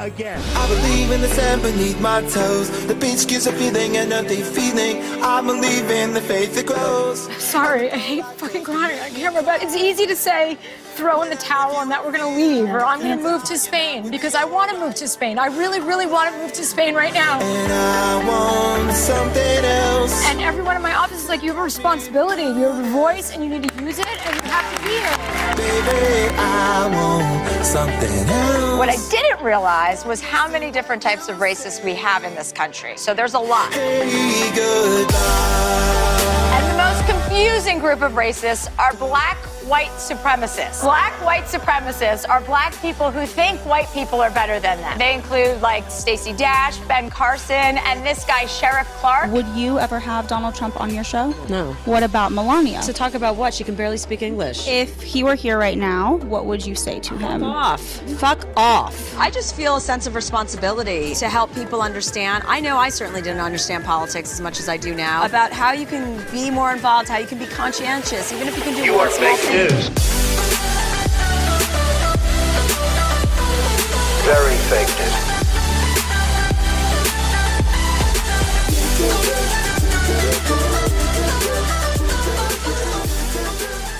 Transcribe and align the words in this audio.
Again. 0.00 0.40
I 0.56 0.66
believe 0.68 1.10
in 1.10 1.20
the 1.20 1.28
sand 1.28 1.62
beneath 1.62 2.00
my 2.00 2.22
toes. 2.22 2.70
The 2.86 2.94
beach 2.94 3.26
gives 3.28 3.46
a 3.46 3.52
feeling, 3.52 3.96
an 3.96 4.12
earthly 4.12 4.42
feeling. 4.42 5.02
I 5.22 5.40
believe 5.42 5.90
in 5.90 6.14
the 6.14 6.20
faith 6.20 6.54
that 6.54 6.66
grows. 6.66 7.20
Sorry, 7.42 7.90
I 7.90 7.96
hate 7.96 8.24
fucking 8.24 8.64
crying 8.64 8.98
on 9.00 9.10
camera, 9.10 9.42
but 9.42 9.62
it's 9.62 9.76
easy 9.76 10.06
to 10.06 10.16
say 10.16 10.56
throw 10.94 11.22
in 11.22 11.30
the 11.30 11.36
towel 11.36 11.80
and 11.80 11.90
that 11.90 12.04
we're 12.04 12.12
gonna 12.12 12.34
leave 12.34 12.68
or 12.68 12.84
I'm 12.84 13.00
gonna 13.00 13.16
move 13.16 13.44
to 13.44 13.56
Spain 13.56 14.10
because 14.10 14.34
I 14.34 14.44
wanna 14.44 14.78
move 14.78 14.94
to 14.96 15.08
Spain. 15.08 15.38
I 15.38 15.46
really, 15.46 15.80
really 15.80 16.06
wanna 16.06 16.36
move 16.38 16.52
to 16.54 16.64
Spain 16.64 16.94
right 16.94 17.14
now. 17.14 17.40
And 17.40 17.72
I 17.72 18.28
want 18.28 18.96
something 18.96 19.64
else. 19.64 20.24
And 20.26 20.40
everyone 20.40 20.76
in 20.76 20.82
my 20.82 20.94
office 20.94 21.22
is 21.22 21.28
like, 21.28 21.42
you 21.42 21.50
have 21.50 21.58
a 21.58 21.62
responsibility, 21.62 22.42
you 22.42 22.64
have 22.64 22.84
a 22.84 22.88
voice 22.90 23.32
and 23.32 23.42
you 23.44 23.50
need 23.50 23.68
to 23.68 23.84
use 23.84 23.98
it 23.98 24.26
and 24.26 24.34
you 24.36 24.50
have 24.50 24.76
to 24.76 24.82
be 24.82 24.90
here. 24.90 25.19
Baby, 25.60 26.34
I 26.38 26.88
want 26.90 27.66
something 27.66 28.28
else. 28.28 28.78
What 28.78 28.88
I 28.88 28.96
didn't 29.10 29.44
realize 29.44 30.06
was 30.06 30.22
how 30.22 30.48
many 30.48 30.70
different 30.70 31.02
types 31.02 31.28
of 31.28 31.36
racists 31.36 31.84
we 31.84 31.94
have 31.96 32.24
in 32.24 32.34
this 32.34 32.50
country. 32.50 32.96
So 32.96 33.12
there's 33.12 33.34
a 33.34 33.38
lot. 33.38 33.74
Hey. 33.74 34.00
And 36.54 36.64
the 36.72 36.76
most 36.78 37.04
confusing 37.06 37.78
group 37.78 38.00
of 38.00 38.12
racists 38.12 38.68
are 38.78 38.94
black 38.94 39.36
white 39.70 39.88
supremacists. 39.90 40.82
Black 40.82 41.12
white 41.24 41.44
supremacists 41.44 42.28
are 42.28 42.40
black 42.40 42.74
people 42.82 43.12
who 43.12 43.24
think 43.24 43.64
white 43.64 43.88
people 43.92 44.20
are 44.20 44.30
better 44.30 44.58
than 44.58 44.78
them. 44.80 44.98
They 44.98 45.14
include 45.14 45.62
like 45.62 45.88
Stacey 45.90 46.32
Dash, 46.32 46.76
Ben 46.88 47.08
Carson, 47.08 47.78
and 47.78 48.04
this 48.04 48.24
guy 48.24 48.46
Sheriff 48.46 48.88
Clarke. 48.98 49.30
Would 49.30 49.46
you 49.48 49.78
ever 49.78 50.00
have 50.00 50.26
Donald 50.26 50.56
Trump 50.56 50.80
on 50.80 50.92
your 50.92 51.04
show? 51.04 51.32
No. 51.48 51.74
What 51.84 52.02
about 52.02 52.32
Melania? 52.32 52.82
To 52.82 52.92
talk 52.92 53.14
about 53.14 53.36
what? 53.36 53.54
She 53.54 53.62
can 53.62 53.76
barely 53.76 53.96
speak 53.96 54.22
English. 54.22 54.66
If 54.66 55.00
he 55.02 55.22
were 55.22 55.36
here 55.36 55.56
right 55.56 55.78
now, 55.78 56.16
what 56.16 56.46
would 56.46 56.66
you 56.66 56.74
say 56.74 56.98
to 57.00 57.16
him? 57.16 57.44
off. 57.44 57.80
Fuck 58.18 58.46
off. 58.56 59.16
I 59.16 59.30
just 59.30 59.54
feel 59.54 59.76
a 59.76 59.80
sense 59.80 60.06
of 60.06 60.14
responsibility 60.14 61.14
to 61.14 61.28
help 61.28 61.54
people 61.54 61.80
understand. 61.80 62.42
I 62.46 62.60
know 62.60 62.76
I 62.76 62.88
certainly 62.88 63.22
didn't 63.22 63.40
understand 63.40 63.84
politics 63.84 64.32
as 64.32 64.40
much 64.40 64.58
as 64.58 64.68
I 64.68 64.76
do 64.76 64.94
now. 64.94 65.24
About 65.24 65.52
how 65.52 65.72
you 65.72 65.86
can 65.86 66.20
be 66.32 66.50
more 66.50 66.72
involved, 66.72 67.08
how 67.08 67.18
you 67.18 67.26
can 67.26 67.38
be 67.38 67.46
conscientious, 67.46 68.32
even 68.32 68.48
if 68.48 68.56
you 68.56 68.62
can 68.62 68.74
do 68.82 68.96
one 68.96 69.10
small 69.12 69.36
thing. 69.36 69.59
Very 69.60 69.76
fake 74.70 74.88
news. 74.98 75.14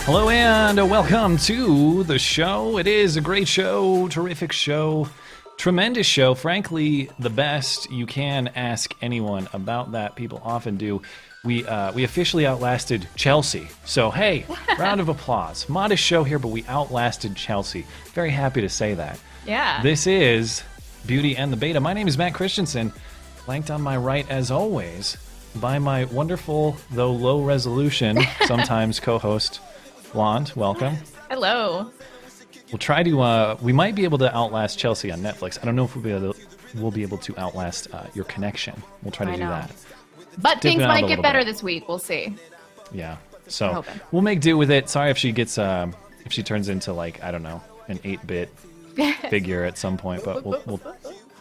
Hello 0.06 0.30
and 0.30 0.90
welcome 0.90 1.36
to 1.36 2.04
the 2.04 2.18
show. 2.18 2.78
It 2.78 2.86
is 2.86 3.18
a 3.18 3.20
great 3.20 3.46
show, 3.46 4.08
terrific 4.08 4.52
show, 4.52 5.10
tremendous 5.58 6.06
show. 6.06 6.34
Frankly, 6.34 7.10
the 7.18 7.28
best 7.28 7.90
you 7.90 8.06
can 8.06 8.48
ask 8.48 8.94
anyone 9.02 9.46
about 9.52 9.92
that. 9.92 10.16
People 10.16 10.40
often 10.42 10.78
do. 10.78 11.02
We 11.42 11.64
uh, 11.66 11.92
we 11.92 12.04
officially 12.04 12.46
outlasted 12.46 13.08
Chelsea. 13.16 13.68
So 13.86 14.10
hey, 14.10 14.44
round 14.78 15.00
of 15.00 15.08
applause. 15.08 15.66
Modest 15.68 16.02
show 16.02 16.22
here, 16.22 16.38
but 16.38 16.48
we 16.48 16.64
outlasted 16.68 17.34
Chelsea. 17.34 17.86
Very 18.12 18.30
happy 18.30 18.60
to 18.60 18.68
say 18.68 18.92
that. 18.94 19.18
Yeah. 19.46 19.82
This 19.82 20.06
is 20.06 20.62
Beauty 21.06 21.36
and 21.36 21.50
the 21.50 21.56
Beta. 21.56 21.80
My 21.80 21.94
name 21.94 22.08
is 22.08 22.18
Matt 22.18 22.34
Christensen. 22.34 22.92
Flanked 23.46 23.70
on 23.70 23.80
my 23.80 23.96
right, 23.96 24.28
as 24.30 24.50
always, 24.50 25.16
by 25.56 25.78
my 25.78 26.04
wonderful, 26.04 26.76
though 26.90 27.10
low 27.10 27.42
resolution, 27.42 28.18
sometimes 28.44 29.00
co-host, 29.00 29.60
Blonde. 30.12 30.52
Welcome. 30.54 30.96
Hello. 31.30 31.90
We'll 32.70 32.78
try 32.78 33.02
to. 33.02 33.20
Uh, 33.22 33.56
we 33.62 33.72
might 33.72 33.94
be 33.94 34.04
able 34.04 34.18
to 34.18 34.36
outlast 34.36 34.78
Chelsea 34.78 35.10
on 35.10 35.20
Netflix. 35.20 35.58
I 35.60 35.64
don't 35.64 35.74
know 35.74 35.84
if 35.84 35.96
we'll 35.96 36.04
be 36.04 36.12
able 36.12 36.34
to. 36.34 36.40
We'll 36.76 36.90
be 36.90 37.02
able 37.02 37.18
to 37.18 37.36
outlast 37.38 37.88
uh, 37.94 38.04
your 38.14 38.26
connection. 38.26 38.80
We'll 39.02 39.10
try 39.10 39.24
to 39.26 39.32
I 39.32 39.36
do 39.36 39.40
know. 39.44 39.48
that. 39.48 39.70
But 40.38 40.60
things 40.60 40.80
might 40.80 41.06
get 41.06 41.22
better 41.22 41.40
bit. 41.40 41.46
this 41.46 41.62
week. 41.62 41.88
We'll 41.88 41.98
see. 41.98 42.36
Yeah. 42.92 43.16
So 43.48 43.84
we'll 44.12 44.22
make 44.22 44.40
do 44.40 44.56
with 44.56 44.70
it. 44.70 44.88
Sorry 44.88 45.10
if 45.10 45.18
she 45.18 45.32
gets. 45.32 45.58
Uh, 45.58 45.90
if 46.24 46.32
she 46.32 46.42
turns 46.42 46.68
into 46.68 46.92
like 46.92 47.22
I 47.22 47.30
don't 47.30 47.42
know 47.42 47.62
an 47.88 47.98
eight-bit 48.04 48.48
figure 49.28 49.64
at 49.64 49.76
some 49.76 49.96
point, 49.96 50.24
but 50.24 50.44
we'll 50.44 50.62
we'll 50.66 50.80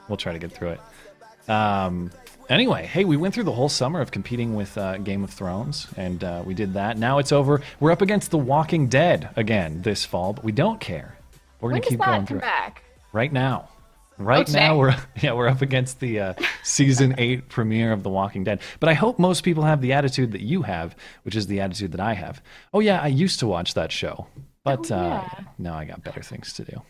we'll 0.08 0.18
try 0.18 0.34
to 0.34 0.40
get 0.40 0.52
through 0.52 0.78
it. 0.78 1.50
Um. 1.50 2.12
Anyway, 2.50 2.88
hey, 2.88 3.06
we 3.06 3.16
went 3.16 3.32
through 3.36 3.44
the 3.44 3.52
whole 3.52 3.70
summer 3.70 4.02
of 4.02 4.10
competing 4.10 4.56
with 4.56 4.76
uh, 4.76 4.98
Game 4.98 5.24
of 5.24 5.30
Thrones, 5.30 5.88
and 5.98 6.24
uh, 6.24 6.42
we 6.44 6.56
did 6.56 6.74
that. 6.74 6.98
Now 6.98 7.20
it's 7.20 7.32
over. 7.32 7.62
We're 7.80 7.92
up 7.92 8.02
against 8.02 8.32
The 8.32 8.40
Walking 8.40 8.88
Dead 8.88 9.30
again 9.36 9.84
this 9.84 10.04
fall, 10.04 10.34
but 10.34 10.44
we 10.44 10.52
don't 10.52 10.80
care. 10.80 11.16
We're 11.62 11.70
gonna 11.70 11.82
does 11.82 11.90
keep 11.90 12.00
going 12.00 12.26
through 12.26 12.40
it. 12.40 12.42
back? 12.42 12.84
right 13.12 13.32
now. 13.32 13.70
Right 14.19 14.50
now, 14.52 14.78
we're 14.78 14.96
yeah 15.22 15.31
we're 15.31 15.47
up 15.47 15.62
against 15.62 16.02
the 16.02 16.19
uh, 16.19 16.34
season 16.63 17.16
eight 17.18 17.47
premiere 17.47 17.94
of 17.94 18.03
The 18.03 18.09
Walking 18.09 18.44
Dead. 18.44 18.62
But 18.80 18.90
I 18.90 18.94
hope 18.94 19.18
most 19.18 19.41
people 19.41 19.63
have 19.63 19.81
the 19.81 19.94
attitude 19.94 20.34
that 20.34 20.41
you 20.41 20.63
have, 20.63 20.96
which 21.24 21.35
is 21.35 21.47
the 21.47 21.62
attitude 21.62 21.94
that 21.94 22.02
I 22.02 22.13
have. 22.13 22.41
Oh 22.74 22.81
yeah, 22.81 23.02
I 23.02 23.07
used 23.07 23.40
to 23.40 23.47
watch 23.47 23.74
that 23.75 23.91
show, 23.91 24.28
but 24.63 24.91
Oh, 24.91 24.96
uh, 24.96 25.30
now 25.57 25.75
I 25.75 25.85
got 25.85 26.03
better 26.03 26.22
things 26.22 26.52
to 26.53 26.66
do. 26.66 26.81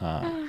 Uh, 0.00 0.46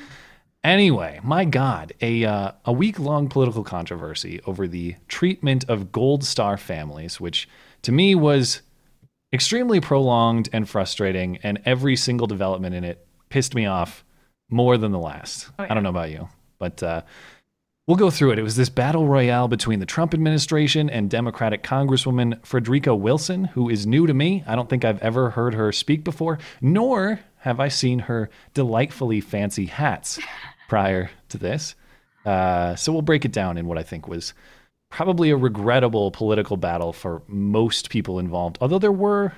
anyway, 0.65 1.21
my 1.23 1.45
God, 1.45 1.93
a 2.01 2.25
uh, 2.25 2.51
a 2.65 2.73
week 2.73 2.99
long 2.99 3.29
political 3.29 3.63
controversy 3.63 4.41
over 4.45 4.67
the 4.67 4.95
treatment 5.07 5.63
of 5.69 5.93
Gold 5.93 6.25
Star 6.25 6.57
families, 6.57 7.21
which 7.21 7.47
to 7.83 7.93
me 7.93 8.15
was 8.15 8.63
extremely 9.31 9.79
prolonged 9.79 10.49
and 10.51 10.67
frustrating, 10.67 11.37
and 11.37 11.61
every 11.63 11.95
single 11.95 12.27
development 12.27 12.75
in 12.75 12.83
it 12.83 13.07
pissed 13.29 13.55
me 13.55 13.65
off 13.65 14.03
more 14.49 14.77
than 14.77 14.91
the 14.91 14.99
last. 14.99 15.49
I 15.57 15.73
don't 15.73 15.83
know 15.83 15.89
about 15.89 16.11
you, 16.11 16.29
but 16.59 16.81
uh, 16.81 17.01
we'll 17.85 17.97
go 17.97 18.09
through 18.09 18.31
it. 18.31 18.39
It 18.39 18.43
was 18.43 18.55
this 18.55 18.69
battle 18.69 19.07
royale 19.07 19.47
between 19.47 19.79
the 19.79 19.85
Trump 19.85 20.13
administration 20.13 20.89
and 20.89 21.09
Democratic 21.09 21.63
Congresswoman 21.63 22.45
Frederica 22.45 22.95
Wilson, 22.95 23.45
who 23.45 23.69
is 23.69 23.87
new 23.87 24.07
to 24.07 24.13
me. 24.13 24.43
I 24.47 24.55
don't 24.55 24.69
think 24.69 24.85
I've 24.85 25.01
ever 25.01 25.31
heard 25.31 25.53
her 25.53 25.71
speak 25.71 26.03
before, 26.03 26.39
nor 26.61 27.19
have 27.39 27.59
I 27.59 27.67
seen 27.67 27.99
her 27.99 28.29
delightfully 28.53 29.21
fancy 29.21 29.65
hats 29.65 30.19
prior 30.69 31.09
to 31.29 31.37
this. 31.37 31.75
Uh, 32.25 32.75
so 32.75 32.91
we'll 32.91 33.01
break 33.01 33.23
it 33.25 33.31
down 33.31 33.57
in 33.57 33.67
what 33.67 33.77
I 33.77 33.83
think 33.83 34.07
was 34.07 34.33
probably 34.89 35.29
a 35.29 35.37
regrettable 35.37 36.11
political 36.11 36.57
battle 36.57 36.93
for 36.93 37.21
most 37.27 37.89
people 37.89 38.19
involved, 38.19 38.57
although 38.61 38.79
there 38.79 38.91
were 38.91 39.33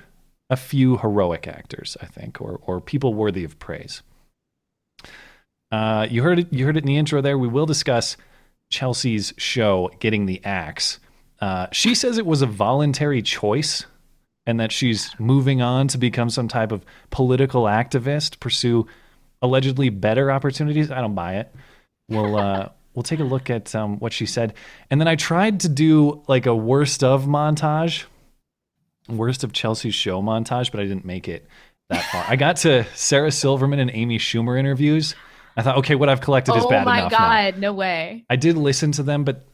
a 0.48 0.56
few 0.56 0.96
heroic 0.98 1.46
actors, 1.46 1.96
I 2.00 2.06
think, 2.06 2.40
or, 2.40 2.60
or 2.62 2.80
people 2.80 3.14
worthy 3.14 3.44
of 3.44 3.58
praise. 3.58 4.02
Uh, 5.70 6.06
you 6.10 6.22
heard 6.22 6.38
it. 6.38 6.52
You 6.52 6.64
heard 6.66 6.76
it 6.76 6.84
in 6.84 6.86
the 6.86 6.96
intro. 6.96 7.20
There, 7.20 7.38
we 7.38 7.48
will 7.48 7.66
discuss 7.66 8.16
Chelsea's 8.70 9.32
show, 9.36 9.90
"Getting 10.00 10.26
the 10.26 10.44
axe. 10.44 10.98
Uh, 11.40 11.68
she 11.72 11.94
says 11.94 12.18
it 12.18 12.26
was 12.26 12.42
a 12.42 12.46
voluntary 12.46 13.22
choice, 13.22 13.86
and 14.46 14.58
that 14.60 14.72
she's 14.72 15.18
moving 15.18 15.62
on 15.62 15.88
to 15.88 15.98
become 15.98 16.28
some 16.28 16.48
type 16.48 16.72
of 16.72 16.84
political 17.10 17.64
activist, 17.64 18.40
pursue 18.40 18.86
allegedly 19.42 19.88
better 19.88 20.30
opportunities. 20.30 20.90
I 20.90 21.00
don't 21.00 21.14
buy 21.14 21.36
it. 21.36 21.54
We'll 22.08 22.36
uh, 22.36 22.68
we'll 22.94 23.02
take 23.04 23.20
a 23.20 23.24
look 23.24 23.48
at 23.48 23.74
um, 23.74 23.98
what 23.98 24.12
she 24.12 24.26
said, 24.26 24.54
and 24.90 25.00
then 25.00 25.08
I 25.08 25.16
tried 25.16 25.60
to 25.60 25.68
do 25.68 26.22
like 26.26 26.46
a 26.46 26.54
worst 26.54 27.04
of 27.04 27.24
montage, 27.26 28.04
worst 29.08 29.44
of 29.44 29.52
Chelsea's 29.52 29.94
show 29.94 30.20
montage, 30.20 30.70
but 30.72 30.80
I 30.80 30.84
didn't 30.84 31.04
make 31.04 31.28
it 31.28 31.46
that 31.88 32.04
far. 32.04 32.24
I 32.26 32.36
got 32.36 32.56
to 32.58 32.84
Sarah 32.94 33.30
Silverman 33.32 33.78
and 33.78 33.90
Amy 33.94 34.18
Schumer 34.18 34.58
interviews. 34.58 35.14
I 35.60 35.62
thought, 35.62 35.76
okay, 35.78 35.94
what 35.94 36.08
I've 36.08 36.20
collected 36.20 36.54
is 36.56 36.64
oh 36.64 36.68
bad 36.68 36.82
enough. 36.82 36.86
Oh 36.86 36.90
my 36.90 36.98
enough. 37.00 37.12
now. 37.12 37.18
god, 37.18 37.58
no 37.58 37.72
way. 37.72 38.24
I 38.30 38.36
did 38.36 38.56
listen 38.56 38.92
to 38.92 39.02
them, 39.02 39.24
but 39.24 39.46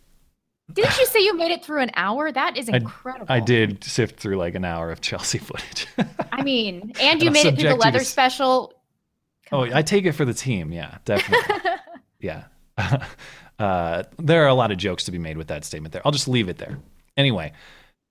Didn't 0.72 0.96
you 0.98 1.06
say 1.06 1.20
you 1.20 1.36
made 1.36 1.50
it 1.50 1.64
through 1.64 1.82
an 1.82 1.90
hour? 1.94 2.30
That 2.30 2.56
is 2.56 2.68
incredible. 2.68 3.26
I 3.28 3.40
did 3.40 3.82
sift 3.84 4.18
through 4.20 4.36
like 4.36 4.54
an 4.54 4.64
hour 4.64 4.90
of 4.90 5.00
Chelsea 5.00 5.38
footage. 5.48 5.86
I 6.32 6.42
mean, 6.42 6.92
and 7.00 7.20
you 7.22 7.28
I'll 7.28 7.32
made 7.32 7.46
it 7.46 7.54
through 7.58 7.68
the 7.70 7.74
to 7.74 7.80
leather 7.80 7.98
s- 8.00 8.08
special. 8.08 8.72
oh, 9.52 9.62
I 9.62 9.82
take 9.82 10.04
it 10.04 10.12
for 10.12 10.24
the 10.24 10.34
team. 10.34 10.72
Yeah, 10.72 10.98
definitely. 11.04 11.54
yeah. 12.20 12.44
uh, 13.58 14.02
there 14.18 14.44
are 14.44 14.48
a 14.48 14.54
lot 14.54 14.70
of 14.70 14.78
jokes 14.78 15.04
to 15.04 15.12
be 15.12 15.18
made 15.18 15.36
with 15.36 15.48
that 15.48 15.64
statement 15.64 15.92
there. 15.92 16.02
I'll 16.04 16.12
just 16.12 16.28
leave 16.28 16.48
it 16.48 16.58
there. 16.58 16.78
Anyway, 17.16 17.52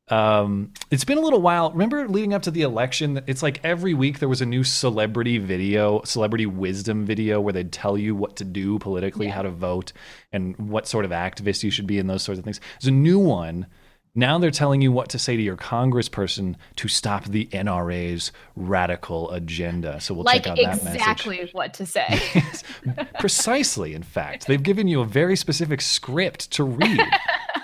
Um, 0.08 0.72
it's 0.92 1.04
been 1.04 1.18
a 1.18 1.22
little 1.22 1.42
while. 1.42 1.72
Remember 1.72 2.08
leading 2.08 2.34
up 2.34 2.44
to 2.44 2.52
the 2.52 2.62
election, 2.62 3.24
it's 3.26 3.42
like 3.42 3.60
every 3.64 3.94
week 3.94 4.20
there 4.20 4.30
was 4.30 4.42
a 4.42 4.46
new 4.46 4.64
celebrity 4.64 5.40
video, 5.40 6.02
celebrity 6.04 6.46
wisdom 6.46 7.06
video 7.06 7.42
where 7.42 7.54
they'd 7.54 7.72
tell 7.72 7.98
you 7.98 8.16
what 8.16 8.36
to 8.38 8.44
do 8.44 8.78
politically, 8.78 9.28
how 9.28 9.42
to 9.42 9.50
vote, 9.50 9.94
and 10.32 10.56
what 10.58 10.88
sort 10.88 11.06
of 11.06 11.12
activist 11.12 11.64
you 11.64 11.72
should 11.72 11.88
be, 11.88 11.98
and 11.98 12.10
those 12.10 12.22
sorts 12.24 12.38
of 12.38 12.46
things. 12.46 12.60
There's 12.80 12.90
a 12.90 12.92
new 12.92 13.18
one. 13.18 13.66
Now 14.18 14.38
they're 14.38 14.52
telling 14.52 14.82
you 14.82 14.94
what 14.94 15.10
to 15.10 15.20
say 15.20 15.36
to 15.36 15.42
your 15.42 15.58
congressperson 15.58 16.56
to 16.78 16.88
stop 16.88 17.26
the 17.26 17.48
NRA's 17.48 18.32
radical 18.56 19.30
agenda. 19.32 20.00
So 20.00 20.14
we'll 20.14 20.24
like 20.24 20.44
check 20.44 20.52
out 20.52 20.58
that 20.58 20.84
message. 20.84 20.96
exactly 20.96 21.50
what 21.52 21.74
to 21.74 21.86
say. 21.86 22.22
Precisely, 23.20 23.94
in 23.94 24.04
fact. 24.04 24.48
They've 24.48 24.64
given 24.64 24.88
you 24.88 25.02
a 25.02 25.06
very 25.06 25.36
specific 25.36 25.82
script 25.82 26.52
to 26.52 26.64
read. 26.64 27.02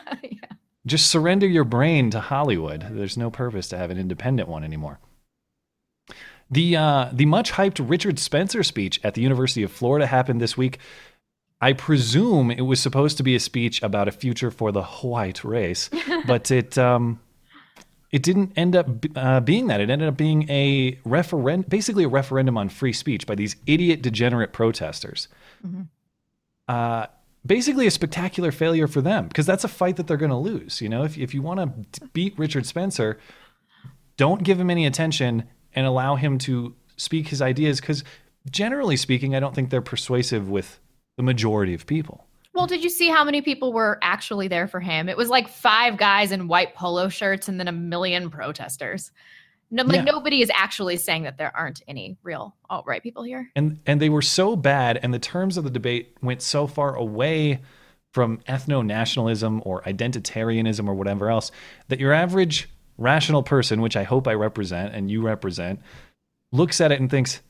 Just 0.85 1.07
surrender 1.07 1.47
your 1.47 1.63
brain 1.63 2.09
to 2.11 2.19
Hollywood. 2.19 2.87
There's 2.91 3.17
no 3.17 3.29
purpose 3.29 3.69
to 3.69 3.77
have 3.77 3.91
an 3.91 3.99
independent 3.99 4.49
one 4.49 4.63
anymore. 4.63 4.99
The 6.49 6.75
uh, 6.75 7.09
the 7.13 7.25
much 7.25 7.53
hyped 7.53 7.87
Richard 7.87 8.19
Spencer 8.19 8.63
speech 8.63 8.99
at 9.03 9.13
the 9.13 9.21
University 9.21 9.63
of 9.63 9.71
Florida 9.71 10.07
happened 10.07 10.41
this 10.41 10.57
week. 10.57 10.79
I 11.61 11.73
presume 11.73 12.49
it 12.49 12.61
was 12.61 12.81
supposed 12.81 13.17
to 13.17 13.23
be 13.23 13.35
a 13.35 13.39
speech 13.39 13.81
about 13.83 14.07
a 14.07 14.11
future 14.11 14.49
for 14.49 14.71
the 14.71 14.81
white 14.81 15.43
race, 15.43 15.89
but 16.25 16.49
it 16.49 16.77
um, 16.77 17.19
it 18.11 18.23
didn't 18.23 18.51
end 18.57 18.75
up 18.75 18.87
uh, 19.15 19.39
being 19.39 19.67
that. 19.67 19.79
It 19.79 19.89
ended 19.89 20.09
up 20.09 20.17
being 20.17 20.49
a 20.49 20.99
referendum, 21.05 21.69
basically 21.69 22.03
a 22.03 22.09
referendum 22.09 22.57
on 22.57 22.67
free 22.67 22.93
speech 22.93 23.25
by 23.25 23.35
these 23.35 23.55
idiot, 23.65 24.01
degenerate 24.01 24.51
protesters. 24.51 25.27
Uh, 26.67 27.05
basically, 27.45 27.87
a 27.87 27.91
spectacular 27.91 28.51
failure 28.51 28.87
for 28.87 29.01
them 29.01 29.27
because 29.27 29.45
that's 29.45 29.63
a 29.63 29.67
fight 29.69 29.95
that 29.97 30.07
they're 30.07 30.17
going 30.17 30.31
to 30.31 30.37
lose. 30.37 30.81
You 30.81 30.89
know, 30.89 31.03
if 31.03 31.17
if 31.17 31.33
you 31.33 31.41
want 31.41 31.93
to 31.93 32.07
beat 32.07 32.37
Richard 32.37 32.65
Spencer, 32.65 33.19
don't 34.17 34.43
give 34.43 34.59
him 34.59 34.69
any 34.69 34.85
attention 34.85 35.43
and 35.73 35.85
allow 35.85 36.15
him 36.15 36.37
to 36.39 36.75
speak 36.97 37.29
his 37.29 37.41
ideas 37.41 37.79
because 37.81 38.03
generally 38.49 38.97
speaking, 38.97 39.35
I 39.35 39.39
don't 39.39 39.55
think 39.55 39.69
they're 39.69 39.81
persuasive 39.81 40.49
with 40.49 40.79
the 41.17 41.23
majority 41.23 41.73
of 41.73 41.85
people. 41.85 42.27
Well, 42.53 42.67
did 42.67 42.83
you 42.83 42.89
see 42.89 43.07
how 43.07 43.23
many 43.23 43.41
people 43.41 43.71
were 43.71 43.97
actually 44.01 44.47
there 44.47 44.67
for 44.67 44.79
him? 44.79 45.07
It 45.07 45.15
was 45.15 45.29
like 45.29 45.47
five 45.47 45.97
guys 45.97 46.31
in 46.31 46.47
white 46.47 46.75
polo 46.75 47.07
shirts 47.07 47.47
and 47.47 47.59
then 47.59 47.67
a 47.67 47.71
million 47.71 48.29
protesters. 48.29 49.11
No, 49.73 49.83
like 49.83 49.95
Yeah. 49.95 50.01
nobody 50.03 50.41
is 50.41 50.51
actually 50.53 50.97
saying 50.97 51.23
that 51.23 51.37
there 51.37 51.55
aren't 51.55 51.81
any 51.87 52.17
real 52.23 52.55
alt 52.69 52.85
right 52.85 53.01
people 53.01 53.23
here. 53.23 53.49
and 53.55 53.79
and 53.85 54.01
they 54.01 54.09
were 54.09 54.21
so 54.21 54.55
bad 54.55 54.99
and 55.01 55.13
the 55.13 55.19
terms 55.19 55.57
of 55.57 55.63
the 55.63 55.69
debate 55.69 56.15
went 56.21 56.41
so 56.41 56.67
far 56.67 56.95
away 56.95 57.61
from 58.11 58.39
ethno-nationalism 58.49 59.61
or 59.65 59.81
identitarianism 59.83 60.87
or 60.87 60.93
whatever 60.93 61.29
else 61.29 61.51
that 61.87 61.99
your 61.99 62.11
average 62.11 62.69
rational 62.97 63.41
person 63.43 63.81
which 63.81 63.95
i 63.95 64.03
hope 64.03 64.27
i 64.27 64.33
represent 64.33 64.93
and 64.93 65.09
you 65.09 65.21
represent 65.21 65.79
looks 66.51 66.81
at 66.81 66.91
it 66.91 66.99
and 66.99 67.09
thinks 67.09 67.41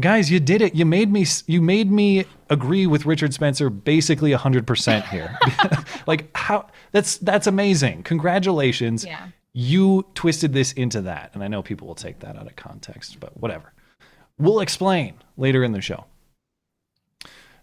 guys 0.00 0.30
you 0.30 0.38
did 0.40 0.60
it 0.60 0.74
you 0.74 0.84
made 0.84 1.10
me 1.10 1.24
you 1.46 1.62
made 1.62 1.90
me 1.90 2.24
agree 2.50 2.86
with 2.86 3.06
richard 3.06 3.32
spencer 3.32 3.70
basically 3.70 4.32
100% 4.32 5.08
here 5.08 5.38
like 6.06 6.28
how 6.36 6.66
that's 6.92 7.16
that's 7.18 7.46
amazing 7.46 8.02
congratulations 8.02 9.04
Yeah. 9.06 9.28
You 9.54 10.04
twisted 10.14 10.52
this 10.52 10.72
into 10.72 11.00
that 11.00 11.30
and 11.32 11.42
i 11.42 11.48
know 11.48 11.62
people 11.62 11.86
will 11.86 11.94
take 11.94 12.18
that 12.18 12.36
out 12.36 12.46
of 12.46 12.54
context 12.56 13.18
but 13.20 13.34
whatever 13.40 13.72
We'll 14.38 14.60
explain 14.60 15.14
later 15.36 15.62
in 15.62 15.72
the 15.72 15.80
show. 15.80 16.06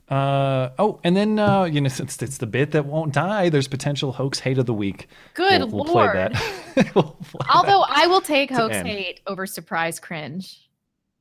Uh, 0.07 0.71
oh, 0.77 0.99
and 1.03 1.15
then 1.15 1.39
uh, 1.39 1.63
you 1.63 1.81
know, 1.81 1.89
since 1.89 2.21
it's 2.21 2.38
the 2.38 2.47
bit 2.47 2.71
that 2.71 2.85
won't 2.85 3.13
die, 3.13 3.49
there's 3.49 3.67
potential 3.67 4.13
hoax 4.13 4.39
hate 4.39 4.57
of 4.57 4.65
the 4.65 4.73
week. 4.73 5.07
Good 5.33 5.61
we'll, 5.61 5.69
we'll 5.69 5.85
play 5.85 6.05
lord. 6.05 6.15
that. 6.15 6.57
We'll 6.95 7.03
play 7.03 7.45
Although 7.53 7.83
I 7.85 8.07
will 8.07 8.21
take 8.21 8.49
hoax 8.49 8.75
end. 8.75 8.87
hate 8.87 9.19
over 9.27 9.45
surprise 9.45 9.99
cringe. 9.99 10.69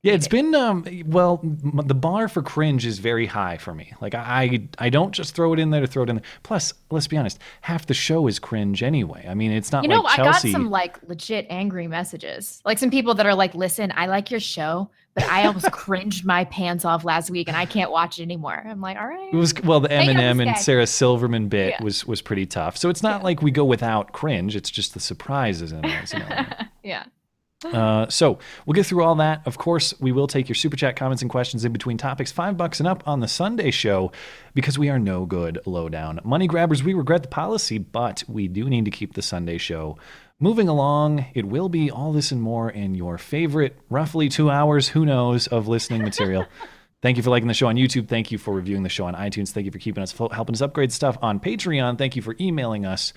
Yeah, 0.02 0.14
it's 0.14 0.28
been 0.28 0.54
um 0.54 0.86
well 1.06 1.40
the 1.42 1.94
bar 1.94 2.28
for 2.28 2.42
cringe 2.42 2.86
is 2.86 2.98
very 2.98 3.26
high 3.26 3.58
for 3.58 3.74
me. 3.74 3.92
Like 4.00 4.14
I 4.14 4.66
I 4.78 4.88
don't 4.88 5.12
just 5.12 5.34
throw 5.34 5.52
it 5.52 5.58
in 5.58 5.68
there 5.70 5.82
to 5.82 5.86
throw 5.86 6.04
it 6.04 6.08
in 6.08 6.16
there. 6.16 6.24
Plus, 6.42 6.72
let's 6.90 7.06
be 7.06 7.18
honest, 7.18 7.38
half 7.60 7.84
the 7.84 7.92
show 7.92 8.26
is 8.26 8.38
cringe 8.38 8.82
anyway. 8.82 9.26
I 9.28 9.34
mean, 9.34 9.52
it's 9.52 9.72
not 9.72 9.82
You 9.82 9.90
know, 9.90 10.00
like 10.00 10.18
I 10.18 10.24
got 10.24 10.40
some 10.40 10.70
like 10.70 10.98
legit 11.06 11.46
angry 11.50 11.86
messages. 11.86 12.62
Like 12.64 12.78
some 12.78 12.90
people 12.90 13.14
that 13.14 13.26
are 13.26 13.34
like, 13.34 13.54
listen, 13.54 13.92
I 13.94 14.06
like 14.06 14.30
your 14.30 14.40
show, 14.40 14.88
but 15.12 15.24
I 15.24 15.44
almost 15.46 15.70
cringed 15.72 16.24
my 16.24 16.44
pants 16.46 16.86
off 16.86 17.04
last 17.04 17.28
week 17.28 17.48
and 17.48 17.56
I 17.56 17.66
can't 17.66 17.90
watch 17.90 18.18
it 18.18 18.22
anymore. 18.22 18.62
I'm 18.66 18.80
like, 18.80 18.96
all 18.96 19.06
right. 19.06 19.34
It 19.34 19.36
was 19.36 19.52
well, 19.64 19.80
the 19.80 19.90
Eminem 19.90 20.40
and. 20.46 20.56
Sarah 20.56 20.86
Silverman 20.86 21.48
bit 21.48 21.74
Yeah. 21.78 21.84
was 21.84 22.06
was 22.06 22.22
pretty 22.22 22.46
tough. 22.46 22.78
So 22.78 22.88
it's 22.88 23.02
not 23.02 23.22
like 23.22 23.42
we 23.42 23.50
go 23.50 23.66
without 23.66 24.12
cringe. 24.12 24.56
It's 24.56 24.70
just 24.70 24.94
the 24.94 25.00
surprises 25.00 25.72
in 25.72 25.84
it. 25.84 26.12
You 26.14 26.18
know? 26.20 26.44
Yeah. 26.82 27.04
Uh, 27.64 28.08
so 28.08 28.38
we'll 28.64 28.74
get 28.74 28.86
through 28.86 29.04
all 29.04 29.14
that. 29.16 29.42
Of 29.46 29.58
course, 29.58 29.92
we 30.00 30.12
will 30.12 30.26
take 30.26 30.48
your 30.48 30.54
super 30.54 30.76
chat 30.76 30.96
comments 30.96 31.20
and 31.20 31.30
questions 31.30 31.64
in 31.64 31.72
between 31.72 31.98
topics. 31.98 32.32
Five 32.32 32.56
bucks 32.56 32.80
and 32.80 32.88
up 32.88 33.02
on 33.06 33.20
the 33.20 33.28
Sunday 33.28 33.70
show 33.70 34.12
because 34.54 34.78
we 34.78 34.88
are 34.88 34.98
no 34.98 35.26
good 35.26 35.58
lowdown 35.66 36.20
money 36.24 36.46
grabbers. 36.46 36.82
We 36.82 36.94
regret 36.94 37.22
the 37.22 37.28
policy, 37.28 37.78
but 37.78 38.24
we 38.26 38.48
do 38.48 38.68
need 38.68 38.86
to 38.86 38.90
keep 38.90 39.14
the 39.14 39.22
Sunday 39.22 39.58
show 39.58 39.98
moving 40.38 40.68
along. 40.68 41.26
It 41.34 41.44
will 41.44 41.68
be 41.68 41.90
all 41.90 42.12
this 42.12 42.32
and 42.32 42.40
more 42.40 42.70
in 42.70 42.94
your 42.94 43.18
favorite, 43.18 43.78
roughly 43.90 44.30
two 44.30 44.50
hours, 44.50 44.88
who 44.88 45.04
knows, 45.04 45.46
of 45.46 45.68
listening 45.68 46.02
material. 46.02 46.46
Thank 47.02 47.16
you 47.16 47.22
for 47.22 47.30
liking 47.30 47.48
the 47.48 47.54
show 47.54 47.68
on 47.68 47.76
YouTube. 47.76 48.08
Thank 48.08 48.30
you 48.30 48.36
for 48.36 48.52
reviewing 48.52 48.82
the 48.82 48.90
show 48.90 49.06
on 49.06 49.14
iTunes. 49.14 49.52
Thank 49.52 49.64
you 49.64 49.72
for 49.72 49.78
keeping 49.78 50.02
us 50.02 50.12
helping 50.12 50.54
us 50.54 50.60
upgrade 50.60 50.92
stuff 50.92 51.16
on 51.22 51.40
Patreon. 51.40 51.96
Thank 51.96 52.14
you 52.14 52.20
for 52.20 52.36
emailing 52.38 52.84
us. 52.84 53.14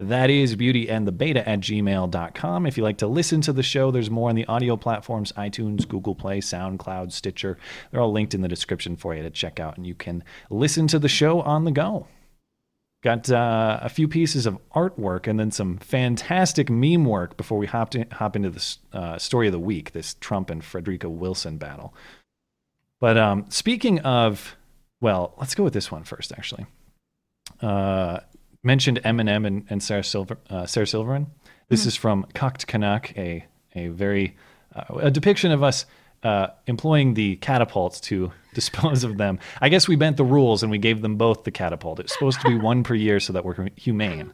That 0.00 0.30
is 0.30 0.54
beauty 0.54 0.88
and 0.88 1.08
the 1.08 1.12
beta 1.12 1.46
at 1.48 1.58
gmail.com. 1.58 2.66
If 2.66 2.76
you 2.76 2.84
like 2.84 2.98
to 2.98 3.08
listen 3.08 3.40
to 3.40 3.52
the 3.52 3.64
show, 3.64 3.90
there's 3.90 4.10
more 4.10 4.28
on 4.28 4.36
the 4.36 4.46
audio 4.46 4.76
platforms 4.76 5.32
iTunes, 5.32 5.88
Google 5.88 6.14
Play, 6.14 6.40
SoundCloud, 6.40 7.10
Stitcher. 7.10 7.58
They're 7.90 8.00
all 8.00 8.12
linked 8.12 8.32
in 8.32 8.40
the 8.40 8.48
description 8.48 8.96
for 8.96 9.16
you 9.16 9.24
to 9.24 9.30
check 9.30 9.58
out, 9.58 9.76
and 9.76 9.84
you 9.84 9.96
can 9.96 10.22
listen 10.50 10.86
to 10.88 11.00
the 11.00 11.08
show 11.08 11.40
on 11.40 11.64
the 11.64 11.72
go. 11.72 12.06
Got 13.02 13.28
uh, 13.28 13.80
a 13.82 13.88
few 13.88 14.06
pieces 14.06 14.46
of 14.46 14.58
artwork 14.70 15.26
and 15.26 15.38
then 15.38 15.50
some 15.50 15.78
fantastic 15.78 16.70
meme 16.70 17.04
work 17.04 17.36
before 17.36 17.58
we 17.58 17.66
hop, 17.66 17.94
hop 18.12 18.36
into 18.36 18.50
the 18.50 18.76
uh, 18.92 19.18
story 19.18 19.48
of 19.48 19.52
the 19.52 19.58
week 19.58 19.92
this 19.92 20.14
Trump 20.14 20.48
and 20.48 20.64
Frederica 20.64 21.08
Wilson 21.08 21.58
battle. 21.58 21.92
But 23.00 23.16
um, 23.18 23.46
speaking 23.48 23.98
of, 24.00 24.56
well, 25.00 25.34
let's 25.38 25.56
go 25.56 25.64
with 25.64 25.74
this 25.74 25.90
one 25.90 26.04
first, 26.04 26.32
actually. 26.32 26.66
Uh, 27.60 28.20
mentioned 28.62 29.00
Eminem 29.04 29.46
and, 29.46 29.64
and 29.70 29.82
Sarah 29.82 30.04
Silver, 30.04 30.38
uh, 30.50 30.66
Sarah 30.66 30.86
Silverman. 30.86 31.28
This 31.68 31.86
is 31.86 31.96
from 31.96 32.26
Cucked 32.34 32.66
Canuck, 32.66 33.16
a 33.16 33.44
a 33.74 33.88
very 33.88 34.36
uh, 34.74 34.94
a 34.98 35.10
depiction 35.10 35.52
of 35.52 35.62
us 35.62 35.84
uh, 36.22 36.48
employing 36.66 37.14
the 37.14 37.36
catapults 37.36 38.00
to 38.00 38.32
dispose 38.54 39.04
of 39.04 39.18
them. 39.18 39.38
I 39.60 39.68
guess 39.68 39.86
we 39.86 39.96
bent 39.96 40.16
the 40.16 40.24
rules 40.24 40.62
and 40.62 40.70
we 40.72 40.78
gave 40.78 41.02
them 41.02 41.16
both 41.16 41.44
the 41.44 41.50
catapult. 41.50 42.00
It's 42.00 42.12
supposed 42.12 42.40
to 42.40 42.48
be 42.48 42.56
one 42.56 42.82
per 42.82 42.94
year 42.94 43.20
so 43.20 43.32
that 43.34 43.44
we're 43.44 43.68
humane. 43.76 44.32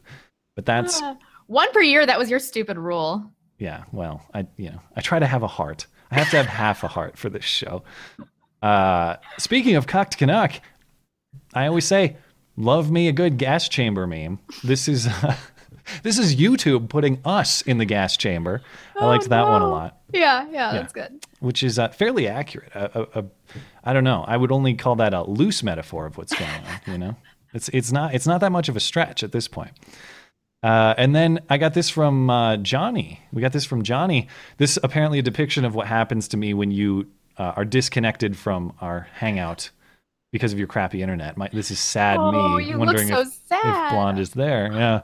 But 0.55 0.65
that's 0.65 1.01
One 1.47 1.71
per 1.73 1.81
year, 1.81 2.05
that 2.05 2.17
was 2.17 2.29
your 2.29 2.39
stupid 2.39 2.77
rule. 2.77 3.29
yeah. 3.59 3.83
Well, 3.91 4.25
I 4.33 4.47
you 4.57 4.71
know 4.71 4.79
I 4.95 5.01
try 5.01 5.19
to 5.19 5.27
have 5.27 5.43
a 5.43 5.47
heart. 5.47 5.85
I 6.09 6.15
have 6.15 6.29
to 6.31 6.37
have 6.37 6.45
half 6.45 6.83
a 6.83 6.87
heart 6.87 7.17
for 7.17 7.29
this 7.29 7.43
show. 7.43 7.83
Uh, 8.61 9.17
speaking 9.37 9.75
of 9.75 9.85
Cucked 9.87 10.17
Canuck, 10.17 10.53
I 11.53 11.67
always 11.67 11.85
say, 11.85 12.15
love 12.57 12.91
me 12.91 13.07
a 13.07 13.11
good 13.11 13.37
gas 13.37 13.67
chamber 13.69 14.07
meme. 14.07 14.39
This 14.63 14.87
is 14.87 15.07
this 16.03 16.17
is 16.17 16.35
YouTube 16.35 16.89
putting 16.89 17.19
us 17.25 17.61
in 17.61 17.77
the 17.77 17.85
gas 17.85 18.17
chamber. 18.17 18.61
I 18.99 19.05
liked 19.05 19.29
that 19.29 19.47
one 19.47 19.61
a 19.61 19.69
lot, 19.69 19.99
Yeah, 20.13 20.47
yeah, 20.51 20.71
that's 20.73 20.93
good. 20.93 21.25
which 21.39 21.63
is 21.63 21.77
uh, 21.79 21.89
fairly 21.89 22.27
accurate. 22.27 22.71
A, 22.73 23.25
I 23.83 23.93
don't 23.93 24.03
know. 24.03 24.23
I 24.27 24.37
would 24.37 24.51
only 24.51 24.73
call 24.73 24.95
that 24.97 25.13
a 25.13 25.23
loose 25.23 25.61
metaphor 25.63 26.05
of 26.05 26.17
what's 26.17 26.33
going 26.33 26.49
on. 26.51 26.91
You 26.93 26.97
know, 26.97 27.15
it's 27.53 27.69
it's 27.69 27.91
not 27.91 28.13
it's 28.13 28.27
not 28.27 28.41
that 28.41 28.51
much 28.51 28.69
of 28.69 28.75
a 28.75 28.79
stretch 28.79 29.23
at 29.23 29.31
this 29.31 29.47
point. 29.47 29.71
Uh, 30.63 30.95
and 30.97 31.15
then 31.15 31.39
I 31.47 31.57
got 31.59 31.75
this 31.75 31.91
from 31.91 32.27
uh, 32.29 32.57
Johnny. 32.57 33.21
We 33.31 33.39
got 33.41 33.51
this 33.53 33.65
from 33.65 33.83
Johnny. 33.83 34.27
This 34.57 34.79
apparently 34.81 35.19
a 35.19 35.21
depiction 35.21 35.63
of 35.63 35.75
what 35.75 35.85
happens 35.85 36.27
to 36.29 36.37
me 36.37 36.55
when 36.55 36.71
you 36.71 37.07
uh, 37.37 37.53
are 37.55 37.65
disconnected 37.65 38.35
from 38.35 38.73
our 38.81 39.07
hangout 39.13 39.69
because 40.35 40.51
of 40.51 40.59
your 40.59 40.67
crappy 40.67 41.01
internet. 41.01 41.37
My, 41.37 41.47
this 41.53 41.71
is 41.71 41.79
sad 41.79 42.17
Oh, 42.19 42.57
me 42.57 42.65
you 42.65 42.71
look 42.71 42.87
wondering 42.87 43.07
so 43.07 43.21
if, 43.21 43.29
sad. 43.47 43.85
if 43.87 43.91
Blonde 43.93 44.19
is 44.19 44.31
there. 44.31 44.69
Yeah. 44.73 45.01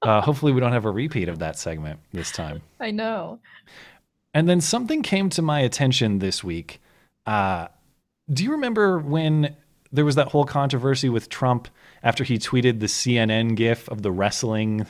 Uh, 0.00 0.20
hopefully 0.20 0.52
we 0.52 0.60
don't 0.60 0.70
have 0.70 0.84
a 0.84 0.90
repeat 0.92 1.28
of 1.28 1.40
that 1.40 1.58
segment 1.58 1.98
this 2.12 2.30
time. 2.30 2.62
I 2.80 2.92
know. 2.92 3.40
And 4.32 4.48
then 4.48 4.60
something 4.60 5.02
came 5.02 5.28
to 5.30 5.42
my 5.42 5.58
attention 5.58 6.20
this 6.20 6.44
week. 6.44 6.80
Uh, 7.26 7.66
do 8.32 8.44
you 8.44 8.52
remember 8.52 9.00
when 9.00 9.56
there 9.90 10.04
was 10.04 10.14
that 10.14 10.28
whole 10.28 10.44
controversy 10.44 11.08
with 11.08 11.28
Trump 11.28 11.66
after 12.04 12.22
he 12.22 12.38
tweeted 12.38 12.78
the 12.78 12.86
CNN 12.86 13.56
gif 13.56 13.88
of 13.88 14.02
the 14.02 14.12
wrestling? 14.12 14.82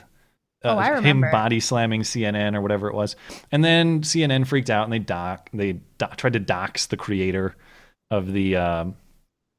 uh, 0.63 0.75
Oh, 0.75 0.77
I 0.79 1.01
Him 1.01 1.23
body 1.23 1.59
slamming 1.59 2.03
CNN 2.03 2.55
or 2.55 2.61
whatever 2.61 2.89
it 2.89 2.95
was, 2.95 3.17
and 3.51 3.65
then 3.65 4.03
CNN 4.03 4.47
freaked 4.47 4.69
out 4.69 4.85
and 4.85 4.93
they 4.93 4.99
doc 4.99 5.49
they 5.55 5.73
do- 5.73 6.07
tried 6.19 6.35
to 6.35 6.39
dox 6.39 6.85
the 6.85 6.99
creator 6.99 7.57
of 8.11 8.31
the, 8.31 8.57
um, 8.57 8.95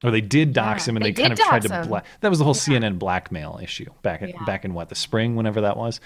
or 0.04 0.12
they 0.12 0.22
did 0.22 0.54
dox 0.54 0.86
Yeah, 0.86 0.92
him 0.92 0.98
and 0.98 1.06
they 1.06 1.12
they, 1.12 1.22
kind 1.22 1.34
of 1.34 1.40
tried 1.40 1.62
to. 1.64 1.86
Bla- 1.88 2.04
that 2.22 2.30
was 2.30 2.40
the 2.40 2.46
whole 2.46 2.54
CNN 2.54 2.98
blackmail 3.00 3.60
issue 3.62 3.90
back 4.02 4.22
in, 4.22 4.30
Yeah. 4.30 4.44
back 4.46 4.66
in 4.66 4.74
what 4.74 4.90
the 4.90 4.96
spring, 4.96 5.36
whenever 5.36 5.62
that 5.62 5.78
was. 5.78 6.00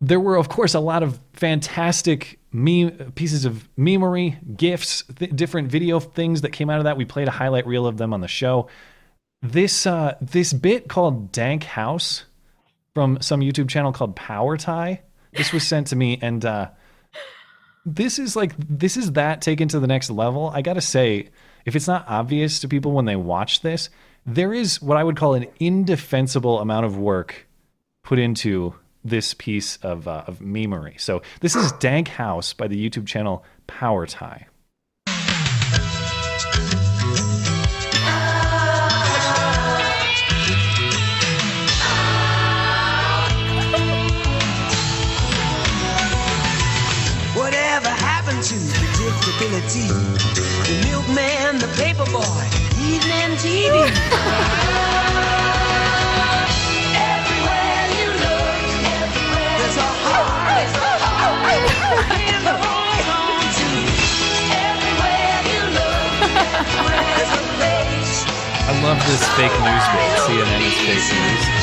there 0.00 0.20
were, 0.20 0.36
of 0.36 0.48
course, 0.48 0.74
a 0.74 0.80
lot 0.80 1.02
of 1.02 1.18
fantastic 1.32 2.38
meme 2.52 3.12
pieces 3.16 3.44
of 3.44 3.68
memery, 3.76 4.36
gifs, 4.56 5.02
th- 5.16 5.34
different 5.34 5.70
video 5.72 5.98
things 5.98 6.42
that 6.42 6.50
came 6.52 6.70
out 6.70 6.78
of 6.78 6.84
that. 6.84 6.96
We 6.96 7.04
played 7.04 7.26
a 7.26 7.32
highlight 7.32 7.66
reel 7.66 7.84
of 7.86 7.96
them 7.96 8.12
on 8.14 8.20
the 8.20 8.28
show. 8.28 8.68
This 9.42 9.86
uh, 9.86 10.16
this 10.20 10.52
bit 10.52 10.88
called 10.88 11.32
Dank 11.32 11.64
House 11.64 12.24
from 12.94 13.20
some 13.20 13.40
YouTube 13.40 13.68
channel 13.68 13.92
called 13.92 14.14
Power 14.14 14.56
Tie. 14.56 15.02
This 15.32 15.52
was 15.52 15.66
sent 15.66 15.88
to 15.88 15.96
me, 15.96 16.18
and 16.22 16.44
uh, 16.44 16.70
this 17.84 18.18
is 18.18 18.36
like 18.36 18.52
this 18.56 18.96
is 18.96 19.12
that 19.12 19.40
taken 19.42 19.68
to 19.68 19.80
the 19.80 19.86
next 19.86 20.10
level. 20.10 20.50
I 20.54 20.62
gotta 20.62 20.80
say, 20.80 21.30
if 21.68 21.76
it's 21.76 21.86
not 21.86 22.06
obvious 22.08 22.60
to 22.60 22.66
people 22.66 22.92
when 22.92 23.04
they 23.04 23.14
watch 23.14 23.60
this, 23.60 23.90
there 24.24 24.54
is 24.54 24.80
what 24.80 24.96
I 24.96 25.04
would 25.04 25.16
call 25.16 25.34
an 25.34 25.46
indefensible 25.60 26.60
amount 26.60 26.86
of 26.86 26.96
work 26.96 27.46
put 28.02 28.18
into 28.18 28.74
this 29.04 29.34
piece 29.34 29.76
of 29.82 30.08
uh, 30.08 30.24
of 30.26 30.38
memery. 30.38 30.98
So 30.98 31.20
this 31.40 31.54
is 31.54 31.72
Dank 31.72 32.08
House 32.08 32.54
by 32.54 32.68
the 32.68 32.88
YouTube 32.88 33.06
channel 33.06 33.44
Power 33.66 34.06
Tie. 34.06 34.46
Whatever 47.36 47.88
happened 47.90 48.42
to 48.42 48.54
predictability? 48.54 50.17
The 51.98 52.04
milkman, 52.12 52.46
the 52.46 52.78
evening 52.78 53.34
TV. 53.42 53.74
Everywhere 56.94 57.86
you 57.90 58.06
look, 58.22 59.10
there's 59.58 59.76
a 59.76 59.90
heart, 60.06 60.30
there's 60.46 60.78
a 60.78 61.10
heart 61.10 61.58
in 62.22 62.38
the 62.46 62.54
hold 62.54 63.02
on 63.18 63.42
to. 63.50 63.66
Everywhere 64.62 65.42
you 65.50 65.62
look, 65.74 66.22
there's 66.86 67.34
a 67.34 67.42
place. 67.58 68.22
I 68.62 68.78
love 68.86 69.02
this 69.10 69.26
fake 69.34 69.58
news 69.58 69.86
bit. 69.90 70.22
CNN 70.22 70.62
is 70.70 70.78
fake 70.78 71.02
news. 71.18 71.57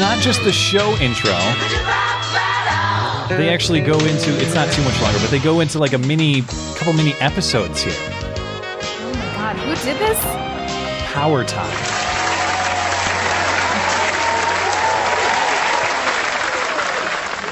It's 0.00 0.06
not 0.06 0.22
just 0.22 0.44
the 0.44 0.52
show 0.52 0.96
intro. 0.98 1.32
They 3.36 3.48
actually 3.52 3.80
go 3.80 3.98
into 3.98 4.30
it's 4.40 4.54
not 4.54 4.70
too 4.70 4.80
much 4.84 5.02
longer, 5.02 5.18
but 5.18 5.28
they 5.28 5.40
go 5.40 5.58
into 5.58 5.80
like 5.80 5.92
a 5.92 5.98
mini 5.98 6.42
couple 6.76 6.92
mini 6.92 7.14
episodes 7.14 7.82
here. 7.82 7.92
Oh 7.96 9.12
my 9.12 9.34
god, 9.34 9.56
who 9.56 9.74
did 9.84 9.98
this? 9.98 10.22
Power 11.12 11.42
Tie. 11.42 11.66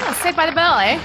Oh, 0.07 0.19
Saved 0.23 0.37
by 0.37 0.45
the 0.45 0.53
Bell, 0.53 0.79
eh? 0.79 0.97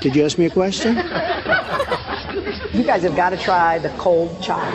Did 0.00 0.16
you 0.16 0.24
ask 0.24 0.38
me 0.38 0.46
a 0.46 0.50
question? 0.50 0.96
You 2.78 2.84
guys 2.84 3.02
have 3.02 3.16
got 3.16 3.30
to 3.30 3.36
try 3.36 3.80
the 3.80 3.88
cold 3.98 4.40
chocolate. 4.40 4.72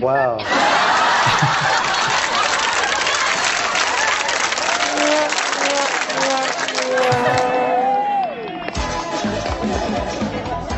Wow. 0.00 0.38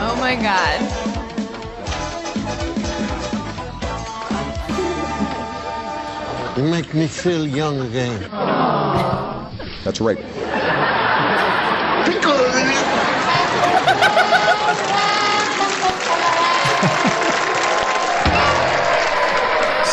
Oh 0.02 0.16
my 0.21 0.35
god. 0.37 1.11
You 6.61 6.67
make 6.67 6.93
me 6.93 7.07
feel 7.07 7.47
young 7.47 7.81
again. 7.81 8.21
That's 9.83 9.99
right. 9.99 10.19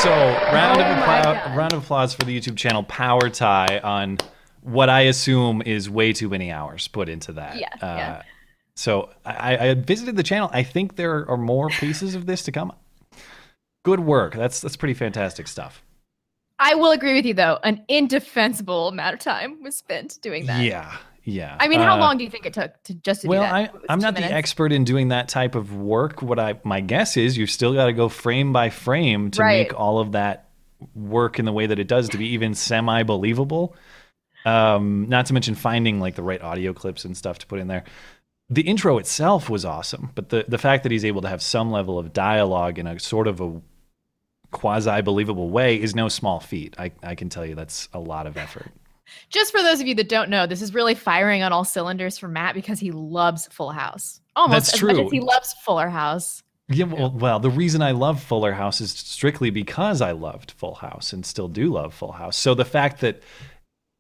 So 0.04 0.12
round 0.12 0.80
of 0.80 0.88
my 0.88 1.20
applause, 1.20 1.58
round 1.58 1.74
of 1.74 1.84
applause 1.84 2.14
for 2.14 2.24
the 2.24 2.40
YouTube 2.40 2.56
channel 2.56 2.84
Power 2.84 3.30
Tie 3.30 3.80
on 3.84 4.18
what 4.62 4.90
I 4.90 5.02
assume 5.02 5.64
is 5.66 5.90
way 5.90 6.14
too 6.14 6.30
many 6.30 6.52
hours 6.52 6.88
put 6.88 7.10
into 7.10 7.32
that. 7.34 7.58
Yeah, 7.58 7.70
Uh, 7.82 7.96
yeah. 7.98 8.22
So 8.76 9.10
I, 9.26 9.58
I 9.70 9.74
visited 9.74 10.16
the 10.16 10.24
channel. 10.24 10.50
I 10.54 10.62
think 10.64 10.98
there 10.98 11.30
are 11.30 11.38
more 11.38 11.70
pieces 11.70 12.14
of 12.14 12.28
this 12.28 12.44
to 12.44 12.52
come. 12.52 12.74
Good 13.84 14.02
work. 14.02 14.36
That's 14.36 14.62
that's 14.62 14.76
pretty 14.76 14.94
fantastic 14.94 15.48
stuff. 15.48 15.82
I 16.60 16.76
will 16.76 16.92
agree 16.92 17.14
with 17.14 17.26
you 17.26 17.34
though. 17.34 17.60
An 17.64 17.84
indefensible 17.88 18.88
amount 18.88 19.14
of 19.14 19.20
time 19.20 19.62
was 19.64 19.76
spent 19.78 20.20
doing 20.22 20.46
that. 20.48 20.64
Yeah, 20.64 20.96
yeah. 21.24 21.56
I 21.60 21.68
mean, 21.68 21.80
how 21.82 21.96
Uh, 21.96 22.00
long 22.00 22.18
do 22.18 22.24
you 22.24 22.30
think 22.30 22.46
it 22.46 22.54
took 22.54 22.82
to 22.84 22.94
just 22.96 23.22
to 23.22 23.28
well, 23.28 23.42
do 23.42 23.46
that? 23.48 23.54
I, 23.54 23.64
It 23.66 23.74
was 23.74 23.84
I'm 23.90 24.00
two 24.00 24.06
not 24.06 24.16
the 24.16 24.24
expert 24.24 24.72
in 24.72 24.84
doing 24.84 25.10
that 25.10 25.28
type 25.30 25.56
of 25.56 25.76
work. 25.76 26.22
What 26.22 26.40
I 26.40 26.60
my 26.64 26.82
guess 26.82 27.16
is 27.18 27.38
you've 27.38 27.52
still 27.52 27.74
got 27.74 27.86
to 27.86 27.94
go 27.94 28.10
frame 28.10 28.54
by 28.54 28.70
frame 28.70 29.30
to 29.32 29.42
Right. 29.42 29.68
make 29.68 29.80
all 29.80 30.00
of 30.00 30.14
that 30.14 30.50
work 30.96 31.40
in 31.40 31.46
the 31.46 31.52
way 31.54 31.66
that 31.68 31.80
it 31.80 31.88
does 31.88 32.10
to 32.10 32.18
be 32.18 32.28
even 32.30 32.54
semi 32.54 33.04
believable. 33.04 33.76
Um, 34.46 35.10
not 35.10 35.26
to 35.28 35.34
mention 35.34 35.56
finding 35.56 36.00
like 36.00 36.16
the 36.16 36.24
right 36.24 36.42
audio 36.42 36.72
clips 36.74 37.04
and 37.04 37.18
stuff 37.18 37.40
to 37.40 37.48
put 37.48 37.60
in 37.60 37.68
there. 37.68 37.84
The 38.50 38.62
intro 38.62 38.98
itself 38.98 39.50
was 39.50 39.66
awesome, 39.66 40.12
but 40.16 40.30
the 40.30 40.46
the 40.48 40.58
fact 40.58 40.84
that 40.84 40.92
he's 40.92 41.04
able 41.04 41.22
to 41.22 41.28
have 41.28 41.42
some 41.42 41.70
level 41.72 42.00
of 42.00 42.14
dialogue 42.14 42.80
in 42.80 42.88
a 42.88 42.98
sort 43.00 43.28
of 43.28 43.42
a 43.42 43.62
quasi 44.52 45.02
believable 45.02 45.50
way 45.50 45.82
is 45.82 45.96
no 45.96 46.10
small 46.10 46.40
feat. 46.40 46.76
I, 46.78 46.92
I 47.04 47.16
can 47.16 47.30
tell 47.30 47.46
you 47.46 47.56
that's 47.56 47.90
a 47.94 48.00
lot 48.00 48.28
of 48.28 48.38
effort. 48.38 48.72
Just 49.30 49.52
for 49.52 49.62
those 49.62 49.80
of 49.80 49.88
you 49.88 49.96
that 49.96 50.10
don't 50.10 50.30
know, 50.30 50.48
this 50.48 50.62
is 50.62 50.74
really 50.74 50.96
firing 50.96 51.44
on 51.44 51.54
all 51.54 51.64
cylinders 51.64 52.18
for 52.18 52.28
Matt 52.28 52.54
because 52.54 52.80
he 52.80 52.92
loves 52.92 53.48
Full 53.48 53.72
House. 53.72 54.22
Almost 54.36 54.72
That's 54.72 54.74
as 54.76 54.84
much 54.84 54.98
as 54.98 55.12
he 55.12 55.20
loves 55.20 55.54
Fuller 55.64 55.90
House. 55.90 56.44
Yeah, 56.70 56.86
well, 56.86 57.12
well, 57.12 57.40
the 57.40 57.50
reason 57.50 57.82
I 57.82 57.92
love 57.92 58.22
Fuller 58.22 58.52
House 58.52 58.82
is 58.82 58.92
strictly 58.92 59.50
because 59.50 60.02
I 60.02 60.12
loved 60.12 60.52
Full 60.52 60.76
House 60.76 61.14
and 61.14 61.26
still 61.26 61.48
do 61.48 61.72
love 61.72 61.94
Full 61.94 62.12
House. 62.12 62.38
So 62.38 62.54
the 62.54 62.66
fact 62.66 63.00
that, 63.02 63.24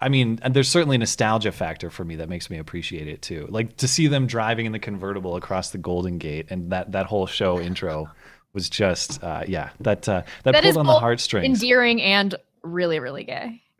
I 0.02 0.10
mean, 0.10 0.40
and 0.42 0.54
there's 0.54 0.68
certainly 0.68 0.98
a 0.98 1.00
nostalgia 1.00 1.54
factor 1.54 1.90
for 1.90 2.04
me 2.04 2.18
that 2.18 2.28
makes 2.28 2.50
me 2.50 2.58
appreciate 2.58 3.08
it 3.08 3.22
too. 3.22 3.48
Like 3.50 3.78
to 3.78 3.88
see 3.88 4.08
them 4.08 4.28
driving 4.28 4.66
in 4.66 4.74
the 4.74 4.80
convertible 4.80 5.38
across 5.38 5.70
the 5.70 5.78
Golden 5.78 6.18
Gate 6.18 6.48
and 6.50 6.72
that 6.72 6.92
that 6.92 7.06
whole 7.06 7.26
show 7.26 7.58
intro 7.58 8.10
was 8.54 8.70
just, 8.70 9.24
uh, 9.24 9.44
yeah, 9.48 9.70
that 9.80 10.08
uh, 10.08 10.24
that, 10.44 10.52
That 10.54 10.64
pulled 10.64 10.78
on 10.78 10.86
the 10.86 11.00
heartstrings. 11.00 11.62
Endearing 11.62 12.02
and 12.02 12.36
really, 12.64 13.00
really 13.00 13.24
gay. 13.24 13.62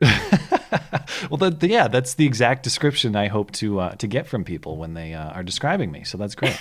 well, 1.30 1.38
that, 1.38 1.58
yeah, 1.62 1.88
that's 1.88 2.14
the 2.14 2.26
exact 2.26 2.62
description 2.62 3.16
I 3.16 3.26
hope 3.28 3.50
to 3.52 3.80
uh, 3.80 3.94
to 3.96 4.06
get 4.06 4.26
from 4.26 4.44
people 4.44 4.76
when 4.76 4.94
they 4.94 5.14
uh, 5.14 5.30
are 5.30 5.42
describing 5.42 5.90
me. 5.90 6.04
So 6.04 6.18
that's 6.18 6.34
great. 6.34 6.56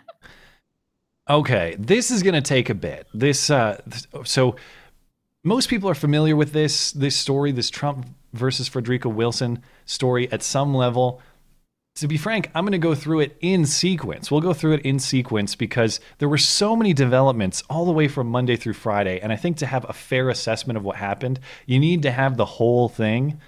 okay, 1.30 1.76
this 1.78 2.10
is 2.10 2.22
going 2.22 2.34
to 2.34 2.42
take 2.42 2.68
a 2.68 2.74
bit. 2.74 3.06
This 3.14 3.48
uh, 3.48 3.80
so 4.24 4.56
most 5.42 5.70
people 5.70 5.88
are 5.88 5.94
familiar 5.94 6.36
with 6.36 6.52
this 6.52 6.92
this 6.92 7.16
story, 7.16 7.52
this 7.52 7.70
Trump 7.70 8.06
versus 8.32 8.68
Frederica 8.68 9.08
Wilson 9.08 9.62
story 9.86 10.30
at 10.30 10.42
some 10.42 10.74
level. 10.74 11.22
To 11.96 12.08
be 12.08 12.16
frank, 12.16 12.50
I'm 12.54 12.64
going 12.64 12.72
to 12.72 12.78
go 12.78 12.94
through 12.94 13.20
it 13.20 13.36
in 13.40 13.66
sequence. 13.66 14.30
We'll 14.30 14.40
go 14.40 14.54
through 14.54 14.74
it 14.74 14.82
in 14.86 14.98
sequence 14.98 15.54
because 15.54 16.00
there 16.18 16.28
were 16.28 16.38
so 16.38 16.74
many 16.74 16.94
developments 16.94 17.62
all 17.68 17.84
the 17.84 17.92
way 17.92 18.08
from 18.08 18.28
Monday 18.28 18.56
through 18.56 18.74
Friday. 18.74 19.20
And 19.20 19.32
I 19.32 19.36
think 19.36 19.58
to 19.58 19.66
have 19.66 19.84
a 19.88 19.92
fair 19.92 20.30
assessment 20.30 20.76
of 20.76 20.84
what 20.84 20.96
happened, 20.96 21.40
you 21.66 21.78
need 21.78 22.02
to 22.02 22.10
have 22.10 22.36
the 22.36 22.44
whole 22.44 22.88
thing 22.88 23.40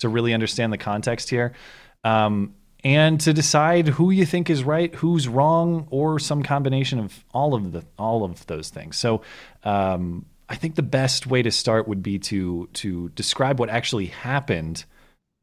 to 0.00 0.08
really 0.08 0.34
understand 0.34 0.72
the 0.72 0.78
context 0.78 1.30
here. 1.30 1.54
Um, 2.02 2.54
and 2.84 3.18
to 3.22 3.32
decide 3.32 3.88
who 3.88 4.10
you 4.10 4.26
think 4.26 4.50
is 4.50 4.62
right, 4.62 4.94
who's 4.96 5.26
wrong, 5.26 5.88
or 5.90 6.18
some 6.18 6.42
combination 6.42 6.98
of 6.98 7.24
all 7.32 7.54
of 7.54 7.72
the 7.72 7.84
all 7.98 8.24
of 8.24 8.46
those 8.46 8.68
things. 8.68 8.98
So, 8.98 9.22
um, 9.62 10.26
I 10.50 10.56
think 10.56 10.74
the 10.74 10.82
best 10.82 11.26
way 11.26 11.42
to 11.42 11.50
start 11.50 11.88
would 11.88 12.02
be 12.02 12.18
to 12.18 12.68
to 12.74 13.08
describe 13.10 13.58
what 13.58 13.70
actually 13.70 14.06
happened 14.06 14.84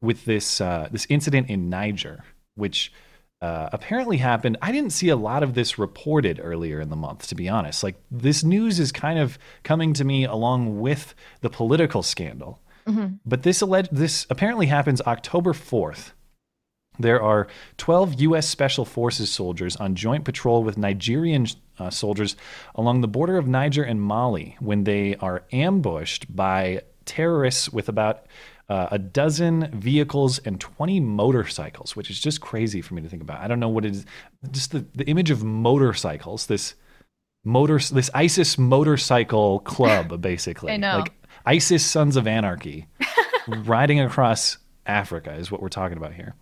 with 0.00 0.24
this 0.24 0.60
uh, 0.60 0.88
this 0.92 1.06
incident 1.08 1.50
in 1.50 1.68
Niger, 1.68 2.22
which 2.54 2.92
uh, 3.40 3.68
apparently 3.72 4.18
happened. 4.18 4.56
I 4.62 4.70
didn't 4.70 4.90
see 4.92 5.08
a 5.08 5.16
lot 5.16 5.42
of 5.42 5.54
this 5.54 5.78
reported 5.78 6.40
earlier 6.42 6.80
in 6.80 6.90
the 6.90 6.96
month, 6.96 7.26
to 7.28 7.34
be 7.34 7.48
honest. 7.48 7.82
Like 7.82 7.96
this 8.10 8.44
news 8.44 8.78
is 8.78 8.92
kind 8.92 9.18
of 9.18 9.38
coming 9.64 9.92
to 9.94 10.04
me 10.04 10.24
along 10.24 10.80
with 10.80 11.14
the 11.40 11.50
political 11.50 12.02
scandal. 12.02 12.60
Mhm. 12.86 13.18
But 13.26 13.42
this 13.42 13.60
alleged 13.60 13.90
this 13.92 14.26
apparently 14.30 14.66
happens 14.66 15.00
October 15.02 15.52
4th. 15.52 16.12
There 16.98 17.22
are 17.22 17.48
12 17.78 18.20
U.S. 18.20 18.48
Special 18.48 18.84
Forces 18.84 19.30
soldiers 19.30 19.76
on 19.76 19.94
joint 19.94 20.24
patrol 20.24 20.62
with 20.62 20.76
Nigerian 20.76 21.46
uh, 21.78 21.90
soldiers 21.90 22.36
along 22.74 23.00
the 23.00 23.08
border 23.08 23.38
of 23.38 23.48
Niger 23.48 23.82
and 23.82 24.00
Mali 24.00 24.56
when 24.60 24.84
they 24.84 25.16
are 25.16 25.44
ambushed 25.52 26.34
by 26.36 26.82
terrorists 27.06 27.70
with 27.70 27.88
about 27.88 28.26
uh, 28.72 28.88
a 28.90 28.98
dozen 28.98 29.68
vehicles 29.78 30.38
and 30.38 30.58
20 30.58 30.98
motorcycles, 30.98 31.94
which 31.94 32.08
is 32.08 32.18
just 32.18 32.40
crazy 32.40 32.80
for 32.80 32.94
me 32.94 33.02
to 33.02 33.08
think 33.08 33.20
about. 33.20 33.38
I 33.42 33.46
don't 33.46 33.60
know 33.60 33.68
what 33.68 33.84
it 33.84 33.92
is. 33.92 34.06
Just 34.50 34.72
the, 34.72 34.86
the 34.94 35.04
image 35.04 35.30
of 35.30 35.44
motorcycles, 35.44 36.46
this 36.46 36.74
motor, 37.44 37.78
this 37.78 38.08
ISIS 38.14 38.56
motorcycle 38.56 39.58
club, 39.60 40.18
basically. 40.22 40.72
I 40.72 40.78
know. 40.78 41.00
Like 41.00 41.12
ISIS 41.44 41.84
Sons 41.84 42.16
of 42.16 42.26
Anarchy 42.26 42.86
riding 43.46 44.00
across 44.00 44.56
Africa 44.86 45.34
is 45.34 45.50
what 45.50 45.60
we're 45.60 45.68
talking 45.68 45.98
about 45.98 46.14
here. 46.14 46.34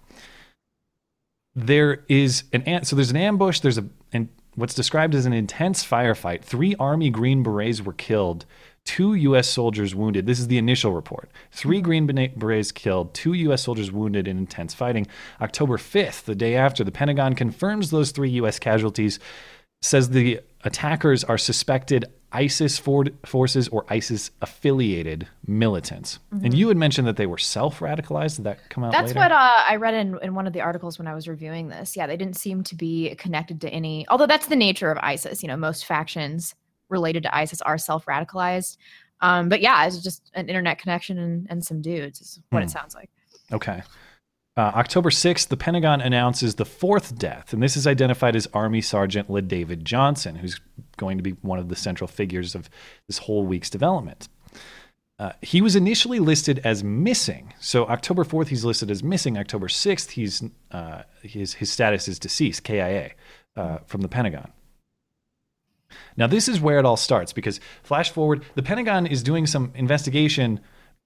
There 1.56 2.04
is 2.08 2.44
an 2.52 2.62
an- 2.62 2.84
so 2.84 2.94
there's 2.94 3.10
an 3.10 3.16
ambush. 3.16 3.58
There's 3.58 3.78
a 3.78 3.88
and 4.12 4.28
what's 4.54 4.75
described 4.75 5.16
as 5.16 5.26
an 5.26 5.32
intense 5.32 5.84
firefight. 5.84 6.42
Three 6.42 6.76
Army 6.76 7.10
Green 7.10 7.42
Berets 7.42 7.80
were 7.82 7.92
killed. 7.92 8.46
Two 8.90 9.14
U.S. 9.14 9.49
soldiers 9.49 9.94
wounded. 9.94 10.26
This 10.26 10.40
is 10.40 10.49
the 10.49 10.59
initial 10.59 10.92
report. 10.92 11.30
Three 11.52 11.80
Green 11.80 12.06
Berets 12.06 12.73
killed. 12.73 13.14
Two 13.14 13.35
U.S. 13.35 13.62
soldiers 13.62 13.92
wounded 13.92 14.26
in 14.26 14.37
intense 14.37 14.75
fighting. 14.75 15.06
October 15.40 15.76
5th, 15.76 16.25
the 16.25 16.35
day 16.35 16.56
after, 16.56 16.82
the 16.82 16.90
Pentagon 16.90 17.35
confirms 17.37 17.90
those 17.90 18.11
three 18.11 18.30
U.S. 18.30 18.59
casualties. 18.59 19.20
Says 19.80 20.11
the 20.11 20.40
attackers 20.64 21.23
are 21.23 21.38
suspected 21.38 22.04
ISIS 22.32 22.78
for- 22.80 23.06
forces 23.25 23.68
or 23.68 23.87
ISIS 23.88 24.32
affiliated 24.42 25.28
militants. 25.47 26.18
And 26.32 26.52
Mhm. 26.52 26.56
you 26.56 26.68
had 26.68 26.76
mentioned 26.76 27.06
that 27.06 27.16
they 27.16 27.26
were 27.26 27.38
self 27.38 27.78
radicalized. 27.78 28.37
Did 28.37 28.44
that 28.47 28.68
come 28.70 28.82
out 28.85 28.90
That's 28.92 29.09
later? 29.14 29.20
what 29.20 29.32
uh, 29.32 29.62
I 29.68 29.76
read 29.76 29.94
in, 29.94 30.18
in 30.23 30.35
one 30.35 30.47
of 30.49 30.52
the 30.52 30.61
articles 30.62 30.99
when 30.99 31.06
I 31.06 31.14
was 31.14 31.28
reviewing 31.28 31.68
this. 31.68 31.97
Yeah, 31.97 32.06
they 32.09 32.16
didn't 32.16 32.37
seem 32.37 32.62
to 32.64 32.75
be 32.75 33.14
connected 33.16 33.61
to 33.62 33.70
any, 33.70 34.06
although 34.09 34.26
that's 34.26 34.47
the 34.49 34.56
nature 34.56 34.90
of 34.90 34.99
ISIS. 34.99 35.42
You 35.42 35.49
know, 35.49 35.56
most 35.56 35.87
factions 35.87 36.54
related 36.90 37.23
to 37.25 37.35
ISIS 37.35 37.61
are 37.62 37.78
self 37.78 38.06
radicalized. 38.06 38.76
Um, 39.20 39.49
but 39.49 39.61
yeah, 39.61 39.87
it's 39.87 40.02
just 40.02 40.30
an 40.35 40.49
internet 40.49 40.78
connection 40.78 41.18
and, 41.18 41.47
and 41.50 41.64
some 41.64 41.82
dudes, 41.82 42.20
is 42.20 42.40
what 42.50 42.61
Hmm. 42.62 42.66
it 42.66 42.70
sounds 42.70 42.94
like. 42.94 43.11
Okay. 43.52 43.82
Uh, 44.56 44.73
October 44.75 45.11
6th, 45.11 45.49
the 45.49 45.56
Pentagon 45.56 46.00
announces 46.00 46.56
the 46.56 46.64
fourth 46.64 47.16
death, 47.18 47.52
and 47.52 47.62
this 47.62 47.76
is 47.76 47.87
identified 47.87 48.35
as 48.35 48.49
Army 48.52 48.80
Sergeant 48.80 49.28
LaDavid 49.28 49.85
Johnson, 49.85 50.37
who's 50.37 50.61
going 50.97 51.16
to 51.18 51.23
be 51.23 51.30
one 51.42 51.59
of 51.59 51.68
the 51.68 51.76
central 51.76 52.09
figures 52.09 52.54
of 52.54 52.68
this 53.06 53.18
whole 53.18 53.47
week's 53.47 53.70
development. 53.70 54.28
Uh, 55.18 55.32
he 55.42 55.61
was 55.61 55.76
initially 55.76 56.18
listed 56.18 56.61
as 56.64 56.82
missing. 56.82 57.52
So 57.61 57.87
October 57.87 58.25
4th, 58.25 58.49
he's 58.49 58.64
listed 58.64 58.90
as 58.90 59.02
missing. 59.02 59.37
October 59.38 59.68
6th, 59.68 60.11
he's 60.11 60.42
uh, 60.70 61.02
his 61.23 61.54
his 61.54 61.70
status 61.70 62.09
is 62.09 62.18
deceased, 62.18 62.64
KIA, 62.64 63.11
uh, 63.56 63.78
from 63.87 64.00
the 64.00 64.09
Pentagon. 64.09 64.50
Now, 66.16 66.26
this 66.26 66.49
is 66.49 66.61
where 66.61 66.78
it 66.78 66.85
all 66.85 66.97
starts 66.97 67.32
because 67.32 67.61
flash 67.82 68.11
forward, 68.11 68.44
the 68.54 68.62
Pentagon 68.62 69.06
is 69.06 69.23
doing 69.23 69.47
some 69.47 69.73
investigation 69.75 70.61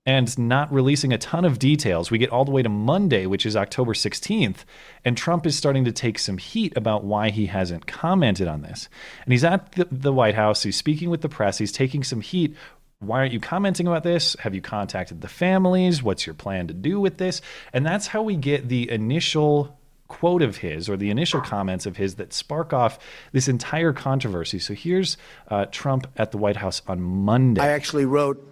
and 0.07 0.37
not 0.39 0.73
releasing 0.73 1.13
a 1.13 1.19
ton 1.19 1.45
of 1.45 1.59
details. 1.59 2.11
We 2.11 2.19
get 2.19 2.31
all 2.31 2.45
the 2.45 2.51
way 2.51 2.63
to 2.63 2.69
Monday, 2.69 3.27
which 3.27 3.47
is 3.47 3.57
October 3.57 3.95
16th, 3.95 4.59
and 5.05 5.17
Trump 5.17 5.47
is 5.47 5.57
starting 5.57 5.85
to 5.87 5.93
take 5.93 6.19
some 6.19 6.37
heat 6.37 6.77
about 6.77 7.05
why 7.05 7.31
he 7.31 7.47
hasn't 7.47 7.87
commented 7.87 8.47
on 8.47 8.63
this. 8.63 8.89
And 9.25 9.33
he's 9.33 9.45
at 9.45 9.73
the, 9.73 9.89
the 9.91 10.13
White 10.13 10.35
House, 10.35 10.63
he's 10.63 10.77
speaking 10.77 11.09
with 11.09 11.23
the 11.23 11.29
press, 11.29 11.57
he's 11.57 11.73
taking 11.73 12.05
some 12.05 12.21
heat. 12.21 12.55
Why 12.99 13.21
aren't 13.21 13.33
you 13.33 13.41
commenting 13.41 13.87
about 13.87 14.03
this? 14.03 14.37
Have 14.41 14.55
you 14.55 14.61
contacted 14.61 15.21
the 15.21 15.29
families? 15.29 16.03
What's 16.03 16.27
your 16.27 16.35
plan 16.35 16.69
to 16.69 16.75
do 16.75 17.01
with 17.01 17.17
this? 17.17 17.41
And 17.73 17.85
that's 17.85 18.07
how 18.07 18.23
we 18.23 18.37
get 18.37 18.69
the 18.69 18.91
initial 18.91 19.79
quote 20.09 20.43
of 20.43 20.59
his 20.59 20.89
or 20.89 20.97
the 20.97 21.11
initial 21.11 21.41
comments 21.41 21.87
of 21.87 21.97
his 21.97 22.17
that 22.17 22.33
spark 22.33 22.73
off 22.73 22.99
this 23.33 23.49
entire 23.49 23.93
controversy. 23.93 24.59
So 24.59 24.75
here's 24.75 25.17
uh, 25.49 25.67
Trump 25.71 26.07
at 26.17 26.31
the 26.31 26.39
White 26.39 26.57
House 26.57 26.83
on 26.87 27.01
Monday. 27.01 27.61
I 27.61 27.69
actually 27.69 28.05
wrote 28.05 28.43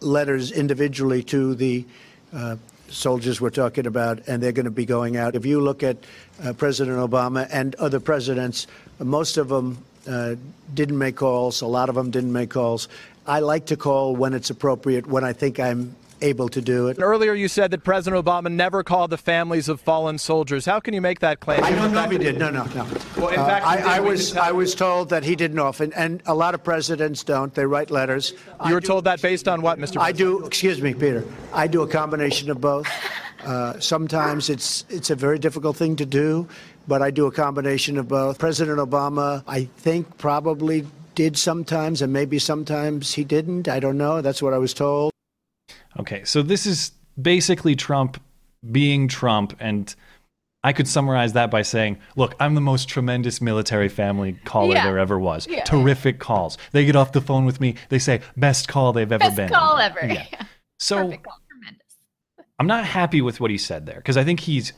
letters 0.00 0.52
individually 0.52 1.22
to 1.24 1.54
the 1.54 1.84
uh, 2.32 2.56
soldiers 2.88 3.40
we're 3.40 3.50
talking 3.50 3.86
about, 3.86 4.28
and 4.28 4.42
they're 4.42 4.52
going 4.52 4.64
to 4.64 4.70
be 4.70 4.86
going 4.86 5.16
out. 5.16 5.34
If 5.34 5.46
you 5.46 5.60
look 5.60 5.82
at 5.82 5.96
uh, 6.42 6.52
President 6.52 6.98
Obama 6.98 7.48
and 7.50 7.74
other 7.76 8.00
presidents, 8.00 8.66
most 8.98 9.36
of 9.36 9.48
them 9.48 9.84
uh, 10.06 10.36
didn't 10.74 10.98
make 10.98 11.16
calls. 11.16 11.60
A 11.60 11.66
lot 11.66 11.88
of 11.88 11.94
them 11.94 12.10
didn't 12.10 12.32
make 12.32 12.50
calls. 12.50 12.88
I 13.26 13.40
like 13.40 13.66
to 13.66 13.76
call 13.76 14.16
when 14.16 14.32
it's 14.34 14.50
appropriate, 14.50 15.06
when 15.06 15.24
I 15.24 15.32
think 15.32 15.60
I'm 15.60 15.94
able 16.20 16.48
to 16.50 16.60
do 16.60 16.88
it. 16.88 16.98
Earlier, 17.00 17.34
you 17.34 17.48
said 17.48 17.70
that 17.70 17.84
President 17.84 18.24
Obama 18.24 18.50
never 18.50 18.82
called 18.82 19.10
the 19.10 19.18
families 19.18 19.68
of 19.68 19.80
fallen 19.80 20.18
soldiers. 20.18 20.64
How 20.66 20.80
can 20.80 20.94
you 20.94 21.00
make 21.00 21.20
that 21.20 21.40
claim? 21.40 21.62
I 21.62 21.70
don't 21.70 21.82
The 21.82 21.88
know 21.88 21.94
fact 22.02 22.12
if 22.12 22.18
he 22.20 22.24
did. 22.24 22.38
No, 22.38 22.50
no, 22.50 22.64
no. 22.74 22.86
Well, 23.16 23.28
in 23.28 23.38
Uh, 23.40 23.46
fact, 23.46 23.66
he 23.66 23.76
did. 23.76 23.86
I, 23.86 23.96
I 23.96 24.00
was 24.00 24.36
I 24.36 24.52
was 24.52 24.74
told 24.74 25.10
that 25.10 25.24
he 25.24 25.36
didn't 25.36 25.58
often, 25.58 25.92
and 25.94 26.22
a 26.26 26.34
lot 26.34 26.54
of 26.54 26.62
presidents 26.64 27.22
don't. 27.24 27.54
They 27.54 27.66
write 27.66 27.90
letters. 27.90 28.34
You 28.66 28.74
were 28.74 28.80
told 28.80 29.04
that 29.04 29.22
based 29.22 29.48
on 29.48 29.62
what, 29.62 29.78
Mr. 29.78 30.00
I 30.00 30.12
do. 30.12 30.44
Excuse 30.44 30.80
me, 30.82 30.94
Peter. 30.94 31.24
I 31.52 31.66
do 31.66 31.82
a 31.82 31.88
combination 31.88 32.50
of 32.50 32.60
both. 32.60 32.86
Uh, 33.44 33.78
sometimes 33.80 34.50
it's 34.50 34.84
it's 34.88 35.10
a 35.10 35.14
very 35.14 35.38
difficult 35.38 35.76
thing 35.76 35.96
to 35.96 36.04
do, 36.06 36.48
but 36.88 37.02
I 37.02 37.10
do 37.10 37.26
a 37.26 37.32
combination 37.32 37.96
of 37.96 38.08
both. 38.08 38.38
President 38.38 38.78
Obama, 38.78 39.42
I 39.46 39.64
think, 39.78 40.18
probably 40.18 40.84
did 41.14 41.36
sometimes, 41.36 42.02
and 42.02 42.12
maybe 42.12 42.38
sometimes 42.38 43.14
he 43.14 43.24
didn't. 43.24 43.68
I 43.68 43.80
don't 43.80 43.98
know. 43.98 44.20
That's 44.20 44.42
what 44.42 44.54
I 44.54 44.58
was 44.58 44.74
told. 44.74 45.12
Okay, 45.98 46.24
so 46.24 46.42
this 46.42 46.66
is 46.66 46.92
basically 47.20 47.74
Trump 47.74 48.20
being 48.70 49.08
Trump, 49.08 49.56
and 49.60 49.94
I 50.64 50.72
could 50.72 50.88
summarize 50.88 51.32
that 51.34 51.50
by 51.50 51.62
saying, 51.62 51.98
"Look, 52.16 52.34
I'm 52.40 52.54
the 52.54 52.60
most 52.60 52.88
tremendous 52.88 53.40
military 53.40 53.88
family 53.88 54.32
caller 54.44 54.74
Yeah. 54.74 54.84
there 54.84 54.98
ever 54.98 55.18
was. 55.18 55.46
Yeah. 55.48 55.64
Terrific 55.64 56.18
calls. 56.18 56.58
They 56.72 56.84
get 56.84 56.96
off 56.96 57.12
the 57.12 57.20
phone 57.20 57.44
with 57.44 57.60
me. 57.60 57.74
They 57.88 57.98
say 57.98 58.20
best 58.36 58.68
call 58.68 58.92
they've 58.92 59.10
ever 59.10 59.18
Best 59.18 59.36
been. 59.36 59.48
Best 59.48 59.58
call 59.60 59.74
on." 59.76 59.80
ever. 59.82 60.06
Yeah. 60.06 60.26
So 60.78 61.12
I'm 62.58 62.66
not 62.66 62.84
happy 62.84 63.20
with 63.20 63.40
what 63.40 63.50
he 63.50 63.58
said 63.58 63.86
there 63.86 63.96
because 63.96 64.16
I 64.16 64.24
think 64.24 64.40
he's, 64.40 64.72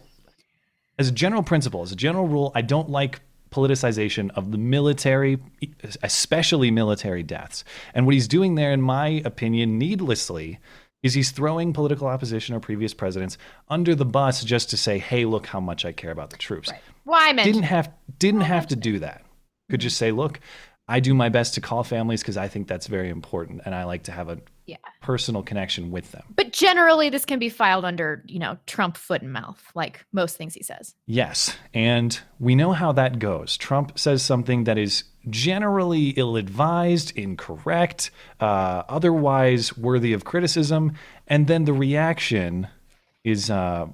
as 0.98 1.09
a 1.09 1.12
general 1.12 1.42
principle, 1.42 1.83
as 1.83 1.92
a 1.92 1.96
general 1.96 2.26
rule, 2.28 2.52
I 2.54 2.61
don't 2.62 2.90
like 2.90 3.20
politicization 3.50 4.30
of 4.37 4.52
the 4.52 4.59
military, 4.59 5.38
especially 6.02 6.70
military 6.70 7.22
deaths. 7.22 7.64
And 7.94 8.06
what 8.06 8.14
he's 8.14 8.28
doing 8.28 8.54
there, 8.54 8.70
in 8.72 8.80
my 8.83 9.22
opinion, 9.24 9.76
needlessly, 9.78 10.59
is 11.02 11.14
he's 11.14 11.30
throwing 11.30 11.72
political 11.72 12.06
opposition 12.06 12.54
or 12.54 12.60
previous 12.60 12.94
presidents 12.94 13.38
under 13.68 13.94
the 13.94 14.04
bus 14.04 14.44
just 14.44 14.70
to 14.70 14.76
say, 14.76 14.98
"Hey, 14.98 15.24
look 15.24 15.46
how 15.46 15.60
much 15.60 15.84
I 15.84 15.92
care 15.92 16.10
about 16.10 16.30
the 16.30 16.36
troops." 16.36 16.70
Why 17.04 17.28
I 17.28 17.32
mentioned 17.32 17.54
Didn't 17.54 17.66
have 17.66 17.92
didn't 18.18 18.42
have 18.42 18.66
to 18.68 18.76
do 18.76 18.98
that. 19.00 19.24
Could 19.70 19.80
just 19.80 19.96
say, 19.96 20.12
"Look, 20.12 20.40
I 20.88 21.00
do 21.00 21.14
my 21.14 21.28
best 21.28 21.54
to 21.54 21.60
call 21.60 21.84
families 21.84 22.20
because 22.20 22.36
I 22.36 22.48
think 22.48 22.66
that's 22.66 22.86
very 22.86 23.08
important, 23.08 23.62
and 23.64 23.74
I 23.74 23.84
like 23.84 24.02
to 24.04 24.12
have 24.12 24.28
a 24.28 24.38
Yeah. 24.70 24.76
personal 25.02 25.42
connection 25.42 25.90
with 25.90 26.12
them." 26.12 26.22
But 26.37 26.52
generally, 26.52 27.11
this 27.11 27.24
can 27.24 27.38
be 27.38 27.48
filed 27.48 27.85
under, 27.85 28.22
you 28.26 28.38
know, 28.38 28.59
Trump 28.66 28.96
foot 28.96 29.22
and 29.22 29.33
mouth, 29.33 29.62
like 29.74 30.04
most 30.12 30.37
things 30.37 30.54
he 30.54 30.62
says. 30.62 30.94
Yes, 31.06 31.56
and 31.74 32.18
we 32.38 32.54
know 32.54 32.72
how 32.72 32.92
that 32.92 33.18
goes. 33.18 33.56
Trump 33.56 33.98
says 33.98 34.22
something 34.22 34.64
that 34.64 34.78
is 34.78 35.04
generally 35.28 36.11
ill 36.11 36.37
advised, 36.37 37.16
incorrect, 37.16 38.11
uh, 38.40 38.83
otherwise 38.88 39.76
worthy 39.76 40.12
of 40.12 40.24
criticism, 40.24 40.92
and 41.26 41.46
then 41.46 41.64
the 41.64 41.72
reaction 41.72 42.68
is, 43.24 43.50
uh, 43.50 43.87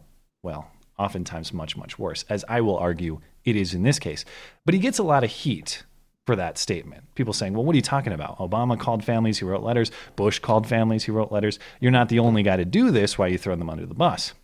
well, 0.42 0.70
oftentimes 0.98 1.52
much, 1.52 1.76
much 1.76 1.98
worse, 1.98 2.24
as 2.28 2.44
I 2.48 2.60
will 2.60 2.76
argue 2.76 3.20
it 3.44 3.56
is 3.56 3.74
in 3.74 3.82
this 3.82 3.98
case. 3.98 4.24
But 4.64 4.74
he 4.74 4.80
gets 4.80 4.98
a 4.98 5.02
lot 5.02 5.24
of 5.24 5.30
heat 5.30 5.82
for 6.26 6.36
that 6.36 6.58
statement. 6.58 7.04
People 7.14 7.32
saying, 7.32 7.54
well, 7.54 7.64
what 7.64 7.72
are 7.72 7.76
you 7.76 7.82
talking 7.82 8.12
about? 8.12 8.38
Obama 8.38 8.78
called 8.78 9.04
families, 9.04 9.38
he 9.38 9.44
wrote 9.44 9.62
letters. 9.62 9.92
Bush 10.16 10.40
called 10.40 10.66
families, 10.66 11.04
he 11.04 11.12
wrote 11.12 11.30
letters. 11.30 11.58
You're 11.80 11.92
not 11.92 12.08
the 12.08 12.18
only 12.18 12.42
guy 12.42 12.56
to 12.56 12.64
do 12.64 12.90
this. 12.90 13.16
Why 13.16 13.26
are 13.26 13.30
you 13.30 13.38
throwing 13.38 13.60
them 13.60 13.70
under 13.70 13.86
the 13.86 13.94
bus? 13.94 14.34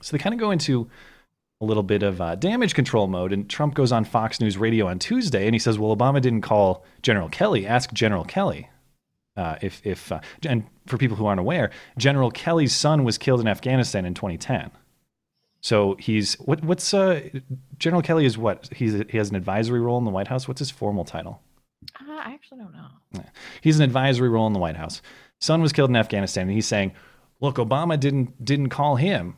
So 0.00 0.16
they 0.16 0.22
kind 0.22 0.32
of 0.32 0.40
go 0.40 0.50
into 0.50 0.88
a 1.60 1.64
little 1.64 1.82
bit 1.82 2.02
of 2.02 2.20
uh, 2.20 2.36
damage 2.36 2.74
control 2.74 3.06
mode. 3.06 3.32
And 3.32 3.50
Trump 3.50 3.74
goes 3.74 3.92
on 3.92 4.04
Fox 4.04 4.40
News 4.40 4.56
Radio 4.56 4.86
on 4.86 4.98
Tuesday 4.98 5.44
and 5.46 5.54
he 5.54 5.58
says, 5.58 5.78
well, 5.78 5.94
Obama 5.94 6.22
didn't 6.22 6.42
call 6.42 6.84
General 7.02 7.28
Kelly. 7.28 7.66
Ask 7.66 7.92
General 7.92 8.24
Kelly. 8.24 8.70
Uh, 9.36 9.56
if, 9.60 9.80
if 9.84 10.10
uh, 10.10 10.20
and 10.46 10.64
for 10.86 10.98
people 10.98 11.16
who 11.16 11.26
aren't 11.26 11.38
aware, 11.38 11.70
General 11.96 12.30
Kelly's 12.30 12.74
son 12.74 13.04
was 13.04 13.18
killed 13.18 13.40
in 13.40 13.46
Afghanistan 13.46 14.04
in 14.04 14.14
2010. 14.14 14.70
So 15.60 15.96
he's 15.98 16.34
what? 16.34 16.62
What's 16.62 16.94
uh, 16.94 17.28
General 17.78 18.02
Kelly 18.02 18.24
is 18.24 18.38
what? 18.38 18.68
He's 18.74 18.94
he 19.08 19.18
has 19.18 19.30
an 19.30 19.36
advisory 19.36 19.80
role 19.80 19.98
in 19.98 20.04
the 20.04 20.10
White 20.10 20.28
House. 20.28 20.46
What's 20.46 20.60
his 20.60 20.70
formal 20.70 21.04
title? 21.04 21.42
Uh, 22.00 22.12
I 22.12 22.32
actually 22.32 22.58
don't 22.58 22.72
know. 22.72 23.24
He's 23.60 23.78
an 23.78 23.84
advisory 23.84 24.28
role 24.28 24.46
in 24.46 24.52
the 24.52 24.58
White 24.58 24.76
House. 24.76 25.02
Son 25.40 25.60
was 25.60 25.72
killed 25.72 25.90
in 25.90 25.96
Afghanistan, 25.96 26.42
and 26.42 26.52
he's 26.52 26.66
saying, 26.66 26.92
"Look, 27.40 27.56
Obama 27.56 27.98
didn't 27.98 28.44
didn't 28.44 28.68
call 28.68 28.96
him, 28.96 29.36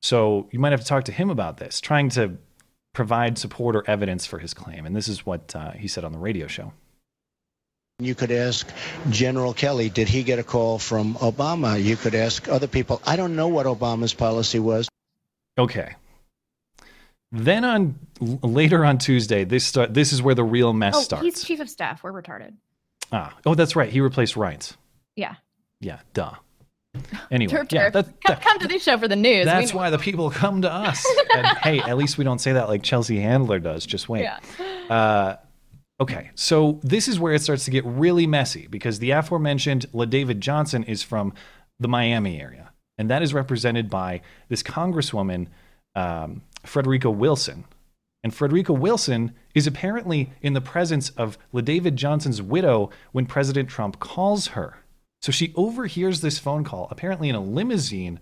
so 0.00 0.48
you 0.52 0.58
might 0.58 0.72
have 0.72 0.80
to 0.80 0.86
talk 0.86 1.04
to 1.04 1.12
him 1.12 1.28
about 1.28 1.58
this." 1.58 1.80
Trying 1.80 2.08
to 2.10 2.38
provide 2.94 3.38
support 3.38 3.76
or 3.76 3.88
evidence 3.88 4.26
for 4.26 4.38
his 4.38 4.54
claim. 4.54 4.86
And 4.86 4.96
this 4.96 5.06
is 5.06 5.24
what 5.24 5.54
uh, 5.54 5.72
he 5.72 5.86
said 5.86 6.04
on 6.04 6.12
the 6.12 6.18
radio 6.18 6.46
show. 6.46 6.72
You 8.00 8.14
could 8.14 8.30
ask 8.30 8.68
General 9.10 9.52
Kelly, 9.52 9.88
did 9.88 10.08
he 10.08 10.22
get 10.22 10.38
a 10.38 10.44
call 10.44 10.78
from 10.78 11.14
Obama? 11.14 11.82
You 11.82 11.96
could 11.96 12.14
ask 12.14 12.48
other 12.48 12.68
people. 12.68 13.02
I 13.06 13.16
don't 13.16 13.34
know 13.36 13.48
what 13.48 13.66
Obama's 13.66 14.14
policy 14.14 14.58
was. 14.58 14.88
Okay. 15.58 15.94
Then 17.30 17.64
on 17.64 17.98
later 18.20 18.84
on 18.84 18.98
Tuesday, 18.98 19.44
this 19.44 19.66
start, 19.66 19.92
this 19.92 20.12
is 20.12 20.22
where 20.22 20.34
the 20.34 20.44
real 20.44 20.72
mess 20.72 20.94
oh, 20.96 21.00
starts. 21.02 21.24
he's 21.24 21.42
chief 21.42 21.60
of 21.60 21.68
staff. 21.68 22.02
We're 22.02 22.12
retarded. 22.12 22.54
Ah, 23.12 23.36
oh, 23.44 23.54
that's 23.54 23.76
right. 23.76 23.90
He 23.90 24.00
replaced 24.00 24.34
Reince. 24.34 24.76
Yeah. 25.16 25.34
Yeah, 25.80 26.00
duh. 26.12 26.32
Anyway, 27.30 27.52
Turf 27.52 27.68
yeah, 27.70 27.90
turf. 27.90 27.92
that, 27.92 28.20
come, 28.24 28.36
come 28.36 28.58
to 28.60 28.66
this 28.66 28.82
show 28.82 28.96
for 28.96 29.06
the 29.06 29.14
news. 29.14 29.44
That's 29.44 29.74
why 29.74 29.90
the 29.90 29.98
people 29.98 30.30
come 30.30 30.62
to 30.62 30.72
us. 30.72 31.06
and 31.36 31.46
hey, 31.58 31.78
at 31.80 31.98
least 31.98 32.16
we 32.16 32.24
don't 32.24 32.38
say 32.38 32.52
that 32.52 32.68
like 32.68 32.82
Chelsea 32.82 33.20
Handler 33.20 33.58
does. 33.58 33.84
Just 33.84 34.08
wait. 34.08 34.22
Yeah. 34.22 34.38
Uh, 34.88 35.36
okay, 36.00 36.30
so 36.34 36.80
this 36.82 37.06
is 37.06 37.20
where 37.20 37.34
it 37.34 37.42
starts 37.42 37.66
to 37.66 37.70
get 37.70 37.84
really 37.84 38.26
messy 38.26 38.66
because 38.68 38.98
the 38.98 39.10
aforementioned 39.10 39.84
LaDavid 39.92 40.38
Johnson 40.40 40.82
is 40.84 41.02
from 41.02 41.34
the 41.78 41.88
Miami 41.88 42.40
area, 42.40 42.67
and 42.98 43.08
that 43.08 43.22
is 43.22 43.32
represented 43.32 43.88
by 43.88 44.20
this 44.48 44.62
Congresswoman, 44.62 45.46
um, 45.94 46.42
Frederica 46.64 47.10
Wilson. 47.10 47.64
And 48.24 48.34
Frederica 48.34 48.72
Wilson 48.72 49.32
is 49.54 49.66
apparently 49.66 50.32
in 50.42 50.52
the 50.52 50.60
presence 50.60 51.10
of 51.10 51.38
LaDavid 51.54 51.94
Johnson's 51.94 52.42
widow 52.42 52.90
when 53.12 53.26
President 53.26 53.68
Trump 53.68 54.00
calls 54.00 54.48
her. 54.48 54.78
So 55.22 55.32
she 55.32 55.52
overhears 55.56 56.20
this 56.20 56.38
phone 56.38 56.64
call, 56.64 56.88
apparently 56.90 57.28
in 57.28 57.36
a 57.36 57.40
limousine, 57.40 58.18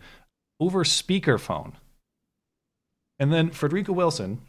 over 0.60 0.84
speakerphone. 0.84 1.72
And 3.18 3.32
then 3.32 3.50
Frederica 3.50 3.92
Wilson 3.92 4.40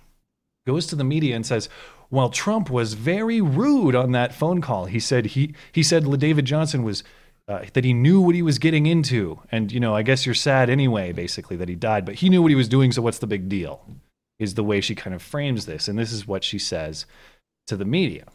goes 0.65 0.85
to 0.87 0.95
the 0.95 1.03
media 1.03 1.35
and 1.35 1.45
says, 1.45 1.69
"Well, 2.09 2.29
Trump 2.29 2.69
was 2.69 2.93
very 2.93 3.39
rude 3.39 3.95
on 3.95 4.11
that 4.11 4.33
phone 4.33 4.59
call. 4.59 4.85
He 4.85 4.99
said 4.99 5.27
he 5.27 5.55
he 5.71 5.83
said 5.83 6.03
LaDavid 6.03 6.43
Johnson 6.43 6.83
was 6.83 7.03
uh, 7.47 7.65
that 7.73 7.85
he 7.85 7.93
knew 7.93 8.21
what 8.21 8.35
he 8.35 8.41
was 8.41 8.59
getting 8.59 8.85
into, 8.85 9.39
and 9.51 9.71
you 9.71 9.79
know, 9.79 9.95
I 9.95 10.01
guess 10.01 10.25
you're 10.25 10.35
sad 10.35 10.69
anyway, 10.69 11.11
basically 11.11 11.55
that 11.57 11.69
he 11.69 11.75
died, 11.75 12.05
but 12.05 12.15
he 12.15 12.29
knew 12.29 12.41
what 12.41 12.51
he 12.51 12.55
was 12.55 12.67
doing. 12.67 12.91
So 12.91 13.01
what's 13.01 13.19
the 13.19 13.27
big 13.27 13.49
deal?" 13.49 13.85
Is 14.39 14.53
the 14.53 14.63
way 14.63 14.81
she 14.81 14.93
kind 14.93 15.15
of 15.15 15.21
frames 15.21 15.65
this, 15.65 15.87
and 15.87 15.97
this 15.97 16.11
is 16.11 16.27
what 16.27 16.43
she 16.43 16.59
says 16.59 17.07
to 17.65 17.75
the 17.75 17.85
media. 17.85 18.25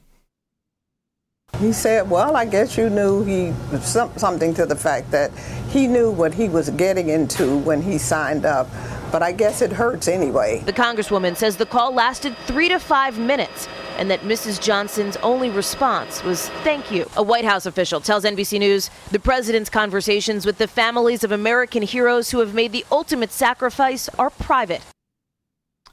He 1.61 1.72
said, 1.72 2.11
Well, 2.11 2.37
I 2.37 2.44
guess 2.44 2.77
you 2.77 2.90
knew 2.90 3.25
he, 3.25 3.53
some, 3.81 4.11
something 4.16 4.55
to 4.55 4.66
the 4.66 4.75
fact 4.75 5.11
that 5.11 5.31
he 5.70 5.87
knew 5.87 6.11
what 6.11 6.35
he 6.35 6.48
was 6.48 6.70
getting 6.70 7.09
into 7.09 7.59
when 7.59 7.83
he 7.83 7.98
signed 7.98 8.44
up, 8.44 8.68
but 9.12 9.22
I 9.22 9.33
guess 9.33 9.62
it 9.62 9.70
hurts 9.70 10.09
anyway. 10.09 10.62
The 10.64 10.72
Congresswoman 10.72 11.37
says 11.37 11.57
the 11.57 11.66
call 11.66 11.92
lasted 11.92 12.37
three 12.46 12.68
to 12.68 12.79
five 12.79 13.18
minutes 13.18 13.68
and 13.98 14.11
that 14.11 14.20
Mrs. 14.20 14.61
Johnson's 14.61 15.16
only 15.18 15.50
response 15.50 16.22
was 16.24 16.48
thank 16.64 16.90
you. 16.90 17.09
A 17.16 17.22
White 17.22 17.44
House 17.44 17.66
official 17.66 18.00
tells 18.00 18.24
NBC 18.24 18.59
News 18.59 18.90
the 19.11 19.18
president's 19.18 19.70
conversations 19.70 20.46
with 20.46 20.59
the 20.59 20.68
families 20.68 21.24
of 21.24 21.33
American 21.33 21.83
heroes 21.83 22.31
who 22.31 22.40
have 22.40 22.55
made 22.55 22.72
the 22.72 22.85
ultimate 22.90 23.31
sacrifice 23.31 24.09
are 24.18 24.31
private. 24.31 24.83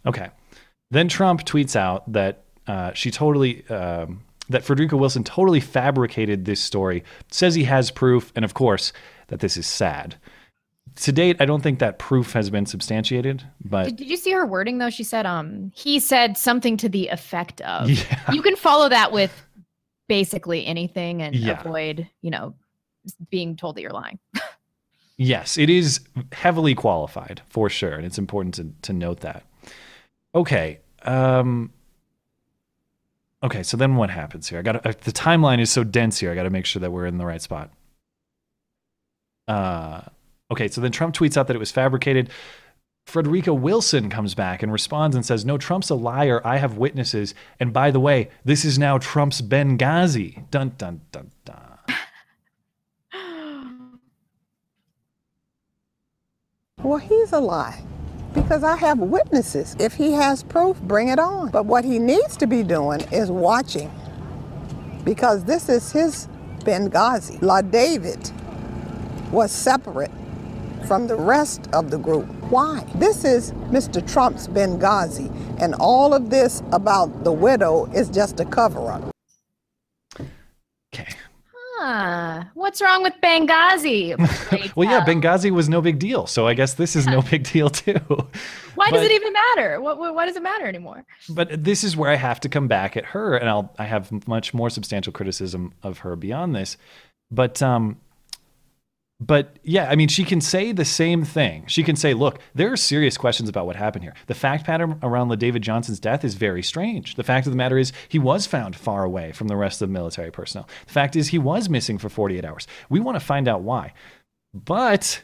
Okay. 0.06 0.30
Then 0.92 1.08
Trump 1.08 1.46
tweets 1.46 1.76
out 1.76 2.12
that 2.12 2.44
uh, 2.68 2.94
she 2.94 3.12
totally, 3.12 3.68
um, 3.70 4.22
that 4.50 4.64
Frederica 4.64 4.98
Wilson 4.98 5.24
totally 5.24 5.60
fabricated 5.60 6.46
this 6.46 6.62
story, 6.62 7.04
says 7.32 7.56
he 7.56 7.66
has 7.66 7.92
proof, 7.92 8.32
and 8.36 8.44
of 8.44 8.54
course, 8.54 8.94
that 9.28 9.40
this 9.40 9.58
is 9.58 9.68
sad. 9.68 10.16
To 11.02 11.12
date, 11.14 11.38
I 11.40 11.46
don't 11.46 11.62
think 11.62 11.80
that 11.80 11.98
proof 11.98 12.34
has 12.34 12.50
been 12.50 12.66
substantiated, 12.66 13.44
but 13.64 13.86
Did, 13.86 13.96
did 13.98 14.10
you 14.10 14.18
see 14.18 14.32
her 14.32 14.46
wording 14.46 14.80
though? 14.80 14.90
She 14.90 15.04
said, 15.04 15.26
um, 15.26 15.72
he 15.74 16.00
said 16.00 16.38
something 16.38 16.76
to 16.78 16.90
the 16.90 17.08
effect 17.08 17.62
of. 17.62 17.90
Yeah. 17.90 18.32
You 18.34 18.42
can 18.42 18.56
follow 18.58 18.90
that 18.90 19.12
with 19.14 19.32
basically 20.10 20.66
anything 20.66 21.22
and 21.22 21.36
Yeah. 21.36 21.60
avoid, 21.62 22.10
you 22.22 22.32
know, 22.32 22.54
being 23.30 23.56
told 23.56 23.76
that 23.78 23.82
you're 23.82 23.92
lying. 23.94 24.20
yes, 25.18 25.58
it 25.58 25.70
is 25.70 26.02
heavily 26.34 26.76
qualified 26.76 27.42
for 27.48 27.70
sure, 27.70 27.94
and 27.94 28.06
it's 28.06 28.18
important 28.18 28.56
to, 28.56 28.70
to 28.82 28.92
note 28.92 29.22
that. 29.22 29.44
Okay. 30.36 30.80
Um, 31.04 31.72
okay, 33.42 33.64
so 33.64 33.78
then 33.78 33.96
what 33.96 34.10
happens 34.10 34.50
here? 34.50 34.60
I 34.60 34.64
got 34.64 34.86
uh, 34.86 34.94
the 35.04 35.14
timeline 35.14 35.62
is 35.62 35.72
so 35.72 35.86
dense 35.86 36.20
here. 36.20 36.30
I 36.32 36.36
got 36.36 36.44
to 36.44 36.50
make 36.50 36.66
sure 36.66 36.82
that 36.82 36.92
we're 36.92 37.06
in 37.06 37.18
the 37.18 37.26
right 37.26 37.42
spot. 37.42 37.72
Uh, 39.48 40.02
okay, 40.52 40.68
so 40.68 40.82
then 40.82 40.92
Trump 40.92 41.16
tweets 41.16 41.38
out 41.38 41.48
that 41.48 41.56
it 41.56 41.60
was 41.60 41.72
fabricated. 41.72 42.30
Frederica 43.06 43.54
Wilson 43.54 44.10
comes 44.10 44.36
back 44.36 44.62
and 44.62 44.72
responds 44.72 45.16
and 45.16 45.26
says, 45.26 45.44
No, 45.44 45.58
Trump's 45.58 45.90
a 45.90 45.96
liar. 45.96 46.42
I 46.46 46.58
have 46.58 46.78
witnesses. 46.78 47.34
And 47.60 47.74
by 47.74 47.90
the 47.92 48.00
way, 48.00 48.30
this 48.46 48.64
is 48.64 48.78
now 48.78 49.00
Trump's 49.00 49.42
Benghazi. 49.42 50.50
Dun, 50.52 50.74
dun, 50.78 51.02
dun, 51.12 51.32
dun. 51.44 51.70
Well, 56.82 56.98
he's 56.98 57.34
a 57.34 57.40
lie 57.40 57.84
because 58.34 58.64
I 58.64 58.78
have 58.78 59.00
witnesses. 59.00 59.76
If 59.80 59.94
he 59.96 60.14
has 60.14 60.44
proof, 60.44 60.80
bring 60.82 61.10
it 61.10 61.20
on. 61.20 61.50
But 61.50 61.66
what 61.66 61.84
he 61.84 62.00
needs 62.00 62.38
to 62.38 62.48
be 62.48 62.64
doing 62.64 63.02
is 63.12 63.30
watching 63.30 63.92
because 65.04 65.44
this 65.44 65.68
is 65.68 65.92
his 65.92 66.30
Benghazi. 66.60 67.40
LaDavid 67.40 68.32
was 69.32 69.52
separate 69.52 70.12
from 70.86 71.08
the 71.08 71.15
rest 71.15 71.68
of 71.74 71.92
the 71.92 71.98
group. 71.98 72.26
Why? 72.50 72.86
This 72.96 73.24
is 73.24 73.52
Mr. 73.72 74.06
Trump's 74.12 74.48
Benghazi, 74.48 75.30
and 75.62 75.76
all 75.76 76.13
of 76.13 76.30
this 76.30 76.62
about 76.72 77.24
the 77.24 77.32
widow 77.32 77.86
is 77.94 78.10
just 78.10 78.39
a 78.39 78.46
cover 78.46 78.92
up. 78.92 79.12
Okay. 80.94 81.08
Huh. 81.80 82.44
What's 82.56 82.82
wrong 82.82 83.04
with 83.04 83.13
Benghazi? 83.24 84.18
well, 84.76 84.89
yeah, 84.89 85.06
Benghazi 85.06 85.50
was 85.50 85.70
no 85.70 85.82
big 85.82 85.98
deal. 85.98 86.28
So 86.28 86.46
I 86.46 86.54
guess 86.54 86.74
this 86.74 86.96
is 86.96 87.06
no 87.06 87.22
big 87.22 87.44
deal 87.44 87.70
too. 87.70 88.00
Why 88.76 88.92
does 88.92 89.04
it 89.04 89.12
even 89.12 89.34
matter? 89.34 89.82
What, 89.82 89.98
what, 89.98 90.15
why 90.15 90.26
does 90.26 90.38
it 90.38 90.44
matter 90.44 90.65
anymore? 90.65 91.04
But 91.30 91.65
this 91.65 91.84
is 91.84 91.98
where 91.98 92.10
I 92.10 92.15
have 92.15 92.39
to 92.42 92.50
come 92.50 92.70
back 92.70 92.96
at 92.96 93.04
her, 93.06 93.36
and 93.36 93.50
I'll 93.50 93.74
I 93.78 93.84
have 93.84 94.26
much 94.26 94.54
more 94.54 94.70
substantial 94.70 95.12
criticism 95.12 95.74
of 95.84 96.00
her 96.00 96.15
beyond 96.15 96.56
this. 96.56 96.78
But 97.30 97.62
um, 97.62 98.00
but 99.22 99.58
yeah, 99.64 99.90
I 99.90 99.96
mean, 99.96 100.08
she 100.08 100.24
can 100.24 100.40
say 100.40 100.72
the 100.72 100.86
same 100.86 101.26
thing. 101.26 101.66
She 101.68 101.84
can 101.84 101.98
say, 101.98 102.14
"Look, 102.14 102.40
there 102.56 102.72
are 102.72 102.78
serious 102.78 103.18
questions 103.18 103.50
about 103.50 103.66
what 103.66 103.76
happened 103.76 104.04
here. 104.04 104.14
The 104.28 104.34
fact 104.34 104.66
pattern 104.66 104.98
around 105.04 105.28
LaDavid 105.28 105.60
Johnson's 105.60 106.00
death 106.00 106.24
is 106.24 106.36
very 106.36 106.64
strange. 106.64 107.16
The 107.16 107.24
fact 107.24 107.46
of 107.46 107.52
the 107.52 107.58
matter 107.58 107.78
is, 107.78 107.92
he 108.08 108.18
was 108.18 108.48
found 108.48 108.78
far 108.78 109.04
away 109.04 109.34
from 109.34 109.50
the 109.50 109.58
rest 109.58 109.82
of 109.82 109.90
the 109.90 109.94
military 109.94 110.32
personnel. 110.32 110.70
The 110.86 110.94
fact 110.94 111.18
is, 111.18 111.28
he 111.28 111.38
was 111.38 111.68
missing 111.68 111.98
for 111.98 112.08
48 112.08 112.46
hours. 112.46 112.66
We 112.90 113.02
want 113.02 113.18
to 113.18 113.26
find 113.26 113.50
out 113.50 113.62
why. 113.62 113.94
But 114.54 115.24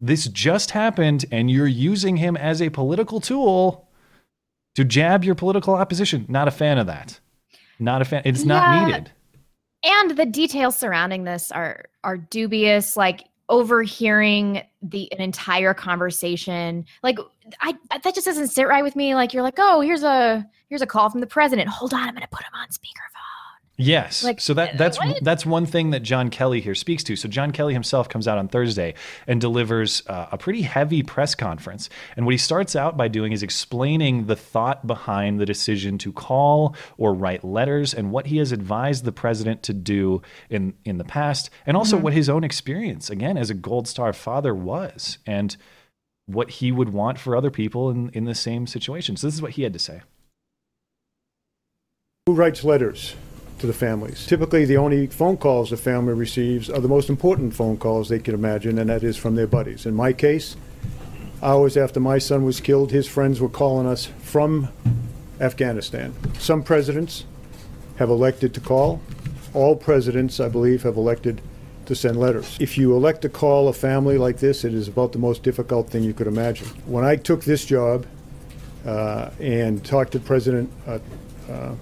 this 0.00 0.26
just 0.26 0.72
happened, 0.72 1.24
and 1.30 1.48
you're 1.48 1.66
using 1.68 2.16
him 2.16 2.36
as 2.36 2.60
a 2.60 2.70
political 2.70 3.20
tool 3.20 3.88
to 4.74 4.84
jab 4.84 5.22
your 5.22 5.36
political 5.36 5.74
opposition. 5.74 6.26
Not 6.28 6.48
a 6.48 6.52
fan 6.52 6.78
of 6.78 6.88
that. 6.88 7.20
Not 7.78 8.02
a 8.02 8.04
fan. 8.04 8.22
It's 8.24 8.44
not 8.44 8.84
needed. 8.86 9.12
And 9.84 10.16
the 10.16 10.26
details 10.26 10.76
surrounding 10.76 11.24
this 11.24 11.52
are 11.52 11.84
are 12.04 12.16
dubious. 12.16 12.96
Like 12.96 13.28
overhearing 13.48 14.62
the 14.82 15.10
an 15.12 15.20
entire 15.20 15.72
conversation, 15.74 16.84
like 17.02 17.18
I 17.60 17.74
that 17.90 18.14
just 18.14 18.26
doesn't 18.26 18.48
sit 18.48 18.68
right 18.68 18.82
with 18.82 18.96
me. 18.96 19.14
Like 19.14 19.32
you're 19.32 19.42
like, 19.42 19.58
oh, 19.58 19.80
here's 19.80 20.02
a 20.02 20.46
here's 20.68 20.82
a 20.82 20.86
call 20.86 21.10
from 21.10 21.20
the 21.20 21.26
president. 21.26 21.68
Hold 21.68 21.94
on, 21.94 22.08
I'm 22.08 22.14
gonna 22.14 22.28
put 22.30 22.42
him 22.42 22.52
on 22.54 22.68
speakerphone. 22.68 23.17
Yes. 23.80 24.24
Like, 24.24 24.40
so 24.40 24.54
that 24.54 24.76
that's 24.76 24.98
that's 25.22 25.46
one 25.46 25.64
thing 25.64 25.90
that 25.90 26.00
John 26.00 26.30
Kelly 26.30 26.60
here 26.60 26.74
speaks 26.74 27.04
to. 27.04 27.14
So 27.14 27.28
John 27.28 27.52
Kelly 27.52 27.74
himself 27.74 28.08
comes 28.08 28.26
out 28.26 28.36
on 28.36 28.48
Thursday 28.48 28.94
and 29.28 29.40
delivers 29.40 30.02
uh, 30.08 30.26
a 30.32 30.36
pretty 30.36 30.62
heavy 30.62 31.04
press 31.04 31.36
conference. 31.36 31.88
And 32.16 32.26
what 32.26 32.32
he 32.32 32.38
starts 32.38 32.74
out 32.74 32.96
by 32.96 33.06
doing 33.06 33.30
is 33.32 33.44
explaining 33.44 34.26
the 34.26 34.34
thought 34.34 34.84
behind 34.84 35.38
the 35.38 35.46
decision 35.46 35.96
to 35.98 36.12
call 36.12 36.74
or 36.96 37.14
write 37.14 37.44
letters 37.44 37.94
and 37.94 38.10
what 38.10 38.26
he 38.26 38.38
has 38.38 38.50
advised 38.50 39.04
the 39.04 39.12
president 39.12 39.62
to 39.62 39.72
do 39.72 40.22
in 40.50 40.74
in 40.84 40.98
the 40.98 41.04
past, 41.04 41.48
and 41.64 41.76
also 41.76 41.98
Mhm. 41.98 42.02
what 42.02 42.12
his 42.14 42.28
own 42.28 42.42
experience 42.42 43.08
again 43.10 43.36
as 43.36 43.48
a 43.48 43.54
Gold 43.54 43.86
Star 43.86 44.12
father 44.12 44.52
was, 44.56 45.18
and 45.24 45.56
what 46.26 46.50
he 46.50 46.72
would 46.72 46.88
want 46.92 47.16
for 47.16 47.36
other 47.36 47.52
people 47.52 47.90
in 47.90 48.08
in 48.10 48.24
the 48.24 48.34
same 48.34 48.66
situation. 48.66 49.16
So 49.16 49.28
this 49.28 49.34
is 49.34 49.42
what 49.42 49.52
he 49.52 49.62
had 49.62 49.72
to 49.72 49.78
say. 49.78 50.00
Who 52.26 52.34
writes 52.34 52.64
letters 52.64 53.14
to 53.58 53.66
the 53.66 53.72
families? 53.72 54.26
Typically, 54.26 54.64
the 54.64 54.76
only 54.76 55.06
phone 55.06 55.36
calls 55.36 55.70
the 55.70 55.76
family 55.76 56.14
receives 56.14 56.70
are 56.70 56.80
the 56.80 56.88
most 56.88 57.08
important 57.08 57.54
phone 57.54 57.76
calls 57.76 58.08
they 58.08 58.18
can 58.18 58.34
imagine, 58.34 58.78
and 58.78 58.90
that 58.90 59.02
is 59.02 59.16
from 59.16 59.34
their 59.34 59.46
buddies. 59.46 59.86
In 59.86 59.94
my 59.94 60.12
case, 60.12 60.56
hours 61.42 61.76
after 61.76 62.00
my 62.00 62.18
son 62.18 62.44
was 62.44 62.60
killed, 62.60 62.90
his 62.90 63.06
friends 63.06 63.40
were 63.40 63.48
calling 63.48 63.86
us 63.86 64.06
from 64.22 64.68
Afghanistan. 65.40 66.14
Some 66.38 66.62
presidents 66.62 67.24
have 67.96 68.10
elected 68.10 68.54
to 68.54 68.60
call. 68.60 69.00
All 69.54 69.76
presidents, 69.76 70.40
I 70.40 70.48
believe, 70.48 70.82
have 70.82 70.96
elected 70.96 71.40
to 71.86 71.94
send 71.94 72.18
letters. 72.20 72.56
If 72.60 72.76
you 72.76 72.94
elect 72.94 73.22
to 73.22 73.28
call 73.28 73.68
a 73.68 73.72
family 73.72 74.18
like 74.18 74.38
this, 74.38 74.64
it 74.64 74.74
is 74.74 74.88
about 74.88 75.12
the 75.12 75.18
most 75.18 75.42
difficult 75.42 75.88
thing 75.88 76.02
you 76.02 76.12
could 76.12 76.26
imagine. 76.26 76.66
When 76.86 77.04
I 77.04 77.16
took 77.16 77.44
this 77.44 77.64
job, 77.64 78.06
uh, 78.86 79.30
and 79.40 79.84
talked 79.84 80.12
to 80.12 80.20
President 80.20 80.70
uh, 80.86 80.98
uh, 81.50 81.74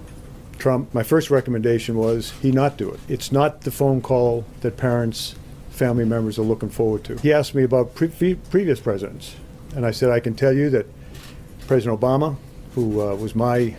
Trump, 0.57 0.93
my 0.93 1.03
first 1.03 1.29
recommendation 1.29 1.95
was 1.95 2.31
he 2.41 2.51
not 2.51 2.77
do 2.77 2.89
it. 2.89 2.99
It's 3.07 3.31
not 3.31 3.61
the 3.61 3.71
phone 3.71 4.01
call 4.01 4.45
that 4.61 4.77
parents, 4.77 5.35
family 5.69 6.05
members 6.05 6.39
are 6.39 6.43
looking 6.43 6.69
forward 6.69 7.03
to. 7.05 7.17
He 7.17 7.31
asked 7.31 7.55
me 7.55 7.63
about 7.63 7.95
pre- 7.95 8.07
pre- 8.09 8.35
previous 8.35 8.79
presidents, 8.79 9.35
and 9.75 9.85
I 9.85 9.91
said 9.91 10.09
I 10.09 10.19
can 10.19 10.35
tell 10.35 10.53
you 10.53 10.69
that 10.71 10.85
President 11.67 11.99
Obama, 11.99 12.37
who 12.73 13.01
uh, 13.01 13.15
was 13.15 13.35
my 13.35 13.75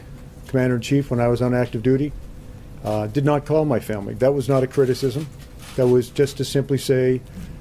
commander 0.47 0.77
in 0.77 0.83
chief 0.83 1.11
when 1.11 1.21
I 1.21 1.29
was 1.29 1.43
on 1.43 1.55
active 1.55 1.83
duty, 1.83 2.13
uh, 2.85 3.07
did 3.09 3.25
not 3.25 3.45
call 3.45 3.65
my 3.65 3.81
family. 3.81 4.15
That 4.15 4.33
was 4.35 4.49
not 4.49 4.63
a 4.63 4.67
criticism. 4.67 5.27
That 5.77 5.89
was 5.89 6.11
just 6.11 6.37
to 6.39 6.45
simply 6.45 6.79
say, 6.79 7.21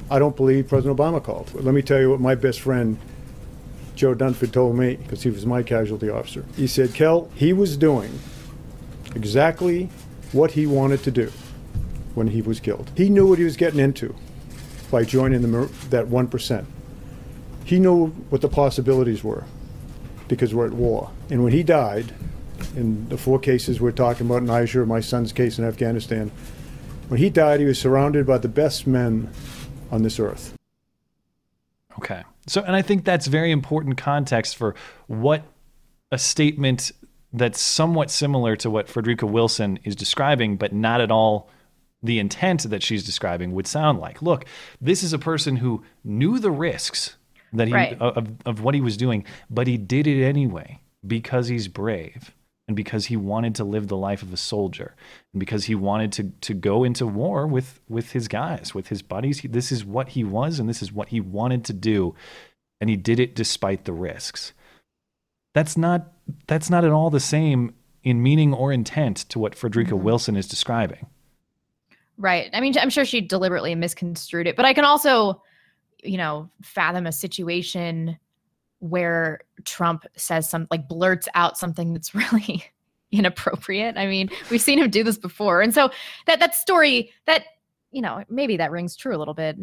I 0.10 0.20
don't 0.20 0.36
believe 0.36 0.68
President 0.68 0.98
Obama 0.98 1.22
called. 1.24 1.54
Let 1.54 1.74
me 1.74 1.82
tell 1.82 2.00
you 2.00 2.10
what 2.10 2.20
my 2.20 2.36
best 2.36 2.62
friend 2.62 2.98
Joe 3.96 4.14
Dunford 4.14 4.52
told 4.52 4.76
me, 4.78 4.96
because 4.96 5.24
he 5.24 5.30
was 5.30 5.46
my 5.46 5.64
casualty 5.64 6.10
officer. 6.10 6.46
He 6.56 6.68
said, 6.68 6.94
Kel, 6.94 7.30
he 7.36 7.52
was 7.52 7.78
doing 7.78 8.20
exactly 9.16 9.90
what 10.32 10.52
he 10.52 10.66
wanted 10.66 11.04
to 11.04 11.12
do 11.12 11.32
when 12.16 12.28
he 12.28 12.42
was 12.42 12.60
killed. 12.60 12.92
He 12.96 13.10
knew 13.10 13.28
what 13.28 13.38
he 13.38 13.46
was 13.46 13.58
getting 13.58 13.80
into 13.80 14.16
by 14.92 15.04
joining 15.04 15.42
the, 15.42 15.70
that 15.90 16.08
1%. 16.08 16.66
He 17.64 17.80
knew 17.80 18.08
what 18.30 18.42
the 18.42 18.48
possibilities 18.48 19.24
were 19.24 19.44
because 20.28 20.54
we're 20.54 20.68
at 20.68 20.74
war. 20.74 21.12
And 21.30 21.44
when 21.44 21.54
he 21.54 21.64
died, 21.64 22.14
in 22.76 23.08
the 23.10 23.18
four 23.18 23.40
cases 23.40 23.80
we're 23.80 23.92
talking 23.92 24.26
about, 24.26 24.38
in 24.38 24.46
Niger, 24.46 24.86
my 24.86 25.00
son's 25.00 25.32
case 25.32 25.60
in 25.60 25.66
Afghanistan, 25.66 26.32
when 27.08 27.20
he 27.20 27.30
died, 27.30 27.60
he 27.60 27.66
was 27.66 27.80
surrounded 27.80 28.26
by 28.26 28.38
the 28.38 28.50
best 28.50 28.88
men 28.88 29.30
on 29.92 30.04
this 30.04 30.20
earth. 30.20 30.54
Okay. 31.98 32.24
So, 32.48 32.62
and 32.62 32.76
I 32.76 32.82
think 32.82 33.06
that's 33.06 33.28
very 33.28 33.52
important 33.52 33.98
context 33.98 34.56
for 34.56 34.76
what 35.08 35.44
a 36.12 36.18
statement 36.18 36.92
that's 37.34 37.60
somewhat 37.60 38.10
similar 38.10 38.56
to 38.58 38.70
what 38.70 38.88
Frederica 38.88 39.26
Wilson 39.26 39.80
is 39.84 39.96
describing, 39.96 40.58
but 40.58 40.74
not 40.74 41.02
at 41.02 41.12
all 41.12 41.50
the 42.02 42.20
intent 42.20 42.70
that 42.70 42.84
she's 42.84 43.04
describing 43.04 43.54
would 43.54 43.68
sound 43.68 44.00
like. 44.00 44.22
Look, 44.22 44.46
this 44.80 45.04
is 45.04 45.14
a 45.14 45.20
person 45.20 45.58
who 45.58 45.84
knew 46.04 46.40
the 46.40 46.52
risks 46.52 47.18
that 47.54 47.68
he 47.68 47.74
Right. 47.74 47.98
of, 48.00 48.34
of 48.46 48.62
what 48.62 48.76
he 48.76 48.82
was 48.82 48.98
doing, 48.98 49.26
but 49.50 49.68
he 49.68 49.78
did 49.78 50.08
it 50.08 50.24
anyway 50.24 50.80
because 51.06 51.48
he's 51.48 51.68
brave 51.68 52.34
and 52.68 52.76
because 52.76 53.06
he 53.06 53.18
wanted 53.18 53.56
to 53.56 53.64
live 53.64 53.88
the 53.88 53.98
life 53.98 54.22
of 54.22 54.34
a 54.34 54.38
soldier 54.38 54.94
and 55.34 55.40
because 55.40 55.66
he 55.66 55.76
wanted 55.76 56.12
to 56.14 56.32
to 56.42 56.54
go 56.54 56.84
into 56.84 57.08
war 57.08 57.48
with 57.48 57.80
with 57.90 58.12
his 58.12 58.28
guys, 58.28 58.76
with 58.76 58.90
his 58.90 59.02
buddies. 59.02 59.40
He, 59.40 59.48
this 59.48 59.72
is 59.72 59.84
what 59.86 60.10
he 60.10 60.24
was 60.24 60.60
and 60.60 60.68
this 60.70 60.82
is 60.82 60.92
what 60.92 61.10
he 61.10 61.20
wanted 61.20 61.64
to 61.66 61.74
do 61.74 62.14
and 62.80 62.90
he 62.90 62.96
did 62.96 63.20
it 63.20 63.36
despite 63.36 63.86
the 63.86 63.94
risks. 63.94 64.54
That's 65.56 65.78
not 65.78 66.12
that's 66.48 66.70
not 66.70 66.86
at 66.86 66.92
all 66.92 67.10
the 67.10 67.20
same 67.20 67.74
in 68.04 68.24
meaning 68.24 68.54
or 68.54 68.72
intent 68.72 69.18
to 69.18 69.40
what 69.40 69.56
Frederica 69.56 69.92
Mm-hmm. 69.92 70.04
Wilson 70.04 70.36
is 70.36 70.48
describing. 70.48 71.08
Right. 72.18 72.50
I 72.54 72.62
mean, 72.62 72.74
I'm 72.80 72.90
sure 72.90 73.06
she 73.06 73.22
deliberately 73.22 73.76
misconstrued 73.76 74.48
it, 74.48 74.56
but 74.56 74.66
I 74.66 74.74
can 74.74 74.86
also, 74.86 75.44
you 76.04 76.18
know, 76.18 76.50
fathom 76.62 77.06
a 77.06 77.12
situation 77.12 78.18
where 78.80 79.42
Trump 79.66 80.06
says 80.16 80.50
some 80.50 80.68
like 80.72 80.88
blurts 80.88 81.28
out 81.36 81.58
something 81.58 81.94
that's 81.94 82.16
really 82.34 82.64
inappropriate. 83.12 83.98
I 83.98 84.08
mean, 84.08 84.30
we've 84.50 84.62
seen 84.62 84.80
him 84.80 84.90
do 84.90 85.04
this 85.04 85.18
before. 85.18 85.62
And 85.62 85.74
so 85.74 85.90
that 86.26 86.40
that 86.40 86.56
story 86.56 87.12
that, 87.26 87.44
you 87.92 88.02
know, 88.02 88.24
maybe 88.30 88.58
that 88.58 88.72
rings 88.72 88.96
true 88.96 89.16
a 89.16 89.20
little 89.20 89.34
bit. 89.34 89.58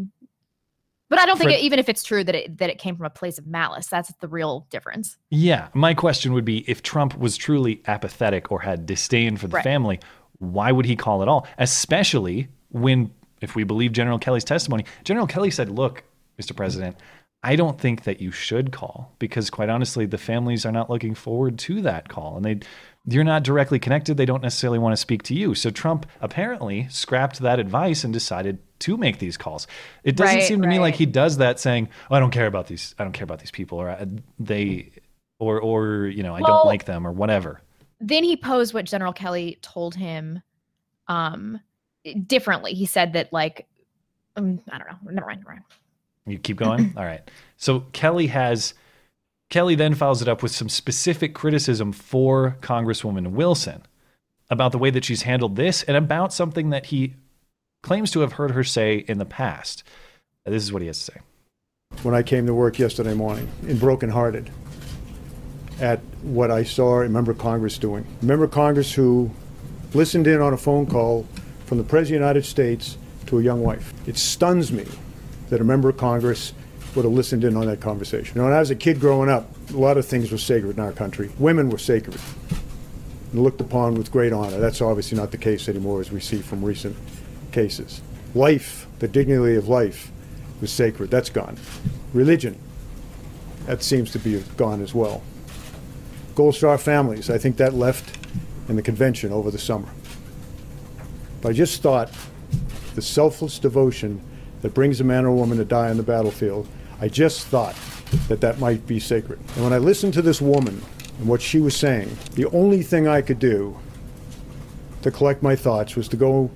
But 1.10 1.18
I 1.18 1.26
don't 1.26 1.36
think 1.36 1.50
Fred- 1.50 1.60
it, 1.60 1.64
even 1.64 1.78
if 1.78 1.88
it's 1.88 2.02
true 2.02 2.24
that 2.24 2.34
it 2.34 2.58
that 2.58 2.70
it 2.70 2.78
came 2.78 2.96
from 2.96 3.06
a 3.06 3.10
place 3.10 3.38
of 3.38 3.46
malice, 3.46 3.86
that's 3.86 4.12
the 4.20 4.28
real 4.28 4.66
difference. 4.70 5.16
Yeah, 5.30 5.68
my 5.74 5.94
question 5.94 6.32
would 6.32 6.44
be 6.44 6.68
if 6.68 6.82
Trump 6.82 7.16
was 7.18 7.36
truly 7.36 7.82
apathetic 7.86 8.50
or 8.50 8.60
had 8.60 8.86
disdain 8.86 9.36
for 9.36 9.46
the 9.48 9.56
Right. 9.56 9.64
family, 9.64 10.00
why 10.38 10.72
would 10.72 10.86
he 10.86 10.96
call 10.96 11.22
at 11.22 11.28
all? 11.28 11.46
Especially 11.58 12.48
when, 12.70 13.10
if 13.40 13.54
we 13.54 13.64
believe 13.64 13.92
General 13.92 14.18
Kelly's 14.18 14.44
testimony, 14.44 14.84
General 15.04 15.26
Kelly 15.26 15.50
said, 15.50 15.68
Look, 15.68 16.04
Mr. 16.40 16.56
President, 16.56 16.96
I 17.42 17.56
don't 17.56 17.78
think 17.78 18.04
that 18.04 18.20
you 18.20 18.30
should 18.32 18.72
call 18.72 19.14
because, 19.18 19.50
quite 19.50 19.68
honestly, 19.68 20.06
the 20.06 20.16
families 20.18 20.64
are 20.64 20.72
not 20.72 20.88
looking 20.88 21.14
forward 21.14 21.58
to 21.60 21.82
that 21.82 22.08
call. 22.08 22.36
And 22.36 22.44
they, 22.44 22.60
you're 23.06 23.22
not 23.22 23.42
directly 23.42 23.78
connected. 23.78 24.16
They 24.16 24.24
don't 24.24 24.42
necessarily 24.42 24.78
want 24.78 24.94
to 24.94 24.96
speak 24.96 25.22
to 25.24 25.34
you. 25.34 25.54
So 25.54 25.68
Trump 25.68 26.06
apparently 26.22 26.88
scrapped 26.88 27.40
that 27.40 27.58
advice 27.60 28.02
and 28.02 28.14
decided 28.14 28.58
to 28.84 28.96
make 28.96 29.18
these 29.18 29.36
calls. 29.36 29.66
It 30.02 30.16
doesn't 30.16 30.36
Right, 30.36 30.44
seem 30.44 30.62
to 30.62 30.68
me 30.68 30.78
like 30.78 30.94
he 30.94 31.06
does 31.06 31.36
that 31.38 31.58
saying, 31.60 31.88
oh, 32.10 32.14
I 32.14 32.20
don't 32.20 32.30
care 32.30 32.46
about 32.46 32.66
these. 32.68 32.94
I 32.98 33.04
don't 33.04 33.12
care 33.12 33.24
about 33.24 33.38
these 33.40 33.50
people 33.50 33.78
or 33.78 33.90
I, 33.90 34.06
they, 34.38 34.90
or, 35.38 35.60
or, 35.60 36.06
you 36.06 36.22
know, 36.22 36.34
I 36.34 36.40
don't 36.40 36.66
like 36.66 36.84
them 36.84 37.06
or 37.06 37.12
whatever. 37.12 37.60
then 38.00 38.24
he 38.24 38.36
posed 38.36 38.72
what 38.74 38.84
General 38.86 39.12
Kelly 39.12 39.58
told 39.62 39.94
him 39.94 40.42
um 41.08 41.60
differently. 42.26 42.72
He 42.74 42.86
said 42.86 43.12
that 43.14 43.32
like 43.32 43.66
um, 44.36 44.60
I 44.70 44.78
don't 44.78 44.88
know. 44.88 44.98
Never 45.12 45.26
mind. 45.26 45.40
Never 45.40 45.50
mind. 45.52 45.64
You 46.26 46.38
keep 46.38 46.56
going? 46.56 46.92
All 46.96 47.04
right. 47.04 47.22
So 47.56 47.80
Kelly 47.92 48.26
has 48.28 48.74
Kelly 49.50 49.74
then 49.74 49.94
follows 49.94 50.22
it 50.22 50.28
up 50.28 50.42
with 50.42 50.52
some 50.52 50.68
specific 50.68 51.34
criticism 51.34 51.92
for 51.92 52.56
Congresswoman 52.60 53.28
Wilson 53.32 53.82
about 54.50 54.72
the 54.72 54.78
way 54.78 54.90
that 54.90 55.04
she's 55.04 55.22
handled 55.22 55.56
this 55.56 55.82
and 55.84 55.96
about 55.96 56.32
something 56.32 56.70
that 56.70 56.86
he 56.86 57.14
claims 57.84 58.10
to 58.10 58.20
have 58.20 58.32
heard 58.32 58.52
her 58.52 58.64
say 58.64 59.04
in 59.06 59.18
the 59.18 59.26
past. 59.26 59.84
This 60.46 60.62
is 60.62 60.72
what 60.72 60.80
he 60.80 60.88
has 60.88 60.98
to 61.00 61.12
say. 61.12 61.20
when 62.02 62.14
I 62.14 62.22
came 62.22 62.46
to 62.46 62.54
work 62.54 62.78
yesterday 62.78 63.12
morning 63.12 63.48
and 63.68 63.78
brokenhearted 63.78 64.50
at 65.80 66.00
what 66.22 66.50
I 66.50 66.64
saw 66.64 67.02
a 67.02 67.08
member 67.10 67.30
of 67.30 67.38
Congress 67.38 67.76
doing. 67.76 68.06
A 68.22 68.24
member 68.24 68.46
of 68.46 68.50
Congress 68.50 68.94
who 68.94 69.30
listened 69.92 70.26
in 70.26 70.40
on 70.40 70.54
a 70.54 70.56
phone 70.56 70.86
call 70.86 71.26
from 71.66 71.76
the 71.76 71.84
President 71.84 72.16
of 72.16 72.20
the 72.20 72.26
United 72.26 72.48
States 72.48 72.96
to 73.26 73.38
a 73.38 73.42
young 73.42 73.62
wife. 73.62 73.92
It 74.08 74.16
stuns 74.16 74.72
me 74.72 74.86
that 75.50 75.60
a 75.60 75.64
member 75.64 75.90
of 75.90 75.98
Congress 75.98 76.54
would 76.94 77.04
have 77.04 77.12
listened 77.12 77.44
in 77.44 77.54
on 77.54 77.66
that 77.66 77.80
conversation. 77.80 78.34
You 78.34 78.40
know, 78.40 78.48
when 78.48 78.56
I 78.56 78.60
was 78.60 78.70
a 78.70 78.76
kid 78.76 78.98
growing 78.98 79.28
up, 79.28 79.46
a 79.70 79.76
lot 79.76 79.98
of 79.98 80.06
things 80.06 80.32
were 80.32 80.38
sacred 80.38 80.78
in 80.78 80.82
our 80.82 80.92
country. 80.92 81.30
Women 81.38 81.68
were 81.68 81.78
sacred 81.78 82.18
and 83.32 83.42
looked 83.42 83.60
upon 83.60 83.94
with 83.94 84.10
great 84.10 84.32
honor. 84.32 84.58
That's 84.58 84.80
obviously 84.80 85.18
not 85.18 85.32
the 85.32 85.38
case 85.38 85.68
anymore, 85.68 86.00
as 86.00 86.10
we 86.10 86.20
see 86.20 86.38
from 86.38 86.64
recent 86.64 86.96
cases. 87.54 88.02
Life, 88.34 88.86
the 88.98 89.08
dignity 89.08 89.54
of 89.54 89.68
life, 89.68 90.10
was 90.60 90.72
sacred. 90.72 91.10
That's 91.10 91.30
gone. 91.30 91.56
Religion, 92.12 92.58
that 93.66 93.82
seems 93.82 94.10
to 94.12 94.18
be 94.18 94.42
gone 94.56 94.82
as 94.82 94.92
well. 94.92 95.22
Gold 96.34 96.56
Star 96.56 96.76
families, 96.76 97.30
I 97.30 97.38
think 97.38 97.56
that 97.56 97.72
left 97.72 98.18
in 98.68 98.76
the 98.76 98.82
convention 98.82 99.32
over 99.32 99.50
the 99.50 99.58
summer. 99.58 99.88
But 101.40 101.50
I 101.50 101.52
just 101.52 101.80
thought 101.80 102.10
the 102.94 103.02
selfless 103.02 103.58
devotion 103.58 104.20
that 104.62 104.74
brings 104.74 105.00
a 105.00 105.04
man 105.04 105.24
or 105.24 105.32
woman 105.32 105.58
to 105.58 105.64
die 105.64 105.90
on 105.90 105.96
the 105.96 106.02
battlefield, 106.02 106.66
I 107.00 107.08
just 107.08 107.46
thought 107.46 107.76
that 108.28 108.40
that 108.40 108.58
might 108.58 108.86
be 108.86 108.98
sacred. 108.98 109.38
And 109.54 109.64
when 109.64 109.72
I 109.72 109.78
listened 109.78 110.14
to 110.14 110.22
this 110.22 110.40
woman 110.40 110.82
and 111.18 111.28
what 111.28 111.42
she 111.42 111.60
was 111.60 111.76
saying, 111.76 112.16
the 112.32 112.46
only 112.46 112.82
thing 112.82 113.06
I 113.06 113.20
could 113.20 113.38
do 113.38 113.78
to 115.02 115.10
collect 115.10 115.42
my 115.42 115.54
thoughts 115.54 115.94
was 115.96 116.08
to 116.08 116.16
go 116.16 116.50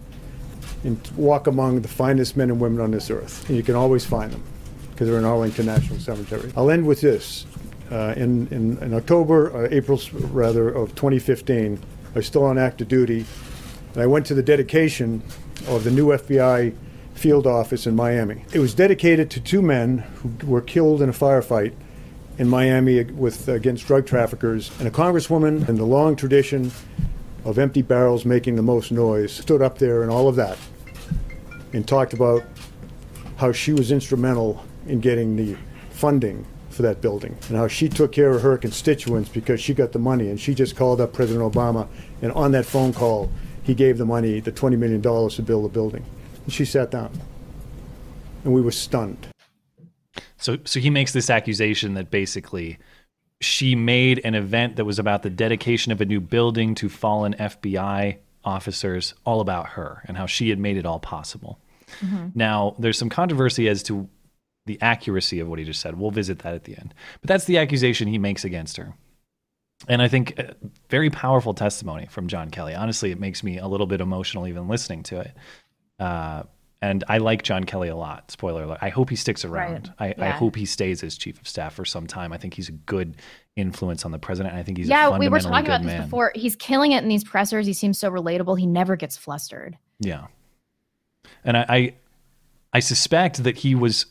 and 0.85 1.01
walk 1.17 1.47
among 1.47 1.83
the 1.83 1.89
finest 1.89 2.37
men 2.37 2.51
and 2.51 2.61
women 2.61 2.81
on 2.81 2.91
this 2.91 3.11
earth. 3.11 3.49
And 3.49 3.57
you 3.57 3.63
can 3.63 3.75
always 3.75 4.05
find 4.05 4.33
them 4.33 4.43
because 4.91 5.09
they're 5.09 5.19
in 5.19 5.25
Arlington 5.25 5.67
National 5.67 5.99
Cemetery. 5.99 6.53
I'll 6.57 6.71
end 6.71 6.87
with 6.87 7.01
this. 7.01 7.47
Uh, 7.91 8.15
in, 8.17 8.47
in, 8.49 8.77
in 8.79 8.95
October, 8.95 9.57
uh, 9.57 9.69
April 9.71 10.01
rather, 10.13 10.69
of 10.69 10.95
2015, 10.95 11.79
I 12.15 12.19
was 12.19 12.27
still 12.27 12.45
on 12.45 12.59
active 12.59 12.89
duty, 12.89 13.25
and 13.95 14.03
I 14.03 14.07
went 14.07 14.27
to 14.27 14.35
the 14.35 14.43
dedication 14.43 15.23
of 15.69 15.85
the 15.85 15.91
new 15.91 16.09
FBI 16.09 16.75
field 17.15 17.47
office 17.47 17.87
in 17.87 17.97
Miami. 17.97 18.45
It 18.53 18.59
was 18.59 18.75
dedicated 18.75 19.31
to 19.31 19.41
two 19.41 19.63
men 19.63 19.99
who 19.99 20.31
were 20.47 20.61
killed 20.61 21.01
in 21.01 21.09
a 21.09 21.13
firefight 21.13 21.75
in 22.39 22.49
Miami 22.49 23.05
with 23.05 23.49
against 23.49 23.87
drug 23.87 24.07
traffickers, 24.07 24.71
and 24.79 24.87
a 24.87 24.91
congresswoman 24.91 25.69
in 25.69 25.77
the 25.77 25.85
long 25.85 26.15
tradition 26.15 26.71
of 27.49 27.59
empty 27.59 27.83
barrels 27.83 28.25
making 28.25 28.57
the 28.57 28.63
most 28.63 28.93
noise 28.93 29.33
stood 29.33 29.63
up 29.63 29.79
there 29.79 30.03
and 30.03 30.11
all 30.11 30.29
of 30.29 30.37
that 30.37 30.59
and 31.73 31.87
talked 31.87 32.13
about 32.13 32.43
how 33.37 33.53
she 33.53 33.73
was 33.73 33.93
instrumental 33.93 34.65
in 34.87 35.01
getting 35.01 35.37
the 35.37 35.57
funding 35.91 36.45
for 36.71 36.83
that 36.83 37.01
building 37.01 37.37
and 37.49 37.57
how 37.57 37.67
she 37.67 37.89
took 37.89 38.13
care 38.13 38.31
of 38.31 38.43
her 38.43 38.57
constituents 38.57 39.29
because 39.29 39.61
she 39.61 39.75
got 39.75 39.93
the 39.93 39.99
money 39.99 40.29
and 40.29 40.41
she 40.41 40.55
just 40.55 40.77
called 40.77 41.01
up 41.01 41.13
President 41.13 41.53
Obama 41.53 41.89
and 42.23 42.33
on 42.33 42.53
that 42.53 42.65
phone 42.65 42.93
call 42.93 43.31
he 43.69 43.75
gave 43.75 43.99
the 43.99 44.07
money 44.07 44.41
the 44.41 44.51
20 44.51 44.77
million 44.77 45.03
dollars 45.03 45.37
to 45.37 45.43
build 45.43 45.67
the 45.67 45.69
building. 45.69 46.03
And 46.45 46.53
she 46.53 46.65
sat 46.65 46.91
down. 46.91 47.13
And 48.43 48.55
we 48.55 48.63
were 48.63 48.73
stunned. 48.73 49.29
So 50.39 50.57
so 50.65 50.81
he 50.81 50.89
makes 50.89 51.13
this 51.13 51.29
accusation 51.29 51.93
that 51.93 52.11
basically 52.11 52.79
she 53.41 53.75
made 53.75 54.21
an 54.25 54.35
event 54.35 54.77
that 54.77 54.85
was 54.85 54.99
about 54.99 55.23
the 55.23 55.31
dedication 55.31 55.93
of 55.93 56.01
a 56.01 56.05
new 56.05 56.21
building 56.21 56.75
to 56.77 56.89
fallen 56.89 57.35
FBI 57.35 58.19
officers 58.45 59.15
all 59.25 59.41
about 59.41 59.71
her 59.71 60.03
and 60.07 60.17
how 60.17 60.27
she 60.27 60.49
had 60.49 60.59
made 60.59 60.77
it 60.77 60.87
all 60.87 60.99
possible. 60.99 61.59
Mhm. 62.01 62.35
Now, 62.35 62.75
there's 62.79 62.99
some 62.99 63.09
controversy 63.09 63.69
as 63.69 63.83
to 63.85 64.09
the 64.67 64.81
accuracy 64.83 65.41
of 65.41 65.49
what 65.49 65.59
he 65.59 65.65
just 65.65 65.81
said. 65.81 65.99
We'll 65.99 66.11
visit 66.11 66.41
that 66.41 66.55
at 66.55 66.65
the 66.65 66.77
end. 66.77 66.95
But 67.21 67.29
that's 67.29 67.45
the 67.45 67.59
accusation 67.59 68.09
he 68.09 68.19
makes 68.19 68.45
against 68.45 68.77
her. 68.77 68.95
And 69.89 70.03
I 70.03 70.09
think 70.09 70.39
uh, 70.39 70.55
very 70.91 71.09
powerful 71.09 71.55
testimony 71.55 72.07
from 72.07 72.27
John 72.27 72.51
Kelly. 72.51 72.75
Honestly, 72.75 73.11
it 73.11 73.21
makes 73.21 73.43
me 73.43 73.59
a 73.59 73.67
little 73.69 73.87
bit 73.87 74.01
emotional 74.01 74.47
even 74.47 74.69
listening 74.69 75.03
to 75.05 75.21
it. 75.21 75.37
Uh, 75.99 76.43
and 76.81 77.03
I 77.09 77.19
like 77.19 77.43
John 77.43 77.65
Kelly 77.65 77.89
a 77.89 77.97
lot. 77.97 78.31
Spoiler 78.31 78.63
alert. 78.65 78.79
I 78.81 78.89
hope 78.89 79.11
he 79.11 79.17
sticks 79.17 79.45
around. 79.45 79.93
I, 79.99 80.09
I 80.09 80.15
Yeah. 80.19 80.31
hope 80.33 80.55
he 80.57 80.65
stays 80.65 81.03
as 81.03 81.17
chief 81.19 81.41
of 81.41 81.49
staff 81.49 81.75
for 81.75 81.85
some 81.85 82.07
time. 82.07 82.33
I 82.33 82.39
think 82.39 82.55
he's 82.55 82.69
a 82.69 82.73
good 82.73 83.17
influence 83.57 84.05
on 84.05 84.13
the 84.13 84.19
president. 84.19 84.55
I 84.55 84.63
think 84.63 84.79
he's 84.79 84.87
a 84.87 84.91
yeah, 84.91 85.19
we 85.19 85.29
were 85.29 85.41
talking 85.41 85.67
about 85.67 85.83
this 85.83 85.93
man. 85.93 86.03
before. 86.03 86.31
He's 86.37 86.55
killing 86.55 86.93
it 86.93 87.03
in 87.03 87.09
these 87.09 87.25
pressers. 87.25 87.67
He 87.67 87.73
seems 87.73 87.99
so 87.99 88.11
relatable. 88.11 88.59
He 88.59 88.67
never 88.67 88.95
gets 88.97 89.17
flustered. 89.17 89.77
Yeah. 89.99 90.27
And 91.45 91.57
I, 91.57 91.67
I 91.69 91.95
I 92.75 92.81
suspect 92.81 93.43
that 93.43 93.59
he 93.59 93.75
was 93.75 94.07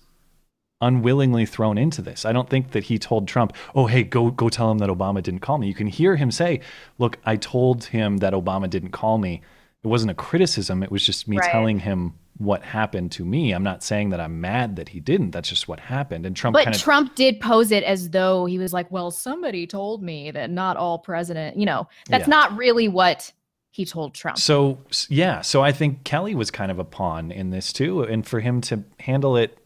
unwillingly 0.82 1.46
thrown 1.46 1.78
into 1.78 2.02
this. 2.02 2.26
I 2.26 2.32
don't 2.34 2.50
think 2.50 2.72
that 2.72 2.84
he 2.86 3.00
told 3.00 3.28
Trump, 3.28 3.54
"Oh, 3.74 3.88
hey, 3.88 4.04
go 4.04 4.30
go 4.30 4.50
tell 4.50 4.70
him 4.72 4.78
that 4.80 4.90
Obama 4.90 5.24
didn't 5.24 5.40
call 5.40 5.58
me." 5.58 5.68
You 5.68 5.74
can 5.74 5.88
hear 5.88 6.16
him 6.16 6.32
say, 6.32 6.62
"Look, 6.98 7.18
I 7.26 7.36
told 7.36 7.86
him 7.86 8.18
that 8.18 8.34
Obama 8.34 8.70
didn't 8.70 8.92
call 8.92 9.18
me." 9.18 9.42
It 9.84 9.88
wasn't 9.88 10.12
a 10.12 10.16
criticism, 10.16 10.84
it 10.84 10.92
was 10.92 11.06
just 11.06 11.28
me 11.28 11.38
Right. 11.38 11.50
telling 11.52 11.80
him 11.80 12.14
what 12.38 12.62
happened 12.64 13.12
to 13.14 13.26
me. 13.26 13.52
I'm 13.52 13.64
not 13.64 13.82
saying 13.84 14.10
that 14.10 14.20
I'm 14.20 14.40
mad 14.42 14.76
that 14.76 14.90
he 14.90 15.00
didn't. 15.00 15.32
That's 15.32 15.50
just 15.50 15.68
what 15.68 15.80
happened. 15.80 16.26
And 16.26 16.36
Trump 16.36 16.54
but 16.54 16.66
kind 16.66 16.76
of 16.76 16.82
Trump 16.82 17.16
did 17.16 17.40
pose 17.40 17.72
it 17.72 17.84
as 17.84 18.12
though 18.12 18.46
he 18.46 18.58
was 18.60 18.74
like, 18.74 18.92
"Well, 18.92 19.10
somebody 19.12 19.66
told 19.66 20.04
me 20.04 20.32
that 20.32 20.50
not 20.52 20.78
all 20.78 21.00
president." 21.00 21.58
You 21.58 21.66
know, 21.66 21.88
that's 22.08 22.28
Yeah. 22.28 22.32
not 22.32 22.56
really 22.58 22.88
what 22.88 23.32
he 23.72 23.86
told 23.86 24.14
Trump. 24.14 24.38
So 24.38 24.78
yeah, 25.10 25.42
so 25.42 25.62
I 25.64 25.72
think 25.72 26.04
Kelly 26.04 26.36
was 26.36 26.52
kind 26.52 26.72
of 26.72 26.80
a 26.80 26.84
pawn 26.84 27.32
in 27.32 27.50
this 27.50 27.74
too, 27.74 28.02
and 28.04 28.26
for 28.26 28.40
him 28.40 28.62
to 28.62 28.84
handle 29.00 29.36
it, 29.38 29.58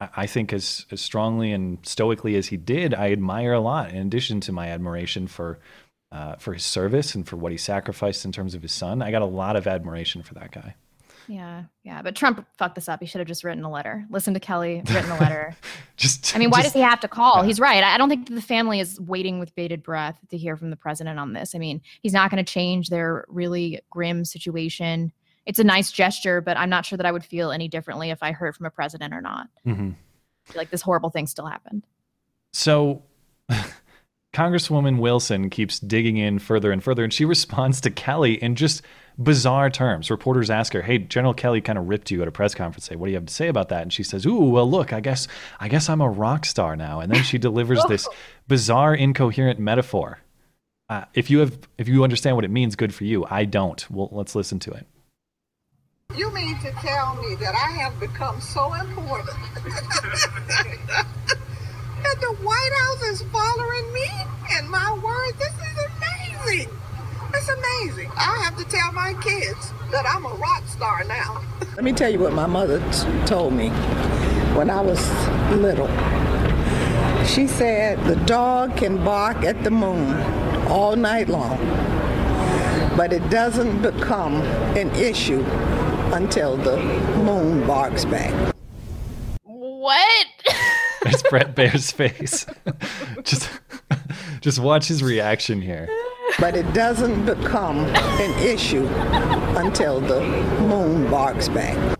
I- 0.00 0.08
I 0.16 0.26
think 0.26 0.52
as 0.52 0.86
as 0.90 1.00
strongly 1.00 1.52
and 1.52 1.78
stoically 1.82 2.36
as 2.36 2.46
he 2.48 2.56
did, 2.56 2.94
I 2.94 3.12
admire 3.12 3.52
a 3.52 3.60
lot. 3.60 3.90
In 3.90 3.98
addition 4.06 4.40
to 4.42 4.52
my 4.52 4.68
admiration 4.68 5.26
for 5.26 5.58
uh, 6.10 6.36
for 6.36 6.52
his 6.54 6.62
service 6.64 7.14
and 7.14 7.26
for 7.26 7.36
what 7.36 7.52
he 7.52 7.58
sacrificed 7.58 8.24
in 8.26 8.32
terms 8.32 8.54
of 8.54 8.60
his 8.62 8.72
son, 8.72 9.00
I 9.02 9.10
got 9.10 9.22
a 9.22 9.26
lot 9.26 9.56
of 9.56 9.66
admiration 9.66 10.22
for 10.22 10.34
that 10.34 10.50
guy. 10.52 10.74
Yeah, 11.28 11.64
yeah. 11.84 12.02
But 12.02 12.16
Trump 12.16 12.46
fucked 12.58 12.74
this 12.74 12.88
up. 12.88 13.00
He 13.00 13.06
should 13.06 13.20
have 13.20 13.28
just 13.28 13.44
written 13.44 13.62
a 13.64 13.70
letter. 13.70 14.04
Listen 14.10 14.34
to 14.34 14.40
Kelly, 14.40 14.82
written 14.92 15.10
a 15.10 15.18
letter. 15.18 15.56
Just 15.96 16.34
I 16.34 16.38
mean, 16.40 16.50
why 16.50 16.62
just- 16.62 16.68
does 16.68 16.72
he 16.74 16.80
have 16.80 16.98
to 17.00 17.08
call? 17.08 17.42
He's 17.42 17.60
right. 17.60 17.84
I 17.84 17.96
don't 17.96 18.08
think 18.08 18.28
the 18.28 18.42
family 18.42 18.80
is 18.80 18.98
waiting 19.00 19.38
with 19.38 19.54
bated 19.54 19.82
breath 19.84 20.18
to 20.30 20.36
hear 20.36 20.56
from 20.56 20.70
the 20.70 20.76
president 20.76 21.18
on 21.20 21.32
this. 21.32 21.54
I 21.54 21.58
mean, 21.58 21.80
he's 22.02 22.12
not 22.12 22.28
going 22.30 22.44
to 22.44 22.52
change 22.52 22.88
their 22.88 23.24
really 23.28 23.78
grim 23.90 24.24
situation. 24.24 25.12
It's 25.46 25.58
a 25.60 25.64
nice 25.64 25.92
gesture, 25.92 26.40
but 26.40 26.56
I'm 26.56 26.70
not 26.70 26.84
sure 26.86 26.96
that 26.96 27.06
I 27.06 27.12
would 27.12 27.24
feel 27.24 27.52
any 27.52 27.68
differently 27.68 28.10
if 28.10 28.20
I 28.22 28.32
heard 28.32 28.56
from 28.56 28.66
a 28.66 28.70
president 28.70 29.14
or 29.14 29.20
not. 29.20 29.48
Mhm. 29.64 29.94
Like 30.56 30.70
this 30.70 30.82
horrible 30.82 31.10
thing 31.10 31.28
still 31.28 31.46
happened. 31.46 31.84
So 32.52 33.02
Congresswoman 34.32 34.98
Wilson 34.98 35.50
keeps 35.50 35.78
digging 35.78 36.16
in 36.16 36.38
further 36.38 36.72
and 36.72 36.82
further, 36.82 37.04
and 37.04 37.12
she 37.12 37.24
responds 37.26 37.80
to 37.82 37.90
Kelly 37.90 38.42
in 38.42 38.54
just 38.54 38.82
bizarre 39.18 39.68
terms. 39.68 40.10
Reporters 40.10 40.48
ask 40.48 40.72
her, 40.72 40.82
"Hey, 40.82 40.98
General 40.98 41.34
Kelly 41.34 41.60
kind 41.60 41.78
of 41.78 41.88
ripped 41.88 42.10
you 42.10 42.22
at 42.22 42.28
a 42.28 42.32
press 42.32 42.54
conference. 42.54 42.86
Say, 42.86 42.96
what 42.96 43.06
do 43.06 43.12
you 43.12 43.16
have 43.16 43.26
to 43.26 43.34
say 43.34 43.48
about 43.48 43.68
that?" 43.68 43.82
And 43.82 43.92
she 43.92 44.02
says, 44.02 44.24
"Ooh, 44.24 44.36
well, 44.36 44.68
look, 44.68 44.92
I 44.92 45.00
guess, 45.00 45.28
I 45.60 45.68
guess 45.68 45.88
I'm 45.88 46.00
a 46.00 46.08
rock 46.08 46.46
star 46.46 46.76
now." 46.76 47.00
And 47.00 47.12
then 47.12 47.22
she 47.22 47.38
delivers 47.38 47.84
this 47.88 48.08
bizarre, 48.48 48.94
incoherent 48.94 49.58
metaphor. 49.58 50.20
Uh, 50.88 51.04
if 51.14 51.30
you 51.30 51.38
have, 51.40 51.58
if 51.78 51.88
you 51.88 52.04
understand 52.04 52.36
what 52.36 52.44
it 52.44 52.50
means, 52.50 52.74
good 52.76 52.94
for 52.94 53.04
you. 53.04 53.26
I 53.28 53.44
don't. 53.44 53.88
Well, 53.90 54.08
let's 54.12 54.34
listen 54.34 54.58
to 54.60 54.72
it. 54.72 54.86
You 56.16 56.30
mean 56.32 56.58
to 56.60 56.70
tell 56.72 57.16
me 57.16 57.36
that 57.36 57.54
I 57.54 57.70
have 57.82 57.98
become 57.98 58.38
so 58.40 58.74
important 58.74 59.38
that 62.02 62.20
the 62.20 62.32
White 62.44 62.72
House 62.80 63.02
is 63.02 63.22
following 63.30 63.92
me 63.92 64.08
and 64.52 64.68
my 64.68 64.92
word? 65.02 65.32
This 65.38 65.52
is 65.52 65.78
amazing. 65.96 66.68
It's 67.34 67.48
amazing. 67.48 68.10
I 68.16 68.42
have 68.44 68.56
to 68.58 68.64
tell 68.64 68.92
my 68.92 69.14
kids 69.22 69.72
that 69.90 70.04
I'm 70.06 70.24
a 70.24 70.34
rock 70.34 70.66
star 70.66 71.04
now. 71.04 71.42
Let 71.74 71.84
me 71.84 71.92
tell 71.92 72.10
you 72.10 72.18
what 72.18 72.32
my 72.32 72.46
mother 72.46 72.78
t- 72.92 73.26
told 73.26 73.52
me 73.54 73.70
when 74.54 74.68
I 74.70 74.80
was 74.80 75.00
little. 75.52 75.88
She 77.26 77.46
said 77.46 78.02
the 78.04 78.16
dog 78.26 78.76
can 78.76 79.02
bark 79.04 79.44
at 79.44 79.64
the 79.64 79.70
moon 79.70 80.14
all 80.68 80.96
night 80.96 81.28
long, 81.28 81.56
but 82.96 83.12
it 83.12 83.28
doesn't 83.30 83.80
become 83.80 84.42
an 84.76 84.90
issue 84.90 85.42
until 86.12 86.56
the 86.56 86.76
moon 87.24 87.66
barks 87.66 88.04
back. 88.04 88.54
What? 89.44 90.26
It's 91.06 91.22
Bret 91.22 91.54
Baier's 91.54 91.90
face. 91.90 92.46
just, 93.24 93.50
just 94.40 94.58
watch 94.58 94.86
his 94.86 95.02
reaction 95.02 95.60
here. 95.60 95.88
But 96.38 96.56
it 96.56 96.72
doesn't 96.72 97.26
become 97.26 97.78
an 97.78 98.38
issue 98.42 98.86
until 99.56 100.00
the 100.00 100.20
moon 100.60 101.10
barks 101.10 101.48
back. 101.48 101.98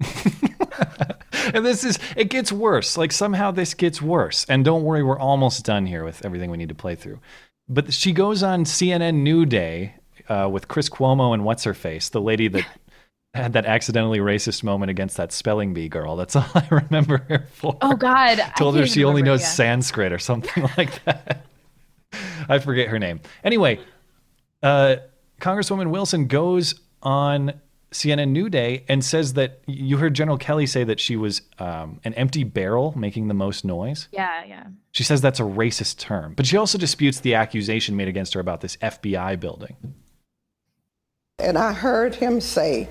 and 1.54 1.64
this 1.64 1.84
is 1.84 1.98
it 2.16 2.28
gets 2.30 2.50
worse 2.50 2.96
like 2.96 3.12
somehow 3.12 3.50
this 3.50 3.74
gets 3.74 4.00
worse 4.00 4.44
and 4.48 4.64
don't 4.64 4.84
worry 4.84 5.02
we're 5.02 5.18
almost 5.18 5.64
done 5.64 5.86
here 5.86 6.04
with 6.04 6.24
everything 6.24 6.50
we 6.50 6.56
need 6.56 6.68
to 6.68 6.74
play 6.74 6.94
through 6.94 7.20
but 7.68 7.92
she 7.92 8.12
goes 8.12 8.42
on 8.42 8.64
cnn 8.64 9.16
new 9.16 9.44
day 9.44 9.94
uh, 10.28 10.48
with 10.50 10.68
chris 10.68 10.88
cuomo 10.88 11.32
and 11.34 11.44
what's 11.44 11.64
her 11.64 11.74
face 11.74 12.08
the 12.08 12.20
lady 12.20 12.48
that 12.48 12.66
had 13.34 13.54
that 13.54 13.64
accidentally 13.64 14.18
racist 14.18 14.62
moment 14.62 14.90
against 14.90 15.16
that 15.16 15.32
spelling 15.32 15.72
bee 15.72 15.88
girl 15.88 16.16
that's 16.16 16.36
all 16.36 16.46
i 16.54 16.66
remember 16.70 17.24
her 17.28 17.46
for 17.52 17.76
Oh 17.80 17.96
God! 17.96 18.40
I 18.40 18.50
told 18.58 18.76
her 18.76 18.86
she 18.86 19.04
only 19.04 19.22
knows 19.22 19.46
sanskrit 19.46 20.12
or 20.12 20.18
something 20.18 20.68
like 20.78 21.02
that 21.04 21.46
i 22.48 22.58
forget 22.58 22.88
her 22.88 22.98
name 22.98 23.20
anyway 23.42 23.80
uh, 24.62 24.96
Congresswoman 25.40 25.90
Wilson 25.90 26.28
goes 26.28 26.74
on 27.02 27.60
CNN 27.90 28.28
New 28.28 28.48
Day 28.48 28.84
and 28.88 29.04
says 29.04 29.34
that 29.34 29.60
you 29.66 29.98
heard 29.98 30.14
General 30.14 30.38
Kelly 30.38 30.66
say 30.66 30.84
that 30.84 31.00
she 31.00 31.16
was 31.16 31.42
um, 31.58 32.00
an 32.04 32.14
empty 32.14 32.44
barrel 32.44 32.96
making 32.96 33.28
the 33.28 33.34
most 33.34 33.64
noise. 33.64 34.08
Yeah, 34.12 34.44
yeah. 34.44 34.66
She 34.92 35.02
says 35.02 35.20
that's 35.20 35.40
a 35.40 35.44
racist 35.44 35.98
term, 35.98 36.34
but 36.34 36.46
she 36.46 36.56
also 36.56 36.78
disputes 36.78 37.20
the 37.20 37.34
accusation 37.34 37.96
made 37.96 38.08
against 38.08 38.34
her 38.34 38.40
about 38.40 38.60
this 38.60 38.76
FBI 38.76 39.38
building. 39.40 39.76
And 41.42 41.58
I 41.58 41.72
heard 41.72 42.14
him 42.14 42.40
say 42.40 42.88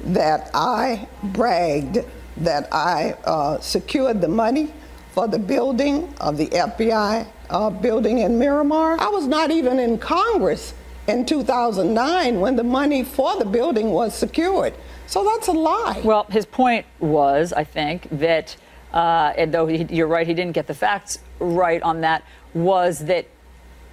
that 0.00 0.50
I 0.54 1.08
bragged 1.22 1.98
that 2.38 2.68
I 2.72 3.14
uh, 3.24 3.58
secured 3.58 4.20
the 4.20 4.28
money 4.28 4.72
for 5.10 5.26
the 5.26 5.38
building 5.38 6.14
of 6.20 6.36
the 6.36 6.46
FBI 6.46 7.26
uh, 7.50 7.70
building 7.70 8.18
in 8.18 8.38
Miramar. 8.38 9.00
I 9.00 9.08
was 9.08 9.26
not 9.26 9.50
even 9.50 9.80
in 9.80 9.98
Congress 9.98 10.74
in 11.08 11.26
2009 11.26 12.38
when 12.38 12.54
the 12.54 12.62
money 12.62 13.02
for 13.02 13.36
the 13.36 13.44
building 13.44 13.90
was 13.90 14.14
secured. 14.14 14.74
So 15.06 15.24
that's 15.24 15.48
a 15.48 15.52
lie. 15.52 16.00
Well, 16.04 16.24
his 16.24 16.46
point 16.46 16.86
was, 17.00 17.52
I 17.52 17.64
think, 17.64 18.08
that, 18.12 18.56
uh, 18.92 19.32
and 19.36 19.52
though 19.52 19.66
he, 19.66 19.84
you're 19.90 20.06
right, 20.06 20.26
he 20.26 20.34
didn't 20.34 20.52
get 20.52 20.66
the 20.66 20.74
facts 20.74 21.18
right 21.40 21.82
on 21.82 22.02
that, 22.02 22.22
was 22.54 23.00
that 23.06 23.26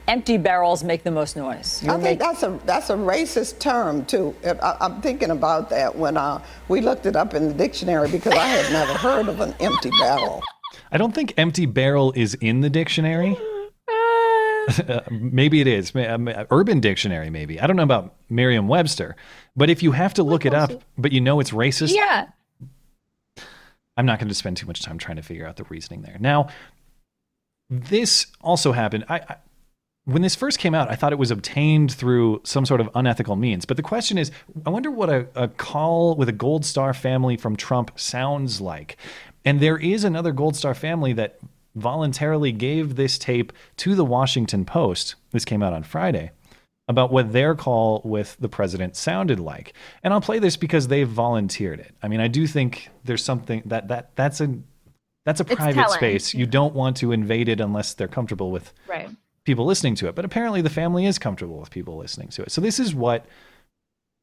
empty 0.08 0.38
barrels 0.38 0.84
make 0.84 1.04
the 1.04 1.12
most 1.12 1.36
noise. 1.36 1.84
I 1.88 2.00
think 2.00 2.20
that's 2.20 2.44
a 2.44 2.60
that's 2.66 2.90
a 2.90 2.96
racist 2.96 3.60
term 3.60 4.06
too. 4.06 4.36
I, 4.46 4.78
I'm 4.82 5.02
thinking 5.02 5.32
about 5.32 5.70
that 5.70 5.96
when 5.96 6.18
uh, 6.18 6.42
we 6.68 6.82
looked 6.82 7.06
it 7.06 7.16
up 7.16 7.34
in 7.34 7.48
the 7.48 7.54
dictionary 7.54 8.10
because 8.10 8.34
I 8.34 8.48
had 8.48 8.72
never 8.72 8.94
heard 8.94 9.28
of 9.28 9.40
an 9.42 9.54
empty 9.60 9.90
barrel. 10.00 10.44
I 10.92 10.98
don't 10.98 11.14
think 11.14 11.34
empty 11.38 11.66
barrel 11.66 12.14
is 12.16 12.36
in 12.36 12.62
the 12.62 12.70
dictionary. 12.70 13.38
maybe 15.12 15.62
it 15.62 15.68
is. 15.68 15.94
Ma- 15.94 16.46
Urban 16.52 16.80
Dictionary, 16.80 17.30
maybe. 17.30 17.60
I 17.60 17.68
don't 17.68 17.76
know 17.76 17.84
about 17.84 18.16
Merriam 18.30 18.68
Webster. 18.68 19.16
But 19.56 19.70
if 19.70 19.84
you 19.84 19.92
have 19.92 20.14
to 20.16 20.24
look 20.24 20.46
it 20.46 20.54
up, 20.54 20.84
but 20.98 21.12
you 21.12 21.22
know 21.22 21.40
it's 21.40 21.52
racist, 21.52 21.94
Yeah. 21.94 22.28
I'm 23.98 24.06
not 24.06 24.20
going 24.20 24.28
to 24.28 24.36
spend 24.36 24.58
too 24.58 24.68
much 24.68 24.82
time 24.82 24.98
trying 24.98 25.16
to 25.18 25.22
figure 25.24 25.48
out 25.48 25.56
the 25.56 25.64
reasoning 25.66 26.02
there. 26.02 26.18
Now, 26.20 26.50
this 27.70 28.28
also 28.42 28.74
happened. 28.74 29.06
I, 29.08 29.20
I 29.20 29.36
when 30.06 30.22
this 30.22 30.36
first 30.36 30.60
came 30.60 30.76
out, 30.76 30.90
I 30.90 30.96
thought 30.96 31.12
it 31.12 31.20
was 31.20 31.32
obtained 31.32 31.92
through 31.92 32.42
some 32.44 32.66
sort 32.66 32.80
of 32.80 32.90
unethical 32.94 33.36
means. 33.36 33.66
But 33.66 33.78
the 33.78 33.84
question 33.84 34.18
is, 34.18 34.32
I 34.66 34.70
wonder 34.70 34.92
what 34.92 35.10
a, 35.10 35.28
a 35.36 35.48
call 35.48 36.16
with 36.16 36.30
a 36.30 36.34
Gold 36.34 36.64
Star 36.64 36.94
family 36.94 37.38
from 37.38 37.56
Trump 37.56 37.92
sounds 38.00 38.62
like. 38.62 38.98
And 39.44 39.60
there 39.60 39.78
is 39.78 40.04
another 40.04 40.32
Gold 40.32 40.56
Star 40.56 40.76
family 40.76 41.14
that 41.14 41.40
voluntarily 41.76 42.52
gave 42.52 42.96
this 42.96 43.18
tape 43.18 43.52
to 43.78 43.96
the 43.96 44.06
Washington 44.06 44.64
Post. 44.64 45.16
This 45.32 45.44
came 45.44 45.64
out 45.64 45.74
on 45.74 45.84
Friday 45.84 46.32
about 46.88 47.12
what 47.12 47.34
their 47.34 47.56
call 47.56 48.02
with 48.06 48.38
the 48.40 48.48
president 48.48 48.96
sounded 48.96 49.40
like. 49.40 49.74
And 50.04 50.14
I'll 50.14 50.22
play 50.22 50.38
this 50.38 50.56
because 50.56 50.88
they've 50.88 51.10
volunteered 51.10 51.80
it. 51.80 51.96
I 52.04 52.08
mean, 52.08 52.20
I 52.20 52.28
do 52.28 52.46
think 52.46 52.90
there's 53.04 53.24
something 53.24 53.64
that 53.66 53.88
that 53.88 54.16
that's 54.16 54.40
a 54.40 54.56
that's 55.26 55.40
a 55.40 55.46
private 55.46 55.90
space. 55.90 56.36
You 56.36 56.46
don't 56.46 56.76
want 56.76 56.98
to 56.98 57.12
invade 57.12 57.50
it 57.50 57.60
unless 57.60 57.96
they're 57.96 58.08
comfortable 58.08 58.52
with 58.52 58.72
Right 58.88 59.10
people 59.46 59.66
listening 59.66 59.96
to 59.96 60.08
it. 60.08 60.16
But 60.16 60.26
apparently, 60.26 60.62
the 60.62 60.70
family 60.70 61.06
is 61.06 61.18
comfortable 61.18 61.60
with 61.60 61.70
people 61.70 61.98
listening 61.98 62.30
to 62.30 62.42
it. 62.42 62.52
So 62.52 62.60
this 62.60 62.80
is 62.80 62.94
what 62.94 63.26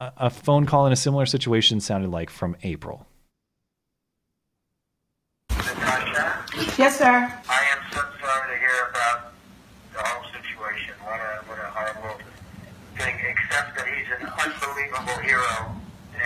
a, 0.00 0.12
a 0.18 0.30
phone 0.30 0.66
call 0.66 0.86
in 0.86 0.92
a 0.92 0.96
similar 0.96 1.24
situation 1.24 1.80
sounded 1.80 2.10
like 2.10 2.28
from 2.28 2.56
April. 2.62 3.06
Yes, 6.78 6.98
sir. 6.98 7.32
I 7.48 7.64
am 7.72 7.78
so 7.92 8.00
sorry 8.20 8.54
to 8.54 8.58
hear 8.58 8.90
about 8.90 9.32
the 9.92 10.02
whole 10.02 10.24
situation. 10.32 10.94
What 11.04 11.20
a 11.20 11.44
what 11.46 11.58
a 11.58 11.70
horrible 11.70 12.18
thing. 12.98 13.14
Except 13.30 13.76
that 13.76 13.86
he's 13.86 14.06
an 14.20 14.26
unbelievable 14.26 15.22
hero. 15.22 15.81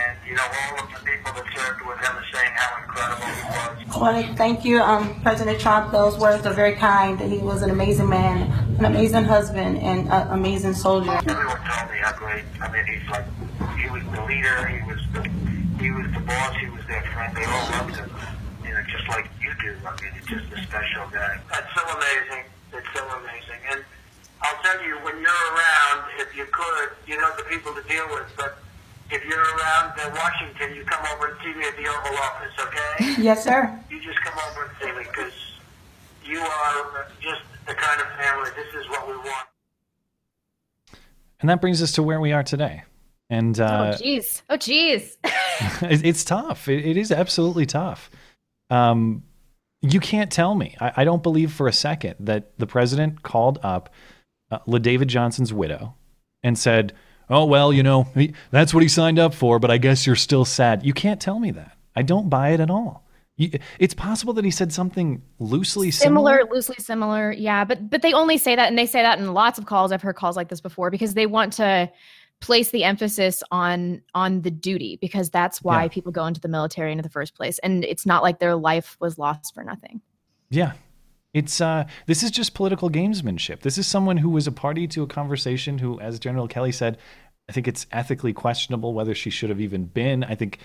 And, 0.07 0.17
you 0.29 0.35
know, 0.37 0.43
all 0.43 0.85
of 0.85 0.91
the 0.93 1.01
people 1.05 1.33
that 1.33 1.47
served 1.57 1.83
with 1.83 1.99
him 1.99 2.17
are 2.17 2.25
saying 2.33 2.53
how 2.55 2.83
incredible 2.83 3.27
he 3.27 3.87
was. 3.87 3.97
I 3.97 3.99
want 3.99 4.27
to 4.27 4.35
thank 4.35 4.65
you, 4.65 4.81
um, 4.81 5.21
President 5.23 5.59
Trump. 5.59 5.91
Those 5.91 6.17
words 6.19 6.47
are 6.47 6.55
very 6.55 6.77
kind. 6.77 7.19
He 7.21 7.39
was 7.39 7.63
an 7.63 7.71
amazing 7.71 8.09
man, 8.09 8.53
an 8.79 8.85
amazing 8.85 9.25
husband, 9.25 9.79
and 9.79 10.09
an 10.09 10.29
amazing 10.31 10.75
soldier. 10.75 11.11
Everyone 11.11 11.57
told 11.57 11.91
me 11.91 11.99
how 11.99 12.13
great. 12.13 12.45
I 12.61 12.71
mean, 12.71 12.85
he's 12.87 13.09
like, 13.11 13.25
he 13.83 13.91
was 13.91 14.03
the 14.15 14.23
leader, 14.27 14.67
he 14.67 14.81
was 14.87 15.01
the, 15.13 15.23
he 15.83 15.91
was 15.91 16.07
the 16.15 16.21
boss, 16.21 16.57
he 16.61 16.69
was 16.69 16.85
their 16.87 17.03
friend. 17.11 17.37
They 17.37 17.45
all 17.45 17.71
loved 17.71 17.97
him, 17.97 18.11
you 18.63 18.71
know, 18.71 18.83
just 18.87 19.09
like 19.09 19.27
you 19.43 19.51
do. 19.61 19.75
I 19.87 19.91
mean, 20.03 20.13
he's 20.15 20.27
just 20.39 20.53
a 20.53 20.63
special 20.63 21.09
guy. 21.11 21.41
That's 21.51 21.75
so 21.75 21.83
amazing. 21.83 22.45
It's 22.75 22.87
so 22.95 23.03
amazing. 23.03 23.61
And 23.73 23.85
I'll 24.43 24.63
tell 24.63 24.79
you, 24.85 24.97
when 25.03 25.19
you're 25.19 25.45
around, 25.51 26.07
if 26.19 26.37
you 26.37 26.47
could, 26.53 26.91
you 27.09 27.17
know 27.19 27.33
the 27.37 27.45
people 27.45 27.75
to 27.75 27.83
deal 27.89 28.07
with, 28.11 28.31
but 28.37 28.59
if 29.11 29.25
you're 29.25 29.39
around 29.41 29.93
uh, 29.99 30.11
Washington, 30.15 30.75
you 30.77 30.85
come 30.85 31.05
over 31.15 31.29
and 31.29 31.37
see 31.43 31.55
me 31.59 31.67
at 31.67 31.77
the 31.77 31.89
Oval 31.89 32.17
Office, 32.19 32.53
okay? 32.61 33.23
Yes, 33.23 33.45
sir. 33.45 33.79
You 33.91 34.01
just 34.03 34.21
come 34.21 34.35
over 34.51 34.65
and 34.65 34.73
see 34.81 34.93
me 34.93 35.05
because 35.05 35.33
you 36.25 36.41
are 36.41 37.07
just 37.21 37.43
the 37.67 37.75
kind 37.75 38.01
of 38.01 38.07
family. 38.19 38.51
This 38.57 38.75
is 38.83 38.89
what 38.91 39.07
we 39.09 39.17
want. 39.17 39.47
And 41.41 41.51
that 41.51 41.61
brings 41.61 41.83
us 41.83 41.93
to 41.93 42.03
where 42.03 42.21
we 42.21 42.33
are 42.33 42.43
today. 42.43 42.83
And 43.29 43.59
oh 43.61 43.65
uh, 43.65 43.97
jeez. 43.99 44.43
Oh 44.51 44.57
jeez. 44.57 45.17
it- 45.83 46.05
it's 46.05 46.25
tough. 46.25 46.69
It, 46.69 46.85
it 46.85 46.97
is 46.97 47.11
absolutely 47.13 47.67
tough. 47.67 48.11
Um, 48.71 49.23
you 49.83 50.01
can't 50.01 50.31
tell 50.33 50.55
me. 50.55 50.77
I, 50.81 50.93
I 50.99 51.05
don't 51.05 51.23
believe 51.23 51.53
for 51.53 51.69
a 51.69 51.73
second 51.73 52.17
that 52.21 52.59
the 52.59 52.67
president 52.67 53.23
called 53.23 53.59
up 53.63 53.93
uh, 54.51 54.59
LaDavid 54.67 55.07
Johnson's 55.07 55.53
widow 55.53 55.95
and 56.43 56.59
said, 56.59 56.93
"Oh 57.31 57.45
well, 57.45 57.73
you 57.73 57.83
know, 57.83 58.09
that's 58.51 58.73
what 58.75 58.83
he 58.83 58.89
signed 58.89 59.19
up 59.19 59.35
for, 59.35 59.59
but 59.59 59.71
I 59.71 59.79
guess 59.79 60.07
you're 60.07 60.17
still 60.17 60.45
sad." 60.45 60.85
You 60.85 60.93
can't 60.93 61.21
tell 61.21 61.39
me 61.39 61.51
that. 61.53 61.77
I 61.95 62.03
don't 62.03 62.29
buy 62.29 62.51
it 62.51 62.61
at 62.61 62.71
all. 62.71 63.05
It's 63.79 63.93
possible 63.95 64.33
that 64.35 64.45
he 64.47 64.51
said 64.51 64.73
something 64.73 65.23
loosely 65.39 65.91
similar. 65.91 66.39
similar, 66.39 66.55
loosely 66.55 66.77
similar 66.79 67.33
yeah 67.33 67.67
but 67.67 67.91
but 67.91 68.01
they 68.01 68.15
only 68.15 68.39
say 68.39 68.57
that 68.57 68.69
and 68.69 68.79
they 68.79 68.87
say 68.87 69.03
that 69.03 69.19
in 69.19 69.35
lots 69.35 69.59
of 69.59 69.67
calls 69.67 69.93
i've 69.93 70.01
heard 70.01 70.17
calls 70.17 70.37
like 70.37 70.49
this 70.49 70.63
before 70.63 70.91
because 70.91 71.13
they 71.13 71.27
want 71.27 71.53
to 71.53 71.91
place 72.41 72.71
the 72.71 72.83
emphasis 72.83 73.43
on 73.51 74.01
on 74.15 74.41
the 74.41 74.51
duty 74.51 74.97
because 75.03 75.29
that's 75.29 75.63
why 75.63 75.83
Yeah. 75.83 75.89
people 75.89 76.13
go 76.13 76.25
into 76.25 76.41
the 76.41 76.49
military 76.49 76.93
in 76.93 76.99
the 77.03 77.11
first 77.11 77.35
place 77.35 77.59
and 77.59 77.85
it's 77.85 78.07
not 78.07 78.23
like 78.23 78.39
their 78.39 78.57
life 78.57 78.97
was 79.01 79.19
lost 79.19 79.53
for 79.55 79.63
nothing 79.63 80.01
Yeah. 80.49 80.73
It's 81.37 81.61
uh 81.61 81.85
this 82.07 82.23
is 82.23 82.31
just 82.31 82.55
political 82.55 82.89
gamesmanship. 82.89 83.61
This 83.61 83.77
is 83.77 83.87
someone 83.87 84.17
who 84.17 84.31
was 84.31 84.47
a 84.47 84.53
party 84.53 84.89
to 84.89 85.03
a 85.03 85.07
conversation 85.07 85.77
who 85.79 86.01
as 86.01 86.19
General 86.19 86.49
Kelly 86.49 86.73
said, 86.73 86.97
I 87.47 87.53
think 87.53 87.69
it's 87.69 87.87
ethically 87.93 88.33
questionable 88.33 88.95
whether 88.95 89.15
she 89.15 89.29
should 89.29 89.51
have 89.51 89.61
even 89.61 89.85
been. 89.85 90.25
I 90.25 90.35
think 90.35 90.59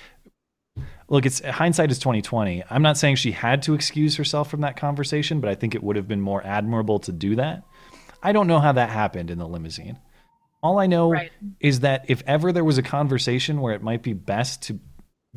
look, 1.10 1.26
it's 1.26 1.42
hindsight 1.46 1.92
is 1.92 2.00
2020. 2.00 2.64
I'm 2.70 2.82
not 2.82 2.98
saying 2.98 3.18
she 3.18 3.34
had 3.34 3.64
to 3.64 3.74
excuse 3.74 4.16
herself 4.16 4.50
from 4.50 4.62
that 4.62 4.78
conversation, 4.78 5.42
but 5.42 5.50
I 5.50 5.56
think 5.56 5.76
it 5.76 5.84
would 5.84 5.98
have 5.98 6.08
been 6.08 6.22
more 6.22 6.42
admirable 6.42 7.00
to 7.00 7.12
do 7.12 7.36
that. 7.36 7.64
I 8.24 8.32
don't 8.32 8.48
know 8.48 8.62
how 8.62 8.72
that 8.72 8.90
happened 8.90 9.30
in 9.30 9.40
the 9.40 9.48
limousine. 9.48 10.00
All 10.64 10.80
I 10.80 10.88
know 10.88 11.14
is 11.60 11.82
that 11.82 12.06
if 12.08 12.24
ever 12.26 12.54
there 12.54 12.64
was 12.64 12.78
a 12.78 12.84
conversation 12.84 13.60
where 13.60 13.74
it 13.74 13.84
might 13.84 14.04
be 14.04 14.14
best 14.14 14.62
to 14.64 14.80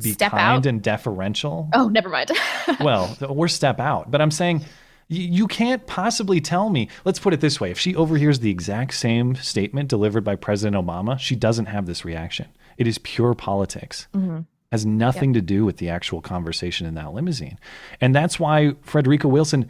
be 0.01 0.13
Step 0.13 0.31
kind 0.31 0.59
out. 0.59 0.65
and 0.65 0.81
deferential, 0.81 1.69
oh 1.73 1.89
never 1.89 2.07
mind 2.07 2.31
well, 2.79 3.17
or 3.27 3.49
step 3.49 3.81
out. 3.81 4.09
But 4.11 4.21
I'm 4.21 4.31
saying 4.31 4.63
you 5.07 5.47
can't 5.47 5.85
possibly 5.87 6.41
tell 6.41 6.69
me. 6.69 6.89
Let's 7.03 7.19
put 7.19 7.33
it 7.33 7.41
this 7.41 7.59
way: 7.59 7.71
if 7.71 7.79
she 7.79 7.95
overhears 7.95 8.39
the 8.39 8.49
exact 8.49 8.93
same 8.93 9.35
statement 9.35 9.89
delivered 9.89 10.23
by 10.23 10.35
President 10.35 10.75
Obama, 10.75 11.19
she 11.19 11.35
doesn't 11.35 11.67
have 11.67 11.85
this 11.85 12.03
reaction. 12.05 12.47
It 12.77 12.87
is 12.87 12.97
pure 12.97 13.33
politics. 13.33 14.07
Mhm. 14.15 14.45
Has 14.71 14.85
nothing 14.85 15.33
to 15.33 15.41
do 15.41 15.63
with 15.63 15.77
the 15.77 15.89
actual 15.89 16.21
conversation 16.21 16.85
in 16.87 16.95
that 16.95 17.13
limousine, 17.13 17.57
and 18.01 18.13
that's 18.13 18.39
why 18.39 18.73
Frederica 18.81 19.27
Wilson. 19.27 19.67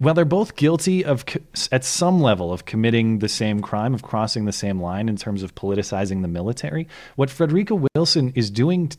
Well, 0.00 0.14
they're 0.14 0.24
both 0.24 0.56
guilty 0.56 1.04
of, 1.04 1.26
at 1.70 1.84
some 1.84 2.22
level, 2.22 2.54
of 2.54 2.64
committing 2.64 3.18
the 3.18 3.28
same 3.28 3.60
crime, 3.60 3.92
of 3.92 4.02
crossing 4.02 4.46
the 4.46 4.52
same 4.52 4.80
line 4.80 5.10
in 5.10 5.16
terms 5.16 5.42
of 5.42 5.54
politicizing 5.54 6.22
the 6.22 6.28
military. 6.28 6.88
What 7.16 7.28
Frederica 7.28 7.86
Wilson 7.94 8.32
is 8.34 8.50
doing 8.50 8.90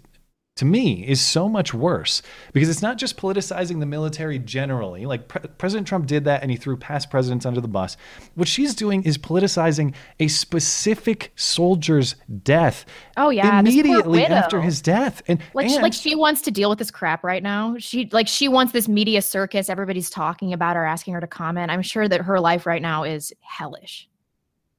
to 0.58 0.66
me 0.66 1.08
is 1.08 1.22
so 1.22 1.48
much 1.48 1.74
worse 1.74 2.22
because 2.54 2.70
it's 2.70 2.82
not 2.82 2.98
just 2.98 3.18
politicizing 3.18 3.80
the 3.80 3.86
military 3.86 4.38
generally. 4.38 5.06
Like 5.06 5.28
Pre- 5.28 5.50
President 5.58 5.88
Trump 5.88 6.08
did 6.08 6.26
that 6.26 6.42
and 6.42 6.52
he 6.52 6.58
threw 6.58 6.78
past 6.78 7.10
presidents 7.10 7.46
under 7.46 7.62
the 7.62 7.68
bus. 7.68 7.96
What 8.36 8.48
she's 8.48 8.76
doing 8.76 9.04
is 9.04 9.18
politicizing 9.18 9.96
a 10.20 10.28
specific 10.28 11.32
soldier's 11.36 12.16
death. 12.44 12.86
Oh, 13.18 13.30
yeah, 13.30 13.60
immediately 13.60 14.26
after 14.26 14.62
his 14.62 14.82
death. 14.82 15.22
And 15.28 15.40
like 15.54 15.68
she, 15.70 15.74
and- 15.76 15.84
like 15.84 15.94
she 15.94 16.16
wants 16.16 16.42
to 16.42 16.52
deal 16.52 16.70
with 16.70 16.80
this 16.80 16.92
crap 16.92 17.24
right 17.24 17.42
now 17.44 17.76
she 17.80 18.10
like 18.12 18.28
she 18.28 18.48
wants 18.48 18.72
this 18.74 18.88
media 18.88 19.22
circus 19.22 19.70
everybody's 19.70 20.10
talking 20.10 20.54
about 20.54 20.76
her 20.76 20.86
asking 20.86 21.14
her 21.14 21.22
to 21.22 21.28
comment 21.28 21.72
i'm 21.72 21.82
sure 21.82 22.08
that 22.08 22.22
her 22.22 22.40
life 22.40 22.66
right 22.66 22.82
now 22.82 23.04
is 23.04 23.34
hellish 23.42 24.08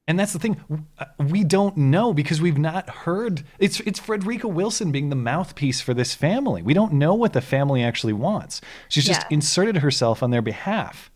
And 0.07 0.19
that's 0.19 0.33
the 0.33 0.39
thing. 0.39 0.57
uh, 0.99 1.05
We 1.17 1.43
don't 1.45 1.77
know 1.77 2.13
because 2.13 2.41
we've 2.41 2.57
not 2.57 2.89
heard. 2.89 3.43
It's 3.57 3.79
it's 3.81 3.99
Frederica 3.99 4.47
Wilson 4.49 4.91
being 4.91 5.09
the 5.09 5.15
mouthpiece 5.15 5.79
for 5.79 5.93
this 5.93 6.13
family. 6.13 6.61
We 6.61 6.73
don't 6.73 6.93
know 6.93 7.13
what 7.13 7.31
the 7.33 7.41
family 7.41 7.81
actually 7.83 8.13
wants. 8.13 8.59
She's 8.89 9.05
just 9.05 9.21
Yeah. 9.21 9.27
inserted 9.35 9.77
herself 9.77 10.21
on 10.21 10.31
their 10.31 10.41
behalf. 10.41 11.09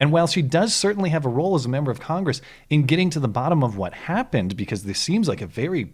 And 0.00 0.10
while 0.10 0.26
she 0.26 0.42
does 0.42 0.74
certainly 0.74 1.10
have 1.10 1.24
a 1.24 1.28
role 1.28 1.54
as 1.54 1.64
a 1.64 1.68
member 1.68 1.92
of 1.92 2.00
Congress 2.00 2.40
in 2.68 2.82
getting 2.82 3.10
to 3.10 3.20
the 3.20 3.28
bottom 3.28 3.62
of 3.62 3.76
what 3.76 3.94
happened, 3.94 4.56
because 4.56 4.82
this 4.82 4.98
seems 4.98 5.28
like 5.28 5.40
a 5.40 5.46
very 5.46 5.92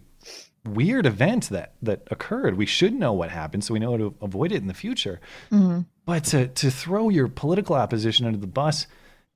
weird 0.65 1.05
event 1.05 1.49
that 1.49 1.75
that 1.83 2.01
occurred, 2.09 2.57
we 2.57 2.65
should 2.65 2.93
know 2.95 3.13
what 3.13 3.29
happened 3.29 3.63
so 3.63 3.75
we 3.75 3.79
know 3.79 3.91
how 3.91 3.97
to 3.97 4.15
avoid 4.21 4.51
it 4.51 4.61
in 4.63 4.67
the 4.67 4.73
future. 4.73 5.19
But 6.05 6.23
to 6.25 6.47
to 6.47 6.71
throw 6.71 7.09
your 7.09 7.27
political 7.27 7.75
opposition 7.75 8.25
under 8.25 8.39
the 8.39 8.47
bus 8.47 8.87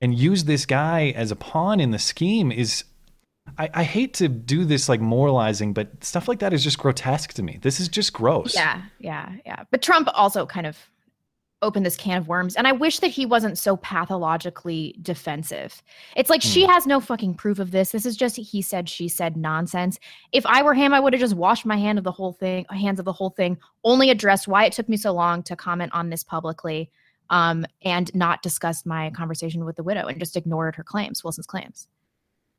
and 0.01 0.17
use 0.17 0.45
this 0.45 0.65
guy 0.65 1.13
as 1.15 1.29
a 1.29 1.35
pawn 1.35 1.79
in 1.79 1.91
the 1.91 1.99
scheme 1.99 2.51
is 2.51 2.83
I, 3.57 3.69
I 3.73 3.83
hate 3.83 4.13
to 4.15 4.27
do 4.27 4.65
this 4.65 4.89
like 4.89 5.01
moralizing, 5.01 5.73
but 5.73 6.03
stuff 6.03 6.27
like 6.27 6.39
that 6.39 6.53
is 6.53 6.63
just 6.63 6.77
grotesque 6.79 7.33
to 7.33 7.43
me. 7.43 7.59
This 7.61 7.79
is 7.79 7.87
just 7.87 8.13
gross. 8.13 8.55
yeah 8.55 8.81
yeah 8.99 9.31
yeah 9.45 9.63
but 9.71 9.81
trump 9.81 10.07
also 10.13 10.45
kind 10.45 10.65
of 10.65 10.77
opened 11.61 11.85
this 11.85 11.95
can 11.95 12.17
of 12.17 12.27
worms 12.27 12.55
and 12.57 12.67
i 12.67 12.71
wish 12.73 12.99
that 12.99 13.07
he 13.07 13.25
wasn't 13.25 13.57
so 13.57 13.77
pathologically 13.77 14.95
defensive 15.01 15.81
it's 16.17 16.29
like 16.29 16.41
she 16.41 16.65
Hmm. 16.65 16.71
has 16.71 16.85
no 16.85 16.99
fucking 16.99 17.35
proof 17.35 17.59
of 17.59 17.71
this 17.71 17.91
this 17.91 18.05
is 18.05 18.17
just 18.17 18.35
he 18.35 18.61
said 18.61 18.89
she 18.89 19.07
said 19.07 19.37
nonsense 19.37 19.97
if 20.33 20.45
i 20.45 20.61
were 20.61 20.73
him 20.73 20.93
i 20.93 20.99
would 20.99 21.13
have 21.13 21.19
just 21.21 21.35
washed 21.35 21.65
my 21.65 21.77
hand 21.77 21.97
of 21.97 22.03
the 22.03 22.11
whole 22.11 22.33
thing 22.33 22.65
hands 22.69 22.99
of 22.99 23.05
the 23.05 23.13
whole 23.13 23.29
thing 23.29 23.57
only 23.83 24.09
addressed 24.09 24.47
why 24.47 24.65
it 24.65 24.73
took 24.73 24.89
me 24.89 24.97
so 24.97 25.13
long 25.13 25.41
to 25.43 25.55
comment 25.55 25.91
on 25.93 26.09
this 26.09 26.23
publicly 26.23 26.89
um, 27.29 27.65
and 27.83 28.13
not 28.13 28.41
discussed 28.41 28.85
my 28.85 29.09
conversation 29.11 29.63
with 29.63 29.75
the 29.77 29.83
widow 29.83 30.07
and 30.07 30.19
just 30.19 30.35
ignored 30.35 30.75
her 30.75 30.83
claims 30.83 31.23
wilson's 31.23 31.47
claims 31.47 31.87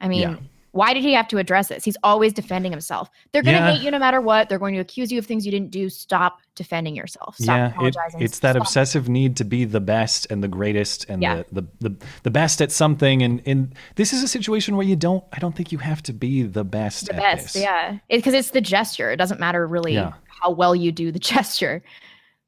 i 0.01 0.09
mean 0.09 0.21
Yeah. 0.23 0.37
Why 0.75 0.93
did 0.93 1.03
he 1.03 1.13
have 1.15 1.29
to 1.29 1.39
address 1.39 1.69
this 1.69 1.85
he's 1.85 1.97
always 2.03 2.33
defending 2.33 2.73
himself 2.73 3.09
they're 3.33 3.43
going 3.43 3.57
to 3.57 3.61
Yeah. 3.63 3.75
hate 3.75 3.83
you 3.85 3.91
no 3.91 3.99
matter 3.99 4.21
what 4.21 4.49
they're 4.49 4.59
going 4.59 4.75
to 4.75 4.81
accuse 4.81 5.11
you 5.13 5.19
of 5.19 5.27
things 5.27 5.47
you 5.47 5.53
didn't 5.53 5.71
do 5.71 5.89
stop 5.89 6.39
defending 6.57 6.95
yourself 6.97 7.37
stop 7.37 7.73
yeah, 7.81 7.87
it, 7.87 7.97
it's 8.19 8.41
that 8.41 8.53
stop. 8.55 8.63
obsessive 8.63 9.09
need 9.09 9.37
to 9.37 9.45
be 9.45 9.65
the 9.65 9.81
best 9.81 10.27
and 10.31 10.43
the 10.43 10.49
greatest 10.49 11.07
and 11.09 11.23
Yeah. 11.23 11.43
the, 11.53 11.63
the, 11.81 11.89
the, 11.91 11.97
the 12.25 12.31
best 12.31 12.61
at 12.61 12.71
something. 12.73 13.23
And, 13.23 13.41
and 13.47 13.75
this 13.97 14.13
is 14.13 14.23
a 14.23 14.29
situation 14.29 14.77
where 14.77 14.87
you 14.87 14.97
don't, 14.97 15.25
I 15.33 15.39
don't 15.39 15.55
think 15.57 15.73
you 15.73 15.79
have 15.79 16.03
to 16.05 16.13
be 16.13 16.43
the 16.43 16.65
best 16.65 17.07
the 17.07 17.15
best 17.15 17.55
this. 17.55 17.63
yeah 17.63 17.99
because 18.11 18.35
it's 18.35 18.51
the 18.51 18.61
gesture 18.61 19.11
it 19.11 19.17
doesn't 19.17 19.41
matter 19.41 19.67
really 19.67 19.95
Yeah. 19.95 20.13
how 20.43 20.51
well 20.51 20.75
you 20.75 20.93
do 20.93 21.11
the 21.13 21.19
gesture 21.35 21.83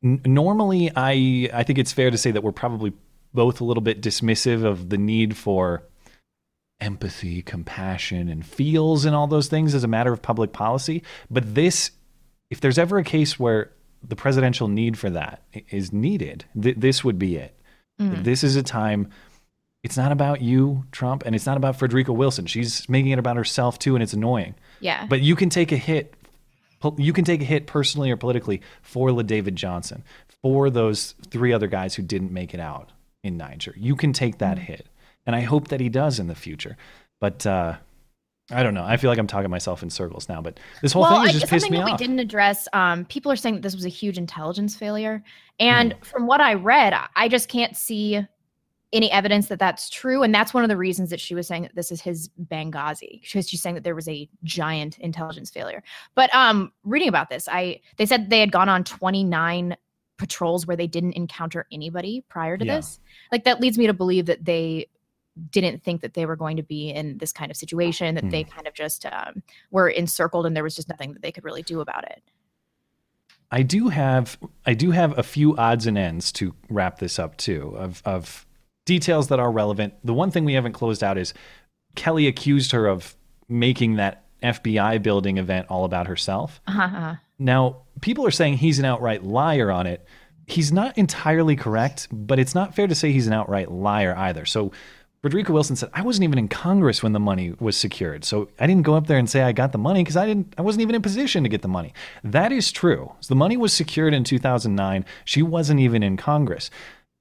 N- 0.04 0.20
normally 0.26 0.90
I 0.96 1.48
I 1.52 1.62
think 1.62 1.78
it's 1.78 1.92
fair 1.92 2.10
to 2.10 2.18
say 2.18 2.30
that 2.32 2.42
we're 2.42 2.52
probably 2.52 2.92
both 3.34 3.60
a 3.60 3.64
little 3.64 3.82
bit 3.82 4.00
dismissive 4.02 4.64
of 4.64 4.88
the 4.90 4.98
need 4.98 5.36
for 5.36 5.82
empathy, 6.80 7.42
compassion 7.42 8.28
and 8.28 8.44
feels 8.44 9.04
and 9.04 9.14
all 9.16 9.26
those 9.26 9.48
things 9.48 9.74
as 9.74 9.84
a 9.84 9.88
matter 9.88 10.12
of 10.12 10.20
public 10.22 10.52
policy, 10.52 11.02
but 11.30 11.54
this 11.54 11.90
if 12.50 12.60
there's 12.60 12.78
ever 12.78 12.98
a 12.98 13.04
case 13.04 13.38
where 13.40 13.72
the 14.06 14.14
presidential 14.14 14.68
need 14.68 14.96
for 14.96 15.10
that 15.10 15.42
is 15.70 15.92
needed, 15.92 16.44
th- 16.60 16.76
this 16.76 17.02
would 17.02 17.18
be 17.18 17.36
it. 17.36 17.58
Mhm. 18.00 18.22
This 18.24 18.44
is 18.44 18.54
a 18.56 18.62
time 18.62 19.08
it's 19.82 19.96
not 19.96 20.10
about 20.12 20.42
you, 20.42 20.84
Trump, 20.92 21.22
and 21.24 21.34
it's 21.34 21.46
not 21.46 21.56
about 21.56 21.76
Frederica 21.76 22.12
Wilson. 22.12 22.44
She's 22.46 22.88
making 22.88 23.12
it 23.12 23.18
about 23.18 23.36
herself 23.36 23.78
too 23.78 23.94
and 23.94 24.02
it's 24.02 24.12
annoying. 24.12 24.54
yeah 24.80 25.06
But 25.08 25.22
you 25.22 25.34
can 25.36 25.48
take 25.48 25.72
a 25.72 25.76
hit. 25.76 26.14
You 26.98 27.12
can 27.12 27.24
take 27.24 27.40
a 27.40 27.44
hit 27.44 27.66
personally 27.66 28.10
or 28.10 28.16
politically 28.16 28.60
for 28.82 29.08
LaDavid 29.10 29.54
Johnson, 29.54 30.04
for 30.42 30.70
those 30.70 31.14
three 31.30 31.52
other 31.52 31.66
guys 31.68 31.94
who 31.94 32.02
didn't 32.02 32.30
make 32.32 32.52
it 32.52 32.60
out 32.60 32.92
in 33.24 33.36
Niger. 33.36 33.74
You 33.76 33.96
can 33.96 34.12
take 34.12 34.38
that 34.38 34.58
hit, 34.58 34.86
and 35.26 35.34
I 35.36 35.40
hope 35.40 35.68
that 35.68 35.80
he 35.80 35.88
does 35.88 36.18
in 36.18 36.26
the 36.28 36.34
future. 36.34 36.76
But 37.20 37.46
uh, 37.46 37.76
I 38.50 38.62
don't 38.62 38.74
know. 38.74 38.84
I 38.84 38.96
feel 38.96 39.10
like 39.10 39.18
I'm 39.18 39.26
talking 39.26 39.50
myself 39.50 39.82
in 39.82 39.90
circles 39.90 40.28
now. 40.28 40.40
But 40.40 40.60
this 40.82 40.92
whole 40.92 41.02
well, 41.02 41.22
thing 41.24 41.32
just 41.32 41.46
pissed 41.48 41.66
something 41.66 41.72
me 41.72 41.78
that 41.84 41.92
off. 41.92 41.98
we 42.00 42.04
didn't 42.06 42.20
address 42.20 42.68
um, 42.72 43.04
people 43.06 43.32
are 43.32 43.36
saying 43.36 43.56
that 43.56 43.62
this 43.62 43.74
was 43.74 43.84
a 43.84 43.88
huge 43.90 44.18
intelligence 44.18 44.76
failure 44.76 45.22
and 45.58 45.94
Hmm. 45.94 46.02
from 46.02 46.26
what 46.26 46.40
i 46.40 46.52
read 46.54 46.94
I- 47.16 47.28
just 47.28 47.48
can't 47.48 47.74
see 47.76 48.24
any 48.92 49.10
evidence 49.10 49.48
that 49.48 49.58
that's 49.58 49.90
true. 49.90 50.22
And 50.22 50.32
that's 50.32 50.54
one 50.54 50.62
of 50.62 50.68
the 50.68 50.76
reasons 50.76 51.10
that 51.10 51.18
she 51.20 51.34
was 51.34 51.48
saying 51.48 51.62
that 51.64 51.74
this 51.74 51.90
is 51.90 52.00
his 52.00 52.30
Benghazi. 52.50 53.20
Was, 53.34 53.48
she's 53.48 53.60
saying 53.60 53.74
that 53.74 53.82
there 53.84 53.96
was 53.96 54.08
a 54.08 54.28
giant 54.44 54.96
intelligence 55.00 55.50
failure. 55.50 55.82
But 56.14 56.32
um, 56.34 56.72
reading 56.84 57.08
about 57.08 57.28
this, 57.28 57.48
I 57.50 57.80
they 57.96 58.06
said 58.06 58.30
they 58.30 58.38
had 58.38 58.52
gone 58.52 58.68
on 58.68 58.84
29 58.84 59.76
patrols 60.18 60.66
where 60.68 60.76
they 60.76 60.86
didn't 60.86 61.14
encounter 61.14 61.66
anybody 61.72 62.24
prior 62.28 62.56
to 62.56 62.64
Yeah. 62.64 62.76
this. 62.76 63.00
Like 63.32 63.42
that 63.44 63.60
leads 63.60 63.76
me 63.76 63.88
to 63.88 63.92
believe 63.92 64.26
that 64.26 64.44
they 64.44 64.86
didn't 65.50 65.82
think 65.82 66.00
that 66.00 66.14
they 66.14 66.26
were 66.26 66.36
going 66.36 66.56
to 66.56 66.62
be 66.62 66.90
in 66.90 67.18
this 67.18 67.32
kind 67.32 67.50
of 67.50 67.56
situation. 67.56 68.14
That 68.14 68.30
they 68.30 68.44
kind 68.44 68.66
of 68.66 68.74
just 68.74 69.06
um, 69.06 69.42
were 69.70 69.88
encircled, 69.88 70.46
and 70.46 70.56
there 70.56 70.64
was 70.64 70.76
just 70.76 70.88
nothing 70.88 71.12
that 71.12 71.22
they 71.22 71.32
could 71.32 71.44
really 71.44 71.62
do 71.62 71.80
about 71.80 72.04
it. 72.04 72.22
I 73.50 73.62
do 73.62 73.88
have 73.88 74.38
I 74.64 74.74
do 74.74 74.90
have 74.90 75.16
a 75.18 75.22
few 75.22 75.56
odds 75.56 75.86
and 75.86 75.96
ends 75.96 76.32
to 76.32 76.54
wrap 76.68 76.98
this 76.98 77.18
up 77.18 77.36
too 77.36 77.74
of 77.76 78.02
of 78.04 78.46
details 78.84 79.28
that 79.28 79.38
are 79.38 79.50
relevant. 79.50 79.94
The 80.04 80.14
one 80.14 80.30
thing 80.30 80.44
we 80.44 80.54
haven't 80.54 80.72
closed 80.72 81.04
out 81.04 81.18
is 81.18 81.34
Kelly 81.94 82.26
accused 82.26 82.72
her 82.72 82.86
of 82.86 83.16
making 83.48 83.96
that 83.96 84.24
FBI 84.42 85.02
building 85.02 85.38
event 85.38 85.66
all 85.68 85.84
about 85.84 86.06
herself. 86.06 86.60
Uh-huh. 86.66 87.14
Now, 87.38 87.82
people 88.00 88.26
are 88.26 88.30
saying 88.30 88.58
he's 88.58 88.78
an 88.78 88.84
outright 88.84 89.24
liar 89.24 89.70
on 89.70 89.86
it. 89.86 90.06
He's 90.46 90.72
not 90.72 90.96
entirely 90.96 91.56
correct, 91.56 92.08
but 92.12 92.38
it's 92.38 92.54
not 92.54 92.74
fair 92.74 92.86
to 92.86 92.94
say 92.94 93.12
he's 93.12 93.26
an 93.26 93.32
outright 93.32 93.70
liar 93.70 94.14
either. 94.16 94.44
So 94.44 94.72
Frederica 95.26 95.52
Wilson 95.52 95.74
said, 95.74 95.90
I 95.92 96.02
wasn't 96.02 96.22
even 96.22 96.38
in 96.38 96.46
Congress 96.46 97.02
when 97.02 97.12
the 97.12 97.18
money 97.18 97.52
was 97.58 97.76
secured. 97.76 98.24
So 98.24 98.48
I 98.60 98.66
didn't 98.68 98.84
go 98.84 98.94
up 98.94 99.08
there 99.08 99.18
and 99.18 99.28
say 99.28 99.42
I 99.42 99.50
got 99.50 99.72
the 99.72 99.76
money 99.78 100.04
because 100.04 100.16
I 100.16 100.24
didn't 100.24 100.54
I 100.56 100.62
wasn't 100.62 100.82
even 100.82 100.94
in 100.94 101.02
position 101.02 101.42
to 101.42 101.48
get 101.48 101.62
the 101.62 101.68
money. 101.68 101.92
That 102.22 102.52
is 102.52 102.70
true. 102.70 103.10
So 103.18 103.34
the 103.34 103.38
money 103.38 103.56
was 103.56 103.72
secured 103.72 104.14
in 104.14 104.22
2009. 104.22 105.04
She 105.24 105.42
wasn't 105.42 105.80
even 105.80 106.04
in 106.04 106.16
Congress. 106.16 106.70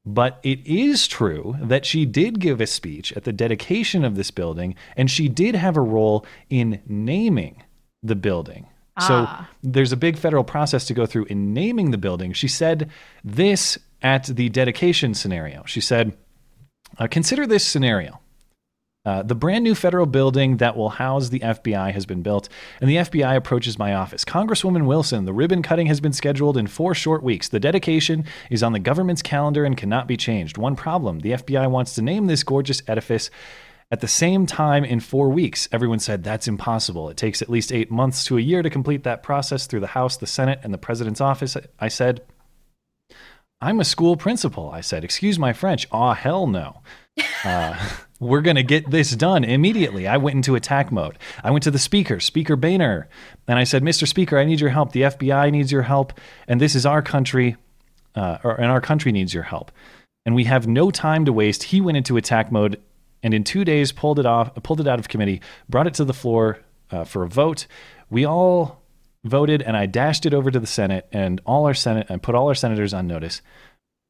But 0.06 0.39
it 0.43 0.60
is 0.68 1.08
true 1.08 1.56
that 1.60 1.84
she 1.84 2.06
did 2.06 2.39
give 2.39 2.62
a 2.62 2.68
speech 2.68 3.12
at 3.14 3.24
the 3.24 3.34
dedication 3.34 4.06
of 4.06 4.16
this 4.16 4.30
building, 4.30 4.76
and 4.95 5.10
she 5.10 5.28
did 5.28 5.56
have 5.56 5.76
a 5.76 5.82
role 5.82 6.28
in 6.47 6.84
naming 6.86 7.64
the 8.03 8.16
building. 8.16 8.68
So 8.99 9.26
Ah. 9.28 9.49
there's 9.64 9.91
a 9.91 9.97
big 9.97 10.16
federal 10.16 10.43
process 10.43 10.86
to 10.86 10.93
go 10.93 11.08
through 11.08 11.26
in 11.26 11.56
naming 11.56 11.89
the 11.89 11.97
building. 11.97 12.34
She 12.34 12.47
said 12.47 12.88
this 13.24 13.80
at 14.03 14.26
the 14.26 14.49
dedication 14.49 15.16
scenario. 15.16 15.64
She 15.66 15.82
said, 15.82 16.16
uh, 16.97 17.07
Consider 17.07 17.45
this 17.47 17.65
scenario. 17.65 18.19
Uh, 19.05 19.21
the 19.21 19.35
brand 19.35 19.63
new 19.63 19.75
federal 19.75 20.07
building 20.07 20.57
that 20.57 20.75
will 20.75 20.89
house 20.89 21.29
the 21.29 21.39
FBI 21.39 21.93
has 21.93 22.07
been 22.07 22.23
built, 22.23 22.49
and 22.81 22.89
the 22.89 22.95
FBI 22.95 23.35
approaches 23.35 23.77
my 23.77 23.93
office. 23.93 24.25
Congresswoman 24.25 24.87
Wilson, 24.87 25.25
the 25.25 25.33
ribbon 25.33 25.61
cutting 25.61 25.85
has 25.87 26.01
been 26.01 26.13
scheduled 26.13 26.57
in 26.57 26.65
four 26.65 26.95
short 26.95 27.21
weeks. 27.21 27.47
The 27.47 27.59
dedication 27.59 28.25
is 28.49 28.63
on 28.63 28.73
the 28.73 28.79
government's 28.79 29.21
calendar 29.21 29.63
and 29.63 29.77
cannot 29.77 30.07
be 30.07 30.17
changed. 30.17 30.57
One 30.57 30.75
problem 30.75 31.19
the 31.19 31.33
FBI 31.33 31.69
wants 31.69 31.93
to 31.95 32.01
name 32.01 32.25
this 32.25 32.43
gorgeous 32.43 32.81
edifice 32.87 33.29
at 33.91 34.01
the 34.01 34.07
same 34.07 34.47
time 34.47 34.83
in 34.83 34.99
four 34.99 35.29
weeks. 35.29 35.69
Everyone 35.71 35.99
said 35.99 36.23
that's 36.23 36.47
impossible. 36.47 37.09
It 37.09 37.17
takes 37.17 37.43
at 37.43 37.49
least 37.49 37.71
eight 37.71 37.91
months 37.91 38.23
to 38.25 38.39
a 38.39 38.41
year 38.41 38.63
to 38.63 38.71
complete 38.71 39.03
that 39.03 39.21
process 39.21 39.67
through 39.67 39.81
the 39.81 39.87
House, 39.87 40.17
the 40.17 40.25
Senate, 40.25 40.61
and 40.63 40.73
the 40.73 40.79
President's 40.79 41.21
office. 41.21 41.55
I 41.79 41.89
said, 41.89 42.21
I'm 43.66 43.80
a 43.80 43.86
school 43.86 44.16
principal. 44.16 44.70
I 44.70 44.82
said, 44.82 45.03
Excuse 45.03 45.39
my 45.39 45.51
French. 45.51 45.88
Aw, 45.91 46.13
hell 46.13 46.47
no. 46.47 46.82
Uh, 47.43 47.78
we're 48.20 48.41
going 48.41 48.55
to 48.55 48.63
get 48.63 48.89
this 48.89 49.11
done 49.11 49.43
immediately. 49.43 50.07
I 50.07 50.18
went 50.18 50.36
into 50.36 50.55
attack 50.55 50.91
mode. 50.91 51.18
I 51.43 51.51
went 51.51 51.63
to 51.63 51.72
the 51.72 51.78
speaker, 51.78 52.20
Speaker 52.20 52.55
Boehner, 52.55 53.07
and 53.47 53.59
I 53.59 53.66
said, 53.66 53.84
Mr. 53.84 54.07
Speaker, 54.07 54.39
I 54.39 54.45
need 54.45 54.59
your 54.59 54.72
help. 54.72 54.93
The 54.93 55.03
FBI 55.03 55.51
needs 55.51 55.72
your 55.72 55.84
help, 55.84 56.13
and 56.47 56.59
this 56.59 56.74
is 56.74 56.88
our 56.88 57.03
country, 57.03 57.55
uh, 58.16 58.39
or, 58.43 58.59
and 58.59 58.72
our 58.72 58.82
country 58.82 59.11
needs 59.11 59.32
your 59.32 59.43
help. 59.43 59.72
And 60.26 60.34
we 60.34 60.45
have 60.45 60.66
no 60.66 60.89
time 60.89 61.24
to 61.26 61.32
waste. 61.32 61.63
He 61.63 61.82
went 61.82 61.97
into 61.97 62.18
attack 62.18 62.51
mode 62.51 62.82
and 63.22 63.34
in 63.34 63.43
two 63.43 63.63
days 63.63 63.91
pulled 63.91 64.20
it 64.20 64.26
off, 64.26 64.53
pulled 64.63 64.82
it 64.82 64.88
out 64.88 64.99
of 64.99 65.07
committee, 65.07 65.41
brought 65.70 65.88
it 65.88 65.93
to 65.95 66.05
the 66.05 66.13
floor 66.13 66.59
uh, 66.91 67.03
for 67.03 67.24
a 67.24 67.30
vote. 67.30 67.68
We 68.09 68.26
all 68.26 68.82
voted, 69.26 69.61
and 69.61 69.76
I 69.76 69.86
dashed 69.88 70.26
it 70.26 70.34
over 70.34 70.51
to 70.51 70.59
the 70.59 70.67
Senate, 70.67 71.07
and 71.11 71.41
all 71.45 71.65
our 71.65 71.73
Senate, 71.73 72.07
and 72.09 72.23
put 72.23 72.36
all 72.36 72.47
our 72.47 72.55
senators 72.55 72.93
on 72.93 73.07
notice. 73.07 73.41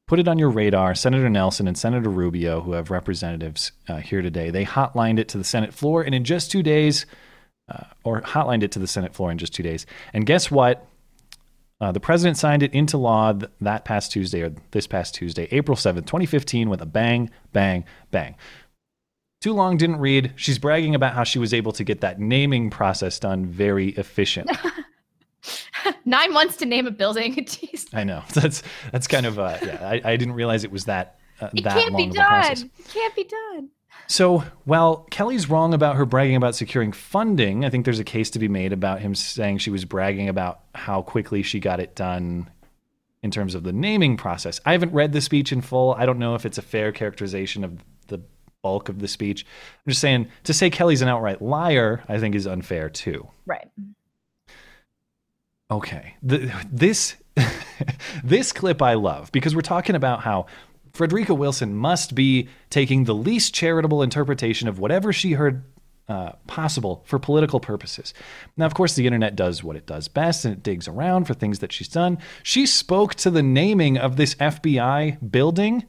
Put 0.07 0.19
it 0.19 0.27
on 0.27 0.37
your 0.37 0.49
radar. 0.49 0.93
Senator 0.93 1.29
Nelson 1.29 1.67
and 1.67 1.77
Senator 1.77 2.09
Rubio, 2.09 2.61
who 2.61 2.73
have 2.73 2.91
representatives 2.91 3.71
uh, 3.87 3.97
here 3.97 4.21
today, 4.21 4.51
they 4.51 4.65
hotlined 4.65 5.17
it 5.17 5.29
to 5.29 5.37
the 5.37 5.43
Senate 5.43 5.73
floor, 5.73 6.03
and 6.03 6.13
in 6.13 6.23
just 6.23 6.51
two 6.51 6.61
days, 6.61 7.05
uh, 7.69 7.85
or 8.03 8.21
hotlined 8.21 8.61
it 8.61 8.71
to 8.73 8.79
the 8.79 8.87
Senate 8.87 9.15
floor 9.15 9.31
in 9.31 9.37
just 9.37 9.53
two 9.53 9.63
days. 9.63 9.85
And 10.13 10.25
guess 10.25 10.51
what? 10.51 10.85
Uh, 11.81 11.91
the 11.91 11.99
president 11.99 12.37
signed 12.37 12.63
it 12.63 12.73
into 12.73 12.97
law 12.97 13.33
th- 13.33 13.51
that 13.61 13.83
past 13.83 14.11
Tuesday, 14.11 14.41
or 14.41 14.53
this 14.71 14.87
past 14.87 15.15
Tuesday, 15.15 15.47
April 15.51 15.75
7th, 15.75 16.05
2015, 16.05 16.69
with 16.69 16.81
a 16.81 16.85
bang, 16.85 17.29
bang, 17.51 17.83
bang. 18.11 18.35
Too 19.41 19.53
long 19.53 19.77
didn't 19.77 19.97
read. 19.97 20.33
She's 20.35 20.57
bragging 20.57 20.95
about 20.95 21.13
how 21.13 21.23
she 21.23 21.37
was 21.37 21.53
able 21.53 21.71
to 21.73 21.83
get 21.83 22.01
that 22.01 22.19
naming 22.19 22.69
process 22.69 23.19
done 23.19 23.45
very 23.45 23.89
efficient. 23.89 24.49
Nine 26.05 26.33
months 26.33 26.57
to 26.57 26.65
name 26.65 26.87
a 26.87 26.91
building. 26.91 27.35
Jeez. 27.45 27.85
I 27.93 28.03
know 28.03 28.23
that's 28.33 28.63
that's 28.91 29.07
kind 29.07 29.25
of 29.25 29.39
uh, 29.39 29.57
yeah. 29.61 29.79
I, 29.81 30.01
I 30.13 30.17
didn't 30.17 30.33
realize 30.35 30.63
it 30.63 30.71
was 30.71 30.85
that 30.85 31.19
uh, 31.41 31.49
It 31.53 31.63
that 31.63 31.73
can't 31.73 31.93
long 31.93 32.09
be 32.09 32.19
of 32.19 32.23
a 32.23 32.27
process. 32.27 32.61
done. 32.61 32.71
It 32.79 32.87
can't 32.87 33.15
be 33.15 33.23
done. 33.23 33.69
So 34.07 34.43
while 34.65 34.97
Kelly's 35.09 35.49
wrong 35.49 35.73
about 35.73 35.95
her 35.95 36.05
bragging 36.05 36.35
about 36.35 36.53
securing 36.55 36.91
funding, 36.91 37.65
I 37.65 37.69
think 37.69 37.85
there's 37.85 37.99
a 37.99 38.03
case 38.03 38.29
to 38.31 38.39
be 38.39 38.47
made 38.47 38.71
about 38.73 38.99
him 39.01 39.15
saying 39.15 39.59
she 39.59 39.71
was 39.71 39.83
bragging 39.85 40.29
about 40.29 40.59
how 40.75 41.01
quickly 41.01 41.41
she 41.41 41.59
got 41.59 41.79
it 41.79 41.95
done 41.95 42.49
in 43.23 43.31
terms 43.31 43.55
of 43.55 43.63
the 43.63 43.73
naming 43.73 44.17
process. 44.17 44.61
I 44.65 44.73
haven't 44.73 44.93
read 44.93 45.11
the 45.13 45.21
speech 45.21 45.51
in 45.51 45.61
full. 45.61 45.95
I 45.95 46.05
don't 46.05 46.19
know 46.19 46.35
if 46.35 46.45
it's 46.45 46.59
a 46.59 46.61
fair 46.61 46.91
characterization 46.91 47.63
of 47.63 47.79
the 48.07 48.21
bulk 48.61 48.89
of 48.89 48.99
the 48.99 49.07
speech. 49.07 49.43
I'm 49.85 49.89
just 49.89 50.01
saying 50.01 50.27
to 50.43 50.53
say 50.53 50.69
Kelly's 50.69 51.01
an 51.01 51.07
outright 51.07 51.41
liar, 51.41 52.03
I 52.07 52.19
think 52.19 52.35
is 52.35 52.45
unfair 52.45 52.89
too. 52.89 53.27
Right. 53.47 53.67
Okay. 55.71 56.15
The, 56.21 56.51
this 56.71 57.15
this 58.23 58.51
clip 58.51 58.81
I 58.81 58.93
love 58.93 59.31
because 59.31 59.55
we're 59.55 59.61
talking 59.61 59.95
about 59.95 60.21
how 60.21 60.45
Frederica 60.93 61.33
Wilson 61.33 61.75
must 61.75 62.15
be 62.15 62.47
taking 62.69 63.03
the 63.03 63.15
least 63.15 63.53
charitable 63.53 64.01
interpretation 64.01 64.67
of 64.67 64.79
whatever 64.79 65.11
she 65.11 65.33
heard 65.33 65.63
uh, 66.07 66.33
possible 66.47 67.03
for 67.05 67.17
political 67.19 67.59
purposes. 67.59 68.13
Now, 68.55 68.65
of 68.67 68.73
course, 68.73 68.93
the 68.93 69.05
internet 69.05 69.35
does 69.35 69.63
what 69.63 69.75
it 69.75 69.87
does 69.87 70.07
best 70.07 70.45
and 70.45 70.53
it 70.53 70.63
digs 70.63 70.87
around 70.87 71.25
for 71.25 71.33
things 71.33 71.59
that 71.59 71.73
she's 71.73 71.87
done. 71.87 72.19
She 72.43 72.65
spoke 72.65 73.15
to 73.15 73.31
the 73.31 73.43
naming 73.43 73.97
of 73.97 74.15
this 74.15 74.35
FBI 74.35 75.31
building 75.31 75.85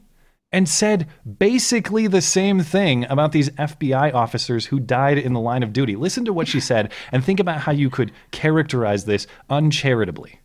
and 0.51 0.67
said 0.67 1.07
basically 1.39 2.07
the 2.07 2.21
same 2.21 2.61
thing 2.61 3.05
about 3.09 3.31
these 3.31 3.49
FBI 3.51 4.13
officers 4.13 4.67
who 4.67 4.79
died 4.79 5.17
in 5.17 5.33
the 5.33 5.39
line 5.39 5.63
of 5.63 5.73
duty. 5.73 5.95
Listen 5.95 6.25
to 6.25 6.33
what 6.33 6.47
she 6.47 6.59
said 6.59 6.91
and 7.11 7.23
think 7.23 7.39
about 7.39 7.61
how 7.61 7.71
you 7.71 7.89
could 7.89 8.11
characterize 8.31 9.05
this 9.05 9.27
uncharitably. 9.49 10.39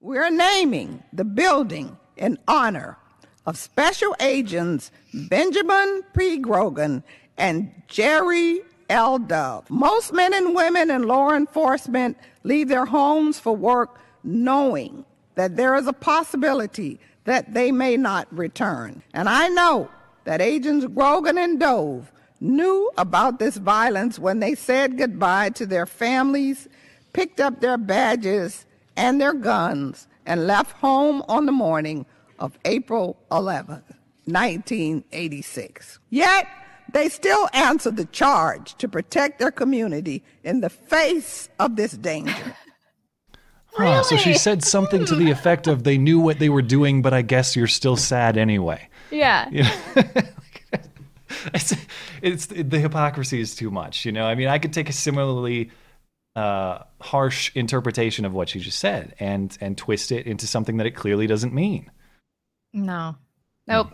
We're 0.00 0.30
naming 0.30 1.02
the 1.12 1.24
building 1.24 1.96
in 2.16 2.38
honor 2.46 2.98
of 3.46 3.58
Special 3.58 4.14
Agents 4.20 4.90
Benjamin 5.12 6.02
P. 6.16 6.38
Grogan 6.38 7.02
and 7.36 7.72
Jerry 7.88 8.60
L. 8.88 9.18
Dove. 9.18 9.68
Most 9.70 10.12
men 10.12 10.34
and 10.34 10.54
women 10.54 10.90
in 10.90 11.04
law 11.04 11.32
enforcement 11.32 12.16
leave 12.42 12.68
their 12.68 12.86
homes 12.86 13.40
for 13.40 13.56
work 13.56 13.98
knowing 14.22 15.04
that 15.34 15.56
there 15.56 15.74
is 15.74 15.86
a 15.86 15.92
possibility 15.92 17.00
that 17.24 17.54
they 17.54 17.72
may 17.72 17.96
not 17.96 18.26
return. 18.36 19.02
And 19.12 19.28
I 19.28 19.48
know 19.48 19.90
that 20.24 20.40
Agents 20.40 20.86
Grogan 20.86 21.38
and 21.38 21.58
Dove 21.58 22.12
knew 22.40 22.90
about 22.98 23.38
this 23.38 23.56
violence 23.56 24.18
when 24.18 24.40
they 24.40 24.54
said 24.54 24.98
goodbye 24.98 25.50
to 25.50 25.66
their 25.66 25.86
families, 25.86 26.68
picked 27.12 27.40
up 27.40 27.60
their 27.60 27.78
badges 27.78 28.66
and 28.96 29.20
their 29.20 29.34
guns, 29.34 30.06
and 30.26 30.46
left 30.46 30.72
home 30.72 31.22
on 31.28 31.46
the 31.46 31.52
morning 31.52 32.06
of 32.38 32.58
April 32.64 33.16
11, 33.30 33.82
1986. 34.24 35.98
Yet, 36.10 36.46
they 36.92 37.08
still 37.08 37.48
answered 37.52 37.96
the 37.96 38.04
charge 38.06 38.74
to 38.76 38.88
protect 38.88 39.38
their 39.38 39.50
community 39.50 40.22
in 40.44 40.60
the 40.60 40.70
face 40.70 41.48
of 41.58 41.76
this 41.76 41.92
danger. 41.92 42.56
Huh, 43.76 44.02
so 44.04 44.16
she 44.16 44.34
said 44.34 44.62
something 44.62 45.04
to 45.06 45.16
the 45.16 45.30
effect 45.30 45.66
of 45.66 45.82
they 45.82 45.98
knew 45.98 46.20
what 46.20 46.38
they 46.38 46.48
were 46.48 46.62
doing, 46.62 47.02
but 47.02 47.12
I 47.12 47.22
guess 47.22 47.56
you're 47.56 47.66
still 47.66 47.96
sad 47.96 48.36
anyway. 48.36 48.88
Yeah. 49.10 49.48
You 49.50 49.62
know? 49.96 50.22
it's, 51.52 51.74
it's 52.22 52.46
the 52.46 52.78
hypocrisy 52.78 53.40
is 53.40 53.54
too 53.54 53.70
much, 53.70 54.04
you 54.04 54.12
know. 54.12 54.24
I 54.24 54.34
mean, 54.34 54.48
I 54.48 54.58
could 54.58 54.72
take 54.72 54.88
a 54.88 54.92
similarly 54.92 55.70
uh, 56.36 56.78
harsh 57.00 57.50
interpretation 57.54 58.24
of 58.24 58.32
what 58.32 58.48
she 58.48 58.60
just 58.60 58.78
said 58.78 59.14
and 59.20 59.56
and 59.60 59.78
twist 59.78 60.10
it 60.10 60.26
into 60.26 60.46
something 60.46 60.78
that 60.78 60.86
it 60.86 60.92
clearly 60.92 61.26
doesn't 61.26 61.52
mean. 61.52 61.90
No. 62.72 63.16
Nope. 63.66 63.92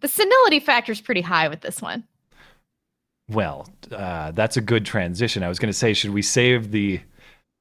The 0.00 0.08
senility 0.08 0.60
factor 0.60 0.92
is 0.92 1.00
pretty 1.00 1.20
high 1.20 1.48
with 1.48 1.60
this 1.60 1.80
one. 1.82 2.04
Well, 3.28 3.68
uh, 3.90 4.32
that's 4.32 4.56
a 4.56 4.60
good 4.60 4.84
transition. 4.84 5.42
I 5.42 5.48
was 5.48 5.58
going 5.58 5.72
to 5.72 5.78
say, 5.78 5.94
should 5.94 6.10
we 6.10 6.22
save 6.22 6.70
the, 6.72 7.00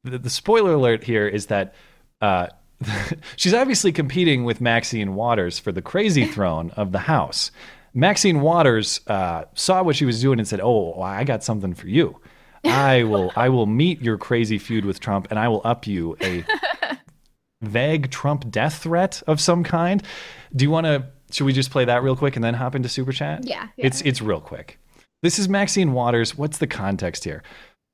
the 0.03 0.17
the 0.17 0.29
spoiler 0.29 0.73
alert 0.73 1.03
here 1.03 1.27
is 1.27 1.47
that 1.47 1.73
uh, 2.21 2.47
she's 3.35 3.53
obviously 3.53 3.91
competing 3.91 4.43
with 4.43 4.61
Maxine 4.61 5.15
Waters 5.15 5.59
for 5.59 5.71
the 5.71 5.81
crazy 5.81 6.25
throne 6.33 6.71
of 6.71 6.91
the 6.91 6.99
House. 6.99 7.51
Maxine 7.93 8.41
Waters 8.41 9.01
uh, 9.07 9.43
saw 9.53 9.83
what 9.83 9.95
she 9.95 10.05
was 10.05 10.21
doing 10.21 10.39
and 10.39 10.47
said, 10.47 10.61
"Oh, 10.61 11.01
I 11.01 11.23
got 11.23 11.43
something 11.43 11.73
for 11.73 11.87
you. 11.87 12.19
I 12.63 13.03
will, 13.03 13.31
I 13.35 13.49
will 13.49 13.65
meet 13.65 14.01
your 14.01 14.17
crazy 14.17 14.57
feud 14.57 14.85
with 14.85 14.99
Trump, 14.99 15.27
and 15.29 15.37
I 15.37 15.47
will 15.47 15.61
up 15.63 15.87
you 15.87 16.15
a 16.21 16.45
vague 17.61 18.09
Trump 18.09 18.49
death 18.49 18.81
threat 18.81 19.21
of 19.27 19.41
some 19.41 19.63
kind." 19.63 20.03
Do 20.55 20.63
you 20.63 20.71
want 20.71 20.85
to? 20.85 21.05
Should 21.31 21.45
we 21.45 21.53
just 21.53 21.71
play 21.71 21.85
that 21.85 22.03
real 22.03 22.15
quick 22.15 22.35
and 22.35 22.43
then 22.43 22.53
hop 22.53 22.75
into 22.75 22.89
super 22.89 23.11
chat? 23.11 23.45
Yeah, 23.45 23.67
yeah. 23.75 23.87
It's 23.87 24.01
it's 24.01 24.21
real 24.21 24.41
quick. 24.41 24.79
This 25.21 25.37
is 25.37 25.47
Maxine 25.47 25.93
Waters. 25.93 26.37
What's 26.37 26.57
the 26.57 26.67
context 26.67 27.23
here? 27.23 27.43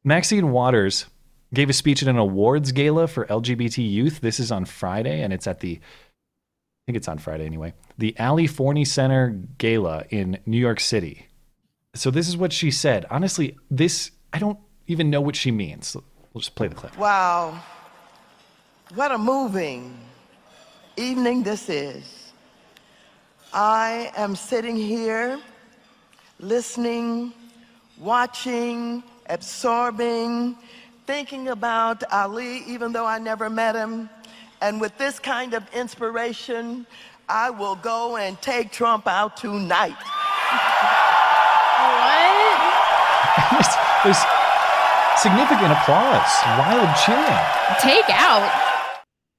Maxine 0.03 0.51
Waters 0.51 1.05
gave 1.53 1.69
a 1.69 1.73
speech 1.73 2.01
at 2.01 2.07
an 2.07 2.17
awards 2.17 2.71
gala 2.71 3.07
for 3.07 3.25
LGBT 3.25 3.89
youth. 3.89 4.21
This 4.21 4.39
is 4.39 4.51
on 4.51 4.65
Friday, 4.65 5.21
and 5.21 5.33
it's 5.33 5.47
at 5.47 5.59
the 5.59 5.75
I 5.77 6.83
think 6.85 6.97
it's 6.97 7.07
on 7.07 7.17
Friday 7.17 7.45
anyway. 7.45 7.73
The 7.97 8.15
Ali 8.17 8.47
Forney 8.47 8.85
Center 8.85 9.37
Gala 9.57 10.05
in 10.09 10.39
New 10.45 10.57
York 10.57 10.79
City. 10.79 11.27
So 11.95 12.11
this 12.11 12.29
is 12.29 12.37
what 12.37 12.53
she 12.53 12.71
said. 12.71 13.05
Honestly, 13.09 13.57
this 13.69 14.11
I 14.31 14.39
don't 14.39 14.59
even 14.87 15.09
know 15.09 15.21
what 15.21 15.35
she 15.35 15.51
means. 15.51 15.95
We'll 16.33 16.41
just 16.41 16.55
play 16.55 16.67
the 16.67 16.75
clip. 16.75 16.97
Wow. 16.97 17.61
What 18.93 19.11
a 19.11 19.17
moving 19.17 19.97
evening 20.95 21.43
this 21.43 21.69
is. 21.69 22.31
I 23.53 24.11
am 24.15 24.35
sitting 24.35 24.75
here 24.75 25.39
listening, 26.39 27.33
watching, 27.97 29.03
absorbing, 29.29 30.55
thinking 31.07 31.47
about 31.47 32.03
Ali, 32.11 32.63
even 32.67 32.91
though 32.91 33.05
I 33.05 33.17
never 33.17 33.49
met 33.49 33.75
him. 33.75 34.09
And 34.61 34.81
with 34.81 34.95
this 34.97 35.17
kind 35.19 35.53
of 35.53 35.63
inspiration, 35.73 36.85
I 37.29 37.49
will 37.49 37.75
go 37.75 38.17
and 38.17 38.39
take 38.41 38.71
Trump 38.71 39.07
out 39.07 39.37
tonight. 39.37 39.97
What? 43.49 43.77
There's 44.03 44.17
significant 45.17 45.71
applause, 45.71 46.29
wild 46.57 46.95
cheering. 47.05 47.45
Take 47.79 48.09
out. 48.09 48.51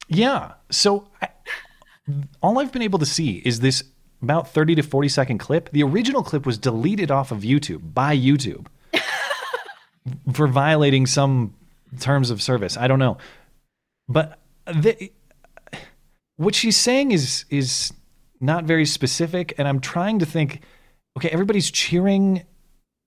Yeah. 0.08 0.54
So 0.70 1.08
I, 1.20 1.28
all 2.42 2.58
I've 2.58 2.72
been 2.72 2.82
able 2.82 2.98
to 3.00 3.06
see 3.06 3.42
is 3.44 3.60
this 3.60 3.84
about 4.22 4.48
30 4.48 4.76
to 4.76 4.82
40 4.82 5.08
second 5.08 5.38
clip. 5.38 5.70
The 5.70 5.82
original 5.82 6.22
clip 6.22 6.46
was 6.46 6.58
deleted 6.58 7.10
off 7.10 7.30
of 7.30 7.40
YouTube 7.40 7.94
by 7.94 8.16
YouTube 8.16 8.66
for 10.32 10.46
violating 10.46 11.06
some 11.06 11.54
terms 11.98 12.30
of 12.30 12.42
service. 12.42 12.76
I 12.76 12.88
don't 12.88 12.98
know. 12.98 13.18
But 14.08 14.38
the, 14.66 15.10
what 16.36 16.54
she's 16.54 16.76
saying 16.76 17.12
is 17.12 17.44
is 17.50 17.92
not 18.40 18.64
very 18.64 18.86
specific 18.86 19.54
and 19.58 19.66
I'm 19.66 19.80
trying 19.80 20.20
to 20.20 20.26
think 20.26 20.62
okay, 21.16 21.28
everybody's 21.30 21.70
cheering 21.70 22.44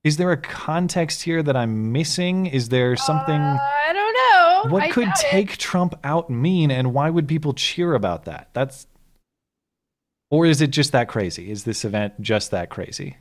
is 0.04 0.18
there 0.18 0.32
a 0.32 0.38
context 0.38 1.22
here 1.22 1.44
that 1.44 1.56
I'm 1.56 1.92
missing? 1.92 2.48
Is 2.48 2.70
there 2.70 2.96
something 2.96 3.40
uh, 3.40 3.58
I 3.62 3.94
don't 3.94 4.14
know. 4.14 4.74
what 4.74 4.84
I 4.84 4.90
could 4.90 5.06
doubt 5.06 5.24
it. 5.26 5.30
take 5.30 5.58
Trump 5.58 5.94
out 6.04 6.30
mean, 6.30 6.72
and 6.72 6.94
why 6.94 7.10
would 7.10 7.28
people 7.28 7.54
cheer 7.54 7.94
about 7.94 8.26
that? 8.26 8.50
That's, 8.54 8.88
or 10.32 10.46
is 10.46 10.60
it 10.62 10.72
just 10.72 10.92
that 10.94 11.08
crazy? 11.08 11.52
Is 11.52 11.66
this 11.66 11.86
event 11.86 12.20
just 12.20 12.50
that 12.52 12.70
crazy? 12.70 13.18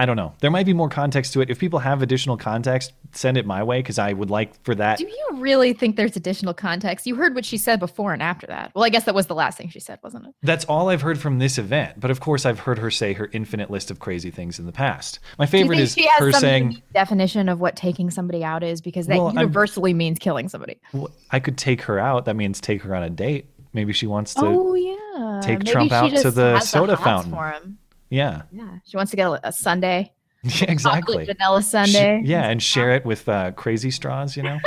I 0.00 0.06
don't 0.06 0.16
know. 0.16 0.32
There 0.40 0.50
might 0.50 0.64
be 0.64 0.72
more 0.72 0.88
context 0.88 1.34
to 1.34 1.42
it. 1.42 1.50
If 1.50 1.58
people 1.58 1.78
have 1.78 2.00
additional 2.00 2.38
context, 2.38 2.94
send 3.12 3.36
it 3.36 3.44
my 3.44 3.62
way 3.62 3.80
because 3.80 3.98
I 3.98 4.14
would 4.14 4.30
like 4.30 4.54
for 4.64 4.74
that. 4.76 4.96
Do 4.96 5.04
you 5.06 5.28
really 5.34 5.74
think 5.74 5.96
there's 5.96 6.16
additional 6.16 6.54
context? 6.54 7.06
You 7.06 7.16
heard 7.16 7.34
what 7.34 7.44
she 7.44 7.58
said 7.58 7.78
before 7.78 8.14
and 8.14 8.22
after 8.22 8.46
that. 8.46 8.72
Well, 8.74 8.84
I 8.84 8.88
guess 8.88 9.04
that 9.04 9.14
was 9.14 9.26
the 9.26 9.34
last 9.34 9.58
thing 9.58 9.68
she 9.68 9.78
said, 9.78 9.98
wasn't 10.02 10.28
it? 10.28 10.34
That's 10.42 10.64
all 10.64 10.88
I've 10.88 11.02
heard 11.02 11.18
from 11.18 11.38
this 11.38 11.58
event. 11.58 12.00
But 12.00 12.10
of 12.10 12.18
course, 12.20 12.46
I've 12.46 12.60
heard 12.60 12.78
her 12.78 12.90
say 12.90 13.12
her 13.12 13.28
infinite 13.32 13.70
list 13.70 13.90
of 13.90 13.98
crazy 13.98 14.30
things 14.30 14.58
in 14.58 14.64
the 14.64 14.72
past. 14.72 15.18
My 15.38 15.44
favorite 15.44 15.78
is 15.78 15.92
she 15.92 16.06
has 16.06 16.18
her 16.18 16.32
some 16.32 16.40
saying, 16.40 16.82
definition 16.94 17.50
of 17.50 17.60
what 17.60 17.76
taking 17.76 18.10
somebody 18.10 18.42
out 18.42 18.62
is 18.62 18.80
because 18.80 19.06
that 19.06 19.18
Well, 19.18 19.26
I'm- 19.26 19.36
universally 19.36 19.92
means 19.92 20.18
killing 20.18 20.48
somebody. 20.48 20.78
well, 20.94 21.10
I 21.30 21.40
could 21.40 21.58
take 21.58 21.82
her 21.82 21.98
out. 21.98 22.24
That 22.24 22.36
means 22.36 22.58
take 22.62 22.80
her 22.84 22.96
on 22.96 23.02
a 23.02 23.10
date. 23.10 23.50
Maybe 23.74 23.92
she 23.92 24.06
wants 24.06 24.32
to. 24.34 24.46
oh 24.46 24.74
yeah. 24.74 25.40
take 25.42 25.58
Maybe 25.58 25.70
Trump 25.70 25.92
out 25.92 26.10
to 26.10 26.30
the 26.30 26.58
soda 26.60 26.96
fountain. 26.96 27.76
Yeah. 28.10 28.42
Yeah, 28.50 28.78
she 28.84 28.96
wants 28.96 29.10
to 29.10 29.16
get 29.16 29.26
a, 29.26 29.48
a 29.48 29.52
sundae. 29.52 30.10
Yeah, 30.42 30.64
exactly. 30.70 31.24
Vanilla 31.24 31.62
sundae. 31.62 32.22
yeah, 32.24 32.48
and 32.48 32.62
share 32.62 32.90
it 32.90 33.04
with 33.04 33.28
uh, 33.28 33.52
crazy 33.52 33.90
straws, 33.90 34.36
you 34.36 34.42
know? 34.42 34.58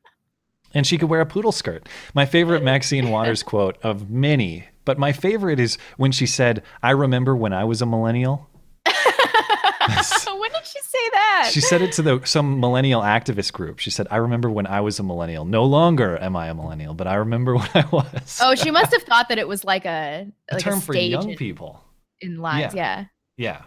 and 0.74 0.86
she 0.86 0.98
could 0.98 1.08
wear 1.08 1.20
a 1.20 1.26
poodle 1.26 1.52
skirt. 1.52 1.88
My 2.14 2.26
favorite 2.26 2.62
Maxine 2.62 3.10
Waters 3.10 3.42
quote 3.42 3.78
of 3.82 4.10
many, 4.10 4.66
but 4.84 4.98
my 4.98 5.12
favorite 5.12 5.60
is 5.60 5.78
when 5.96 6.10
she 6.10 6.26
said, 6.26 6.62
I 6.82 6.90
remember 6.90 7.36
when 7.36 7.52
I 7.52 7.64
was 7.64 7.82
a 7.82 7.86
millennial. 7.86 8.48
when 10.40 10.50
did 10.52 10.64
she 10.64 10.80
say 10.80 11.10
that? 11.12 11.50
She 11.52 11.60
said 11.60 11.82
it 11.82 11.92
to 11.92 12.02
the, 12.02 12.20
some 12.24 12.60
millennial 12.60 13.02
activist 13.02 13.52
group. 13.52 13.78
She 13.78 13.90
said, 13.90 14.06
I 14.10 14.16
remember 14.16 14.48
when 14.50 14.66
I 14.66 14.80
was 14.80 14.98
a 14.98 15.02
millennial. 15.02 15.44
No 15.44 15.64
longer 15.64 16.16
am 16.18 16.36
I 16.36 16.48
a 16.48 16.54
millennial, 16.54 16.94
but 16.94 17.06
I 17.06 17.14
remember 17.16 17.56
when 17.56 17.68
I 17.74 17.84
was. 17.90 18.38
Oh, 18.40 18.54
she 18.54 18.70
must 18.70 18.92
have 18.92 19.02
thought 19.02 19.28
that 19.28 19.38
it 19.38 19.48
was 19.48 19.64
like 19.64 19.84
a 19.84 20.28
a 20.48 20.58
term 20.58 20.78
a 20.78 20.80
for 20.80 20.94
young 20.94 21.34
people. 21.36 21.82
In 22.20 22.38
lives. 22.38 22.74
Yeah. 22.74 23.06
Yeah. 23.36 23.62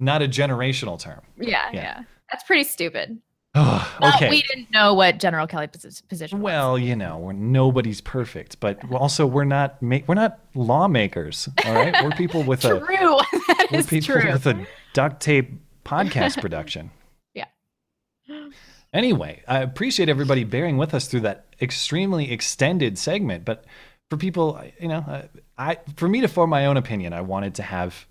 Not 0.00 0.22
a 0.22 0.28
generational 0.28 0.98
term. 1.00 1.20
Yeah. 1.38 1.70
Yeah. 1.72 1.82
yeah, 1.82 2.02
That's 2.30 2.44
pretty 2.44 2.64
stupid. 2.64 3.18
Not- 3.54 4.16
okay. 4.16 4.28
we 4.28 4.42
didn't 4.42 4.70
know 4.70 4.92
what 4.92 5.18
General 5.18 5.46
Kelly 5.46 5.66
posi- 5.68 6.06
position. 6.08 6.40
was. 6.40 6.44
Well, 6.44 6.78
you 6.78 6.94
know, 6.94 7.16
we're 7.16 7.32
nobody's 7.32 8.02
perfect, 8.02 8.60
but 8.60 8.78
also 8.92 9.26
we're 9.26 9.44
not 9.44 9.80
ma- 9.80 10.00
we're 10.06 10.14
not 10.14 10.38
lawmakers. 10.54 11.48
All 11.64 11.72
right, 11.72 12.04
we're 12.04 12.10
people 12.10 12.42
with 12.42 12.66
a 12.66 12.68
True. 12.78 12.86
that 13.32 13.68
we're 13.72 13.78
is 13.78 13.86
people 13.86 14.20
true. 14.20 14.30
with 14.32 14.46
a 14.46 14.66
duct 14.92 15.20
tape 15.22 15.52
podcast 15.84 16.40
production. 16.40 16.90
Yeah. 17.32 18.48
Anyway, 18.92 19.42
I 19.46 19.58
appreciate 19.60 20.08
everybody 20.08 20.44
bearing 20.44 20.76
with 20.78 20.94
us 20.94 21.06
through 21.06 21.20
that 21.20 21.46
extremely 21.60 22.32
extended 22.32 22.98
segment. 22.98 23.44
But 23.44 23.64
for 24.10 24.16
people, 24.16 24.60
you 24.80 24.88
know, 24.88 24.98
uh, 24.98 25.22
I 25.58 25.78
for 25.96 26.08
me 26.08 26.20
to 26.20 26.28
form 26.28 26.50
my 26.50 26.66
own 26.66 26.76
opinion, 26.76 27.12
I 27.12 27.22
wanted 27.22 27.56
to 27.56 27.62
have 27.62 28.06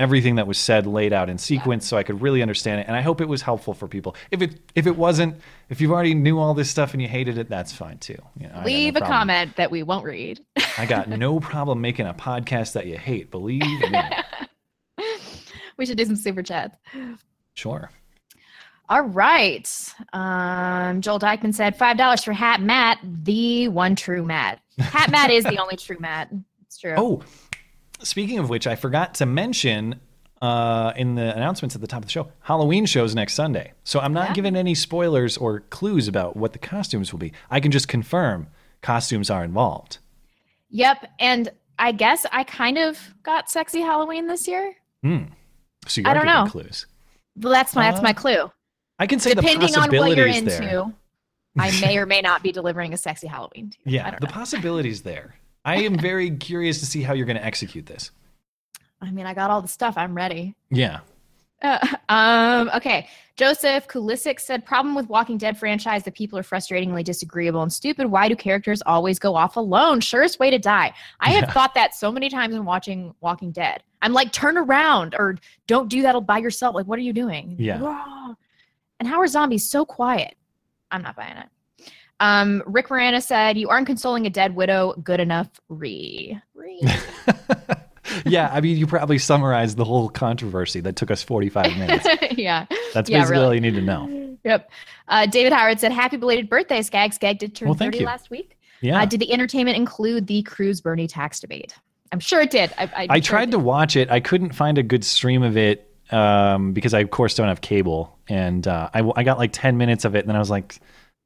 everything 0.00 0.36
that 0.36 0.46
was 0.46 0.56
said 0.56 0.86
laid 0.86 1.12
out 1.12 1.28
in 1.28 1.36
sequence 1.36 1.86
so 1.86 1.98
I 1.98 2.02
could 2.02 2.22
really 2.22 2.40
understand 2.40 2.80
it. 2.80 2.86
And 2.86 2.96
I 2.96 3.02
hope 3.02 3.20
it 3.20 3.28
was 3.28 3.42
helpful 3.42 3.74
for 3.74 3.86
people. 3.86 4.16
If 4.30 4.40
it 4.40 4.58
if 4.74 4.86
it 4.86 4.96
wasn't, 4.96 5.36
if 5.68 5.80
you've 5.80 5.92
already 5.92 6.14
knew 6.14 6.38
all 6.38 6.54
this 6.54 6.70
stuff 6.70 6.94
and 6.94 7.02
you 7.02 7.08
hated 7.08 7.38
it, 7.38 7.48
that's 7.48 7.72
fine 7.72 7.98
too. 7.98 8.16
You 8.36 8.48
know, 8.48 8.54
got 8.54 8.60
no 8.60 8.66
Leave 8.66 8.96
a 8.96 9.00
comment 9.00 9.56
that 9.56 9.70
we 9.70 9.82
won't 9.82 10.04
read. 10.04 10.40
I 10.78 10.86
got 10.86 11.08
no 11.08 11.38
problem 11.38 11.80
making 11.80 12.06
a 12.06 12.14
podcast 12.14 12.72
that 12.72 12.86
you 12.86 12.96
hate. 12.96 13.30
Believe 13.30 13.60
me. 13.62 14.00
we 15.76 15.86
should 15.86 15.98
do 15.98 16.04
some 16.06 16.16
super 16.16 16.42
chats. 16.42 16.76
Sure. 17.54 17.90
All 18.88 19.02
right. 19.02 19.94
Um, 20.12 21.00
Joel 21.00 21.20
Dykeman 21.20 21.52
said 21.52 21.76
five 21.76 21.96
dollars 21.96 22.24
for 22.24 22.32
Hat 22.32 22.60
Matt, 22.60 22.98
the 23.04 23.68
one 23.68 23.94
true 23.96 24.24
Matt. 24.24 24.60
Hat 24.78 25.10
Matt 25.10 25.30
is 25.30 25.44
the 25.44 25.58
only 25.60 25.76
true 25.76 25.98
Matt. 26.00 26.32
True. 26.80 26.94
Oh, 26.96 27.22
speaking 28.00 28.38
of 28.38 28.48
which, 28.48 28.66
I 28.66 28.76
forgot 28.76 29.14
to 29.16 29.26
mention 29.26 30.00
uh, 30.40 30.92
in 30.96 31.16
the 31.16 31.34
announcements 31.36 31.74
at 31.74 31.80
the 31.82 31.86
top 31.86 31.98
of 31.98 32.06
the 32.06 32.10
show, 32.12 32.32
Halloween 32.40 32.86
shows 32.86 33.14
next 33.14 33.34
Sunday. 33.34 33.72
So 33.84 34.00
I'm 34.00 34.14
not 34.14 34.28
Yeah. 34.30 34.34
giving 34.34 34.56
any 34.56 34.74
spoilers 34.74 35.36
or 35.36 35.60
clues 35.60 36.08
about 36.08 36.34
what 36.36 36.54
the 36.54 36.58
costumes 36.58 37.12
will 37.12 37.18
be. 37.18 37.32
I 37.50 37.60
can 37.60 37.70
just 37.70 37.88
confirm 37.88 38.46
costumes 38.80 39.28
are 39.28 39.44
involved. 39.44 39.98
Yep. 40.70 41.10
And 41.18 41.50
I 41.78 41.92
guess 41.92 42.24
I 42.32 42.44
kind 42.44 42.78
of 42.78 42.98
got 43.22 43.50
sexy 43.50 43.80
Halloween 43.80 44.28
this 44.28 44.48
year. 44.48 44.74
Hmm. 45.02 45.24
So 45.86 46.00
you 46.00 46.06
I 46.08 46.14
don't 46.14 46.24
know. 46.26 46.46
clues. 46.48 46.86
Well, 47.36 47.52
that's 47.52 47.74
my 47.74 47.90
that's 47.90 48.00
Uh, 48.00 48.04
my 48.04 48.12
clue. 48.14 48.50
I 48.98 49.06
can 49.06 49.18
say 49.18 49.34
Depending 49.34 49.72
the 49.72 49.78
on 49.80 49.90
what 49.96 50.16
you're 50.16 50.26
into, 50.26 50.50
there. 50.50 50.84
I 51.58 51.70
may 51.80 51.96
or 51.98 52.06
may 52.14 52.20
not 52.22 52.42
be 52.42 52.52
delivering 52.52 52.92
a 52.94 52.96
sexy 52.96 53.26
Halloween. 53.26 53.70
To 53.70 53.76
you. 53.84 53.96
Yeah, 53.96 54.18
the 54.18 54.26
know. 54.26 54.32
possibilities 54.32 55.02
there. 55.02 55.34
I 55.64 55.76
am 55.82 55.98
very 55.98 56.30
curious 56.30 56.80
to 56.80 56.86
see 56.86 57.02
how 57.02 57.12
you're 57.12 57.26
going 57.26 57.36
to 57.36 57.44
execute 57.44 57.86
this. 57.86 58.10
I 59.00 59.10
mean, 59.10 59.26
I 59.26 59.34
got 59.34 59.50
all 59.50 59.62
the 59.62 59.68
stuff. 59.68 59.94
I'm 59.96 60.14
ready. 60.14 60.54
Yeah. 60.70 61.00
Uh, 61.62 61.78
um, 62.08 62.70
okay. 62.74 63.08
Joseph 63.36 63.86
Kulisic 63.88 64.40
said, 64.40 64.64
problem 64.64 64.94
with 64.94 65.08
Walking 65.08 65.38
Dead 65.38 65.58
franchise, 65.58 66.02
the 66.02 66.10
people 66.10 66.38
are 66.38 66.42
frustratingly 66.42 67.04
disagreeable 67.04 67.62
and 67.62 67.72
stupid. 67.72 68.06
Why 68.06 68.28
do 68.28 68.36
characters 68.36 68.82
always 68.84 69.18
go 69.18 69.34
off 69.34 69.56
alone? 69.56 70.00
Surest 70.00 70.38
way 70.38 70.50
to 70.50 70.58
die. 70.58 70.92
I 71.20 71.30
have 71.30 71.44
Yeah. 71.44 71.52
thought 71.52 71.74
that 71.74 71.94
so 71.94 72.10
many 72.12 72.28
times 72.28 72.54
when 72.54 72.64
watching 72.64 73.14
Walking 73.20 73.50
Dead. 73.52 73.82
I'm 74.02 74.12
like, 74.12 74.32
turn 74.32 74.56
around 74.56 75.14
or 75.18 75.36
don't 75.66 75.88
do 75.88 76.02
that 76.02 76.18
by 76.26 76.38
yourself. 76.38 76.74
Like, 76.74 76.86
what 76.86 76.98
are 76.98 77.02
you 77.02 77.12
doing? 77.12 77.56
Yeah. 77.58 78.34
And 78.98 79.08
how 79.08 79.18
are 79.20 79.26
zombies 79.26 79.68
so 79.68 79.84
quiet? 79.84 80.34
I'm 80.90 81.02
not 81.02 81.16
buying 81.16 81.36
it. 81.36 81.48
Um, 82.20 82.62
Rick 82.66 82.90
Morana 82.90 83.20
said, 83.20 83.56
you 83.58 83.68
aren't 83.68 83.86
consoling 83.86 84.26
a 84.26 84.30
dead 84.30 84.54
widow. 84.54 84.94
Good 85.02 85.20
enough. 85.20 85.48
Re. 85.68 86.38
Re. 86.54 86.80
yeah, 88.26 88.50
I 88.52 88.60
mean, 88.60 88.76
you 88.76 88.86
probably 88.86 89.18
summarized 89.18 89.76
the 89.76 89.84
whole 89.84 90.08
controversy 90.08 90.80
that 90.80 90.96
took 90.96 91.10
us 91.10 91.22
45 91.22 91.76
minutes. 91.78 92.06
yeah. 92.38 92.66
That's 92.94 93.08
Yeah, 93.08 93.20
basically 93.20 93.32
really. 93.38 93.46
all 93.46 93.54
you 93.54 93.60
need 93.60 93.74
to 93.74 93.80
know. 93.82 94.36
Yep. 94.44 94.70
Uh, 95.08 95.26
David 95.26 95.52
Howard 95.52 95.80
said, 95.80 95.92
"Happy 95.92 96.16
belated 96.16 96.48
birthday, 96.48 96.80
Skag. 96.82 97.12
Skag 97.12 97.38
did 97.38 97.54
turn 97.54 97.68
Well, 97.68 97.76
30 97.76 97.98
you. 97.98 98.06
last 98.06 98.30
week. 98.30 98.56
Yeah. 98.80 99.02
Uh, 99.02 99.04
did 99.04 99.20
the 99.20 99.32
entertainment 99.32 99.76
include 99.76 100.26
the 100.28 100.42
Cruz 100.44 100.80
Bernie 100.80 101.06
tax 101.08 101.40
debate? 101.40 101.74
I'm 102.12 102.20
sure 102.20 102.40
it 102.40 102.50
did. 102.50 102.72
I, 102.78 102.84
I, 102.84 103.06
I 103.10 103.20
tried 103.20 103.50
to 103.50 103.58
watch 103.58 103.96
it. 103.96 104.10
I 104.10 104.20
couldn't 104.20 104.52
find 104.54 104.78
a 104.78 104.82
good 104.82 105.04
stream 105.04 105.42
of 105.42 105.56
it 105.56 105.94
um, 106.10 106.72
because 106.72 106.94
I, 106.94 107.00
of 107.00 107.10
course, 107.10 107.34
don't 107.34 107.48
have 107.48 107.60
cable. 107.60 108.18
And 108.28 108.66
uh, 108.66 108.88
I, 108.94 109.08
I 109.14 109.22
got 109.24 109.38
like 109.38 109.50
10 109.52 109.76
minutes 109.76 110.04
of 110.04 110.14
it, 110.16 110.20
and 110.20 110.28
then 110.28 110.36
I 110.36 110.40
was 110.40 110.50
like, 110.50 110.80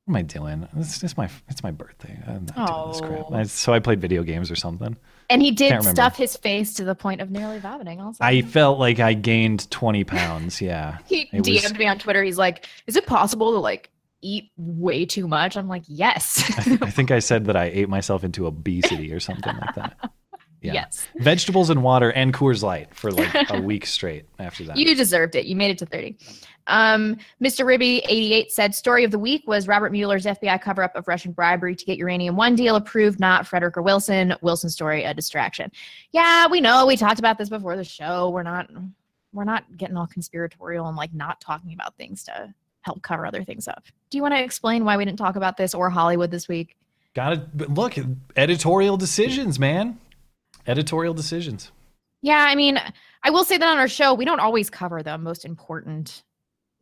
what 0.06 0.12
am 0.12 0.16
I 0.16 0.22
doing? 0.22 0.68
It's, 0.76 1.02
it's 1.02 1.16
my 1.16 1.28
it's 1.48 1.62
my 1.62 1.70
birthday. 1.70 2.18
I'm 2.26 2.46
not 2.56 2.66
doing 2.66 2.88
this 2.92 3.00
crap. 3.00 3.26
Oh. 3.30 3.34
I- 3.34 3.42
so 3.44 3.72
I 3.72 3.78
played 3.78 4.00
video 4.00 4.22
games 4.22 4.50
or 4.50 4.56
something. 4.56 4.96
And 5.30 5.40
he 5.40 5.50
did 5.52 5.82
stuff 5.82 6.16
his 6.16 6.36
face 6.36 6.74
to 6.74 6.84
the 6.84 6.94
point 6.94 7.22
of 7.22 7.30
nearly 7.30 7.58
vomiting. 7.58 7.98
Also, 8.00 8.22
I 8.22 8.42
felt 8.42 8.78
like 8.78 9.00
I 9.00 9.14
gained 9.14 9.70
20 9.70 10.04
pounds. 10.04 10.60
Yeah. 10.60 10.98
he 11.06 11.22
It 11.32 11.42
DM'd 11.42 11.62
was- 11.70 11.78
me 11.78 11.86
on 11.86 11.98
Twitter. 11.98 12.22
He's 12.22 12.36
like, 12.38 12.66
"Is 12.86 12.96
it 12.96 13.06
possible 13.06 13.52
to 13.52 13.58
like 13.58 13.90
eat 14.20 14.50
way 14.58 15.06
too 15.06 15.26
much?" 15.26 15.56
I'm 15.56 15.68
like, 15.68 15.84
"Yes, 15.86 16.42
I 16.82 16.90
think 16.90 17.10
I 17.10 17.20
said 17.20 17.46
that 17.46 17.56
I 17.56 17.64
ate 17.66 17.88
myself 17.88 18.22
into 18.24 18.46
obesity 18.46 19.12
or 19.12 19.20
something 19.20 19.56
like 19.56 19.74
that. 19.76 20.10
Yeah. 20.60 20.72
yes. 20.72 21.06
Vegetables 21.16 21.68
and 21.68 21.82
water 21.82 22.10
and 22.10 22.32
Coors 22.32 22.62
Light 22.62 22.94
for 22.94 23.10
like 23.12 23.50
a 23.50 23.60
week 23.60 23.84
straight 23.84 24.24
after 24.38 24.64
that. 24.64 24.78
You 24.78 24.94
deserved 24.94 25.34
it. 25.34 25.44
You 25.44 25.56
made 25.56 25.70
it 25.72 25.76
to 25.80 25.84
30." 25.86 26.16
Um, 26.66 27.16
Mr. 27.42 27.64
Ribby88 27.64 28.50
said, 28.50 28.74
Story 28.74 29.04
of 29.04 29.10
the 29.10 29.18
week 29.18 29.46
was 29.46 29.68
Robert 29.68 29.92
Mueller's 29.92 30.24
FBI 30.24 30.60
cover 30.62 30.82
up 30.82 30.96
of 30.96 31.06
Russian 31.06 31.32
bribery 31.32 31.76
to 31.76 31.84
get 31.84 31.98
Uranium 31.98 32.36
One 32.36 32.54
deal 32.54 32.76
approved, 32.76 33.20
not 33.20 33.46
Frederica 33.46 33.82
Wilson. 33.82 34.34
Wilson's 34.40 34.72
story, 34.74 35.04
a 35.04 35.12
distraction. 35.12 35.70
Yeah, 36.12 36.46
we 36.46 36.60
know. 36.60 36.86
We 36.86 36.96
talked 36.96 37.18
about 37.18 37.38
this 37.38 37.48
before 37.48 37.76
the 37.76 37.84
show. 37.84 38.30
We're 38.30 38.42
not 38.42 38.70
we're 39.32 39.44
not 39.44 39.76
getting 39.76 39.96
all 39.96 40.06
conspiratorial 40.06 40.86
and 40.86 40.96
like 40.96 41.12
not 41.12 41.40
talking 41.40 41.74
about 41.74 41.96
things 41.96 42.22
to 42.24 42.54
help 42.82 43.02
cover 43.02 43.26
other 43.26 43.42
things 43.42 43.66
up. 43.66 43.84
Do 44.10 44.16
you 44.16 44.22
want 44.22 44.34
to 44.34 44.42
explain 44.42 44.84
why 44.84 44.96
we 44.96 45.04
didn't 45.04 45.18
talk 45.18 45.36
about 45.36 45.56
this 45.56 45.74
or 45.74 45.90
Hollywood 45.90 46.30
this 46.30 46.48
week? 46.48 46.76
Got 47.14 47.30
to 47.58 47.68
look 47.68 47.96
editorial 48.36 48.96
decisions, 48.96 49.58
man. 49.58 49.98
Editorial 50.66 51.14
decisions. 51.14 51.72
Yeah, 52.22 52.46
I 52.48 52.54
mean, 52.54 52.78
I 53.22 53.30
will 53.30 53.44
say 53.44 53.58
that 53.58 53.68
on 53.68 53.78
our 53.78 53.88
show, 53.88 54.14
we 54.14 54.24
don't 54.24 54.40
always 54.40 54.70
cover 54.70 55.02
the 55.02 55.18
most 55.18 55.44
important 55.44 56.22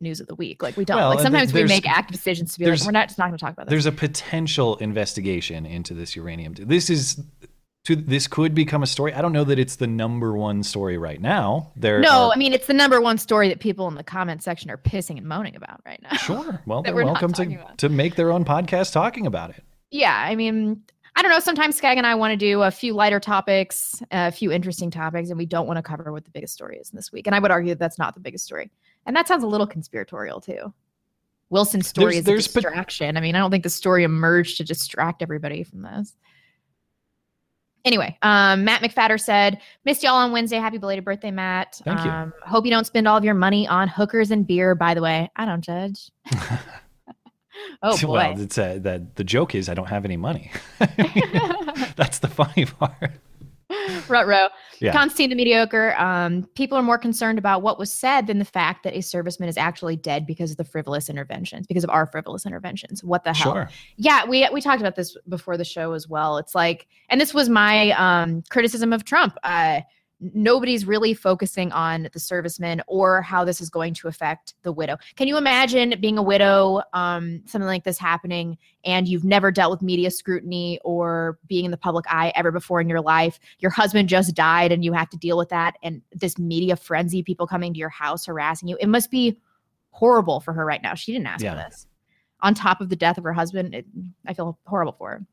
news 0.03 0.19
of 0.19 0.27
the 0.27 0.35
week. 0.35 0.61
Like 0.61 0.77
we 0.77 0.85
don't. 0.85 0.97
Well, 0.97 1.09
like 1.09 1.19
sometimes 1.21 1.51
we 1.53 1.63
make 1.63 1.87
active 1.89 2.13
decisions 2.15 2.53
to 2.53 2.59
be 2.59 2.65
like, 2.69 2.83
we're 2.85 2.91
not 2.91 3.07
just 3.07 3.17
not 3.17 3.27
going 3.29 3.37
to 3.37 3.43
talk 3.43 3.53
about 3.53 3.65
this. 3.65 3.71
There's 3.71 3.85
a 3.85 3.91
potential 3.91 4.75
investigation 4.77 5.65
into 5.65 5.93
this 5.93 6.15
uranium. 6.15 6.53
This 6.53 6.89
is 6.89 7.21
to 7.85 7.95
this 7.95 8.27
could 8.27 8.55
become 8.55 8.81
a 8.83 8.87
story. 8.87 9.13
I 9.13 9.21
don't 9.21 9.33
know 9.33 9.43
that 9.43 9.59
it's 9.59 9.75
the 9.75 9.87
number 9.87 10.37
one 10.37 10.63
story 10.63 10.97
right 10.97 11.19
now. 11.19 11.71
There 11.75 11.99
No, 11.99 12.27
are- 12.27 12.31
I 12.33 12.37
mean 12.37 12.53
it's 12.53 12.67
the 12.67 12.73
number 12.73 13.01
one 13.01 13.17
story 13.17 13.49
that 13.49 13.59
people 13.59 13.87
in 13.87 13.95
the 13.95 14.03
comment 14.03 14.41
section 14.43 14.69
are 14.69 14.77
pissing 14.77 15.17
and 15.17 15.25
moaning 15.27 15.55
about 15.55 15.81
right 15.85 16.01
now. 16.01 16.15
Sure. 16.17 16.61
Well, 16.65 16.81
they're 16.83 16.95
welcome 16.95 17.33
to, 17.33 17.57
to 17.77 17.89
make 17.89 18.15
their 18.15 18.31
own 18.31 18.45
podcast 18.45 18.93
talking 18.93 19.25
about 19.27 19.49
it. 19.49 19.63
Yeah, 19.91 20.15
I 20.17 20.35
mean, 20.35 20.81
I 21.15 21.21
don't 21.21 21.29
know. 21.29 21.39
Sometimes 21.39 21.75
Skag 21.75 21.97
and 21.97 22.07
I 22.07 22.15
want 22.15 22.31
to 22.31 22.37
do 22.37 22.63
a 22.63 22.71
few 22.71 22.93
lighter 22.93 23.19
topics, 23.19 24.01
a 24.11 24.31
few 24.31 24.51
interesting 24.51 24.89
topics, 24.89 25.29
and 25.29 25.37
we 25.37 25.45
don't 25.45 25.67
want 25.67 25.77
to 25.77 25.83
cover 25.83 26.11
what 26.11 26.23
the 26.25 26.31
biggest 26.31 26.53
story 26.53 26.77
is 26.77 26.89
in 26.89 26.95
this 26.95 27.11
week. 27.11 27.27
And 27.27 27.35
I 27.35 27.39
would 27.39 27.51
argue 27.51 27.69
that 27.71 27.79
that's 27.79 27.99
not 27.99 28.13
the 28.15 28.19
biggest 28.21 28.45
story. 28.45 28.71
And 29.05 29.15
that 29.15 29.27
sounds 29.27 29.43
a 29.43 29.47
little 29.47 29.67
conspiratorial 29.67 30.39
too. 30.41 30.73
Wilson's 31.49 31.87
story 31.87 32.13
There's- 32.13 32.19
is 32.19 32.25
there's 32.25 32.45
a 32.47 32.49
pot- 32.49 32.61
distraction. 32.63 33.17
I 33.17 33.21
mean, 33.21 33.35
I 33.35 33.39
don't 33.39 33.51
think 33.51 33.63
the 33.63 33.69
story 33.69 34.03
emerged 34.03 34.57
to 34.57 34.63
distract 34.63 35.21
everybody 35.21 35.63
from 35.63 35.81
this. 35.83 36.15
Anyway, 37.85 38.17
um, 38.21 38.63
Matt 38.63 38.81
McFadder 38.81 39.19
said, 39.19 39.59
"Missed 39.83 40.03
y'all 40.03 40.15
on 40.15 40.31
Wednesday. 40.31 40.55
Happy 40.55 40.77
belated 40.77 41.03
birthday, 41.03 41.31
Matt. 41.31 41.81
Thank 41.83 42.03
you. 42.05 42.09
Um, 42.09 42.31
hope 42.41 42.63
you 42.63 42.71
don't 42.71 42.85
spend 42.87 43.09
all 43.09 43.17
of 43.17 43.25
your 43.25 43.33
money 43.33 43.67
on 43.67 43.89
hookers 43.89 44.31
and 44.31 44.47
beer. 44.47 44.73
By 44.73 44.93
the 44.93 45.01
way, 45.01 45.29
I 45.35 45.45
don't 45.45 45.59
judge. 45.61 46.09
oh 47.83 47.97
boy, 48.01 48.13
Well, 48.13 48.39
it's 48.39 48.57
uh 48.57 48.79
that 48.83 49.15
the 49.17 49.23
joke 49.25 49.53
is 49.53 49.67
I 49.67 49.73
don't 49.73 49.89
have 49.89 50.05
any 50.05 50.15
money. 50.15 50.49
That's 51.97 52.19
the 52.19 52.29
funny 52.29 52.65
part. 52.65 53.11
Rut 54.07 54.27
row. 54.27 54.47
Yeah. 54.79 54.91
Constantine 54.91 55.29
the 55.29 55.35
mediocre. 55.35 55.95
Um, 55.97 56.43
people 56.55 56.77
are 56.77 56.83
more 56.83 56.97
concerned 56.97 57.39
about 57.39 57.61
what 57.61 57.79
was 57.79 57.91
said 57.91 58.27
than 58.27 58.39
the 58.39 58.45
fact 58.45 58.83
that 58.83 58.93
a 58.93 58.99
serviceman 58.99 59.47
is 59.47 59.57
actually 59.57 59.95
dead 59.95 60.25
because 60.25 60.51
of 60.51 60.57
the 60.57 60.63
frivolous 60.63 61.09
interventions, 61.09 61.67
because 61.67 61.83
of 61.83 61.89
our 61.89 62.05
frivolous 62.05 62.45
interventions. 62.45 63.03
What 63.03 63.23
the 63.23 63.33
hell? 63.33 63.53
Sure. 63.53 63.69
Yeah, 63.97 64.25
we 64.25 64.47
we 64.51 64.61
talked 64.61 64.81
about 64.81 64.95
this 64.95 65.15
before 65.29 65.57
the 65.57 65.65
show 65.65 65.93
as 65.93 66.07
well. 66.07 66.37
It's 66.37 66.55
like, 66.55 66.87
and 67.09 67.19
this 67.19 67.33
was 67.33 67.49
my 67.49 67.91
um, 67.91 68.43
criticism 68.49 68.93
of 68.93 69.05
Trump. 69.05 69.37
Uh, 69.43 69.81
nobody's 70.33 70.85
really 70.85 71.13
focusing 71.13 71.71
on 71.71 72.07
the 72.13 72.19
servicemen 72.19 72.81
or 72.87 73.21
how 73.21 73.43
this 73.43 73.59
is 73.59 73.69
going 73.69 73.93
to 73.95 74.07
affect 74.07 74.53
the 74.63 74.71
widow. 74.71 74.97
Can 75.15 75.27
you 75.27 75.37
imagine 75.37 75.95
being 75.99 76.17
a 76.17 76.23
widow, 76.23 76.81
um, 76.93 77.41
something 77.45 77.67
like 77.67 77.83
this 77.83 77.97
happening, 77.97 78.57
and 78.85 79.07
you've 79.07 79.23
never 79.25 79.51
dealt 79.51 79.71
with 79.71 79.81
media 79.81 80.09
scrutiny 80.11 80.79
or 80.83 81.37
being 81.47 81.65
in 81.65 81.71
the 81.71 81.77
public 81.77 82.05
eye 82.07 82.31
ever 82.35 82.51
before 82.51 82.79
in 82.79 82.87
your 82.87 83.01
life? 83.01 83.39
Your 83.59 83.71
husband 83.71 84.09
just 84.09 84.33
died, 84.35 84.71
and 84.71 84.85
you 84.85 84.93
have 84.93 85.09
to 85.09 85.17
deal 85.17 85.37
with 85.37 85.49
that, 85.49 85.75
and 85.83 86.01
this 86.13 86.37
media 86.37 86.75
frenzy, 86.75 87.23
people 87.23 87.47
coming 87.47 87.73
to 87.73 87.79
your 87.79 87.89
house 87.89 88.25
harassing 88.25 88.69
you. 88.69 88.77
It 88.79 88.87
must 88.87 89.11
be 89.11 89.37
horrible 89.91 90.39
for 90.39 90.53
her 90.53 90.65
right 90.65 90.81
now. 90.81 90.93
She 90.95 91.11
didn't 91.11 91.27
ask 91.27 91.43
Yeah. 91.43 91.51
for 91.51 91.69
this. 91.69 91.87
On 92.41 92.53
top 92.53 92.81
of 92.81 92.89
the 92.89 92.95
death 92.95 93.17
of 93.17 93.23
her 93.23 93.31
husband, 93.33 93.73
it, 93.73 93.85
I 94.27 94.33
feel 94.33 94.57
horrible 94.65 94.93
for 94.93 95.11
her. 95.11 95.25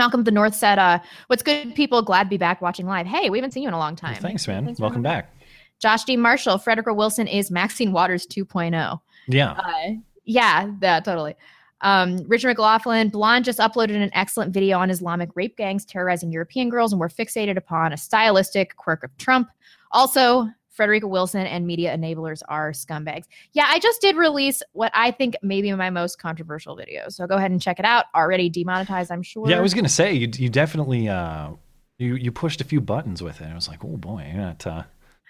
Malcolm 0.00 0.20
of 0.20 0.24
the 0.24 0.30
North 0.30 0.54
said, 0.54 0.78
uh, 0.78 0.98
What's 1.26 1.42
good, 1.42 1.74
people? 1.74 2.00
Glad 2.00 2.24
to 2.24 2.28
be 2.30 2.38
back 2.38 2.62
watching 2.62 2.86
live. 2.86 3.06
Hey, 3.06 3.28
we 3.28 3.36
haven't 3.36 3.50
seen 3.50 3.64
you 3.64 3.68
in 3.68 3.74
a 3.74 3.78
long 3.78 3.96
time. 3.96 4.16
Thanks, 4.16 4.48
man. 4.48 4.64
Thanks 4.64 4.80
Welcome 4.80 5.02
back. 5.02 5.36
Josh 5.78 6.04
D. 6.04 6.16
Marshall, 6.16 6.56
Frederica 6.56 6.94
Wilson 6.94 7.26
is 7.26 7.50
Maxine 7.50 7.92
Waters 7.92 8.26
2.0. 8.26 8.98
Yeah. 9.28 9.52
Uh, 9.52 9.92
yeah, 10.24 10.70
that 10.78 11.04
totally. 11.04 11.34
Um, 11.82 12.24
Richard 12.28 12.48
McLaughlin, 12.48 13.10
Blonde 13.10 13.44
just 13.44 13.58
uploaded 13.58 14.02
an 14.02 14.10
excellent 14.14 14.54
video 14.54 14.78
on 14.78 14.88
Islamic 14.88 15.28
rape 15.34 15.58
gangs 15.58 15.84
terrorizing 15.84 16.32
European 16.32 16.70
girls, 16.70 16.92
and 16.92 17.00
we're 17.00 17.08
fixated 17.08 17.58
upon 17.58 17.92
a 17.92 17.98
stylistic 17.98 18.76
quirk 18.76 19.04
of 19.04 19.14
Trump. 19.18 19.48
Also, 19.92 20.48
Frederica 20.80 21.06
Wilson 21.06 21.44
and 21.46 21.66
media 21.66 21.94
enablers 21.94 22.40
are 22.48 22.72
scumbags. 22.72 23.26
Yeah, 23.52 23.66
I 23.68 23.78
just 23.80 24.00
did 24.00 24.16
release 24.16 24.62
what 24.72 24.90
I 24.94 25.10
think 25.10 25.36
may 25.42 25.60
be 25.60 25.70
my 25.74 25.90
most 25.90 26.18
controversial 26.18 26.74
video. 26.74 27.10
So 27.10 27.26
go 27.26 27.36
ahead 27.36 27.50
and 27.50 27.60
check 27.60 27.78
it 27.78 27.84
out. 27.84 28.06
Already 28.14 28.48
demonetized, 28.48 29.12
I'm 29.12 29.22
sure. 29.22 29.46
Yeah, 29.46 29.58
I 29.58 29.60
was 29.60 29.74
gonna 29.74 29.90
say 29.90 30.14
you 30.14 30.30
you 30.38 30.48
definitely 30.48 31.06
uh 31.06 31.50
you 31.98 32.14
you 32.14 32.32
pushed 32.32 32.62
a 32.62 32.64
few 32.64 32.80
buttons 32.80 33.22
with 33.22 33.42
it. 33.42 33.48
I 33.48 33.54
was 33.54 33.68
like, 33.68 33.84
oh 33.84 33.98
boy, 33.98 34.24
you're 34.32 34.40
not. 34.40 34.66
Uh, 34.66 34.84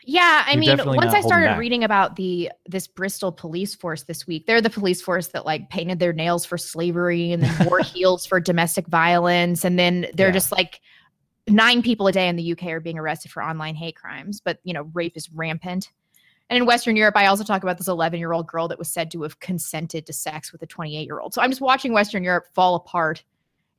Yeah, 0.05 0.45
I 0.47 0.55
mean, 0.55 0.79
once 0.85 1.13
I 1.13 1.21
started 1.21 1.59
reading 1.59 1.83
about 1.83 2.15
the 2.15 2.53
this 2.69 2.87
Bristol 2.87 3.33
police 3.33 3.75
force 3.75 4.05
this 4.05 4.29
week, 4.29 4.47
they're 4.47 4.61
the 4.61 4.71
police 4.71 5.03
force 5.03 5.27
that 5.33 5.45
like 5.45 5.69
painted 5.69 5.99
their 5.99 6.13
nails 6.13 6.47
for 6.47 6.59
slavery 6.59 7.33
and 7.33 7.43
then 7.43 7.67
wore 7.67 7.81
heels 7.95 8.25
for 8.25 8.39
domestic 8.39 8.87
violence, 8.87 9.65
and 9.65 9.77
then 9.77 10.07
they're 10.15 10.29
Yeah. 10.29 10.33
just 10.33 10.53
like 10.53 10.81
nine 11.49 11.83
people 11.83 12.07
a 12.07 12.13
day 12.13 12.29
in 12.29 12.37
the 12.37 12.53
UK 12.53 12.65
are 12.69 12.81
being 12.81 12.99
arrested 12.99 13.31
for 13.31 13.43
online 13.43 13.75
hate 13.75 13.97
crimes, 13.97 14.41
but 14.41 14.59
you 14.65 14.73
know, 14.73 14.91
rape 14.95 15.17
is 15.17 15.31
rampant. 15.33 15.91
And 16.49 16.57
in 16.57 16.67
Western 16.67 16.97
Europe, 16.97 17.17
I 17.17 17.27
also 17.27 17.45
talk 17.45 17.63
about 17.63 17.79
this 17.79 17.89
11 17.89 18.19
year 18.19 18.33
old 18.33 18.47
girl 18.47 18.67
that 18.69 18.79
was 18.79 18.89
said 18.89 19.11
to 19.13 19.23
have 19.23 19.39
consented 19.41 20.07
to 20.07 20.13
sex 20.13 20.53
with 20.53 20.63
a 20.63 20.67
28 20.67 21.07
year 21.07 21.21
old. 21.21 21.33
So 21.33 21.41
I'm 21.41 21.51
just 21.51 21.61
watching 21.61 21.93
Western 21.93 22.25
Europe 22.25 22.47
fall 22.55 22.75
apart 22.75 23.23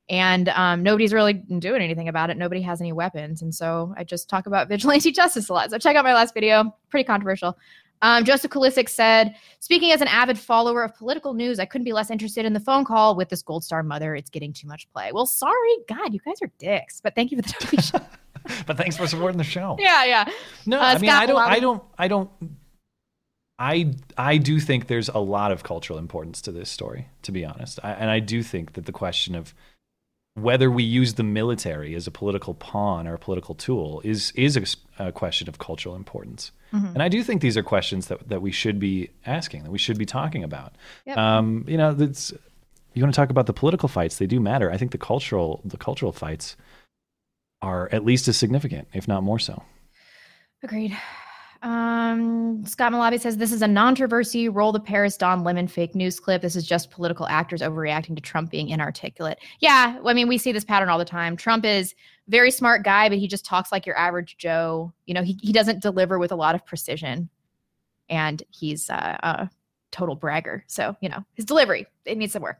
and 0.08 0.48
um, 0.50 0.82
nobody's 0.82 1.12
really 1.12 1.32
doing 1.32 1.80
anything 1.80 2.08
about 2.08 2.30
it. 2.30 2.36
Nobody 2.36 2.60
has 2.62 2.80
any 2.80 2.92
weapons. 2.92 3.40
And 3.42 3.54
so 3.54 3.94
I 3.96 4.04
just 4.04 4.28
talk 4.28 4.46
about 4.46 4.68
vigilante 4.68 5.12
justice 5.12 5.48
a 5.48 5.52
lot. 5.52 5.70
So 5.70 5.78
check 5.78 5.96
out 5.96 6.04
my 6.04 6.14
last 6.14 6.34
video, 6.34 6.76
pretty 6.90 7.04
controversial. 7.04 7.56
Um, 8.02 8.24
Joseph 8.24 8.50
Kulisic 8.50 8.88
said, 8.88 9.36
speaking 9.60 9.92
as 9.92 10.00
an 10.00 10.08
avid 10.08 10.38
follower 10.38 10.82
of 10.82 10.94
political 10.94 11.34
news, 11.34 11.58
I 11.58 11.64
couldn't 11.64 11.84
be 11.84 11.92
less 11.92 12.10
interested 12.10 12.44
in 12.44 12.52
the 12.52 12.60
phone 12.60 12.84
call 12.84 13.14
with 13.14 13.28
this 13.28 13.42
Gold 13.42 13.64
Star 13.64 13.82
mother. 13.82 14.14
It's 14.16 14.28
getting 14.28 14.52
too 14.52 14.66
much 14.66 14.90
play. 14.92 15.12
Well, 15.12 15.26
sorry, 15.26 15.76
God, 15.88 16.12
you 16.12 16.20
guys 16.24 16.42
are 16.42 16.50
dicks, 16.58 17.00
but 17.00 17.14
thank 17.14 17.30
you 17.30 17.40
for 17.40 17.42
the 17.42 17.54
donation. 17.60 18.00
but 18.66 18.76
thanks 18.76 18.96
for 18.96 19.06
supporting 19.06 19.38
the 19.38 19.44
show. 19.44 19.76
yeah, 19.78 20.04
yeah. 20.04 20.28
No, 20.66 20.80
Uh, 20.80 20.82
I 20.82 20.98
mean, 20.98 21.10
Scott 21.10 21.22
I 21.22 21.26
don't, 21.26 21.40
I 21.40 21.58
don't, 21.60 21.82
I 21.98 22.08
don't, 22.08 22.30
I, 23.58 23.94
I 24.18 24.38
do 24.38 24.58
think 24.58 24.88
there's 24.88 25.08
a 25.08 25.18
lot 25.18 25.52
of 25.52 25.62
cultural 25.62 25.98
importance 25.98 26.42
to 26.42 26.52
this 26.52 26.68
story, 26.68 27.06
to 27.22 27.30
be 27.30 27.44
honest. 27.44 27.78
I, 27.84 27.92
and 27.92 28.10
I 28.10 28.18
do 28.18 28.42
think 28.42 28.72
that 28.72 28.86
the 28.86 28.92
question 28.92 29.36
of 29.36 29.54
whether 30.34 30.70
we 30.70 30.82
use 30.82 31.14
the 31.14 31.22
military 31.22 31.94
as 31.94 32.06
a 32.06 32.10
political 32.10 32.54
pawn 32.54 33.06
or 33.06 33.14
a 33.14 33.18
political 33.18 33.54
tool 33.54 34.00
is 34.04 34.32
is 34.34 34.56
a, 34.98 35.06
a 35.06 35.12
question 35.12 35.48
of 35.48 35.58
cultural 35.58 35.94
importance. 35.94 36.52
Mhm. 36.72 36.94
And 36.94 37.02
I 37.02 37.08
do 37.08 37.22
think 37.22 37.42
these 37.42 37.56
are 37.56 37.62
questions 37.62 38.08
that, 38.08 38.28
that 38.28 38.40
we 38.40 38.50
should 38.50 38.78
be 38.78 39.10
asking, 39.26 39.64
that 39.64 39.70
we 39.70 39.78
should 39.78 39.98
be 39.98 40.06
talking 40.06 40.42
about. 40.42 40.74
Yep. 41.04 41.18
Um, 41.18 41.64
you 41.68 41.76
know, 41.76 41.92
that's, 41.92 42.32
you 42.94 43.02
want 43.02 43.14
to 43.14 43.20
talk 43.20 43.28
about 43.28 43.46
the 43.46 43.52
political 43.52 43.88
fights; 43.88 44.16
they 44.16 44.26
do 44.26 44.40
matter. 44.40 44.70
I 44.70 44.78
think 44.78 44.90
the 44.92 44.98
cultural 44.98 45.60
the 45.64 45.76
cultural 45.76 46.12
fights 46.12 46.56
are 47.60 47.88
at 47.92 48.04
least 48.04 48.26
as 48.28 48.36
significant, 48.36 48.88
if 48.92 49.06
not 49.06 49.22
more 49.22 49.38
so. 49.38 49.62
Agreed. 50.62 50.96
Um, 51.62 52.66
Scott 52.66 52.92
Malabi 52.92 53.20
says 53.20 53.36
this 53.36 53.52
is 53.52 53.62
a 53.62 53.72
controversy. 53.72 54.48
Roll 54.48 54.72
the 54.72 54.80
Paris 54.80 55.16
Don 55.16 55.44
Lemon 55.44 55.68
fake 55.68 55.94
news 55.94 56.18
clip. 56.18 56.42
This 56.42 56.56
is 56.56 56.66
just 56.66 56.90
political 56.90 57.26
actors 57.28 57.62
overreacting 57.62 58.16
to 58.16 58.22
Trump 58.22 58.50
being 58.50 58.68
inarticulate. 58.68 59.38
Yeah, 59.60 59.98
I 60.04 60.12
mean 60.12 60.28
we 60.28 60.38
see 60.38 60.50
this 60.50 60.64
pattern 60.64 60.88
all 60.88 60.98
the 60.98 61.04
time. 61.04 61.36
Trump 61.36 61.64
is 61.64 61.94
very 62.28 62.50
smart 62.50 62.84
guy, 62.84 63.08
but 63.08 63.18
he 63.18 63.28
just 63.28 63.44
talks 63.44 63.70
like 63.70 63.86
your 63.86 63.96
average 63.96 64.36
Joe. 64.38 64.92
You 65.06 65.14
know, 65.14 65.22
he 65.22 65.38
he 65.42 65.52
doesn't 65.52 65.82
deliver 65.82 66.18
with 66.18 66.32
a 66.32 66.36
lot 66.36 66.54
of 66.54 66.66
precision, 66.66 67.28
and 68.08 68.42
he's 68.50 68.90
uh, 68.90 69.16
uh 69.22 69.46
total 69.92 70.16
bragger. 70.16 70.64
So, 70.66 70.96
you 71.00 71.08
know, 71.08 71.24
his 71.34 71.44
delivery, 71.44 71.86
it 72.04 72.18
needs 72.18 72.32
some 72.32 72.42
work. 72.42 72.58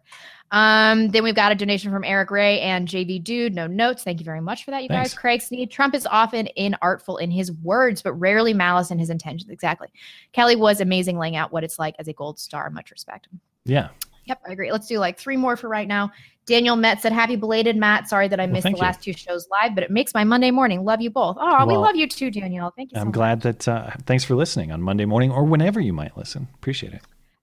Um, 0.53 1.09
then 1.09 1.25
we've 1.25 1.35
got 1.35 1.51
a 1.51 1.55
donation 1.55 1.91
from 1.91 2.05
Eric 2.05 2.31
Ray 2.31 2.61
and 2.61 2.87
JV 2.87 3.23
Dude. 3.23 3.55
No 3.55 3.67
notes. 3.67 4.05
Thank 4.05 4.21
you 4.21 4.25
very 4.25 4.41
much 4.41 4.65
for 4.65 4.71
that, 4.71 4.83
you 4.83 4.89
Thanks. 4.89 5.15
guys. 5.15 5.19
Craig 5.19 5.43
Sneed. 5.43 5.71
Trump 5.71 5.95
is 5.95 6.07
often 6.07 6.49
inartful 6.57 7.21
in 7.21 7.31
his 7.31 7.51
words, 7.51 8.03
but 8.03 8.13
rarely 8.13 8.53
malice 8.55 8.91
in 8.91 8.99
his 8.99 9.11
intentions. 9.11 9.51
Exactly. 9.51 9.89
Kelly 10.33 10.55
was 10.55 10.81
amazing 10.81 11.19
laying 11.19 11.37
out 11.37 11.53
what 11.53 11.65
it's 11.65 11.79
like 11.79 11.95
as 11.99 12.07
a 12.07 12.13
gold 12.13 12.39
star. 12.39 12.71
Much 12.71 12.91
respect. 12.91 13.29
Yeah. 13.65 13.89
Yep, 14.27 14.41
I 14.47 14.53
agree. 14.53 14.71
Let's 14.71 14.87
do 14.87 14.99
like 14.99 15.19
three 15.19 15.37
more 15.37 15.57
for 15.57 15.69
right 15.69 15.89
now. 15.89 16.13
Daniel 16.45 16.77
Met 16.77 17.01
said, 17.01 17.13
Happy 17.13 17.37
belated, 17.37 17.77
Matt. 17.77 18.09
Sorry 18.09 18.29
that 18.29 18.39
I 18.39 18.47
missed 18.47 18.65
the 18.65 18.71
you. 18.71 18.77
last 18.77 19.03
two 19.03 19.13
shows 19.13 19.49
live, 19.49 19.75
but 19.75 19.83
it 19.85 19.91
makes 19.91 20.13
my 20.13 20.23
Monday 20.25 20.51
morning. 20.51 20.85
Love 20.85 21.01
you 21.01 21.11
both. 21.11 21.37
Oh, 21.41 21.67
we 21.67 21.75
love 21.77 21.97
you 21.97 22.07
too, 22.09 22.31
Daniel. 22.31 22.73
Thank 22.77 22.93
you 22.93 22.97
so 22.97 23.01
I'm 23.01 23.09
much. 23.09 23.15
glad 23.15 23.41
that. 23.43 23.67
Uh, 23.67 23.91
thanks 24.07 24.25
for 24.25 24.35
listening 24.35 24.71
on 24.71 24.83
Monday 24.83 25.05
morning 25.07 25.31
or 25.31 25.45
whenever 25.45 25.81
you 25.81 25.93
might 25.93 26.17
listen. 26.17 26.49
Appreciate 26.55 26.93
it. 26.93 27.03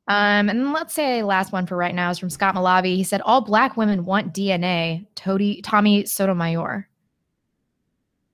Um, 0.09 0.49
and 0.49 0.73
let's 0.73 0.93
say 0.93 1.21
last 1.23 1.51
one 1.51 1.67
for 1.67 1.77
right 1.77 1.93
now 1.93 2.09
is 2.09 2.17
from 2.17 2.31
Scott 2.31 2.55
Malavi. 2.55 2.95
He 2.95 3.03
said, 3.03 3.21
All 3.21 3.41
black 3.41 3.77
women 3.77 4.03
want 4.05 4.33
DNA. 4.33 5.05
Tody, 5.15 5.61
Tommy 5.61 6.05
Sotomayor. 6.05 6.87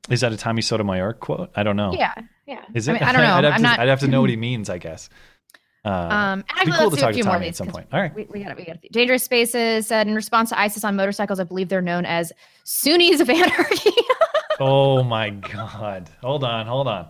Is 0.09 0.21
that 0.21 0.32
a 0.32 0.38
Tommy 0.38 0.61
Sotomayor 0.61 1.13
quote? 1.13 1.51
I 1.55 1.63
don't 1.63 1.76
know. 1.76 1.91
Yeah, 1.93 2.13
yeah. 2.47 2.63
Is 2.73 2.88
it? 2.88 2.91
I, 2.91 2.93
mean, 2.93 3.03
I 3.03 3.11
don't 3.11 3.21
know. 3.21 3.34
I'd 3.36 3.43
have, 3.43 3.53
I'm 3.53 3.59
to, 3.59 3.63
not. 3.63 3.80
I'd 3.80 3.89
have 3.89 3.99
to 3.99 4.07
know 4.07 4.21
what 4.21 4.30
he 4.30 4.36
means, 4.38 4.69
I 4.69 4.78
guess. 4.78 5.09
Uh, 5.84 5.89
Um, 5.89 6.39
be 6.39 6.45
actually, 6.49 6.71
cool 6.71 6.84
let's 6.86 6.89
to 6.89 6.95
do 6.95 7.01
talk 7.01 7.09
a 7.09 7.11
to 7.11 7.15
few 7.15 7.23
more 7.26 7.36
of 7.36 7.39
Tommy 7.39 7.45
these 7.47 7.61
at 7.61 7.65
some 7.65 7.67
point. 7.67 7.88
All 7.91 7.99
right. 7.99 8.15
We, 8.15 8.23
we 8.30 8.41
got 8.41 8.51
it. 8.51 8.57
We 8.57 8.65
got 8.65 8.78
it. 8.82 8.91
Dangerous 8.91 9.23
Spaces 9.23 9.86
said 9.86 10.07
in 10.07 10.15
response 10.15 10.49
to 10.49 10.59
ISIS 10.59 10.84
on 10.84 10.95
motorcycles, 10.95 11.39
I 11.39 11.43
believe 11.43 11.69
they're 11.69 11.82
known 11.82 12.05
as 12.05 12.32
Sunnis 12.63 13.19
of 13.19 13.30
anarchy. 13.30 13.91
Oh 14.57 15.03
my 15.03 15.32
God. 15.32 16.09
Hold 16.21 16.45
on. 16.45 16.65
Hold 16.65 16.88
on. 16.88 17.07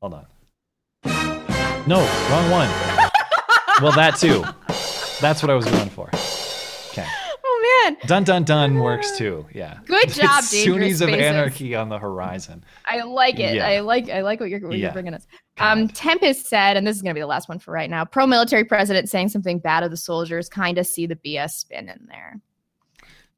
hold 0.00 0.14
on. 0.14 0.26
No, 1.86 1.98
wrong 2.30 2.50
one. 2.50 2.68
well, 3.80 3.92
that 3.92 4.16
too. 4.18 4.42
That's 5.20 5.42
what 5.42 5.50
I 5.50 5.54
was 5.54 5.64
going 5.66 5.88
for. 5.88 6.08
Okay. 6.90 7.06
oh 7.44 7.82
man, 7.84 7.96
Dun 8.06 8.24
dun 8.24 8.42
dun 8.44 8.78
works 8.80 9.16
too. 9.16 9.46
Yeah. 9.54 9.78
Good 9.86 10.08
job, 10.12 10.40
It's 10.40 10.64
Sunnis 10.64 11.00
of 11.00 11.10
anarchy 11.10 11.74
on 11.76 11.88
the 11.88 11.98
horizon. 11.98 12.64
I 12.86 13.02
like 13.02 13.38
it. 13.38 13.54
Yeah. 13.54 13.68
I 13.68 13.80
like. 13.80 14.10
I 14.10 14.22
like 14.22 14.40
what 14.40 14.50
you're, 14.50 14.60
what 14.60 14.72
Yeah. 14.76 14.86
you're 14.86 14.92
bringing 14.92 15.14
us. 15.14 15.26
Um, 15.58 15.86
Tempest 15.88 16.46
said, 16.46 16.76
and 16.76 16.84
this 16.86 16.96
is 16.96 17.02
going 17.02 17.10
to 17.10 17.14
be 17.14 17.20
the 17.22 17.26
last 17.28 17.48
one 17.48 17.58
for 17.60 17.70
right 17.70 17.88
now. 17.88 18.04
Pro-military 18.04 18.64
president 18.64 19.08
saying 19.08 19.28
something 19.28 19.58
bad 19.60 19.82
of 19.84 19.90
the 19.92 19.96
soldiers. 19.96 20.48
Kind 20.48 20.78
of 20.78 20.86
see 20.86 21.06
the 21.06 21.16
BS 21.16 21.50
spin 21.52 21.88
in 21.88 22.06
there. 22.08 22.40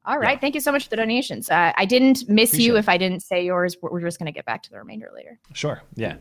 All 0.06 0.18
right. 0.18 0.40
Thank 0.40 0.54
you 0.54 0.60
so 0.62 0.72
much 0.72 0.84
for 0.84 0.90
the 0.90 0.96
donations. 0.96 1.50
Uh, 1.50 1.72
I 1.76 1.84
didn't 1.84 2.26
miss 2.30 2.50
Appreciate 2.50 2.66
you 2.66 2.76
it. 2.76 2.78
if 2.78 2.88
I 2.88 2.96
didn't 2.96 3.20
say 3.20 3.44
yours. 3.44 3.76
We're, 3.82 3.90
we're 3.90 4.00
just 4.00 4.18
going 4.18 4.26
to 4.26 4.32
get 4.32 4.46
back 4.46 4.62
to 4.62 4.70
the 4.70 4.78
remainder 4.78 5.10
later. 5.14 5.38
Sure. 5.52 5.82
Yeah. 5.96 6.16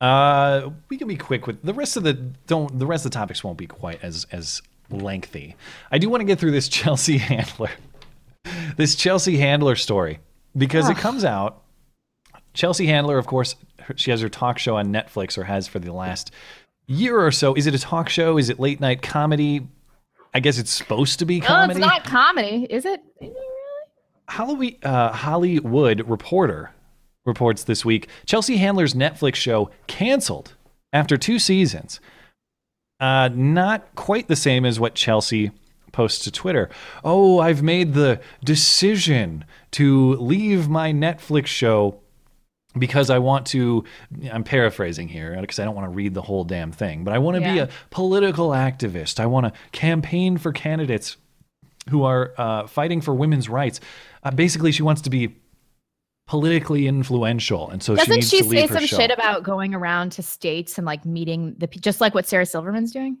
Uh, 0.00 0.70
we 0.88 0.96
can 0.96 1.08
be 1.08 1.16
quick 1.16 1.46
with 1.46 1.62
the 1.62 1.74
rest 1.74 1.96
of 1.96 2.02
the 2.02 2.14
don't. 2.14 2.78
The 2.78 2.86
rest 2.86 3.04
of 3.04 3.10
the 3.10 3.14
topics 3.14 3.44
won't 3.44 3.58
be 3.58 3.66
quite 3.66 4.02
as 4.02 4.26
as 4.32 4.62
lengthy. 4.90 5.56
I 5.90 5.98
do 5.98 6.08
want 6.08 6.22
to 6.22 6.24
get 6.24 6.38
through 6.38 6.52
this 6.52 6.68
Chelsea 6.70 7.18
Handler, 7.18 7.70
this 8.76 8.94
Chelsea 8.94 9.36
Handler 9.36 9.76
story 9.76 10.20
because 10.56 10.88
it 10.88 10.96
comes 10.96 11.24
out. 11.24 11.62
Chelsea 12.54 12.86
Handler, 12.86 13.18
of 13.18 13.26
course, 13.26 13.54
she 13.96 14.10
has 14.10 14.20
her 14.22 14.28
talk 14.28 14.58
show 14.58 14.76
on 14.76 14.92
Netflix 14.92 15.38
or 15.38 15.44
has 15.44 15.68
for 15.68 15.78
the 15.78 15.92
last 15.92 16.32
year 16.86 17.20
or 17.20 17.30
so. 17.30 17.54
Is 17.54 17.66
it 17.66 17.74
a 17.74 17.78
talk 17.78 18.08
show? 18.08 18.38
Is 18.38 18.48
it 18.48 18.58
late 18.58 18.80
night 18.80 19.02
comedy? 19.02 19.66
I 20.32 20.40
guess 20.40 20.58
it's 20.58 20.72
supposed 20.72 21.18
to 21.20 21.26
be 21.26 21.40
comedy. 21.40 21.80
Oh, 21.82 21.84
it's 21.84 21.86
not 21.86 22.04
comedy, 22.04 22.66
is 22.70 22.86
it? 22.86 23.02
Hollywood, 24.28 24.84
uh, 24.84 25.12
Hollywood 25.12 26.08
Reporter 26.08 26.70
reports 27.24 27.64
this 27.64 27.84
week 27.84 28.08
Chelsea 28.24 28.56
Handler's 28.56 28.94
Netflix 28.94 29.34
show 29.36 29.70
canceled 29.86 30.54
after 30.92 31.16
two 31.16 31.38
seasons. 31.38 32.00
Uh, 32.98 33.30
not 33.32 33.94
quite 33.94 34.28
the 34.28 34.36
same 34.36 34.66
as 34.66 34.78
what 34.78 34.94
Chelsea 34.94 35.50
posts 35.92 36.22
to 36.24 36.30
Twitter. 36.30 36.68
Oh, 37.02 37.38
I've 37.38 37.62
made 37.62 37.94
the 37.94 38.20
decision 38.44 39.44
to 39.72 40.14
leave 40.16 40.68
my 40.68 40.92
Netflix 40.92 41.46
show 41.46 42.00
because 42.78 43.10
I 43.10 43.18
want 43.18 43.46
to. 43.48 43.84
I'm 44.30 44.44
paraphrasing 44.44 45.08
here 45.08 45.36
because 45.40 45.58
I 45.58 45.64
don't 45.64 45.74
want 45.74 45.86
to 45.86 45.94
read 45.94 46.14
the 46.14 46.22
whole 46.22 46.44
damn 46.44 46.72
thing, 46.72 47.04
but 47.04 47.14
I 47.14 47.18
want 47.18 47.36
to 47.36 47.40
be 47.40 47.58
a 47.58 47.68
political 47.90 48.50
activist. 48.50 49.18
I 49.18 49.26
want 49.26 49.46
to 49.46 49.60
campaign 49.72 50.38
for 50.38 50.52
candidates 50.52 51.16
who 51.88 52.04
are 52.04 52.32
uh, 52.36 52.66
fighting 52.66 53.00
for 53.00 53.14
women's 53.14 53.48
rights. 53.48 53.80
Uh, 54.22 54.30
basically, 54.30 54.72
she 54.72 54.82
wants 54.82 55.00
to 55.02 55.10
be 55.10 55.34
politically 56.30 56.86
influential, 56.86 57.68
and 57.70 57.82
so 57.82 57.94
she 57.94 57.98
Doesn't 57.98 58.14
needs 58.14 58.30
she 58.30 58.42
to 58.42 58.48
leave 58.48 58.68
say 58.68 58.74
some 58.76 58.86
show. 58.86 58.96
shit 58.98 59.10
about 59.10 59.42
going 59.42 59.74
around 59.74 60.12
to 60.12 60.22
states 60.22 60.78
and 60.78 60.86
like 60.86 61.04
meeting 61.04 61.56
the 61.58 61.66
just 61.66 62.00
like 62.00 62.14
what 62.14 62.24
Sarah 62.28 62.46
Silverman's 62.46 62.92
doing? 62.92 63.18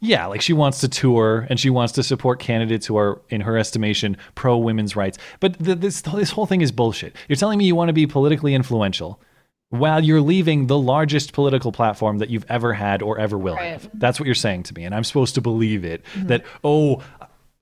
Yeah, 0.00 0.26
like 0.26 0.40
she 0.40 0.52
wants 0.52 0.78
to 0.82 0.88
tour 0.88 1.44
and 1.50 1.58
she 1.58 1.70
wants 1.70 1.92
to 1.94 2.04
support 2.04 2.38
candidates 2.38 2.86
who 2.86 2.96
are, 2.96 3.20
in 3.30 3.40
her 3.40 3.58
estimation, 3.58 4.16
pro 4.36 4.56
women's 4.56 4.94
rights. 4.94 5.18
But 5.40 5.58
th- 5.64 5.78
this 5.78 6.02
this 6.02 6.30
whole 6.30 6.46
thing 6.46 6.60
is 6.60 6.70
bullshit. 6.70 7.16
You're 7.28 7.34
telling 7.34 7.58
me 7.58 7.64
you 7.64 7.74
want 7.74 7.88
to 7.88 7.92
be 7.92 8.06
politically 8.06 8.54
influential 8.54 9.20
while 9.70 10.04
you're 10.04 10.20
leaving 10.20 10.68
the 10.68 10.78
largest 10.78 11.32
political 11.32 11.72
platform 11.72 12.18
that 12.18 12.30
you've 12.30 12.46
ever 12.48 12.72
had 12.74 13.02
or 13.02 13.18
ever 13.18 13.36
will 13.36 13.56
Right. 13.56 13.72
have. 13.72 13.90
That's 13.92 14.20
what 14.20 14.26
you're 14.26 14.36
saying 14.36 14.62
to 14.64 14.74
me, 14.74 14.84
and 14.84 14.94
I'm 14.94 15.02
supposed 15.02 15.34
to 15.34 15.40
believe 15.40 15.84
it. 15.84 16.04
Mm-hmm. 16.14 16.28
That 16.28 16.44
oh, 16.62 17.02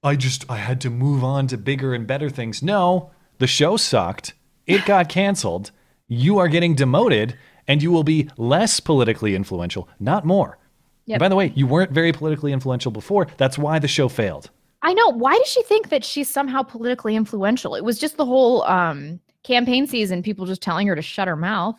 I 0.02 0.14
just 0.16 0.44
I 0.50 0.58
had 0.58 0.78
to 0.82 0.90
move 0.90 1.24
on 1.24 1.46
to 1.46 1.56
bigger 1.56 1.94
and 1.94 2.06
better 2.06 2.28
things. 2.28 2.62
No, 2.62 3.10
the 3.38 3.46
show 3.46 3.78
sucked. 3.78 4.34
It 4.66 4.84
got 4.84 5.08
canceled. 5.08 5.70
You 6.08 6.38
are 6.38 6.48
getting 6.48 6.74
demoted, 6.74 7.36
and 7.66 7.82
you 7.82 7.90
will 7.90 8.04
be 8.04 8.28
less 8.36 8.80
politically 8.80 9.34
influential, 9.34 9.88
not 9.98 10.24
more. 10.24 10.58
Yep. 11.06 11.18
By 11.20 11.28
the 11.28 11.36
way, 11.36 11.52
you 11.56 11.66
weren't 11.66 11.90
very 11.90 12.12
politically 12.12 12.52
influential 12.52 12.92
before. 12.92 13.26
That's 13.36 13.58
why 13.58 13.78
the 13.78 13.88
show 13.88 14.08
failed. 14.08 14.50
I 14.82 14.94
know. 14.94 15.08
Why 15.10 15.36
does 15.36 15.48
she 15.48 15.62
think 15.62 15.88
that 15.90 16.04
she's 16.04 16.28
somehow 16.28 16.62
politically 16.62 17.16
influential? 17.16 17.74
It 17.74 17.84
was 17.84 17.98
just 17.98 18.16
the 18.16 18.24
whole 18.26 18.62
um, 18.64 19.20
campaign 19.42 19.86
season, 19.86 20.22
people 20.22 20.46
just 20.46 20.62
telling 20.62 20.86
her 20.86 20.94
to 20.96 21.02
shut 21.02 21.28
her 21.28 21.36
mouth. 21.36 21.76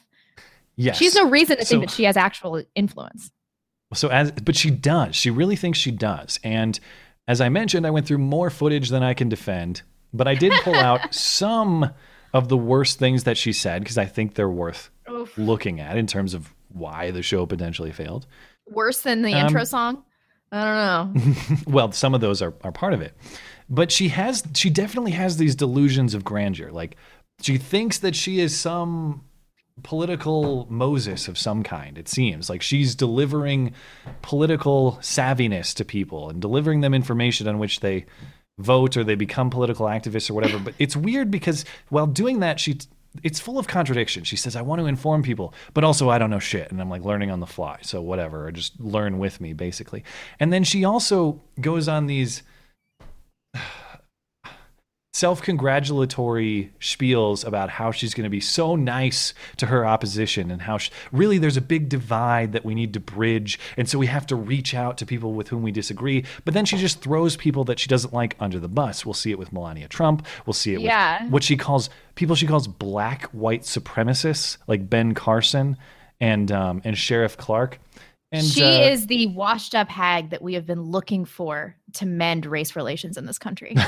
Yes. 0.75 0.97
She 0.97 1.05
has 1.05 1.15
no 1.15 1.29
reason 1.29 1.57
to 1.57 1.65
So- 1.65 1.69
think 1.69 1.89
that 1.89 1.95
she 1.95 2.03
has 2.05 2.17
actual 2.17 2.63
influence. 2.75 3.31
So 3.93 4.07
as 4.07 4.31
but 4.31 4.55
she 4.55 4.71
does. 4.71 5.15
She 5.15 5.29
really 5.29 5.55
thinks 5.55 5.77
she 5.77 5.91
does. 5.91 6.39
And 6.43 6.79
as 7.27 7.39
I 7.39 7.49
mentioned, 7.49 7.85
I 7.85 7.91
went 7.91 8.07
through 8.07 8.17
more 8.17 8.49
footage 8.49 8.89
than 8.89 9.03
I 9.03 9.13
can 9.13 9.29
defend, 9.29 9.83
but 10.11 10.27
I 10.27 10.33
did 10.33 10.51
pull 10.63 10.73
out 10.75 11.13
some 11.13 11.91
of 12.33 12.49
the 12.49 12.57
worst 12.57 12.99
things 12.99 13.23
that 13.25 13.37
she 13.37 13.53
said 13.53 13.81
because 13.83 13.97
I 13.97 14.05
think 14.05 14.33
they're 14.35 14.49
worth 14.49 14.89
Oof. 15.09 15.37
looking 15.37 15.79
at 15.79 15.97
in 15.97 16.07
terms 16.07 16.33
of 16.33 16.53
why 16.69 17.11
the 17.11 17.21
show 17.21 17.45
potentially 17.45 17.91
failed. 17.91 18.25
Worse 18.69 19.01
than 19.01 19.21
the 19.21 19.33
Um, 19.33 19.45
intro 19.47 19.63
song? 19.63 20.03
I 20.51 21.11
don't 21.13 21.15
know. 21.15 21.55
well, 21.67 21.91
some 21.91 22.13
of 22.13 22.21
those 22.21 22.41
are, 22.41 22.53
are 22.63 22.71
part 22.71 22.93
of 22.93 23.01
it. 23.01 23.15
But 23.69 23.91
she 23.91 24.09
has 24.09 24.43
she 24.55 24.69
definitely 24.69 25.11
has 25.11 25.37
these 25.37 25.55
delusions 25.55 26.13
of 26.13 26.23
grandeur. 26.23 26.71
Like 26.71 26.95
she 27.41 27.57
thinks 27.57 27.99
that 27.99 28.15
she 28.15 28.39
is 28.39 28.57
some 28.59 29.23
political 29.81 30.67
Moses 30.69 31.27
of 31.27 31.37
some 31.37 31.63
kind, 31.63 31.97
it 31.97 32.07
seems. 32.07 32.49
Like 32.49 32.61
she's 32.61 32.93
delivering 32.95 33.73
political 34.21 34.99
savviness 35.01 35.73
to 35.75 35.85
people 35.85 36.29
and 36.29 36.39
delivering 36.41 36.81
them 36.81 36.93
information 36.93 37.47
on 37.47 37.57
which 37.57 37.79
they 37.79 38.05
vote 38.57 38.97
or 38.97 39.03
they 39.03 39.15
become 39.15 39.49
political 39.49 39.85
activists 39.87 40.29
or 40.29 40.33
whatever. 40.33 40.59
But 40.59 40.73
it's 40.79 40.95
weird 40.95 41.31
because 41.31 41.65
while 41.89 42.07
doing 42.07 42.39
that, 42.39 42.59
she 42.59 42.77
it's 43.21 43.39
full 43.39 43.59
of 43.59 43.67
contradiction. 43.67 44.23
She 44.23 44.35
says, 44.35 44.55
I 44.55 44.63
want 44.63 44.79
to 44.81 44.87
inform 44.87 45.21
people, 45.21 45.53
but 45.75 45.83
also 45.83 46.09
I 46.09 46.17
don't 46.17 46.31
know 46.31 46.39
shit. 46.39 46.71
And 46.71 46.81
I'm 46.81 46.89
like 46.89 47.03
learning 47.03 47.29
on 47.29 47.39
the 47.39 47.47
fly. 47.47 47.77
So 47.81 48.01
whatever, 48.01 48.47
or 48.47 48.51
just 48.51 48.79
learn 48.79 49.19
with 49.19 49.39
me, 49.39 49.53
basically. 49.53 50.03
And 50.39 50.51
then 50.51 50.63
she 50.63 50.83
also 50.83 51.39
goes 51.61 51.87
on 51.87 52.07
these 52.07 52.41
self 55.13 55.43
congratulatory 55.43 56.71
spiels 56.79 57.45
about 57.45 57.69
how 57.69 57.91
she's 57.91 58.15
going 58.15 58.23
to 58.23 58.29
be 58.29 58.39
so 58.39 58.75
nice 58.75 59.33
to 59.57 59.67
her 59.67 59.85
opposition 59.85 60.49
and 60.49 60.63
how 60.63 60.77
she, 60.79 60.91
really 61.11 61.37
there's 61.37 61.55
a 61.55 61.61
big 61.61 61.87
divide 61.87 62.51
that 62.53 62.65
we 62.65 62.73
need 62.73 62.93
to 62.93 62.99
bridge. 62.99 63.59
And 63.77 63.87
so 63.87 63.99
we 63.99 64.07
have 64.07 64.25
to 64.27 64.35
reach 64.35 64.73
out 64.73 64.97
to 64.97 65.05
people 65.05 65.33
with 65.33 65.49
whom 65.49 65.61
we 65.61 65.71
disagree. 65.71 66.25
But 66.45 66.55
then 66.55 66.65
she 66.65 66.77
just 66.77 67.01
throws 67.01 67.37
people 67.37 67.63
that 67.65 67.77
she 67.79 67.87
doesn't 67.87 68.13
like 68.13 68.35
under 68.39 68.59
the 68.59 68.67
bus. 68.67 69.05
We'll 69.05 69.13
see 69.13 69.29
it 69.29 69.37
with 69.37 69.53
Melania 69.53 69.87
Trump. 69.87 70.25
We'll 70.47 70.53
see 70.53 70.73
it 70.73 70.81
Yeah. 70.81 71.23
with 71.25 71.31
what 71.31 71.43
she 71.43 71.57
calls 71.57 71.89
people 72.15 72.35
she 72.35 72.47
calls 72.47 72.67
black 72.67 73.25
white 73.25 73.61
supremacists 73.61 74.57
like 74.67 74.89
Ben 74.89 75.13
Carson 75.13 75.77
and 76.19 76.51
um, 76.51 76.81
and 76.83 76.97
Sheriff 76.97 77.37
Clarke. 77.37 77.79
And 78.31 78.43
she 78.43 78.63
uh, 78.63 78.89
is 78.89 79.05
the 79.05 79.27
washed 79.27 79.75
up 79.75 79.89
hag 79.89 80.31
that 80.31 80.41
we 80.41 80.55
have 80.55 80.65
been 80.65 80.81
looking 80.81 81.23
for 81.23 81.75
to 81.93 82.07
mend 82.07 82.47
race 82.47 82.75
relations 82.75 83.15
in 83.15 83.27
this 83.27 83.37
country. 83.37 83.75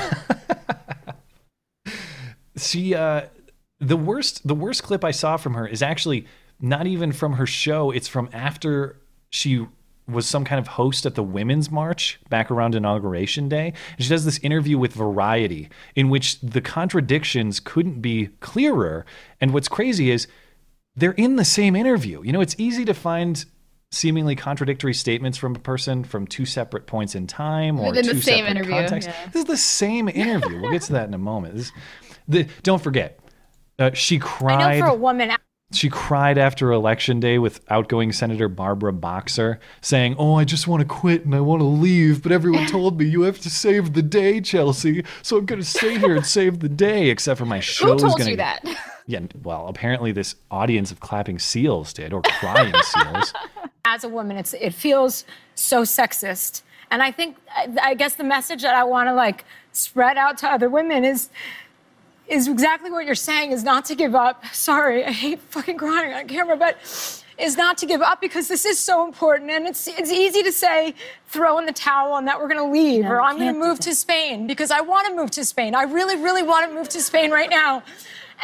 she 2.56 2.94
uh 2.94 3.22
the 3.80 3.96
worst 3.96 4.46
the 4.46 4.54
worst 4.54 4.82
clip 4.82 5.04
i 5.04 5.10
saw 5.10 5.36
from 5.36 5.54
her 5.54 5.66
is 5.66 5.82
actually 5.82 6.26
not 6.60 6.86
even 6.86 7.12
from 7.12 7.34
her 7.34 7.46
show 7.46 7.90
it's 7.90 8.08
from 8.08 8.28
after 8.32 8.96
she 9.30 9.66
was 10.08 10.26
some 10.26 10.44
kind 10.44 10.58
of 10.60 10.68
host 10.68 11.04
at 11.04 11.14
the 11.16 11.22
women's 11.22 11.70
march 11.70 12.18
back 12.30 12.50
around 12.50 12.74
inauguration 12.74 13.48
day 13.48 13.72
and 13.96 14.04
she 14.04 14.08
does 14.08 14.24
this 14.24 14.38
interview 14.38 14.78
with 14.78 14.92
variety 14.92 15.68
in 15.94 16.08
which 16.08 16.40
the 16.40 16.60
contradictions 16.60 17.60
couldn't 17.60 18.00
be 18.00 18.28
clearer 18.40 19.04
and 19.40 19.52
what's 19.52 19.68
crazy 19.68 20.10
is 20.10 20.26
they're 20.94 21.12
in 21.12 21.36
the 21.36 21.44
same 21.44 21.76
interview 21.76 22.22
you 22.22 22.32
know 22.32 22.40
it's 22.40 22.54
easy 22.58 22.84
to 22.84 22.94
find 22.94 23.44
seemingly 23.92 24.34
contradictory 24.34 24.94
statements 24.94 25.38
from 25.38 25.54
a 25.54 25.58
person 25.58 26.02
from 26.04 26.26
two 26.26 26.44
separate 26.44 26.86
points 26.86 27.14
in 27.14 27.26
time 27.26 27.78
or 27.78 27.88
Within 27.90 28.04
two 28.04 28.20
separate 28.20 28.50
interview, 28.50 28.72
contexts. 28.72 29.08
yeah. 29.12 29.26
This 29.26 29.42
is 29.42 29.44
the 29.44 29.56
same 29.56 30.08
interview. 30.14 30.60
we'll 30.60 30.72
get 30.72 30.82
to 30.82 30.92
that 30.94 31.06
in 31.06 31.14
a 31.14 31.18
moment. 31.18 31.54
This, 31.54 31.70
the, 32.28 32.46
don't 32.62 32.82
forget, 32.82 33.18
uh, 33.78 33.90
she 33.92 34.16
I 34.16 34.18
cried. 34.20 34.78
know 34.80 34.86
for 34.86 34.92
a 34.92 34.94
woman, 34.94 35.32
She 35.72 35.88
cried 35.90 36.38
after 36.38 36.70
election 36.72 37.18
day 37.20 37.38
with 37.38 37.60
outgoing 37.68 38.12
Senator 38.12 38.48
Barbara 38.48 38.92
Boxer, 38.92 39.58
saying, 39.80 40.14
"Oh, 40.18 40.34
I 40.34 40.44
just 40.44 40.66
want 40.68 40.80
to 40.80 40.86
quit 40.86 41.24
and 41.24 41.34
I 41.34 41.40
want 41.40 41.60
to 41.60 41.66
leave, 41.66 42.22
but 42.22 42.30
everyone 42.32 42.66
told 42.68 42.98
me 42.98 43.06
you 43.06 43.22
have 43.22 43.40
to 43.40 43.50
save 43.50 43.92
the 43.94 44.02
day, 44.02 44.40
Chelsea. 44.40 45.04
So 45.22 45.36
I'm 45.38 45.44
going 45.46 45.60
to 45.60 45.66
stay 45.66 45.98
here 45.98 46.14
and 46.14 46.24
save 46.24 46.60
the 46.60 46.68
day." 46.68 47.10
Except 47.10 47.38
for 47.38 47.46
my 47.46 47.60
show 47.60 47.88
Who 47.88 47.94
is 47.96 48.02
told 48.02 48.18
going 48.18 48.30
you 48.30 48.36
that? 48.36 48.64
Yeah, 49.08 49.20
well, 49.44 49.68
apparently 49.68 50.10
this 50.10 50.34
audience 50.50 50.90
of 50.90 50.98
clapping 50.98 51.38
seals 51.38 51.92
did, 51.92 52.12
or 52.12 52.22
crying 52.22 52.74
seals. 52.82 53.32
as 53.84 54.02
a 54.02 54.08
woman, 54.08 54.36
it's 54.36 54.52
it 54.54 54.74
feels 54.74 55.24
so 55.54 55.82
sexist. 55.82 56.62
And 56.90 57.02
I 57.02 57.12
think, 57.12 57.36
I, 57.54 57.68
I 57.82 57.94
guess, 57.94 58.14
the 58.14 58.24
message 58.24 58.62
that 58.62 58.74
I 58.74 58.82
want 58.82 59.08
to 59.08 59.14
like 59.14 59.44
spread 59.70 60.16
out 60.16 60.38
to 60.38 60.48
other 60.48 60.68
women 60.68 61.04
is 61.04 61.28
is 62.28 62.48
exactly 62.48 62.90
what 62.90 63.06
you're 63.06 63.14
saying: 63.14 63.52
is 63.52 63.64
not 63.64 63.84
to 63.86 63.94
give 63.94 64.14
up. 64.14 64.44
Sorry, 64.52 65.04
I 65.04 65.12
hate 65.12 65.40
fucking 65.40 65.78
crying 65.78 66.12
on 66.12 66.26
camera, 66.28 66.56
but 66.56 66.76
is 67.38 67.56
not 67.56 67.76
to 67.78 67.86
give 67.86 68.00
up 68.00 68.20
because 68.20 68.48
this 68.48 68.64
is 68.64 68.78
so 68.78 69.04
important. 69.06 69.50
And 69.50 69.66
it's 69.66 69.86
it's 69.86 70.10
easy 70.10 70.42
to 70.42 70.52
say 70.52 70.94
throw 71.28 71.58
in 71.58 71.66
the 71.66 71.72
towel 71.72 72.16
and 72.16 72.26
that 72.28 72.40
we're 72.40 72.48
going 72.48 72.64
to 72.64 72.72
leave 72.72 73.04
No, 73.04 73.10
or 73.10 73.20
I'm 73.20 73.38
gonna 73.38 73.52
move 73.52 73.78
to 73.80 73.94
Spain 73.94 74.46
because 74.46 74.70
I 74.70 74.80
want 74.80 75.06
to 75.08 75.14
move 75.14 75.30
to 75.32 75.44
Spain. 75.44 75.74
I 75.74 75.82
really, 75.82 76.16
really 76.16 76.42
want 76.42 76.68
to 76.68 76.74
move 76.74 76.88
to 76.90 77.00
Spain 77.00 77.30
right 77.30 77.50
now. 77.50 77.82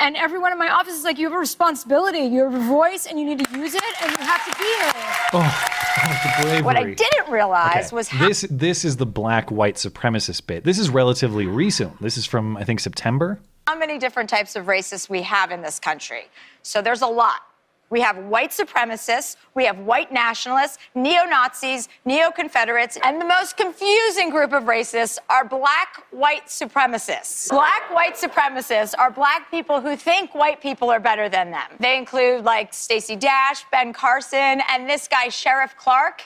And 0.00 0.16
everyone 0.16 0.52
in 0.52 0.58
my 0.58 0.70
office 0.70 0.94
is 0.94 1.04
like, 1.04 1.18
you 1.18 1.26
have 1.26 1.34
a 1.34 1.38
responsibility, 1.38 2.20
you 2.20 2.44
have 2.44 2.54
a 2.54 2.66
voice, 2.66 3.04
and 3.04 3.18
you 3.18 3.26
need 3.26 3.44
to 3.44 3.58
use 3.58 3.74
it, 3.74 3.82
and 4.02 4.10
you 4.10 4.24
have 4.24 4.42
to 4.46 4.58
be 4.58 4.64
here. 4.64 4.92
Oh, 5.34 5.82
the 6.22 6.42
bravery. 6.42 6.62
What 6.62 6.76
I 6.76 6.94
didn't 6.94 7.30
realize 7.30 7.88
Okay, 7.88 7.96
was 7.96 8.08
how 8.08 8.26
this 8.26 8.46
this 8.50 8.84
is 8.84 8.96
the 8.96 9.06
black 9.06 9.50
white 9.50 9.74
supremacist 9.76 10.46
bit. 10.46 10.64
This 10.64 10.78
is 10.78 10.88
relatively 10.88 11.46
recent. 11.46 12.00
This 12.00 12.16
is 12.16 12.24
from 12.24 12.56
I 12.56 12.64
think 12.64 12.80
September. 12.80 13.40
How 13.66 13.78
many 13.78 13.98
different 13.98 14.28
types 14.28 14.56
of 14.56 14.66
racists 14.66 15.08
we 15.08 15.22
have 15.22 15.50
in 15.50 15.62
this 15.62 15.78
country. 15.78 16.24
So 16.62 16.82
there's 16.82 17.02
a 17.02 17.06
lot. 17.06 17.42
We 17.90 18.00
have 18.00 18.16
white 18.16 18.52
supremacists, 18.52 19.36
we 19.54 19.66
have 19.66 19.78
white 19.78 20.10
nationalists, 20.10 20.78
neo 20.94 21.24
Nazis, 21.24 21.90
neo 22.06 22.30
Confederates, 22.30 22.96
and 23.04 23.20
the 23.20 23.26
most 23.26 23.58
confusing 23.58 24.30
group 24.30 24.54
of 24.54 24.62
racists 24.62 25.18
are 25.28 25.44
black 25.44 26.02
white 26.10 26.46
supremacists. 26.46 27.50
Black 27.50 27.82
white 27.92 28.14
supremacists 28.14 28.94
are 28.98 29.10
black 29.10 29.50
people 29.50 29.82
who 29.82 29.94
think 29.94 30.34
white 30.34 30.62
people 30.62 30.90
are 30.90 31.00
better 31.00 31.28
than 31.28 31.50
them. 31.50 31.68
They 31.80 31.98
include 31.98 32.44
like 32.44 32.72
Stacey 32.72 33.14
Dash, 33.14 33.62
Ben 33.70 33.92
Carson, 33.92 34.62
and 34.70 34.88
this 34.88 35.06
guy, 35.06 35.28
Sheriff 35.28 35.76
Clarke. 35.76 36.22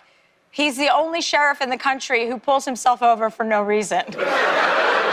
He's 0.57 0.79
the 0.79 0.89
only 0.89 1.21
sheriff 1.21 1.61
in 1.61 1.69
the 1.69 1.77
country 1.77 2.27
who 2.27 2.39
pulls 2.39 2.65
himself 2.65 3.03
over 3.03 3.29
for 3.29 3.45
no 3.45 3.61
reason. 3.61 4.01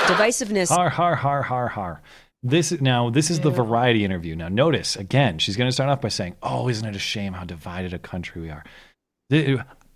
Divisiveness. 0.07 0.69
Har 0.69 0.87
har 0.87 1.15
har 1.15 1.41
har 1.41 1.67
har. 1.67 2.01
This 2.41 2.71
is 2.71 2.79
now 2.79 3.09
this 3.09 3.29
is 3.29 3.41
the 3.41 3.49
variety 3.49 4.05
interview. 4.05 4.37
Now 4.37 4.47
notice 4.47 4.95
again, 4.95 5.39
she's 5.39 5.57
going 5.57 5.67
to 5.67 5.73
start 5.73 5.89
off 5.89 5.99
by 5.99 6.07
saying, 6.07 6.37
"Oh, 6.41 6.69
isn't 6.69 6.87
it 6.87 6.95
a 6.95 6.99
shame 6.99 7.33
how 7.33 7.43
divided 7.43 7.93
a 7.93 7.99
country 7.99 8.41
we 8.41 8.51
are?" 8.51 8.63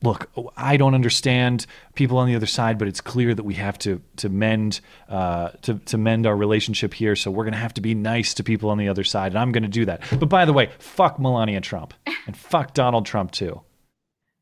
Look, 0.03 0.29
I 0.57 0.75
don't 0.75 0.93
understand 0.93 1.65
people 1.95 2.17
on 2.17 2.27
the 2.27 2.35
other 2.35 2.45
side, 2.45 2.77
but 2.77 2.89
it's 2.89 2.99
clear 2.99 3.33
that 3.33 3.43
we 3.43 3.53
have 3.53 3.79
to 3.79 4.01
to 4.17 4.27
mend 4.27 4.81
uh, 5.07 5.51
to 5.61 5.75
to 5.75 5.97
mend 5.97 6.27
our 6.27 6.35
relationship 6.35 6.93
here. 6.93 7.15
So 7.15 7.31
we're 7.31 7.45
going 7.45 7.53
to 7.53 7.59
have 7.59 7.73
to 7.75 7.81
be 7.81 7.95
nice 7.95 8.33
to 8.33 8.43
people 8.43 8.69
on 8.69 8.77
the 8.77 8.89
other 8.89 9.05
side, 9.05 9.31
and 9.31 9.39
I'm 9.39 9.53
going 9.53 9.63
to 9.63 9.79
do 9.79 9.85
that. 9.85 10.01
But 10.19 10.27
by 10.27 10.43
the 10.43 10.51
way, 10.51 10.71
fuck 10.77 11.19
Melania 11.19 11.61
Trump 11.61 11.93
and 12.25 12.35
fuck 12.35 12.73
Donald 12.73 13.05
Trump 13.05 13.31
too. 13.31 13.61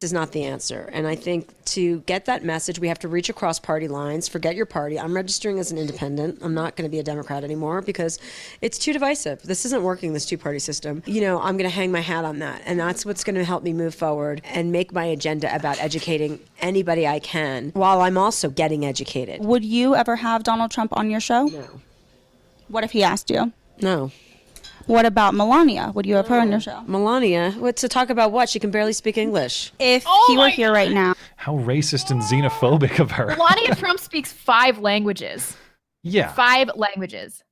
Is 0.05 0.13
not 0.13 0.31
the 0.31 0.43
answer. 0.43 0.89
And 0.93 1.05
I 1.05 1.15
think 1.15 1.49
to 1.65 1.99
get 2.01 2.25
that 2.25 2.45
message, 2.45 2.79
we 2.79 2.87
have 2.87 2.99
to 2.99 3.09
reach 3.09 3.27
across 3.27 3.59
party 3.59 3.89
lines. 3.89 4.29
Forget 4.29 4.55
your 4.55 4.65
party. 4.65 4.97
I'm 4.97 5.13
registering 5.13 5.59
as 5.59 5.71
an 5.71 5.77
independent. 5.77 6.39
I'm 6.41 6.53
not 6.53 6.77
going 6.77 6.89
to 6.89 6.91
be 6.91 6.99
a 6.99 7.03
Democrat 7.03 7.43
anymore 7.43 7.81
because 7.81 8.19
it's 8.61 8.77
too 8.77 8.93
divisive. 8.93 9.41
This 9.41 9.65
isn't 9.65 9.83
working, 9.83 10.13
this 10.13 10.25
two 10.25 10.37
party 10.37 10.59
system. 10.59 11.03
You 11.05 11.19
know, 11.21 11.41
I'm 11.41 11.57
going 11.57 11.69
to 11.69 11.75
hang 11.75 11.91
my 11.91 11.99
hat 11.99 12.23
on 12.23 12.39
that. 12.39 12.61
And 12.65 12.79
that's 12.79 13.05
what's 13.05 13.25
going 13.25 13.35
to 13.35 13.43
help 13.43 13.63
me 13.63 13.73
move 13.73 13.93
forward 13.93 14.41
and 14.45 14.71
make 14.71 14.93
my 14.93 15.05
agenda 15.05 15.53
about 15.53 15.81
educating 15.81 16.39
anybody 16.61 17.05
I 17.05 17.19
can 17.19 17.71
while 17.71 18.01
I'm 18.01 18.17
also 18.17 18.49
getting 18.49 18.85
educated. 18.85 19.43
Would 19.43 19.65
you 19.65 19.95
ever 19.95 20.15
have 20.15 20.43
Donald 20.43 20.71
Trump 20.71 20.95
on 20.95 21.09
your 21.09 21.19
show? 21.19 21.45
No. 21.45 21.81
What 22.67 22.83
if 22.83 22.91
he 22.91 23.03
asked 23.03 23.29
you? 23.29 23.51
No. 23.81 24.11
What 24.87 25.05
about 25.05 25.33
Melania? 25.33 25.91
Would 25.95 26.05
you 26.05 26.15
have 26.15 26.27
her 26.27 26.39
on 26.39 26.51
your 26.51 26.59
show? 26.59 26.81
Melania, 26.87 27.51
what 27.53 27.77
to 27.77 27.87
talk 27.89 28.09
about 28.09 28.31
what? 28.31 28.49
She 28.49 28.59
can 28.59 28.71
barely 28.71 28.93
speak 28.93 29.17
English. 29.17 29.71
If 29.79 30.05
he 30.27 30.37
were 30.37 30.49
here 30.49 30.71
right 30.71 30.91
now. 30.91 31.15
How 31.37 31.57
racist 31.57 32.11
and 32.11 32.21
xenophobic 32.21 32.99
of 32.99 33.11
her. 33.11 33.27
Melania 33.35 33.75
Trump 33.77 33.99
speaks 33.99 34.31
five 34.31 34.79
languages. 34.79 35.55
Yeah. 36.03 36.31
Five 36.33 36.69
languages. 36.75 37.43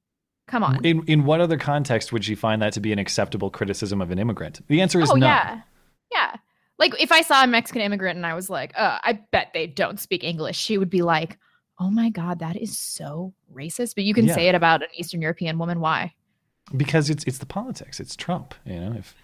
Come 0.47 0.63
on. 0.63 0.83
In 0.85 1.03
in 1.07 1.23
what 1.25 1.41
other 1.41 1.57
context 1.57 2.11
would 2.13 2.23
she 2.23 2.35
find 2.35 2.61
that 2.61 2.73
to 2.73 2.79
be 2.79 2.91
an 2.91 2.99
acceptable 2.99 3.49
criticism 3.49 4.01
of 4.01 4.11
an 4.11 4.19
immigrant? 4.19 4.65
The 4.67 4.81
answer 4.81 5.01
is 5.01 5.09
oh 5.09 5.15
no. 5.15 5.25
yeah, 5.25 5.61
yeah. 6.11 6.35
Like 6.77 6.99
if 7.01 7.11
I 7.11 7.21
saw 7.21 7.43
a 7.43 7.47
Mexican 7.47 7.81
immigrant 7.81 8.17
and 8.17 8.25
I 8.25 8.33
was 8.35 8.49
like, 8.49 8.73
uh, 8.77 8.99
I 9.01 9.13
bet 9.31 9.51
they 9.53 9.67
don't 9.67 9.99
speak 9.99 10.23
English, 10.23 10.57
she 10.57 10.77
would 10.77 10.89
be 10.89 11.01
like, 11.01 11.37
Oh 11.79 11.89
my 11.89 12.09
god, 12.09 12.39
that 12.39 12.55
is 12.57 12.77
so 12.77 13.33
racist. 13.53 13.95
But 13.95 14.03
you 14.03 14.13
can 14.13 14.25
Yeah. 14.25 14.35
say 14.35 14.47
it 14.49 14.55
about 14.55 14.83
an 14.83 14.89
Eastern 14.95 15.21
European 15.21 15.57
woman. 15.57 15.79
Why? 15.79 16.13
Because 16.75 17.09
it's 17.09 17.23
it's 17.25 17.37
the 17.37 17.45
politics. 17.45 17.99
It's 17.99 18.15
Trump. 18.15 18.55
You 18.65 18.79
know. 18.79 18.95
If 18.97 19.15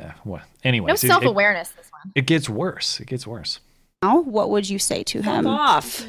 uh, 0.00 0.10
what 0.24 0.42
anyway. 0.62 0.88
no 0.88 0.96
self 0.96 1.24
awareness. 1.24 1.70
This 1.70 1.90
one. 1.90 2.12
It, 2.14 2.26
gets 2.26 2.48
worse. 2.48 3.00
It 3.00 3.06
gets 3.06 3.26
worse. 3.26 3.60
Now, 4.02 4.20
what 4.20 4.50
would 4.50 4.68
you 4.68 4.78
say 4.78 5.02
to 5.04 5.22
him? 5.22 5.46
off. 5.46 6.06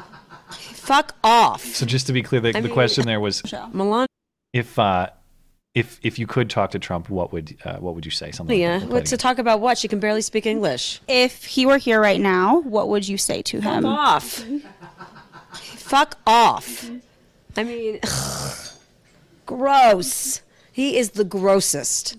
Fuck 0.50 1.14
off. 1.22 1.62
So 1.62 1.86
just 1.86 2.06
to 2.08 2.12
be 2.12 2.22
clear, 2.22 2.40
the, 2.40 2.52
the 2.52 2.62
mean- 2.62 2.72
question 2.72 3.06
there 3.06 3.20
was 3.20 3.42
Melania. 3.72 4.08
if 4.52 4.78
uh, 4.78 5.10
if 5.74 6.00
if 6.02 6.18
you 6.18 6.26
could 6.26 6.50
talk 6.50 6.72
to 6.72 6.78
Trump, 6.80 7.08
what 7.08 7.32
would 7.32 7.56
uh, 7.64 7.76
what 7.76 7.94
would 7.94 8.04
you 8.04 8.10
say? 8.10 8.32
Something. 8.32 8.56
like 8.56 8.60
Yeah, 8.60 8.78
that. 8.78 8.80
We'll 8.80 8.88
play 8.88 8.94
what 8.94 9.02
it 9.04 9.10
to 9.10 9.16
talk 9.16 9.38
about 9.38 9.60
what? 9.60 9.78
She 9.78 9.86
can 9.86 10.00
barely 10.00 10.22
speak 10.22 10.46
English. 10.46 11.00
If 11.06 11.44
he 11.44 11.66
were 11.66 11.78
here 11.78 12.00
right 12.00 12.20
now, 12.20 12.60
what 12.60 12.88
would 12.88 13.06
you 13.06 13.16
say 13.16 13.42
to 13.42 13.60
him? 13.60 13.86
Off. 13.86 14.44
Fuck 15.52 16.18
off. 16.26 16.90
I 17.56 17.62
mean, 17.62 18.00
gross. 19.50 20.42
He 20.70 20.96
is 20.96 21.10
the 21.10 21.24
grossest. 21.24 22.16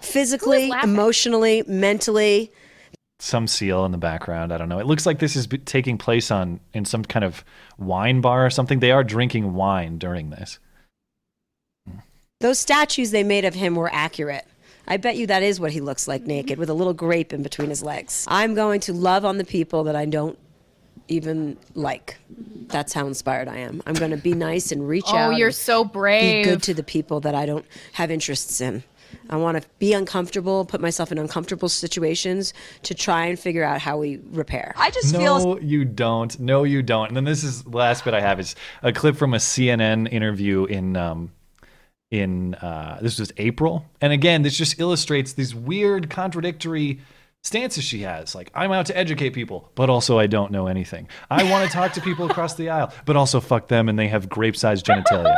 Physically, 0.00 0.70
emotionally, 0.82 1.62
mentally. 1.66 2.50
some 3.18 3.46
seal 3.46 3.84
in 3.84 3.92
the 3.92 3.98
background. 3.98 4.50
I 4.50 4.56
don't 4.56 4.70
know. 4.70 4.78
It 4.78 4.86
looks 4.86 5.04
like 5.04 5.18
this 5.18 5.36
is 5.36 5.46
b- 5.46 5.58
taking 5.58 5.98
place 5.98 6.30
on 6.30 6.58
in 6.72 6.86
some 6.86 7.04
kind 7.04 7.22
of 7.22 7.44
wine 7.76 8.22
bar 8.22 8.46
or 8.46 8.50
something. 8.50 8.80
They 8.80 8.92
are 8.92 9.04
drinking 9.04 9.52
wine 9.52 9.98
during 9.98 10.30
this. 10.30 10.58
Those 12.40 12.58
statues 12.58 13.10
they 13.10 13.22
made 13.22 13.44
of 13.44 13.54
him 13.54 13.74
were 13.74 13.92
accurate. 13.92 14.46
I 14.88 14.96
bet 14.96 15.16
you 15.16 15.26
that 15.26 15.42
is 15.42 15.60
what 15.60 15.72
he 15.72 15.82
looks 15.82 16.08
like 16.08 16.22
naked 16.22 16.58
with 16.58 16.70
a 16.70 16.74
little 16.74 16.94
grape 16.94 17.34
in 17.34 17.42
between 17.42 17.68
his 17.68 17.82
legs. 17.82 18.24
I'm 18.26 18.54
going 18.54 18.80
to 18.80 18.94
love 18.94 19.26
on 19.26 19.36
the 19.36 19.44
people 19.44 19.84
that 19.84 19.94
I 19.94 20.06
don't 20.06 20.38
even 21.10 21.56
like. 21.74 22.16
That's 22.68 22.92
how 22.92 23.06
inspired 23.06 23.48
I 23.48 23.56
am. 23.58 23.82
I'm 23.86 23.94
going 23.94 24.12
to 24.12 24.16
be 24.16 24.32
nice 24.32 24.70
and 24.72 24.86
reach 24.88 25.04
Oh, 25.08 25.16
out. 25.16 25.32
Oh, 25.32 25.36
you're 25.36 25.50
so 25.50 25.84
brave. 25.84 26.44
Be 26.44 26.50
good 26.50 26.62
to 26.64 26.74
the 26.74 26.84
people 26.84 27.20
that 27.20 27.34
I 27.34 27.46
don't 27.46 27.66
have 27.92 28.10
interests 28.10 28.60
in. 28.60 28.82
I 29.28 29.36
want 29.36 29.60
to 29.60 29.68
be 29.78 29.92
uncomfortable, 29.92 30.64
put 30.64 30.80
myself 30.80 31.10
in 31.10 31.18
uncomfortable 31.18 31.68
situations 31.68 32.54
to 32.84 32.94
try 32.94 33.26
and 33.26 33.38
figure 33.38 33.64
out 33.64 33.80
how 33.80 33.98
we 33.98 34.20
repair. 34.30 34.72
I 34.76 34.90
just 34.90 35.12
no, 35.12 35.18
feel 35.18 35.38
no, 35.38 35.58
you 35.60 35.84
don't. 35.84 36.38
No, 36.38 36.64
you 36.64 36.82
don't. 36.82 37.08
And 37.08 37.16
then 37.16 37.24
this 37.24 37.42
is 37.42 37.64
the 37.64 37.76
last 37.76 38.04
bit 38.04 38.14
I 38.14 38.20
have 38.20 38.38
is 38.38 38.54
a 38.82 38.92
clip 38.92 39.16
from 39.16 39.34
a 39.34 39.38
CNN 39.38 40.12
interview 40.12 40.64
in 40.64 40.96
um 40.96 41.32
in 42.10 42.54
uh 42.56 42.98
this 43.02 43.18
was 43.18 43.32
April. 43.36 43.84
And 44.00 44.12
again, 44.12 44.42
this 44.42 44.56
just 44.56 44.78
illustrates 44.80 45.32
these 45.32 45.54
weird 45.54 46.10
contradictory 46.10 47.00
stances 47.42 47.84
she 47.84 48.02
has. 48.02 48.34
Like 48.34 48.50
I'm 48.54 48.72
out 48.72 48.86
to 48.86 48.96
educate 48.96 49.30
people, 49.30 49.70
but 49.74 49.90
also 49.90 50.18
I 50.18 50.26
don't 50.26 50.52
know 50.52 50.66
anything. 50.66 51.08
I 51.30 51.50
want 51.50 51.66
to 51.66 51.72
talk 51.76 51.92
to 51.94 52.00
people 52.00 52.30
across 52.30 52.54
the 52.54 52.70
aisle, 52.70 52.92
but 53.04 53.16
also 53.16 53.40
fuck 53.40 53.68
them 53.68 53.88
and 53.88 53.98
they 53.98 54.08
have 54.08 54.28
grape-sized 54.28 54.84
genitalia. 54.86 55.36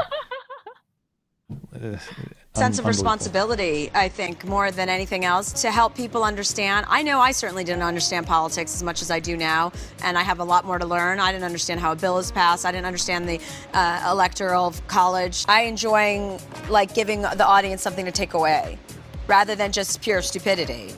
Uh, 1.75 1.97
sense 2.55 2.79
of 2.79 2.85
responsibility, 2.85 3.91
I 3.95 4.09
think, 4.09 4.45
more 4.45 4.71
than 4.71 4.89
anything 4.91 5.25
else, 5.25 5.63
to 5.63 5.71
help 5.71 5.95
people 5.95 6.23
understand. 6.23 6.85
I 6.89 7.03
know 7.03 7.19
I 7.19 7.33
certainly 7.33 7.65
didn't 7.65 7.83
understand 7.83 8.27
politics 8.27 8.75
as 8.75 8.83
much 8.83 9.01
as 9.01 9.11
I 9.11 9.21
do 9.21 9.37
now, 9.37 9.73
and 10.03 10.19
I 10.19 10.23
have 10.23 10.39
a 10.39 10.45
lot 10.45 10.67
more 10.67 10.79
to 10.79 10.87
learn. 10.87 11.19
I 11.19 11.33
didn't 11.33 11.45
understand 11.45 11.81
how 11.81 11.93
a 11.93 11.97
bill 11.97 12.19
is 12.19 12.31
passed. 12.31 12.67
I 12.67 12.73
didn't 12.73 12.87
understand 12.87 13.27
the 13.27 13.41
uh, 13.73 14.07
electoral 14.11 14.75
college. 14.87 15.47
I 15.49 15.63
enjoying 15.63 16.39
like 16.69 16.95
giving 16.95 17.23
the 17.23 17.47
audience 17.47 17.81
something 17.81 18.05
to 18.05 18.13
take 18.13 18.35
away, 18.35 18.79
rather 19.27 19.55
than 19.55 19.73
just 19.73 20.03
pure 20.03 20.21
stupidity. 20.21 20.93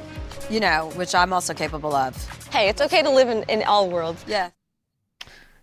You 0.51 0.61
know, 0.61 0.90
which 0.95 1.14
I'm 1.14 1.32
also 1.32 1.55
capable 1.55 1.95
of. 1.95 2.14
Hey, 2.51 2.68
it's 2.68 2.80
okay 2.80 3.03
to 3.03 3.11
live 3.11 3.28
in, 3.28 3.42
in 3.45 3.62
all 3.64 3.88
worlds. 3.88 4.24
Yeah. 4.26 4.51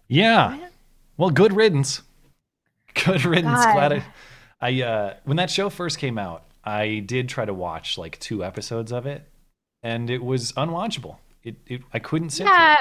Yeah. 0.08 0.58
Well, 1.18 1.30
good 1.30 1.54
riddance. 1.54 2.02
Good 3.06 3.24
riddance. 3.24 3.64
God. 3.64 3.74
Glad 3.74 3.94
I, 3.94 4.04
I 4.60 4.82
uh, 4.84 5.14
when 5.24 5.38
that 5.38 5.50
show 5.50 5.70
first 5.70 5.98
came 5.98 6.18
out, 6.18 6.44
I 6.66 7.00
did 7.06 7.30
try 7.30 7.46
to 7.46 7.54
watch 7.54 7.98
like 7.98 8.20
two 8.20 8.44
episodes 8.44 8.92
of 8.92 9.06
it, 9.06 9.26
and 9.82 10.10
it 10.10 10.22
was 10.22 10.52
unwatchable. 10.54 11.16
It, 11.42 11.56
it 11.68 11.82
I 11.94 12.00
couldn't 12.00 12.32
sit 12.32 12.48
Yeah. 12.48 12.74
it. 12.74 12.80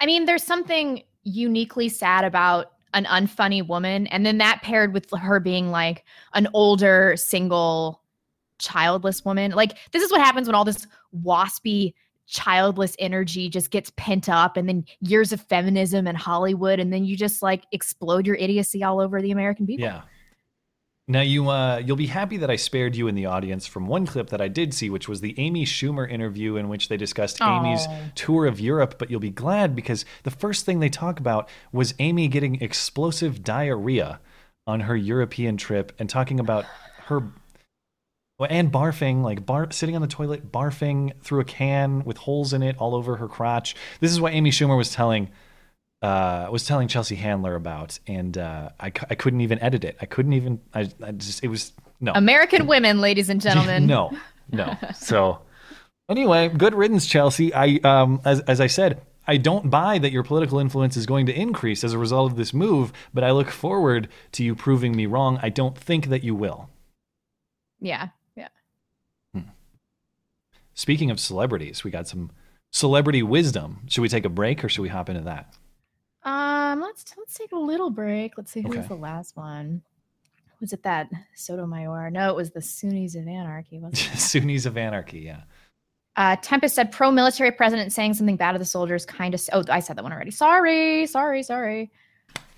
I 0.00 0.06
mean, 0.06 0.26
there's 0.26 0.42
something 0.42 1.02
uniquely 1.22 1.88
sad 1.88 2.26
about 2.26 2.72
an 2.92 3.06
unfunny 3.06 3.66
woman. 3.66 4.06
And 4.08 4.24
then 4.26 4.38
that 4.38 4.62
paired 4.62 4.92
with 4.92 5.10
her 5.10 5.40
being 5.40 5.70
like 5.70 6.04
an 6.34 6.48
older, 6.54 7.14
single, 7.16 8.02
childless 8.58 9.24
woman. 9.24 9.52
Like, 9.52 9.76
this 9.92 10.02
is 10.02 10.10
what 10.10 10.20
happens 10.20 10.46
when 10.46 10.54
all 10.54 10.64
this 10.64 10.86
waspy, 11.22 11.94
childless 12.26 12.96
energy 12.98 13.48
just 13.48 13.70
gets 13.70 13.92
pent 13.96 14.28
up 14.28 14.56
and 14.56 14.68
then 14.68 14.84
years 15.00 15.32
of 15.32 15.40
feminism 15.42 16.06
and 16.06 16.16
Hollywood. 16.16 16.80
And 16.80 16.92
then 16.92 17.04
you 17.04 17.16
just 17.16 17.42
like 17.42 17.64
explode 17.72 18.26
your 18.26 18.36
idiocy 18.36 18.82
all 18.82 19.00
over 19.00 19.20
the 19.20 19.30
American 19.30 19.66
people. 19.66 19.84
Yeah. 19.84 20.02
Now 21.06 21.20
you 21.20 21.50
uh, 21.50 21.82
you'll 21.84 21.98
be 21.98 22.06
happy 22.06 22.38
that 22.38 22.50
I 22.50 22.56
spared 22.56 22.96
you 22.96 23.08
in 23.08 23.14
the 23.14 23.26
audience 23.26 23.66
from 23.66 23.86
one 23.86 24.06
clip 24.06 24.30
that 24.30 24.40
I 24.40 24.48
did 24.48 24.72
see, 24.72 24.88
which 24.88 25.06
was 25.06 25.20
the 25.20 25.34
Amy 25.38 25.66
Schumer 25.66 26.10
interview 26.10 26.56
in 26.56 26.70
which 26.70 26.88
they 26.88 26.96
discussed 26.96 27.42
Amy's 27.42 27.86
tour 28.14 28.46
of 28.46 28.58
Europe. 28.58 28.94
But 28.98 29.10
you'll 29.10 29.20
be 29.20 29.28
glad 29.28 29.76
because 29.76 30.06
the 30.22 30.30
first 30.30 30.64
thing 30.64 30.80
they 30.80 30.88
talk 30.88 31.20
about 31.20 31.50
was 31.72 31.92
Amy 31.98 32.26
getting 32.28 32.62
explosive 32.62 33.44
diarrhea 33.44 34.18
on 34.66 34.80
her 34.80 34.96
European 34.96 35.58
trip 35.58 35.92
and 35.98 36.08
talking 36.08 36.40
about 36.40 36.64
her 37.04 37.22
and 38.40 38.72
barfing, 38.72 39.22
like 39.22 39.46
bar 39.46 39.70
sitting 39.70 39.94
on 39.94 40.02
the 40.02 40.08
toilet, 40.08 40.50
barfing 40.50 41.12
through 41.22 41.40
a 41.40 41.44
can 41.44 42.04
with 42.04 42.16
holes 42.16 42.52
in 42.52 42.62
it 42.62 42.76
all 42.78 42.94
over 42.94 43.16
her 43.16 43.28
crotch. 43.28 43.76
This 44.00 44.10
is 44.10 44.20
what 44.20 44.32
Amy 44.32 44.50
Schumer 44.50 44.76
was 44.76 44.92
telling 44.92 45.30
uh, 46.04 46.48
was 46.50 46.66
telling 46.66 46.86
Chelsea 46.86 47.14
Handler 47.14 47.54
about, 47.54 47.98
and 48.06 48.36
uh, 48.36 48.68
I, 48.78 48.86
I 48.86 49.14
couldn't 49.14 49.40
even 49.40 49.58
edit 49.60 49.84
it. 49.84 49.96
I 50.02 50.06
couldn't 50.06 50.34
even. 50.34 50.60
I, 50.74 50.90
I 51.02 51.12
just 51.12 51.42
it 51.42 51.48
was 51.48 51.72
no 51.98 52.12
American 52.14 52.66
women, 52.66 53.00
ladies 53.00 53.30
and 53.30 53.40
gentlemen. 53.40 53.86
no, 53.94 54.10
no. 54.50 54.76
So 54.94 55.40
anyway, 56.10 56.50
good 56.50 56.74
riddance, 56.74 57.06
Chelsea. 57.06 57.54
I 57.54 57.80
um 57.84 58.20
as 58.24 58.40
as 58.40 58.60
I 58.60 58.66
said. 58.66 59.00
I 59.26 59.38
don't 59.38 59.70
buy 59.70 59.96
that 59.96 60.12
your 60.12 60.22
political 60.22 60.58
influence 60.58 60.98
is 60.98 61.06
going 61.06 61.24
to 61.24 61.32
increase 61.32 61.82
as 61.82 61.94
a 61.94 61.98
result 61.98 62.30
of 62.30 62.36
this 62.36 62.52
move, 62.52 62.92
but 63.14 63.24
I 63.24 63.30
look 63.30 63.48
forward 63.48 64.10
to 64.32 64.44
you 64.44 64.54
proving 64.54 64.94
me 64.94 65.06
wrong. 65.06 65.38
I 65.42 65.48
don't 65.48 65.78
think 65.78 66.08
that 66.08 66.22
you 66.22 66.34
will. 66.34 66.68
Yeah. 67.80 68.08
Speaking 70.84 71.10
of 71.10 71.18
celebrities, 71.18 71.82
we 71.82 71.90
got 71.90 72.06
some 72.06 72.30
celebrity 72.70 73.22
wisdom. 73.22 73.86
Should 73.88 74.02
we 74.02 74.08
take 74.10 74.26
a 74.26 74.28
break 74.28 74.62
or 74.62 74.68
should 74.68 74.82
we 74.82 74.90
hop 74.90 75.08
into 75.08 75.22
that? 75.22 75.54
Um, 76.24 76.82
let's 76.82 77.14
let's 77.16 77.32
take 77.32 77.52
a 77.52 77.58
little 77.58 77.88
break. 77.88 78.36
Let's 78.36 78.52
see 78.52 78.60
who 78.60 78.68
was 78.68 78.86
the 78.88 78.94
last 78.94 79.34
one. 79.34 79.80
Was 80.60 80.74
it 80.74 80.82
that 80.82 81.08
Sotomayor? 81.34 82.10
No, 82.10 82.28
it 82.28 82.36
was 82.36 82.50
the 82.50 82.60
Sunnis 82.60 83.14
of 83.14 83.26
Anarchy, 83.26 83.78
wasn't 83.78 84.12
it? 84.12 84.18
Sunnis 84.18 84.66
of 84.66 84.76
Anarchy, 84.76 85.20
yeah. 85.20 85.44
Uh, 86.16 86.36
Tempest 86.42 86.74
said 86.74 86.92
pro-military 86.92 87.50
president 87.50 87.90
saying 87.90 88.12
something 88.12 88.36
bad 88.36 88.54
of 88.54 88.58
the 88.58 88.66
soldiers 88.66 89.06
kind 89.06 89.32
of. 89.32 89.40
Oh, 89.54 89.64
I 89.70 89.80
said 89.80 89.96
that 89.96 90.02
one 90.02 90.12
already. 90.12 90.32
Sorry, 90.32 91.06
sorry, 91.06 91.42
sorry. 91.42 91.90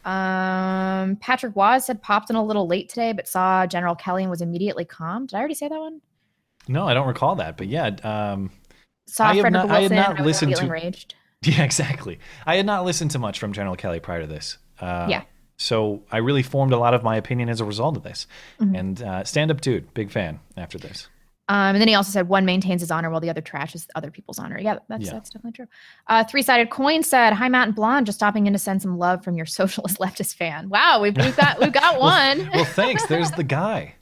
Um, 0.04 1.14
Patrick 1.18 1.54
Waz 1.54 1.86
said 1.86 2.02
popped 2.02 2.30
in 2.30 2.34
a 2.34 2.44
little 2.44 2.66
late 2.66 2.88
today, 2.88 3.12
but 3.12 3.28
saw 3.28 3.68
General 3.68 3.94
Kelly 3.94 4.24
and 4.24 4.30
was 4.32 4.40
immediately 4.40 4.84
calm. 4.84 5.26
Did 5.26 5.36
I 5.36 5.38
already 5.38 5.54
say 5.54 5.68
that 5.68 5.78
one? 5.78 6.00
No, 6.68 6.86
I 6.86 6.94
don't 6.94 7.06
recall 7.06 7.36
that, 7.36 7.56
but 7.56 7.66
yeah, 7.68 7.86
um, 8.02 8.50
I 9.20 9.36
have 9.36 9.50
not- 9.52 9.70
I 9.70 9.80
had 9.82 9.92
not 9.92 10.20
I 10.20 10.22
listened 10.24 10.54
to- 10.56 10.62
enraged. 10.64 11.14
Yeah, 11.44 11.62
exactly. 11.62 12.18
I 12.46 12.56
had 12.56 12.66
not 12.66 12.84
listened 12.84 13.12
to 13.12 13.18
much 13.20 13.38
from 13.38 13.52
General 13.52 13.76
Kelly 13.76 14.00
prior 14.00 14.22
to 14.22 14.26
this. 14.26 14.56
Uh, 14.80 15.06
Yeah. 15.08 15.22
So 15.58 16.02
I 16.10 16.16
really 16.18 16.42
formed 16.42 16.72
a 16.72 16.78
lot 16.78 16.92
of 16.92 17.02
my 17.02 17.16
opinion 17.16 17.48
as 17.48 17.60
a 17.60 17.64
result 17.64 17.96
of 17.96 18.02
this. 18.02 18.26
Mhm. 18.60 18.78
And 18.78 19.02
uh, 19.02 19.24
stand 19.24 19.50
up 19.50 19.60
dude, 19.60 19.92
big 19.94 20.10
fan 20.10 20.40
after 20.56 20.76
this. 20.78 21.08
Um, 21.48 21.76
and 21.76 21.80
then 21.80 21.86
he 21.86 21.94
also 21.94 22.10
said 22.10 22.28
one 22.28 22.44
maintains 22.44 22.80
his 22.80 22.90
honor 22.90 23.08
while 23.10 23.20
the 23.20 23.30
other 23.30 23.42
trashes 23.42 23.86
other 23.94 24.10
people's 24.10 24.38
honor. 24.40 24.58
Yeah, 24.58 24.78
that's 24.88 25.04
Yeah. 25.06 25.12
that's 25.12 25.30
definitely 25.30 25.52
true. 25.52 25.66
Uh, 26.08 26.24
Three 26.24 26.42
sided 26.42 26.70
coin 26.70 27.04
said, 27.04 27.34
"Hi 27.34 27.48
Matt 27.48 27.68
and 27.68 27.76
Blonde, 27.76 28.06
just 28.06 28.18
stopping 28.18 28.46
in 28.48 28.52
to 28.54 28.58
send 28.58 28.82
some 28.82 28.98
love 28.98 29.22
from 29.22 29.36
your 29.36 29.46
socialist 29.60 29.98
leftist 30.00 30.34
fan." 30.34 30.68
Wow, 30.68 31.00
we've, 31.00 31.16
we've 31.16 31.36
got 31.36 31.60
we've 31.60 31.72
got 31.72 32.00
one. 32.00 32.50
Well, 32.52 32.64
thanks. 32.64 33.06
There's 33.06 33.30
the 33.30 33.44
guy. 33.44 33.94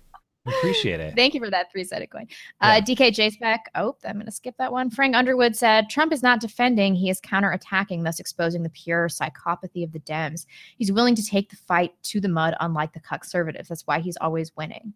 Appreciate 0.46 1.00
it. 1.00 1.14
Thank 1.16 1.32
you 1.32 1.40
for 1.40 1.50
that 1.50 1.72
three 1.72 1.84
sided 1.84 2.10
coin. 2.10 2.26
Uh, 2.60 2.80
DK. 2.80 3.64
Oh, 3.74 3.96
I'm 4.04 4.14
going 4.14 4.26
to 4.26 4.32
skip 4.32 4.54
that 4.58 4.70
one. 4.70 4.90
Frank 4.90 5.16
Underwood 5.16 5.56
said 5.56 5.88
Trump 5.88 6.12
is 6.12 6.22
not 6.22 6.40
defending, 6.40 6.94
he 6.94 7.08
is 7.08 7.20
counterattacking, 7.20 8.04
thus 8.04 8.20
exposing 8.20 8.62
the 8.62 8.70
pure 8.70 9.08
psychopathy 9.08 9.84
of 9.84 9.92
the 9.92 10.00
Dems. 10.00 10.44
He's 10.76 10.92
willing 10.92 11.14
to 11.14 11.24
take 11.24 11.48
the 11.48 11.56
fight 11.56 11.94
to 12.04 12.20
the 12.20 12.28
mud, 12.28 12.54
unlike 12.60 12.92
the 12.92 13.00
conservatives. 13.00 13.68
That's 13.68 13.86
why 13.86 14.00
he's 14.00 14.18
always 14.18 14.54
winning. 14.54 14.92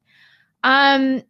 Um, 0.65 1.23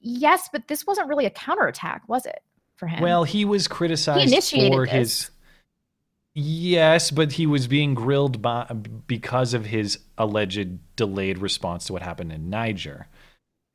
yes, 0.00 0.48
but 0.50 0.68
this 0.68 0.86
wasn't 0.86 1.08
really 1.08 1.26
a 1.26 1.30
counterattack, 1.30 2.08
was 2.08 2.24
it, 2.24 2.40
for 2.76 2.86
him? 2.86 3.02
Well, 3.02 3.24
he 3.24 3.44
was 3.44 3.68
criticized 3.68 4.26
initiated 4.26 4.72
for 4.72 4.86
this. 4.86 4.92
his. 4.92 5.30
Yes, 6.32 7.10
but 7.10 7.32
he 7.32 7.46
was 7.46 7.66
being 7.66 7.94
grilled 7.94 8.40
by, 8.40 8.64
because 9.06 9.54
of 9.54 9.66
his 9.66 9.98
alleged 10.16 10.78
delayed 10.96 11.38
response 11.38 11.86
to 11.86 11.92
what 11.92 12.02
happened 12.02 12.32
in 12.32 12.48
Niger. 12.50 13.08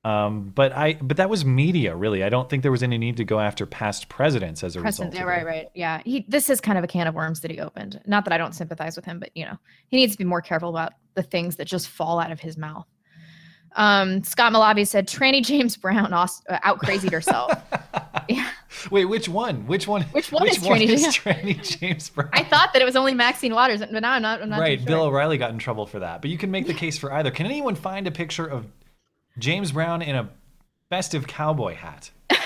Um, 0.04 0.50
but 0.56 0.72
I, 0.72 0.94
but 0.94 1.18
that 1.18 1.30
was 1.30 1.46
media, 1.46 1.96
really. 1.96 2.24
I 2.24 2.30
don't 2.30 2.50
think 2.50 2.64
there 2.64 2.72
was 2.72 2.82
any 2.82 2.98
need 2.98 3.18
to 3.18 3.24
go 3.24 3.40
after 3.40 3.68
past 3.68 4.10
presidents 4.10 4.64
as 4.64 4.76
a 4.76 4.82
President, 4.82 5.14
result. 5.14 5.28
yeah, 5.28 5.32
right, 5.32 5.46
right. 5.46 5.68
Yeah. 5.76 6.02
He 6.04 6.26
this 6.28 6.50
is 6.50 6.60
kind 6.60 6.78
of 6.80 6.84
a 6.84 6.88
can 6.88 7.06
of 7.06 7.14
worms 7.14 7.42
that 7.42 7.52
he 7.52 7.60
opened. 7.60 8.02
Not 8.08 8.26
that 8.26 8.34
I 8.34 8.38
don't 8.40 8.56
sympathize 8.56 8.96
with 8.96 9.06
him, 9.06 9.20
but 9.20 9.30
you 9.36 9.46
know, 9.46 9.58
he 9.90 9.98
needs 9.98 10.14
to 10.14 10.18
be 10.18 10.24
more 10.24 10.42
careful 10.42 10.70
about 10.70 10.94
the 11.14 11.22
things 11.22 11.58
that 11.58 11.66
just 11.66 11.88
fall 11.88 12.20
out 12.20 12.32
of 12.32 12.40
his 12.40 12.58
mouth. 12.58 12.88
Um, 13.76 14.24
Scott 14.24 14.52
Malavi 14.52 14.88
said 14.88 15.08
Tranny 15.08 15.46
James 15.46 15.78
Brown 15.78 16.14
aus- 16.14 16.42
uh, 16.50 16.58
out 16.64 16.80
crazied 16.80 17.12
herself. 17.14 17.54
yeah. 18.30 18.50
Wait, 18.90 19.06
which 19.06 19.30
one? 19.30 19.68
Which 19.68 19.88
one? 19.88 20.02
Which 20.12 20.32
one 20.32 20.44
which 20.44 20.58
is 20.58 20.64
one 20.64 20.80
Tranny 20.80 20.90
is 20.90 21.02
James? 21.04 21.18
Tranny 21.18 21.80
James 21.80 22.10
Brown? 22.10 22.30
I 22.34 22.44
thought 22.44 22.74
that 22.74 22.82
it 22.82 22.86
was 22.86 22.96
only 22.96 23.14
Maxine 23.14 23.54
Waters, 23.54 23.80
but 23.80 23.92
now 23.92 24.12
I'm 24.14 24.22
not. 24.24 24.42
I'm 24.42 24.50
not 24.50 24.60
right, 24.60 24.80
sure. 24.80 24.88
Bill 24.88 25.04
O'Reilly 25.04 25.38
got 25.38 25.52
in 25.52 25.60
trouble 25.60 25.86
for 25.86 26.00
that. 26.00 26.22
But 26.22 26.32
you 26.32 26.38
can 26.40 26.50
make 26.50 26.66
the 26.66 26.74
case 26.74 26.98
for 26.98 27.14
either. 27.14 27.30
Can 27.30 27.46
anyone 27.46 27.76
find 27.76 28.08
a 28.08 28.12
picture 28.12 28.46
of 28.48 28.66
James 29.38 29.72
Brown 29.72 30.02
in 30.02 30.16
a 30.16 30.30
festive 30.90 31.28
cowboy 31.28 31.76
hat? 31.76 32.12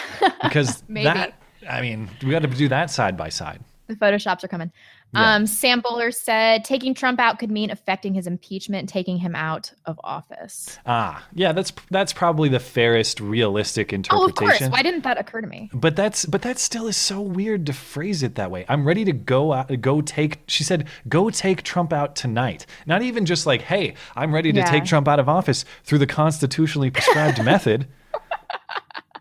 Because 0.41 0.83
Maybe. 0.87 1.05
that, 1.05 1.33
I 1.69 1.81
mean, 1.81 2.09
we 2.23 2.31
got 2.31 2.41
to 2.41 2.47
do 2.47 2.67
that 2.69 2.89
side 2.89 3.17
by 3.17 3.29
side. 3.29 3.59
The 3.87 3.95
photoshops 3.95 4.43
are 4.43 4.47
coming. 4.47 4.71
Yeah. 5.15 5.35
Um, 5.35 5.47
Sam 5.47 5.79
Bowler 5.81 6.11
said 6.11 6.65
taking 6.65 6.93
Trump 6.93 7.19
out 7.19 7.39
could 7.39 7.49
mean 7.49 7.71
affecting 7.71 8.13
his 8.13 8.27
impeachment, 8.27 8.89
taking 8.89 9.17
him 9.17 9.33
out 9.35 9.71
of 9.85 9.99
office. 10.03 10.77
Ah, 10.85 11.25
yeah, 11.33 11.51
that's 11.53 11.71
that's 11.89 12.11
probably 12.13 12.49
the 12.49 12.59
fairest, 12.59 13.19
realistic 13.21 13.93
interpretation. 13.93 14.21
Oh, 14.21 14.27
of 14.27 14.35
course. 14.59 14.69
Why 14.71 14.81
didn't 14.83 15.03
that 15.05 15.17
occur 15.17 15.41
to 15.41 15.47
me? 15.47 15.69
But 15.73 15.95
that's 15.95 16.25
but 16.25 16.41
that 16.41 16.59
still 16.59 16.87
is 16.87 16.97
so 16.97 17.21
weird 17.21 17.65
to 17.67 17.73
phrase 17.73 18.23
it 18.23 18.35
that 18.35 18.51
way. 18.51 18.65
I'm 18.67 18.85
ready 18.85 19.05
to 19.05 19.13
go 19.13 19.53
out, 19.53 19.71
go 19.81 20.01
take. 20.01 20.39
She 20.47 20.63
said, 20.63 20.87
"Go 21.07 21.29
take 21.29 21.63
Trump 21.63 21.93
out 21.93 22.15
tonight." 22.15 22.65
Not 22.85 23.01
even 23.01 23.25
just 23.25 23.45
like, 23.45 23.61
"Hey, 23.61 23.93
I'm 24.15 24.33
ready 24.33 24.51
to 24.51 24.59
Yeah. 24.59 24.69
take 24.69 24.85
Trump 24.85 25.07
out 25.07 25.19
of 25.19 25.29
office 25.29 25.65
through 25.83 25.99
the 25.99 26.07
constitutionally 26.07 26.91
prescribed 26.91 27.43
method." 27.43 27.87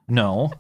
No, 0.07 0.53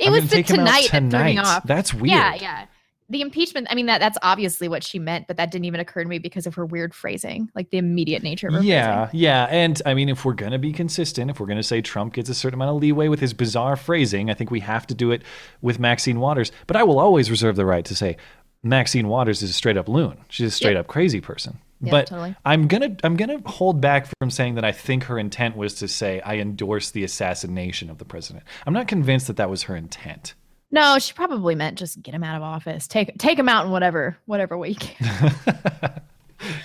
It 0.00 0.08
I'm 0.08 0.12
was 0.14 0.24
the 0.30 0.36
take 0.36 0.48
him 0.50 0.60
out 0.60 0.66
tonight, 0.66 0.82
that 0.82 0.88
threw 0.90 1.00
me 1.00 1.10
tonight. 1.10 1.38
off. 1.38 1.62
That's 1.64 1.94
weird. 1.94 2.06
Yeah, 2.08 2.34
yeah. 2.34 2.66
The 3.12 3.20
impeachment. 3.20 3.68
I 3.70 3.74
mean, 3.74 3.86
that 3.86 3.98
that's 3.98 4.16
obviously 4.22 4.68
what 4.68 4.82
she 4.82 4.98
meant, 4.98 5.26
but 5.26 5.36
that 5.36 5.50
didn't 5.50 5.66
even 5.66 5.80
occur 5.80 6.02
to 6.02 6.08
me 6.08 6.18
because 6.18 6.46
of 6.46 6.54
her 6.54 6.64
weird 6.64 6.94
phrasing, 6.94 7.50
like 7.54 7.68
the 7.68 7.76
immediate 7.76 8.22
nature 8.22 8.48
of 8.48 8.54
her 8.54 8.62
Yeah, 8.62 9.10
yeah, 9.12 9.44
and 9.50 9.80
I 9.84 9.92
mean, 9.92 10.08
if 10.08 10.24
we're 10.24 10.32
gonna 10.32 10.58
be 10.58 10.72
consistent, 10.72 11.30
if 11.30 11.38
we're 11.38 11.46
gonna 11.46 11.62
say 11.62 11.82
Trump 11.82 12.14
gets 12.14 12.30
a 12.30 12.34
certain 12.34 12.54
amount 12.54 12.74
of 12.74 12.82
leeway 12.82 13.08
with 13.08 13.20
his 13.20 13.34
bizarre 13.34 13.76
phrasing, 13.76 14.30
I 14.30 14.34
think 14.34 14.50
we 14.50 14.60
have 14.60 14.86
to 14.86 14.94
do 14.94 15.10
it 15.10 15.22
with 15.60 15.78
Maxine 15.78 16.20
Waters. 16.20 16.52
But 16.66 16.76
I 16.76 16.84
will 16.84 16.98
always 16.98 17.30
reserve 17.30 17.54
the 17.56 17.66
right 17.66 17.84
to 17.84 17.94
say 17.94 18.16
Maxine 18.62 19.08
Waters 19.08 19.42
is 19.42 19.50
a 19.50 19.52
straight 19.52 19.76
up 19.76 19.88
loon. 19.88 20.16
She's 20.28 20.46
a 20.46 20.50
straight 20.50 20.76
up 20.76 20.86
crazy 20.86 21.20
person. 21.20 21.58
Yeah, 21.82 21.90
but 21.90 22.06
totally. 22.06 22.34
I'm 22.44 22.68
gonna 22.68 22.96
I'm 23.02 23.16
gonna 23.16 23.40
hold 23.44 23.80
back 23.80 24.06
from 24.18 24.30
saying 24.30 24.54
that 24.54 24.64
I 24.64 24.72
think 24.72 25.04
her 25.04 25.18
intent 25.18 25.56
was 25.56 25.74
to 25.74 25.88
say 25.88 26.20
I 26.20 26.36
endorse 26.36 26.92
the 26.92 27.04
assassination 27.04 27.90
of 27.90 27.98
the 27.98 28.04
president. 28.04 28.44
I'm 28.66 28.72
not 28.72 28.88
convinced 28.88 29.26
that 29.26 29.36
that 29.36 29.50
was 29.50 29.64
her 29.64 29.76
intent. 29.76 30.34
No, 30.72 30.98
she 30.98 31.12
probably 31.12 31.54
meant 31.54 31.78
just 31.78 32.02
get 32.02 32.14
him 32.14 32.24
out 32.24 32.34
of 32.36 32.42
office. 32.42 32.88
Take 32.88 33.16
take 33.18 33.38
him 33.38 33.48
out 33.48 33.66
in 33.66 33.70
whatever 33.70 34.16
whatever 34.26 34.56
way 34.58 34.70
you 34.70 34.76
can. 34.76 35.34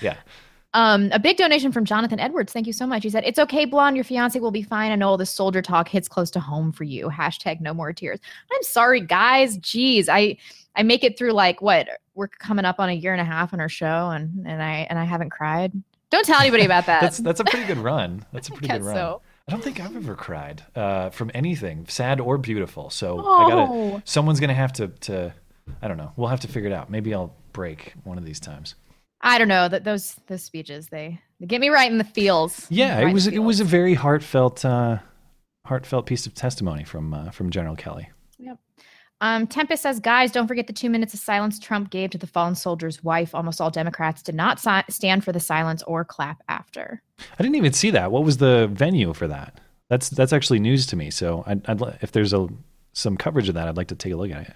Yeah. 0.02 0.18
Um, 0.74 1.10
a 1.12 1.20
big 1.20 1.38
donation 1.38 1.72
from 1.72 1.86
Jonathan 1.86 2.20
Edwards. 2.20 2.52
Thank 2.52 2.68
you 2.68 2.74
so 2.74 2.86
much. 2.88 3.04
He 3.04 3.10
said, 3.10 3.24
"It's 3.26 3.40
okay, 3.40 3.66
blonde. 3.66 3.96
Your 3.96 4.04
fiance 4.04 4.40
will 4.40 4.52
be 4.52 4.64
fine. 4.64 4.92
I 4.92 4.96
know 4.96 5.10
all 5.10 5.18
this 5.18 5.30
soldier 5.30 5.62
talk 5.62 5.88
hits 5.88 6.08
close 6.08 6.30
to 6.32 6.40
home 6.40 6.72
for 6.72 6.84
you. 6.84 7.10
Hashtag 7.10 7.62
no 7.62 7.74
more 7.74 7.94
tears. 7.94 8.20
I'm 8.52 8.64
sorry, 8.64 9.02
guys. 9.02 9.58
Jeez, 9.60 10.08
I 10.10 10.38
I 10.76 10.84
make 10.84 11.04
it 11.04 11.18
through 11.18 11.32
like 11.34 11.62
what 11.62 11.88
we're 12.16 12.28
coming 12.28 12.66
up 12.66 12.80
on 12.80 12.90
a 12.90 12.94
year 12.94 13.12
and 13.14 13.22
a 13.22 13.26
half 13.26 13.54
on 13.54 13.60
our 13.60 13.70
show, 13.70 14.10
and 14.10 14.46
and 14.48 14.62
I 14.62 14.88
and 14.90 15.00
I 15.00 15.04
haven't 15.06 15.30
cried. 15.30 15.74
Don't 16.10 16.26
tell 16.26 16.40
anybody 16.42 16.66
about 16.66 16.86
that. 16.88 17.02
That's 17.02 17.18
that's 17.20 17.40
a 17.40 17.46
pretty 17.46 17.66
good 17.66 17.78
run. 17.80 18.26
That's 18.34 18.50
a 18.50 18.52
pretty 18.54 18.68
good 18.68 18.84
run. 18.84 18.96
so. 18.96 19.22
I 19.48 19.54
don't 19.54 19.64
think 19.64 19.80
I've 19.80 19.96
ever 19.96 20.14
cried 20.14 20.64
uh, 20.76 21.10
from 21.10 21.32
anything, 21.34 21.86
sad 21.88 22.20
or 22.20 22.38
beautiful. 22.38 22.90
So 22.90 23.20
I 23.20 23.50
gotta. 23.50 23.72
Oh. 23.72 24.02
Someone's 24.04 24.42
gonna 24.42 24.54
have 24.54 24.74
to 24.74 24.90
to. 24.90 25.34
I 25.82 25.88
don't 25.88 25.98
know. 25.98 26.12
We'll 26.18 26.28
have 26.28 26.42
to 26.42 26.48
figure 26.50 26.70
it 26.70 26.74
out. 26.74 26.90
Maybe 26.90 27.14
I'll 27.14 27.34
break 27.54 27.94
one 28.04 28.18
of 28.18 28.26
these 28.26 28.42
times. 28.42 28.76
I 29.22 29.38
don't 29.38 29.48
know 29.48 29.70
that 29.70 29.86
those 29.86 30.16
those 30.28 30.44
speeches 30.44 30.90
they 30.90 31.22
they 31.40 31.46
get 31.46 31.62
me 31.62 31.70
right 31.70 31.90
in 31.90 31.98
the 31.98 32.04
feels. 32.04 32.68
Yeah, 32.70 32.98
Right 32.98 33.08
it 33.08 33.14
was 33.14 33.28
it 33.28 33.40
was 33.40 33.62
a 33.62 33.64
very 33.64 33.94
heartfelt 33.94 34.66
uh, 34.66 34.98
heartfelt 35.66 36.06
piece 36.06 36.26
of 36.26 36.34
testimony 36.34 36.84
from 36.84 37.14
uh, 37.14 37.32
from 37.32 37.50
General 37.50 37.76
Kelly. 37.78 38.10
Um, 39.22 39.48
Tempest 39.48 39.82
says, 39.82 40.00
guys, 40.00 40.32
don't 40.32 40.48
forget 40.48 40.68
the 40.68 40.74
two 40.74 40.90
minutes 40.90 41.14
of 41.14 41.20
silence 41.20 41.60
Trump 41.60 41.90
gave 41.90 42.12
to 42.12 42.18
the 42.18 42.28
fallen 42.28 42.56
soldier's 42.56 43.04
wife. 43.04 43.34
Almost 43.34 43.60
all 43.60 43.72
Democrats 43.72 44.22
did 44.22 44.36
not 44.36 44.60
si- 44.60 44.84
stand 44.90 45.24
for 45.24 45.32
the 45.32 45.40
silence 45.40 45.82
or 45.84 46.06
clap 46.06 46.44
after. 46.50 47.02
I 47.20 47.44
didn't 47.44 47.56
even 47.56 47.74
see 47.74 47.90
that. 47.92 48.12
What 48.12 48.24
was 48.24 48.38
the 48.38 48.70
venue 48.72 49.14
for 49.14 49.28
that? 49.28 49.60
That's 49.90 50.10
that's 50.10 50.34
actually 50.34 50.60
news 50.60 50.86
to 50.88 50.96
me. 50.96 51.10
So 51.10 51.44
I'd, 51.48 51.68
I'd 51.68 51.82
if 52.02 52.12
there's 52.12 52.34
a 52.34 52.48
some 52.94 53.18
coverage 53.18 53.48
of 53.48 53.56
that, 53.56 53.68
I'd 53.68 53.78
like 53.78 53.88
to 53.88 53.96
take 53.96 54.14
a 54.14 54.18
look 54.18 54.32
at 54.32 54.42
it. 54.42 54.56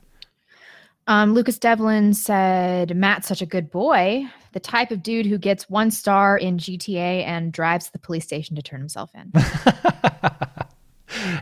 Um, 1.07 1.33
Lucas 1.33 1.57
Devlin 1.57 2.13
said, 2.13 2.95
Matt's 2.95 3.27
such 3.27 3.41
a 3.41 3.45
good 3.45 3.71
boy. 3.71 4.25
The 4.53 4.59
type 4.59 4.91
of 4.91 5.01
dude 5.01 5.25
who 5.25 5.38
gets 5.38 5.69
one 5.69 5.89
star 5.89 6.38
in 6.38 6.57
GTA 6.57 7.25
and 7.25 7.51
drives 7.51 7.88
to 7.88 7.91
the 7.91 7.99
police 7.99 8.23
station 8.23 8.55
to 8.55 8.61
turn 8.61 8.79
himself 8.79 9.09
in. 9.15 9.31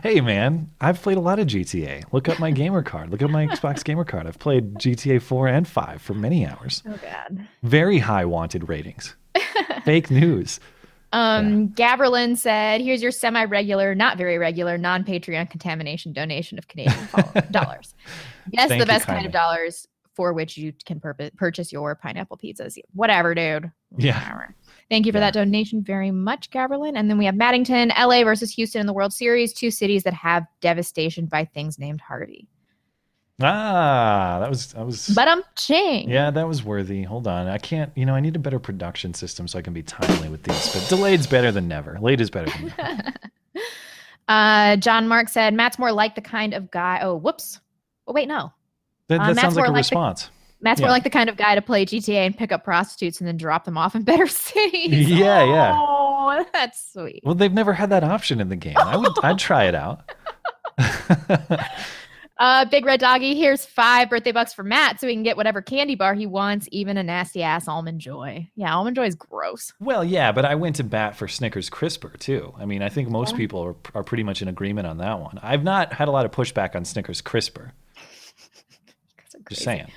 Hey 0.02 0.20
man, 0.20 0.70
I've 0.80 1.02
played 1.02 1.18
a 1.18 1.20
lot 1.20 1.38
of 1.38 1.46
GTA. 1.46 2.04
Look 2.12 2.28
up 2.28 2.38
my 2.38 2.50
gamer 2.50 2.82
card. 2.82 3.10
Look 3.10 3.22
up 3.22 3.30
my 3.30 3.46
Xbox 3.48 3.84
gamer 3.84 4.04
card. 4.04 4.26
I've 4.26 4.38
played 4.38 4.74
GTA 4.76 5.20
4 5.20 5.48
and 5.48 5.68
5 5.68 6.00
for 6.00 6.14
many 6.14 6.46
hours. 6.46 6.82
Oh, 6.88 6.98
God. 7.02 7.46
Very 7.62 7.98
high 7.98 8.24
wanted 8.24 8.68
ratings. 8.68 9.14
Fake 9.84 10.10
news. 10.10 10.58
Um, 11.12 11.70
Gaberlin 11.70 12.36
said, 12.36 12.80
"Here's 12.80 13.02
your 13.02 13.10
semi-regular, 13.10 13.94
not 13.96 14.16
very 14.16 14.38
regular, 14.38 14.78
non-Patreon 14.78 15.50
contamination 15.50 16.12
donation 16.12 16.56
of 16.56 16.68
Canadian 16.68 17.08
dollars. 17.50 17.94
Yes, 18.52 18.68
Thank 18.68 18.80
the 18.80 18.86
best 18.86 19.06
kind 19.06 19.26
of 19.26 19.32
dollars 19.32 19.88
for 20.14 20.32
which 20.32 20.56
you 20.56 20.72
can 20.84 21.00
purchase 21.36 21.72
your 21.72 21.94
pineapple 21.94 22.38
pizzas. 22.38 22.78
Whatever, 22.94 23.34
dude. 23.34 23.72
Yeah. 23.96 24.20
Whatever. 24.20 24.54
Thank 24.90 25.06
you 25.06 25.12
for 25.12 25.20
that 25.20 25.32
donation 25.32 25.82
very 25.82 26.10
much, 26.10 26.50
Gaberlin. 26.50 26.92
And 26.96 27.08
then 27.08 27.16
we 27.16 27.24
have 27.24 27.36
Maddington, 27.36 27.90
LA 27.96 28.24
versus 28.24 28.50
Houston 28.54 28.80
in 28.80 28.86
the 28.88 28.92
World 28.92 29.12
Series, 29.12 29.52
two 29.52 29.70
cities 29.70 30.02
that 30.02 30.14
have 30.14 30.44
devastation 30.60 31.26
by 31.26 31.44
things 31.44 31.78
named 31.78 32.00
Harvey. 32.00 32.48
Ah, 33.42 34.38
that 34.40 34.50
was 34.50 34.72
that 34.74 34.84
was 34.84 35.08
But 35.14 35.26
I'm 35.28 35.42
ching. 35.56 36.10
Yeah, 36.10 36.30
that 36.30 36.46
was 36.46 36.62
worthy. 36.62 37.02
Hold 37.04 37.26
on. 37.26 37.46
I 37.46 37.56
can't, 37.56 37.90
you 37.96 38.04
know, 38.04 38.14
I 38.14 38.20
need 38.20 38.36
a 38.36 38.38
better 38.38 38.58
production 38.58 39.14
system 39.14 39.48
so 39.48 39.58
I 39.58 39.62
can 39.62 39.72
be 39.72 39.82
timely 39.82 40.28
with 40.28 40.42
these. 40.42 40.74
But 40.74 40.86
delayed's 40.90 41.26
better 41.26 41.50
than 41.50 41.66
never. 41.68 41.98
Late 42.00 42.20
is 42.20 42.28
better 42.30 42.50
than 42.50 42.74
never. 42.76 43.12
Uh, 44.28 44.76
John 44.76 45.08
Mark 45.08 45.28
said, 45.28 45.54
Matt's 45.54 45.76
more 45.76 45.90
like 45.90 46.14
the 46.14 46.20
kind 46.20 46.54
of 46.54 46.70
guy. 46.70 47.00
Oh, 47.02 47.16
whoops. 47.16 47.58
Oh, 48.06 48.12
wait, 48.12 48.28
no. 48.28 48.52
That, 49.08 49.20
Uh, 49.20 49.26
that 49.26 49.34
Matt's 49.34 49.40
sounds 49.40 49.56
like 49.56 49.66
a 49.66 49.72
like 49.72 49.74
the- 49.74 49.78
response. 49.96 50.30
Matt's 50.62 50.80
Yeah. 50.80 50.86
more 50.86 50.92
like 50.92 51.04
the 51.04 51.10
kind 51.10 51.28
of 51.30 51.36
guy 51.36 51.54
to 51.54 51.62
play 51.62 51.84
GTA 51.86 52.26
and 52.26 52.36
pick 52.36 52.52
up 52.52 52.64
prostitutes 52.64 53.18
and 53.20 53.26
then 53.28 53.36
drop 53.36 53.64
them 53.64 53.78
off 53.78 53.94
in 53.94 54.02
better 54.02 54.26
cities. 54.28 55.08
Yeah, 55.10 55.44
yeah. 55.44 55.76
Oh, 55.78 56.44
that's 56.52 56.92
sweet. 56.92 57.20
Well, 57.24 57.34
they've 57.34 57.52
never 57.52 57.72
had 57.72 57.90
that 57.90 58.04
option 58.04 58.40
in 58.40 58.48
the 58.48 58.56
game. 58.56 58.76
I 58.76 58.96
would 58.96 59.12
I'd 59.22 59.38
try 59.40 59.64
it 59.64 59.74
out. 59.74 60.10
Uh, 62.38 62.64
Big 62.64 62.86
Red 62.86 63.00
Doggy, 63.00 63.34
here's 63.34 63.66
five 63.66 64.08
birthday 64.08 64.32
bucks 64.32 64.54
for 64.54 64.62
Matt 64.62 64.98
so 64.98 65.06
he 65.06 65.12
can 65.12 65.22
get 65.22 65.36
whatever 65.36 65.60
candy 65.60 65.94
bar 65.94 66.14
he 66.14 66.24
wants, 66.24 66.66
even 66.72 66.96
a 66.96 67.02
nasty 67.02 67.42
ass 67.42 67.68
almond 67.68 68.00
joy. 68.00 68.48
Yeah, 68.56 68.74
almond 68.74 68.96
joy 68.96 69.04
is 69.08 69.14
gross. 69.14 69.74
Well, 69.78 70.02
yeah, 70.02 70.32
but 70.32 70.46
I 70.46 70.54
went 70.54 70.76
to 70.76 70.84
bat 70.84 71.14
for 71.16 71.28
Snickers 71.28 71.68
Crisper 71.68 72.08
too. 72.18 72.54
I 72.58 72.64
mean, 72.64 72.80
I 72.80 72.88
think 72.88 73.10
most 73.10 73.32
Yeah. 73.32 73.36
people 73.36 73.60
are, 73.60 73.74
are 73.94 74.02
pretty 74.02 74.22
much 74.22 74.40
in 74.40 74.48
agreement 74.48 74.86
on 74.86 74.96
that 74.96 75.20
one. 75.20 75.38
I've 75.42 75.62
not 75.62 75.92
had 75.92 76.08
a 76.08 76.12
lot 76.12 76.24
of 76.24 76.30
pushback 76.32 76.74
on 76.74 76.86
Snickers 76.86 77.20
Crisper. 77.20 77.74
Just 79.50 79.62
saying. 79.62 79.88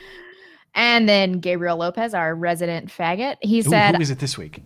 And 0.75 1.07
then 1.07 1.33
Gabriel 1.39 1.77
Lopez, 1.77 2.13
our 2.13 2.33
resident 2.33 2.89
faggot, 2.89 3.37
he 3.41 3.59
Ooh, 3.59 3.63
said, 3.63 3.95
who 3.95 4.01
is 4.01 4.09
it 4.09 4.19
this 4.19 4.37
week? 4.37 4.61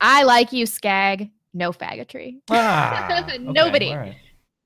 I 0.00 0.22
like 0.22 0.52
you, 0.52 0.66
Skag. 0.66 1.30
No 1.54 1.72
faggotry. 1.72 2.36
Ah, 2.50 3.22
okay, 3.24 3.38
Nobody. 3.38 3.92
right. 3.92 4.16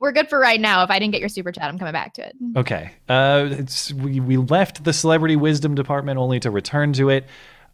We're 0.01 0.12
good 0.12 0.28
for 0.28 0.39
right 0.40 0.60
now. 0.60 0.82
If 0.82 0.90
I 0.90 0.98
didn't 0.98 1.12
get 1.12 1.20
your 1.20 1.28
super 1.28 1.52
chat, 1.52 1.64
I'm 1.64 1.78
coming 1.78 1.93
back 1.93 2.14
to 2.14 2.27
it. 2.27 2.35
Okay. 2.56 2.90
Uh, 3.09 3.48
it's, 3.52 3.93
we, 3.93 4.19
we 4.19 4.36
left 4.36 4.82
the 4.82 4.93
celebrity 4.93 5.36
wisdom 5.36 5.77
department 5.77 6.19
only 6.19 6.40
to 6.40 6.51
return 6.51 6.93
to 6.94 7.09
it. 7.09 7.27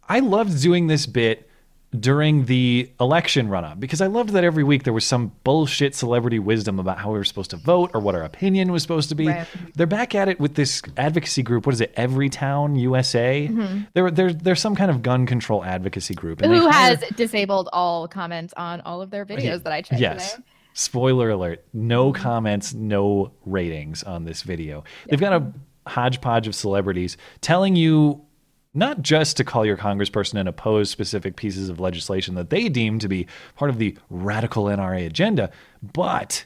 I 0.07 0.19
loved 0.19 0.61
doing 0.61 0.87
this 0.87 1.07
bit 1.07 1.48
during 1.97 2.45
the 2.45 2.91
election 2.99 3.49
run 3.49 3.65
up 3.65 3.79
because 3.79 3.99
I 3.99 4.05
loved 4.07 4.29
that 4.31 4.43
every 4.43 4.63
week 4.63 4.83
there 4.83 4.93
was 4.93 5.05
some 5.05 5.31
bullshit 5.43 5.95
celebrity 5.95 6.37
wisdom 6.37 6.77
about 6.77 6.99
how 6.99 7.11
we 7.11 7.17
were 7.17 7.23
supposed 7.23 7.49
to 7.49 7.57
vote 7.57 7.89
or 7.95 7.99
what 7.99 8.13
our 8.13 8.23
opinion 8.23 8.71
was 8.71 8.83
supposed 8.83 9.09
to 9.09 9.15
be. 9.15 9.27
Right. 9.27 9.47
They're 9.75 9.87
back 9.87 10.13
at 10.13 10.27
it 10.29 10.39
with 10.39 10.53
this 10.53 10.83
advocacy 10.97 11.41
group. 11.41 11.65
What 11.65 11.73
is 11.73 11.81
it? 11.81 11.91
Every 11.95 12.29
Town 12.29 12.75
USA. 12.75 13.47
Mhm. 13.51 13.87
There, 13.95 14.11
there, 14.11 14.31
there's 14.31 14.59
some 14.59 14.75
kind 14.75 14.91
of 14.91 15.01
gun 15.01 15.25
control 15.25 15.63
advocacy 15.65 16.13
group. 16.13 16.41
and 16.43 16.53
Who 16.53 16.67
has 16.67 16.99
disabled 17.15 17.69
all 17.73 18.07
comments 18.07 18.53
on 18.55 18.81
all 18.81 19.01
of 19.01 19.09
their 19.09 19.25
videos 19.25 19.63
that 19.63 19.73
I 19.73 19.81
checked 19.81 19.99
Yes. 19.99 20.33
today? 20.33 20.43
Spoiler 20.73 21.31
alert. 21.31 21.65
No 21.73 22.13
comments, 22.13 22.73
no 22.75 23.31
ratings 23.45 24.03
on 24.03 24.25
this 24.25 24.43
video. 24.43 24.83
They've 25.09 25.19
got 25.19 25.33
a 25.33 25.51
hodgepodge 25.89 26.47
of 26.47 26.53
celebrities 26.53 27.17
telling 27.41 27.75
you 27.75 28.21
not 28.79 29.01
just 29.01 29.37
to 29.37 29.43
call 29.43 29.65
your 29.65 29.77
congressperson 29.77 30.39
and 30.39 30.49
oppose 30.49 30.89
specific 30.89 31.35
pieces 31.35 31.69
of 31.69 31.79
legislation 31.79 32.35
that 32.35 32.49
they 32.49 32.69
deem 32.69 32.97
to 32.99 33.07
be 33.07 33.27
part 33.55 33.69
of 33.69 33.77
the 33.77 33.95
radical 34.09 34.65
NRA 34.65 35.05
agenda, 35.05 35.51
but 35.93 36.45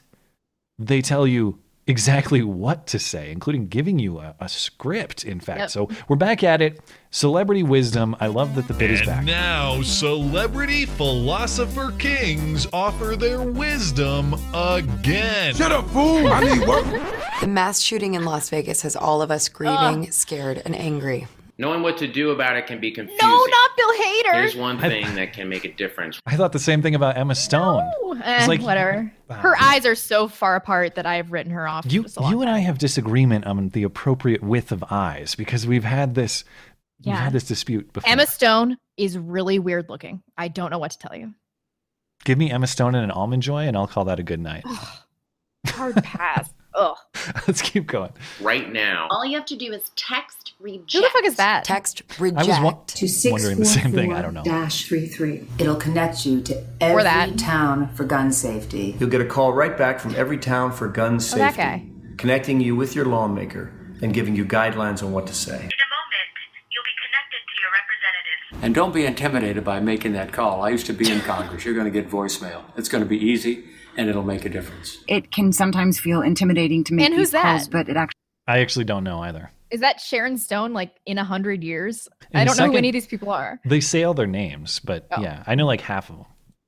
they 0.78 1.02
tell 1.02 1.26
you 1.26 1.60
exactly 1.86 2.42
what 2.42 2.88
to 2.88 2.98
say, 3.00 3.32
including 3.32 3.68
giving 3.68 4.00
you 4.00 4.20
a, 4.20 4.36
a 4.40 4.50
script, 4.50 5.26
in 5.26 5.40
fact. 5.40 5.60
Yep. 5.60 5.70
So 5.70 5.90
we're 6.08 6.16
back 6.16 6.44
at 6.44 6.62
it. 6.62 6.82
Celebrity 7.12 7.64
wisdom. 7.64 8.16
I 8.20 8.28
love 8.28 8.56
that 8.56 8.68
the 8.68 8.74
bit 8.74 8.90
is 8.90 9.02
back. 9.02 9.18
And 9.18 9.28
now, 9.28 9.82
celebrity 9.82 10.86
philosopher 10.86 11.94
kings 12.00 12.66
offer 12.74 13.16
their 13.16 13.42
wisdom 13.42 14.34
again. 14.54 15.54
Shut 15.54 15.72
up, 15.72 15.88
fool! 15.90 16.28
I 16.28 16.56
need 16.56 16.68
work. 16.68 16.86
The 17.42 17.48
mass 17.48 17.80
shooting 17.80 18.14
in 18.16 18.26
Las 18.26 18.50
Vegas 18.50 18.82
has 18.82 18.96
all 18.96 19.22
of 19.22 19.30
us 19.30 19.50
grieving, 19.50 20.08
ah. 20.08 20.12
scared, 20.12 20.62
and 20.66 20.76
angry. 20.76 21.28
Knowing 21.60 21.84
what 21.84 21.98
to 22.00 22.08
do 22.08 22.32
about 22.32 22.56
it 22.58 22.66
can 22.66 22.80
be 22.80 22.92
confusing. 22.92 23.28
No, 23.28 23.46
not 23.46 23.72
Bill 23.78 23.92
Hader. 23.94 24.34
Here's 24.34 24.56
one 24.56 24.80
thing 24.80 25.14
that 25.16 25.34
can 25.34 25.48
make 25.50 25.66
a 25.66 25.72
difference. 25.72 26.20
I 26.26 26.36
thought 26.36 26.52
the 26.52 26.58
same 26.60 26.82
thing 26.82 26.96
about 26.96 27.16
Emma 27.16 27.36
Stone. 27.36 27.84
Eh, 28.24 28.40
It's 28.40 28.48
like- 28.48 28.62
whatever. 28.62 29.12
Her 29.30 29.56
eyes 29.62 29.86
are 29.86 29.94
so 29.96 30.28
far 30.28 30.56
apart 30.56 30.96
that 30.96 31.06
I've 31.06 31.32
written 31.32 31.52
her 31.52 31.68
off. 31.68 31.86
You, 31.92 32.04
just 32.04 32.18
a 32.18 32.22
long 32.22 32.32
you 32.32 32.42
and 32.42 32.50
I 32.50 32.60
have 32.60 32.78
disagreement 32.80 33.46
on 33.46 33.70
the 33.70 33.84
appropriate 33.84 34.42
width 34.44 34.72
of 34.72 34.84
eyes 34.90 35.36
because 35.36 35.66
we've 35.68 35.84
had 35.84 36.16
this 36.16 36.44
we've 37.00 37.08
Yeah. 37.14 37.16
had 37.24 37.34
this 37.34 37.44
dispute 37.44 37.92
before. 37.94 38.10
Emma 38.10 38.26
Stone 38.26 38.78
is 38.98 39.18
really 39.18 39.60
weird 39.60 39.90
looking. 39.90 40.24
I 40.38 40.48
don't 40.48 40.72
know 40.72 40.80
what 40.80 40.92
to 40.92 40.98
tell 41.00 41.16
you. 41.16 41.34
Give 42.26 42.38
me 42.38 42.50
Emma 42.52 42.68
Stone 42.68 42.96
and 42.96 43.04
an 43.04 43.12
almond 43.12 43.44
joy, 43.44 43.68
and 43.68 43.76
I'll 43.78 43.88
call 43.88 44.06
that 44.06 44.20
a 44.20 44.24
good 44.24 44.40
night. 44.40 44.64
Hard 45.68 45.96
pass. 46.04 46.50
Ugh. 46.76 46.96
Let's 47.48 47.62
keep 47.62 47.88
going. 47.88 48.12
Right 48.42 48.72
now. 48.72 49.08
All 49.12 49.26
you 49.26 49.38
have 49.38 49.46
to 49.48 49.56
do 49.56 49.72
is 49.74 49.92
text 49.96 50.54
reject. 50.60 50.94
Who 50.94 51.02
the 51.02 51.10
fuck 51.10 51.24
is 51.26 51.36
that? 51.36 51.64
Text 51.64 52.02
I 52.20 52.24
was 52.32 52.48
wa- 52.48 52.78
to 52.88 53.08
wondering 53.32 53.60
the 53.60 53.66
same 53.66 53.92
thing. 53.92 54.12
I 54.14 54.22
don't 54.22 54.34
know. 54.34 54.44
Dash 54.44 54.88
three 54.88 55.08
three. 55.08 55.46
It'll 55.60 55.76
connect 55.76 56.26
you 56.26 56.42
to 56.42 56.66
every 56.82 57.04
that. 57.04 57.38
town 57.38 57.94
for 57.96 58.04
gun 58.06 58.32
safety. 58.32 58.96
You'll 59.00 59.10
get 59.10 59.22
a 59.22 59.26
call 59.26 59.54
right 59.54 59.78
back 59.78 60.00
from 60.00 60.16
every 60.16 60.38
town 60.38 60.72
for 60.72 60.88
gun 60.88 61.16
Oh, 61.16 61.20
safety, 61.20 61.40
that 61.40 61.56
guy. 61.58 61.86
connecting 62.18 62.60
you 62.60 62.76
with 62.76 62.96
your 62.96 63.06
lawmaker 63.06 63.72
and 64.02 64.14
giving 64.14 64.36
you 64.36 64.44
guidelines 64.46 65.04
on 65.04 65.12
what 65.12 65.28
to 65.28 65.34
say. 65.34 65.52
In 65.52 65.58
a 65.58 65.60
moment, 65.60 65.70
you'll 66.72 66.84
be 66.84 66.96
connected 67.06 67.42
to 67.48 67.62
your 67.62 67.72
representatives. 67.72 68.66
And 68.66 68.76
don't 68.76 68.94
be 68.94 69.06
intimidated 69.06 69.64
by 69.64 69.80
making 69.80 70.14
that 70.14 70.34
call. 70.34 70.62
I 70.64 70.70
used 70.70 70.88
to 70.88 70.94
be 70.94 71.10
in 71.12 71.22
Congress. 71.22 71.64
You're 71.66 71.74
going 71.76 71.86
to 71.86 71.92
get 71.92 72.10
voicemail. 72.10 72.64
It's 72.76 72.90
going 72.90 73.04
to 73.04 73.10
be 73.10 73.18
easy 73.18 73.66
and 73.98 74.10
it'll 74.10 74.24
make 74.24 74.46
a 74.46 74.50
difference. 74.50 74.98
It 75.08 75.32
can 75.32 75.52
sometimes 75.52 76.00
feel 76.00 76.22
intimidating 76.22 76.84
to 76.86 76.94
make 76.94 77.06
And 77.06 77.14
who's 77.16 77.32
these 77.32 77.42
calls, 77.42 77.64
that? 77.68 77.72
but 77.72 77.90
it 77.90 77.98
actually 77.98 78.20
I 78.48 78.60
actually 78.60 78.86
don't 78.86 79.04
know 79.04 79.22
either. 79.22 79.52
Is 79.72 79.80
that 79.80 80.00
Sharon 80.02 80.38
Stone 80.38 80.74
like 80.74 80.92
in 81.06 81.18
a 81.18 81.24
hundred 81.24 81.64
years? 81.64 82.08
In 82.32 82.40
I 82.40 82.44
a 82.44 82.46
don't 82.46 82.58
know 82.58 82.72
who 82.72 82.78
any 82.78 82.90
of 82.90 82.94
these 82.94 83.08
people 83.08 83.32
are. 83.32 83.60
They 83.66 83.80
say 83.80 84.04
all 84.04 84.14
their 84.14 84.28
names, 84.28 84.80
but 84.80 85.08
Oh. 85.12 85.22
yeah, 85.22 85.44
I 85.48 85.56
know 85.56 85.66
like 85.66 85.82
half 85.82 86.10
of 86.10 86.18
them. 86.18 86.26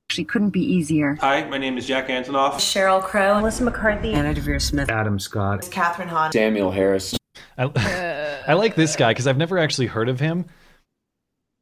actually 0.08 0.24
couldn't 0.24 0.50
be 0.50 0.60
easier. 0.62 1.16
Hi, 1.20 1.44
my 1.48 1.58
name 1.58 1.76
is 1.78 1.86
Jack 1.86 2.08
Antonoff. 2.08 2.54
Sheryl 2.54 3.02
Crow, 3.02 3.36
Melissa 3.36 3.64
McCarthy, 3.64 4.12
Anna 4.14 4.32
Deavere 4.34 4.60
Smith, 4.62 4.88
Adam 4.90 5.18
Scott, 5.18 5.60
Kathryn 5.62 6.06
Hahn. 6.08 6.32
Samuel 6.32 6.70
Harris. 6.70 7.14
I, 7.58 8.42
I 8.48 8.54
like 8.54 8.74
this 8.74 8.96
guy 8.96 9.10
because 9.12 9.26
I've 9.26 9.36
never 9.38 9.58
actually 9.58 9.86
heard 9.86 10.08
of 10.08 10.18
him. 10.18 10.46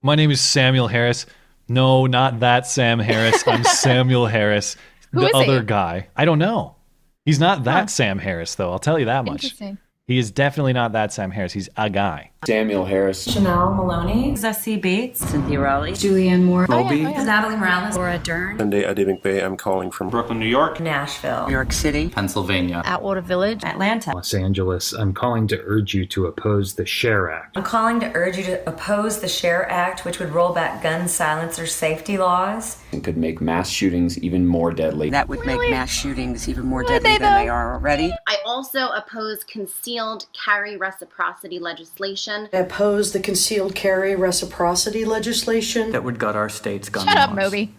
My 0.03 0.15
name 0.15 0.31
is 0.31 0.41
Samuel 0.41 0.89
Harris. 0.89 1.27
No, 1.69 2.07
not 2.07 2.41
that 2.41 2.67
Sam 2.67 2.99
Harris. 2.99 3.43
I'm 3.49 3.65
Samuel 3.65 4.27
Harris, 4.27 4.77
Who 5.15 5.21
the 5.21 5.27
is 5.29 5.33
he? 5.37 5.43
other 5.51 5.63
guy. 5.63 6.09
I 6.17 6.25
don't 6.25 6.39
know. 6.39 6.77
He's 7.25 7.41
not 7.41 7.65
that 7.65 7.89
Sam 7.91 8.19
Harris, 8.19 8.55
though. 8.55 8.71
I'll 8.71 8.79
tell 8.79 8.99
you 8.99 9.07
that 9.07 9.25
much. 9.25 9.45
Interesting. 9.45 9.79
He 10.07 10.19
is 10.19 10.31
definitely 10.31 10.75
not 10.75 10.93
that 10.93 11.15
Sam 11.15 11.31
Harris. 11.31 11.55
He's 11.55 11.71
a 11.79 11.89
guy. 11.89 12.31
Samuel 12.47 12.85
Harris. 12.85 13.25
Chanel 13.25 13.73
Maloney, 13.73 14.33
Zazie 14.33 14.79
Beetz, 14.79 15.17
Cynthia 15.17 15.59
Raleigh, 15.59 15.93
Julianne 15.93 16.43
Moore, 16.43 16.67
Moby, 16.69 17.05
Natalie 17.05 17.57
Morales, 17.57 17.97
Laura 17.97 18.19
Dern, 18.19 18.59
Sunday 18.59 18.85
Adi 18.85 19.07
McVeigh. 19.07 19.43
I'm 19.43 19.57
calling 19.57 19.91
from 19.91 20.11
Brooklyn, 20.11 20.39
New 20.39 20.47
York, 20.47 20.79
Nashville, 20.79 21.47
New 21.47 21.55
York 21.55 21.73
City, 21.73 22.11
Pennsylvania. 22.11 22.83
Atwater 22.85 23.23
Village, 23.23 23.65
Atlanta. 23.65 24.15
Los 24.15 24.35
Angeles. 24.35 24.93
I'm 24.93 25.15
calling 25.15 25.47
to 25.49 25.63
urge 25.65 25.95
you 25.95 26.05
to 26.05 26.27
oppose 26.27 26.75
the 26.75 26.85
Share 26.85 27.31
Act. 27.31 27.57
I'm 27.57 27.63
calling 27.65 27.99
to 28.01 28.13
urge 28.15 28.37
you 28.37 28.45
to 28.45 28.69
oppose 28.69 29.21
the 29.23 29.29
Share 29.29 29.67
Act, 29.71 30.05
which 30.05 30.19
would 30.19 30.33
roll 30.35 30.53
back 30.53 30.83
gun 30.83 31.09
silencer 31.09 31.65
safety 31.67 32.19
laws. 32.19 32.77
It 32.95 33.05
could 33.05 33.17
make 33.17 33.41
mass 33.41 33.69
shootings 33.69 34.19
even 34.19 34.47
more 34.47 34.73
deadly. 34.73 35.11
that 35.11 35.29
would 35.29 35.45
make 35.45 35.59
mass 35.71 35.91
shootings 35.91 36.49
even 36.49 36.65
more 36.65 36.83
deadly 36.83 37.11
they, 37.13 37.19
than 37.19 37.43
they 37.45 37.49
are 37.49 37.75
already. 37.75 38.13
I 38.27 38.37
also 38.47 38.89
oppose 38.89 39.45
concealed 39.45 40.27
carry 40.33 40.77
reciprocity 40.77 41.59
legislation. 41.59 42.49
I 42.53 42.59
oppose 42.59 43.13
the 43.13 43.21
concealed 43.21 43.75
carry 43.75 44.17
reciprocity 44.17 45.05
legislation. 45.05 45.93
That 45.93 46.05
would 46.05 46.19
gut 46.19 46.37
our 46.37 46.49
state's 46.49 46.89
gun 46.89 47.07
Shut 47.07 47.17
up, 47.17 47.31
laws. 47.31 47.37
Moby. 47.37 47.75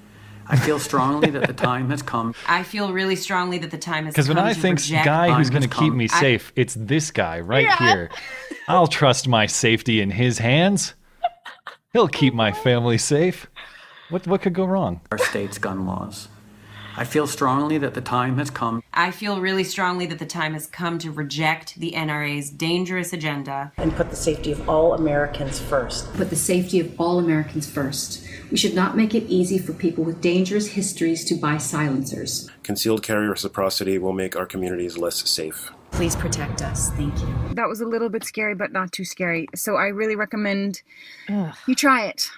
I 0.47 0.57
feel 0.57 0.77
strongly 0.77 1.31
that 1.31 1.47
the 1.47 1.53
time 1.53 1.89
has 1.89 2.03
come. 2.03 2.35
I 2.47 2.61
feel 2.61 2.93
really 2.93 3.15
strongly 3.15 3.57
that 3.59 3.71
the 3.71 3.79
time 3.79 4.05
has 4.05 4.13
come. 4.13 4.23
Because 4.23 4.29
when 4.29 4.37
I 4.37 4.53
think 4.53 4.79
reject- 4.79 5.05
guy 5.05 5.31
who's 5.31 5.49
going 5.49 5.63
to 5.63 5.67
keep 5.67 5.89
come. 5.89 5.97
me 5.97 6.07
I- 6.11 6.19
safe, 6.19 6.53
it's 6.55 6.75
this 6.75 7.09
guy 7.09 7.39
right 7.39 7.63
Yeah. 7.65 7.77
here. 7.77 8.09
I'll 8.67 8.87
trust 8.87 9.27
my 9.27 9.45
safety 9.47 10.01
in 10.01 10.11
his 10.11 10.37
hands. 10.37 10.93
He'll 11.93 12.07
keep 12.07 12.33
my 12.33 12.51
family 12.51 12.97
safe. 12.97 13.47
What 14.09 14.27
what 14.27 14.41
could 14.43 14.53
go 14.53 14.65
wrong? 14.65 15.01
Our 15.11 15.17
state's 15.17 15.57
gun 15.57 15.87
laws. 15.87 16.27
I 16.97 17.03
feel 17.03 17.27
strongly 17.27 17.77
that 17.79 17.93
the 17.93 18.01
time 18.01 18.37
has 18.37 18.49
come. 18.49 18.81
I 18.93 19.11
feel 19.11 19.41
really 19.41 19.63
strongly 19.65 20.05
that 20.05 20.19
the 20.19 20.25
time 20.25 20.53
has 20.53 20.67
come 20.67 20.97
to 20.99 21.11
reject 21.11 21.75
the 21.75 21.91
NRA's 21.91 22.49
dangerous 22.49 23.11
agenda 23.11 23.73
And 23.77 23.93
put 23.93 24.11
the 24.11 24.15
safety 24.15 24.51
of 24.51 24.69
all 24.69 24.93
Americans 24.93 25.59
first. 25.59 26.13
Put 26.13 26.29
the 26.29 26.35
safety 26.35 26.79
of 26.79 26.97
all 27.01 27.19
Americans 27.19 27.69
first. 27.69 28.25
We 28.51 28.57
should 28.57 28.75
not 28.75 28.95
make 28.95 29.13
it 29.15 29.23
easy 29.23 29.57
for 29.57 29.73
people 29.73 30.03
with 30.03 30.21
dangerous 30.21 30.67
histories 30.67 31.25
to 31.25 31.35
buy 31.35 31.57
silencers. 31.57 32.49
Concealed 32.63 33.03
carry 33.03 33.27
reciprocity 33.27 33.97
will 33.97 34.13
make 34.13 34.35
our 34.35 34.45
communities 34.45 34.97
less 34.97 35.27
safe. 35.27 35.71
Please 35.91 36.15
protect 36.15 36.61
us. 36.61 36.91
Thank 36.91 37.19
you. 37.19 37.35
That 37.55 37.67
was 37.67 37.81
a 37.81 37.85
little 37.85 38.09
bit 38.09 38.23
scary, 38.23 38.53
but 38.53 38.71
not 38.71 38.91
too 38.91 39.03
scary. 39.03 39.47
So 39.55 39.75
I 39.75 39.87
really 39.87 40.15
recommend 40.15 40.83
you 41.27 41.75
try 41.75 42.05
it. 42.05 42.29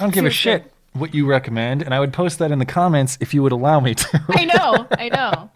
I 0.00 0.04
don't 0.04 0.14
give 0.14 0.24
a 0.26 0.30
shit 0.30 0.70
what 0.92 1.14
you 1.14 1.26
recommend, 1.26 1.82
and 1.82 1.94
I 1.94 2.00
would 2.00 2.12
post 2.12 2.38
that 2.38 2.50
in 2.50 2.58
the 2.58 2.64
comments 2.66 3.18
if 3.20 3.34
you 3.34 3.42
would 3.42 3.52
allow 3.52 3.80
me 3.80 3.94
to. 3.94 4.22
I 4.30 4.44
know, 4.44 4.86
I 4.92 5.08
know. 5.12 5.50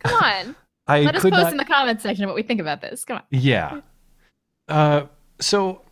Come 0.00 0.22
on. 0.22 0.56
I 0.86 1.02
Let 1.02 1.16
us 1.16 1.22
post 1.22 1.32
not- 1.32 1.52
in 1.52 1.58
the 1.58 1.64
comments 1.64 2.02
section 2.02 2.26
what 2.26 2.34
we 2.34 2.42
think 2.42 2.60
about 2.60 2.80
this. 2.80 3.04
Come 3.04 3.18
on. 3.18 3.22
Yeah. 3.30 3.80
Uh, 4.68 5.02
so 5.40 5.82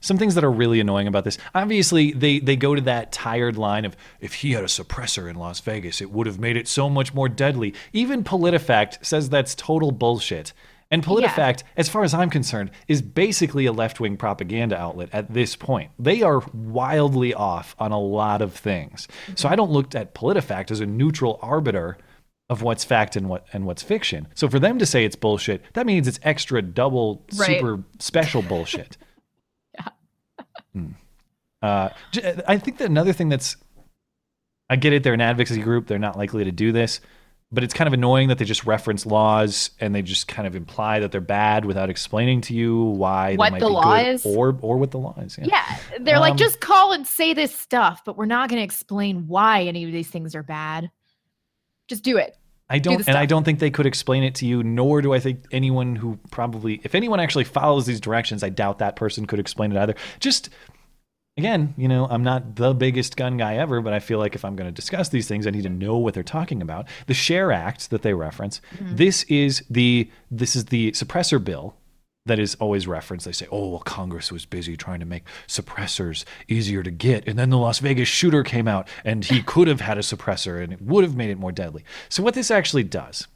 some 0.00 0.18
things 0.18 0.34
that 0.34 0.44
are 0.44 0.50
really 0.50 0.80
annoying 0.80 1.06
about 1.06 1.24
this. 1.24 1.38
Obviously, 1.54 2.12
they 2.12 2.38
they 2.38 2.56
go 2.56 2.74
to 2.74 2.80
that 2.82 3.10
tired 3.10 3.56
line 3.56 3.84
of 3.84 3.96
if 4.20 4.34
he 4.34 4.52
had 4.52 4.62
a 4.62 4.66
suppressor 4.68 5.28
in 5.28 5.36
Las 5.36 5.60
Vegas, 5.60 6.00
it 6.00 6.10
would 6.10 6.26
have 6.26 6.38
made 6.38 6.56
it 6.56 6.68
so 6.68 6.88
much 6.90 7.14
more 7.14 7.28
deadly. 7.28 7.74
Even 7.92 8.22
PolitiFact 8.22 9.04
says 9.04 9.28
that's 9.28 9.54
total 9.54 9.90
bullshit. 9.92 10.52
And 10.94 11.02
PolitiFact, 11.04 11.64
as 11.76 11.88
far 11.88 12.04
as 12.04 12.14
I'm 12.14 12.30
concerned, 12.30 12.70
is 12.86 13.02
basically 13.02 13.66
a 13.66 13.72
left 13.72 13.98
wing 13.98 14.16
propaganda 14.16 14.76
outlet 14.78 15.08
at 15.12 15.34
this 15.34 15.56
point. 15.56 15.90
They 15.98 16.22
are 16.22 16.40
wildly 16.54 17.34
off 17.34 17.74
on 17.80 17.90
a 17.90 17.98
lot 17.98 18.40
of 18.40 18.54
things. 18.54 19.08
So 19.34 19.48
I 19.48 19.56
don't 19.56 19.72
look 19.72 19.92
at 19.96 20.14
PolitiFact 20.14 20.70
as 20.70 20.78
a 20.78 20.86
neutral 20.86 21.40
arbiter 21.42 21.98
of 22.48 22.62
what's 22.62 22.84
fact 22.84 23.16
and 23.16 23.28
what 23.28 23.44
and 23.52 23.66
what's 23.66 23.82
fiction. 23.82 24.28
So 24.34 24.48
for 24.48 24.60
them 24.60 24.78
to 24.78 24.86
say 24.86 25.04
it's 25.04 25.16
bullshit, 25.16 25.62
that 25.72 25.84
means 25.84 26.06
it's 26.06 26.20
extra 26.22 26.62
double 26.62 27.24
Right. 27.36 27.58
super 27.58 27.82
special 27.98 28.42
bullshit. 28.42 28.96
Hmm. 30.72 30.86
Uh, 31.62 31.88
j- 32.12 32.40
I 32.48 32.58
think 32.58 32.78
that 32.78 32.88
another 32.90 33.12
thing 33.12 33.28
that's, 33.28 33.56
I 34.68 34.76
get 34.76 34.92
it, 34.92 35.02
they're 35.02 35.14
an 35.14 35.20
advocacy 35.20 35.60
group, 35.62 35.86
they're 35.86 35.98
not 36.00 36.16
likely 36.18 36.44
to 36.44 36.52
do 36.52 36.72
this, 36.72 37.00
but 37.52 37.62
it's 37.62 37.74
kind 37.74 37.86
of 37.86 37.94
annoying 37.94 38.28
that 38.28 38.38
they 38.38 38.44
just 38.44 38.64
reference 38.64 39.06
laws 39.06 39.70
and 39.80 39.94
they 39.94 40.02
just 40.02 40.26
kind 40.26 40.46
of 40.46 40.56
imply 40.56 40.98
that 41.00 41.12
they're 41.12 41.20
bad 41.20 41.64
without 41.64 41.88
explaining 41.90 42.40
to 42.42 42.54
you 42.54 42.82
why 42.82 43.36
What 43.36 43.46
they 43.46 43.50
might 43.52 43.60
the 43.60 43.66
be 43.66 43.72
law 43.72 43.96
good 43.96 44.06
is? 44.08 44.26
or 44.26 44.58
or 44.60 44.76
what 44.78 44.90
the 44.90 44.98
law 44.98 45.14
is. 45.20 45.38
Yeah. 45.38 45.46
Yeah, 45.46 45.78
they're 46.00 46.16
Um, 46.16 46.20
like, 46.22 46.36
just 46.36 46.60
call 46.60 46.92
and 46.92 47.06
say 47.06 47.32
this 47.32 47.54
stuff, 47.54 48.02
but 48.04 48.16
we're 48.16 48.26
not 48.26 48.48
going 48.48 48.58
to 48.58 48.64
explain 48.64 49.28
why 49.28 49.62
any 49.62 49.84
of 49.84 49.92
these 49.92 50.08
things 50.08 50.34
are 50.34 50.42
bad. 50.42 50.90
Just 51.86 52.02
do 52.02 52.16
it. 52.16 52.36
I 52.70 52.78
Do 52.78 52.90
don't, 52.90 53.04
the 53.04 53.10
and 53.10 53.18
I 53.18 53.26
don't 53.26 53.44
think 53.44 53.58
they 53.58 53.70
could 53.70 53.84
explain 53.86 54.24
it 54.24 54.34
to 54.36 54.46
you. 54.46 54.62
Nor 54.62 55.02
do 55.02 55.12
I 55.12 55.20
think 55.20 55.44
anyone 55.52 55.94
who 55.96 56.18
probably, 56.30 56.80
if 56.82 56.94
anyone 56.94 57.20
actually 57.20 57.44
follows 57.44 57.84
these 57.84 58.00
directions, 58.00 58.42
I 58.42 58.48
doubt 58.48 58.78
that 58.78 58.96
person 58.96 59.26
could 59.26 59.38
explain 59.38 59.70
it 59.70 59.76
either. 59.78 59.94
Just 60.18 60.48
again, 61.36 61.74
you 61.76 61.88
know, 61.88 62.06
I'm 62.08 62.22
not 62.22 62.56
the 62.56 62.74
biggest 62.74 63.16
gun 63.16 63.36
guy 63.36 63.56
ever, 63.56 63.80
but 63.80 63.92
I 63.92 63.98
feel 63.98 64.18
like 64.18 64.34
if 64.34 64.44
I'm 64.44 64.56
going 64.56 64.68
to 64.68 64.72
discuss 64.72 65.08
these 65.08 65.26
things, 65.28 65.46
I 65.46 65.50
need 65.50 65.62
to 65.64 65.68
know 65.68 65.96
what 65.96 66.14
they're 66.14 66.22
talking 66.22 66.62
about. 66.62 66.86
The 67.06 67.14
Share 67.14 67.50
Act 67.52 67.90
that 67.90 68.02
they 68.02 68.14
reference, 68.14 68.60
Mhm. 68.76 68.96
this 68.96 69.24
is 69.24 69.64
the 69.70 70.10
this 70.30 70.54
is 70.56 70.66
the 70.66 70.92
suppressor 70.92 71.42
bill 71.42 71.74
that 72.26 72.38
is 72.38 72.54
always 72.56 72.86
referenced. 72.86 73.26
They 73.26 73.32
say, 73.32 73.46
"Oh, 73.52 73.68
well, 73.68 73.80
Congress 73.80 74.32
was 74.32 74.46
busy 74.46 74.76
trying 74.76 75.00
to 75.00 75.06
make 75.06 75.24
suppressors 75.46 76.24
easier 76.48 76.82
to 76.82 76.90
get, 76.90 77.26
and 77.28 77.38
then 77.38 77.50
the 77.50 77.58
Las 77.58 77.80
Vegas 77.80 78.08
shooter 78.08 78.42
came 78.42 78.66
out, 78.66 78.88
and 79.04 79.24
he 79.24 79.42
could 79.52 79.68
have 79.68 79.80
had 79.80 79.98
a 79.98 80.02
suppressor, 80.02 80.62
and 80.62 80.72
it 80.72 80.80
would 80.80 81.04
have 81.04 81.16
made 81.16 81.30
it 81.30 81.38
more 81.38 81.52
deadly." 81.52 81.84
So, 82.08 82.22
what 82.22 82.34
this 82.34 82.50
actually 82.50 82.84
does, 82.84 83.26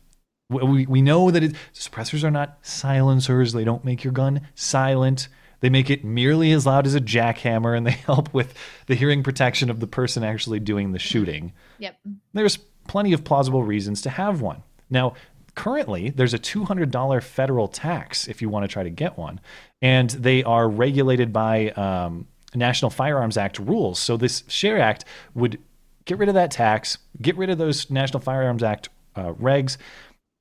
we- 0.48 0.62
we 0.62 0.86
we 0.86 1.02
know 1.02 1.30
that 1.30 1.42
it, 1.42 1.54
suppressors 1.74 2.24
are 2.24 2.30
not 2.30 2.58
silencers. 2.62 3.52
They 3.52 3.64
don't 3.64 3.84
make 3.84 4.04
your 4.04 4.12
gun 4.12 4.40
silent. 4.54 5.28
They 5.60 5.70
make 5.70 5.90
it 5.90 6.04
merely 6.04 6.52
as 6.52 6.66
loud 6.66 6.86
as 6.86 6.94
a 6.94 7.00
jackhammer, 7.00 7.76
and 7.76 7.86
they 7.86 7.90
help 8.06 8.32
with 8.32 8.54
the 8.86 8.94
hearing 8.94 9.22
protection 9.22 9.70
of 9.70 9.80
the 9.80 9.86
person 9.86 10.22
actually 10.24 10.60
doing 10.60 10.92
the 10.92 10.98
shooting 10.98 11.52
Yep. 11.78 11.96
there's 12.32 12.56
plenty 12.86 13.12
of 13.12 13.24
plausible 13.24 13.62
reasons 13.62 14.02
to 14.02 14.10
have 14.10 14.40
one. 14.40 14.62
Now, 14.90 15.14
currently, 15.54 16.10
there's 16.10 16.34
a 16.34 16.38
$200 16.38 17.22
federal 17.22 17.68
tax 17.68 18.26
if 18.28 18.40
you 18.40 18.48
want 18.48 18.64
to 18.64 18.68
try 18.68 18.82
to 18.82 18.90
get 18.90 19.18
one, 19.18 19.40
and 19.82 20.10
they 20.10 20.42
are 20.42 20.68
regulated 20.68 21.32
by 21.32 21.70
um, 21.70 22.26
National 22.54 22.90
Firearms 22.90 23.36
Act 23.36 23.58
rules. 23.58 23.98
So, 23.98 24.16
this 24.16 24.44
Share 24.48 24.80
Act 24.80 25.04
would 25.34 25.58
get 26.04 26.18
rid 26.18 26.28
of 26.28 26.34
that 26.36 26.50
tax, 26.50 26.98
get 27.20 27.36
rid 27.36 27.50
of 27.50 27.58
those 27.58 27.90
National 27.90 28.20
Firearms 28.20 28.62
Act 28.62 28.88
uh, 29.14 29.32
regs. 29.34 29.76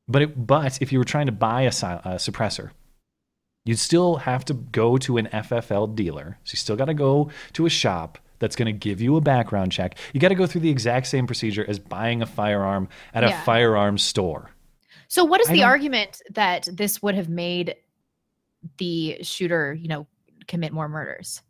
But, 0.07 0.22
it, 0.22 0.48
but 0.48 0.81
if 0.81 0.94
you 0.94 0.99
were 0.99 1.06
trying 1.06 1.26
to 1.26 1.34
buy 1.34 1.64
a, 1.64 1.68
a 1.68 2.15
suppressor, 2.15 2.72
you'd 3.68 3.80
still 3.80 4.15
have 4.18 4.45
to 4.45 4.53
go 4.53 4.98
to 4.99 5.18
an 5.18 5.27
FFL 5.27 5.95
dealer. 5.95 6.38
So 6.44 6.52
you 6.53 6.57
still 6.57 6.76
got 6.76 6.85
to 6.85 6.94
go 6.94 7.30
to 7.53 7.65
a 7.65 7.69
shop 7.69 8.18
that's 8.39 8.56
going 8.56 8.68
to 8.68 8.72
give 8.73 9.02
you 9.02 9.15
a 9.15 9.22
background 9.22 9.72
check. 9.72 9.98
You 10.14 10.19
got 10.19 10.30
to 10.30 10.35
go 10.35 10.45
through 10.48 10.61
the 10.61 10.69
exact 10.69 11.07
same 11.07 11.26
procedure 11.27 11.65
as 11.68 11.80
buying 11.80 12.22
a 12.22 12.26
firearm 12.26 12.88
at 13.14 13.23
a 13.23 13.30
Yeah. 13.30 13.44
firearms 13.44 14.03
store. 14.03 14.52
So, 15.07 15.23
what 15.26 15.41
is 15.41 15.49
I 15.49 15.53
the 15.53 15.60
don't- 15.60 15.69
argument 15.69 16.22
that 16.31 16.68
this 16.72 17.02
would 17.02 17.15
have 17.15 17.30
made 17.30 17.76
the 18.77 19.18
shooter, 19.23 19.73
you 19.73 19.88
know, 19.88 20.07
commit 20.48 20.72
more 20.73 20.88
murders? 20.89 21.41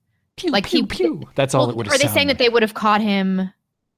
like 0.50 0.68
he, 0.68 0.86
pew. 0.86 1.24
That's 1.34 1.56
all 1.56 1.64
Well, 1.64 1.72
it 1.72 1.78
would 1.78 1.88
Are 1.92 1.98
they 1.98 2.08
saying 2.08 2.28
that 2.28 2.38
they 2.38 2.48
would 2.50 2.62
have 2.62 2.76
caught 2.76 3.02
him? 3.02 3.52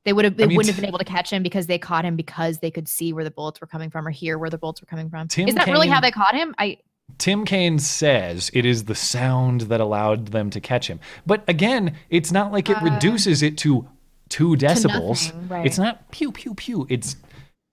They 0.06 0.14
would 0.14 0.24
have. 0.24 0.38
They 0.38 0.46
I 0.46 0.48
mean, 0.48 0.56
wouldn't 0.56 0.74
have 0.74 0.82
been 0.82 0.88
able 0.88 1.00
to 1.00 1.04
catch 1.06 1.32
him 1.34 1.44
because 1.44 1.68
they 1.68 1.78
caught 1.78 2.06
him 2.06 2.16
because 2.16 2.60
they 2.60 2.72
could 2.72 2.88
see 2.88 3.12
where 3.12 3.26
the 3.26 3.32
bullets 3.32 3.60
were 3.60 3.68
coming 3.68 3.90
from 3.90 4.08
or 4.08 4.12
hear 4.12 4.38
where 4.40 4.50
the 4.50 4.58
bullets 4.58 4.80
were 4.82 4.86
coming 4.86 5.10
from. 5.10 5.28
Tim 5.28 5.50
is 5.50 5.56
that 5.56 5.68
really 5.68 5.90
how 5.90 6.00
they 6.00 6.12
caught 6.12 6.34
him? 6.34 6.56
I 6.58 6.78
Tim 7.18 7.45
Kaine 7.45 7.80
says 7.80 8.49
it 8.53 8.65
is 8.65 8.86
the 8.86 8.95
sound 8.95 9.61
that 9.61 9.81
allowed 9.81 10.27
them 10.27 10.49
to 10.52 10.60
catch 10.61 10.88
him. 10.90 10.99
But 11.26 11.44
again, 11.48 11.95
it's 12.10 12.31
not 12.31 12.52
like 12.52 12.69
it 12.69 12.77
Uh, 12.81 12.86
reduces 12.86 13.41
it 13.41 13.57
to 13.60 13.88
two 14.30 14.56
decibels. 14.56 15.34
nothing, 15.34 15.48
right. 15.49 15.65
It's 15.65 15.77
not 15.77 16.10
pew 16.11 16.31
pew 16.31 16.53
pew. 16.53 16.86
It's 16.90 17.15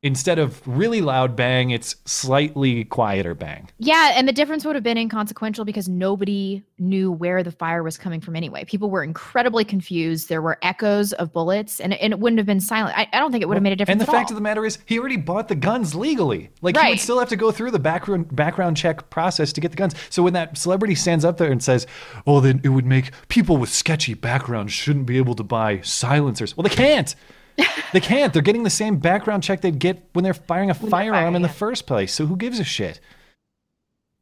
instead 0.07 0.39
of 0.39 0.63
really 0.67 1.01
loud 1.01 1.35
bang, 1.35 1.71
it's 1.71 1.97
slightly 2.05 2.85
quieter 2.85 3.35
bang. 3.35 3.69
Yeah, 3.79 4.13
and 4.15 4.29
the 4.29 4.33
difference 4.33 4.65
would 4.65 4.77
have 4.77 4.85
been 4.85 4.97
inconsequential 4.97 5.65
because 5.65 5.89
nobody 5.89 6.63
knew 6.79 7.11
where 7.11 7.43
the 7.43 7.51
fire 7.51 7.83
was 7.83 7.99
coming 7.99 8.21
from 8.21 8.37
anyway. 8.37 8.65
People 8.65 8.89
were 8.89 9.03
incredibly 9.03 9.65
confused. 9.65 10.29
There 10.29 10.41
were 10.41 10.59
echoes 10.63 11.13
of 11.15 11.33
bullets, 11.33 11.81
and, 11.81 11.93
and 11.95 12.13
it 12.13 12.21
wouldn't 12.21 12.39
have 12.39 12.47
been 12.47 12.61
silent. 12.61 12.97
I, 12.97 13.09
I 13.13 13.19
don't 13.19 13.33
think 13.33 13.43
it 13.43 13.47
would 13.49 13.57
have 13.57 13.63
made 13.65 13.73
a 13.73 13.77
difference. 13.77 14.01
And 14.01 14.01
the 14.01 14.11
fact 14.11 14.31
all. 14.31 14.35
of 14.35 14.37
the 14.37 14.43
matter 14.43 14.65
is, 14.65 14.79
he 14.87 14.99
already 14.99 15.17
bought 15.17 15.49
the 15.49 15.57
guns 15.57 15.95
legally. 15.95 16.51
Like 16.63 16.79
he 16.79 16.91
would 16.91 17.01
still 17.01 17.19
have 17.19 17.29
to 17.31 17.37
go 17.37 17.51
through 17.51 17.73
the 17.73 17.81
background 17.81 18.35
background 18.35 18.77
check 18.77 19.11
process 19.11 19.53
to 19.55 19.61
get 19.61 19.73
the 19.73 19.77
guns. 19.77 19.95
So 20.09 20.23
when 20.23 20.35
that 20.35 20.57
celebrity 20.57 20.95
stands 20.95 21.25
up 21.25 21.37
there 21.39 21.51
and 21.51 21.63
says, 21.63 21.87
"Oh, 22.27 22.41
then 22.41 22.61
it 22.63 22.69
would 22.69 22.87
make 22.87 23.11
people 23.29 23.57
with 23.57 23.71
sketchy 23.71 24.15
backgrounds 24.15 24.73
shouldn't 24.73 25.07
be 25.07 25.19
able 25.19 25.35
to 25.35 25.45
buy 25.45 25.81
silencers," 25.81 26.57
well, 26.57 26.63
they 26.63 26.75
can't. 26.75 27.15
they 27.93 28.01
can't. 28.01 28.33
They're 28.33 28.43
getting 28.43 28.63
the 28.63 28.71
same 28.71 28.99
background 28.99 29.43
check 29.43 29.61
they'd 29.61 29.79
get 29.79 30.09
when 30.13 30.25
they're 30.25 30.35
firing 30.35 30.71
a 30.71 30.75
firearm 30.75 31.35
in 31.37 31.43
the 31.43 31.49
first 31.49 31.87
place. 31.87 32.13
So 32.13 32.27
who 32.27 32.37
gives 32.37 32.59
a 32.59 32.65
shit? 32.65 33.01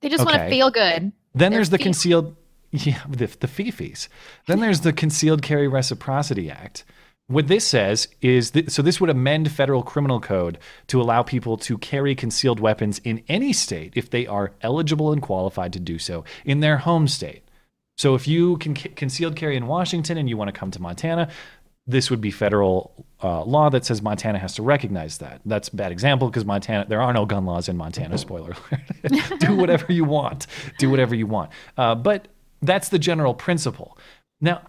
they 0.05 0.11
just 0.11 0.25
want 0.25 0.37
to 0.37 0.49
feel 0.51 0.71
good. 0.71 0.83
Then 1.03 1.13
They're 1.35 1.51
there's 1.51 1.71
the 1.71 1.79
fe- 1.79 1.85
concealed, 1.85 2.37
yeah, 2.71 3.01
the, 3.09 3.27
the 3.27 3.47
fifis. 3.47 4.09
Then 4.47 4.61
there's 4.61 4.83
the 4.83 4.93
Concealed 4.93 5.43
Carry 5.43 5.67
Reciprocity 5.67 6.51
Act. 6.51 6.85
What 7.27 7.49
this 7.49 7.67
says 7.67 8.09
is 8.21 8.51
that, 8.51 8.71
so 8.71 8.83
this 8.83 9.01
would 9.01 9.09
amend 9.09 9.51
federal 9.51 9.83
criminal 9.83 10.21
code 10.21 10.59
to 10.89 11.01
allow 11.01 11.23
people 11.23 11.57
to 11.57 11.79
carry 11.79 12.15
concealed 12.15 12.61
weapons 12.61 12.99
in 12.99 13.25
any 13.29 13.55
state 13.55 13.95
if 13.97 14.11
they 14.11 14.27
are 14.27 14.53
eligible 14.61 15.11
and 15.11 15.23
qualified 15.23 15.73
to 15.73 15.81
do 15.81 15.99
so 15.99 16.25
in 16.45 16.61
their 16.61 16.77
home 16.77 17.09
state. 17.09 17.43
So 17.97 18.15
if 18.15 18.29
you 18.29 18.59
can 18.59 18.77
c- 18.77 18.91
concealed 18.91 19.37
carry 19.37 19.57
in 19.57 19.67
Washington 19.67 20.19
and 20.19 20.29
you 20.29 20.37
want 20.37 20.49
to 20.49 20.59
come 20.59 20.71
to 20.73 20.83
Montana, 20.83 21.31
this 21.87 22.11
would 22.11 22.21
be 22.21 22.31
federal 22.31 23.07
uh, 23.23 23.45
law 23.45 23.69
that 23.71 23.85
says 23.85 24.01
Montana 24.01 24.39
has 24.39 24.55
to 24.55 24.63
recognize 24.63 25.19
that. 25.19 25.41
That's 25.45 25.69
a 25.69 25.77
bad 25.77 25.93
example 25.93 26.29
because 26.29 26.45
Montana, 26.45 26.87
there 26.89 27.03
are 27.03 27.13
no 27.13 27.27
gun 27.27 27.45
laws 27.45 27.69
in 27.69 27.77
Montana. 27.77 28.17
Spoiler 28.17 28.55
alert. 28.73 29.39
Do 29.41 29.57
whatever 29.57 29.93
you 29.93 30.05
want. 30.05 30.47
Do 30.79 30.91
whatever 30.91 31.15
you 31.15 31.27
want. 31.27 31.51
Uh, 31.77 31.95
but 31.95 32.29
that's 32.63 32.89
the 32.89 32.99
general 32.99 33.35
principle. 33.35 33.99
Now, 34.41 34.63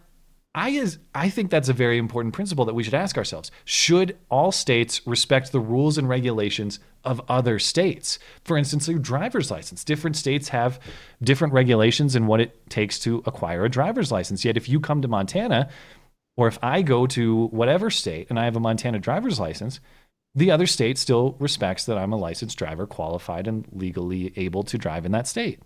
I 0.54 0.70
is 0.70 1.00
I 1.14 1.30
think 1.30 1.52
that's 1.52 1.68
a 1.68 1.74
very 1.74 1.98
important 1.98 2.34
principle 2.34 2.64
that 2.66 2.74
we 2.74 2.84
should 2.84 2.94
ask 2.94 3.18
ourselves. 3.18 3.52
Should 3.66 4.18
all 4.30 4.54
states 4.54 5.02
respect 5.06 5.52
the 5.52 5.60
rules 5.60 5.98
and 5.98 6.08
regulations 6.08 6.80
of 7.04 7.22
other 7.28 7.60
states? 7.60 8.20
For 8.46 8.58
instance, 8.58 8.88
your 8.88 9.00
driver's 9.00 9.52
license. 9.52 9.84
Different 9.84 10.16
states 10.16 10.48
have 10.50 10.80
different 11.22 11.54
regulations 11.54 12.16
in 12.16 12.26
what 12.26 12.40
it 12.40 12.70
takes 12.70 13.00
to 13.00 13.22
acquire 13.26 13.66
a 13.66 13.70
driver's 13.70 14.14
license. 14.14 14.46
Yet 14.46 14.56
if 14.56 14.70
you 14.70 14.80
come 14.80 15.02
to 15.02 15.10
Montana 15.10 15.70
or 16.38 16.48
if 16.48 16.60
I 16.62 16.82
go 16.82 17.08
to 17.08 17.48
whatever 17.48 17.90
state 17.90 18.28
and 18.30 18.40
I 18.40 18.46
have 18.46 18.56
a 18.56 18.60
Montana 18.60 19.00
driver's 19.00 19.40
license, 19.40 19.80
the 20.34 20.52
other 20.52 20.68
state 20.68 20.98
still 20.98 21.36
respects 21.40 21.86
that 21.86 21.98
I'm 21.98 22.12
a 22.12 22.18
licensed 22.18 22.58
driver, 22.58 22.86
qualified 22.86 23.48
and 23.48 23.66
legally 23.72 24.34
able 24.36 24.64
to 24.64 24.78
drive 24.78 25.06
in 25.06 25.14
that 25.14 25.28
state. 25.28 25.60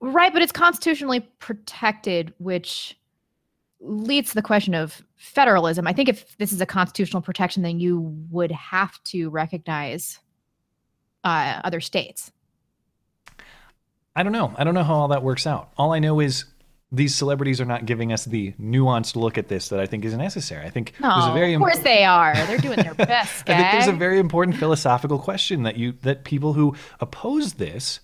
Right, 0.00 0.32
but 0.32 0.42
it's 0.42 0.52
constitutionally 0.52 1.20
protected, 1.38 2.34
which 2.38 2.98
leads 3.80 4.30
to 4.30 4.34
the 4.34 4.42
question 4.42 4.74
of 4.74 5.02
federalism. 5.16 5.86
I 5.86 5.92
think 5.92 6.08
if 6.08 6.36
this 6.38 6.52
is 6.52 6.60
a 6.60 6.66
constitutional 6.66 7.22
protection, 7.22 7.62
then 7.62 7.78
you 7.78 8.00
would 8.30 8.50
have 8.50 9.02
to 9.04 9.30
recognize 9.30 10.18
uh, 11.22 11.60
other 11.64 11.80
states. 11.80 12.32
I 14.16 14.22
don't 14.22 14.32
know. 14.32 14.52
I 14.56 14.64
don't 14.64 14.74
know 14.74 14.82
how 14.82 14.94
all 14.94 15.08
that 15.08 15.22
works 15.22 15.46
out. 15.46 15.70
All 15.78 15.92
I 15.92 15.98
know 15.98 16.20
is 16.20 16.44
these 16.92 17.14
celebrities 17.14 17.60
are 17.60 17.66
not 17.66 17.86
giving 17.86 18.12
us 18.12 18.24
the 18.24 18.52
nuanced 18.52 19.14
look 19.14 19.38
at 19.38 19.48
this 19.48 19.68
that 19.68 19.78
I 19.78 19.86
think 19.86 20.04
is 20.04 20.14
necessary. 20.14 20.66
I 20.66 20.70
think 20.70 20.94
no, 21.00 21.08
there's 21.08 21.30
a 21.30 21.34
very 21.34 21.54
of 21.54 21.60
course 21.60 21.78
they 21.78 22.04
are. 22.04 22.34
They're 22.46 22.58
doing 22.58 22.82
their 22.82 22.94
best. 23.06 23.48
I 23.48 23.56
think 23.56 23.72
there's 23.72 23.86
a 23.86 23.92
very 23.92 24.18
important 24.18 24.56
philosophical 24.56 25.18
question 25.18 25.62
that 25.62 25.76
you 25.76 25.92
that 26.02 26.24
people 26.24 26.54
who 26.54 26.74
oppose 26.98 27.54
this 27.54 28.00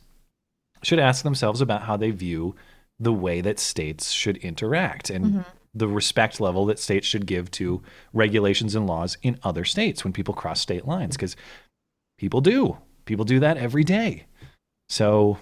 should 0.82 1.00
ask 1.00 1.24
themselves 1.24 1.60
about 1.60 1.82
how 1.82 1.96
they 1.96 2.10
view 2.10 2.54
the 2.98 3.12
way 3.12 3.40
that 3.40 3.58
states 3.58 4.10
should 4.12 4.36
interact 4.38 5.10
and 5.10 5.24
mm-hmm. 5.24 5.40
the 5.74 5.88
respect 5.88 6.40
level 6.40 6.64
that 6.66 6.78
states 6.78 7.06
should 7.06 7.26
give 7.26 7.50
to 7.50 7.82
regulations 8.12 8.74
and 8.74 8.86
laws 8.86 9.18
in 9.22 9.38
other 9.42 9.64
states 9.64 10.04
when 10.04 10.12
people 10.12 10.32
cross 10.32 10.60
state 10.60 10.86
lines 10.86 11.16
because 11.16 11.36
people 12.18 12.40
do 12.40 12.78
people 13.04 13.24
do 13.24 13.40
that 13.40 13.58
every 13.58 13.84
day 13.84 14.24
so 14.88 15.38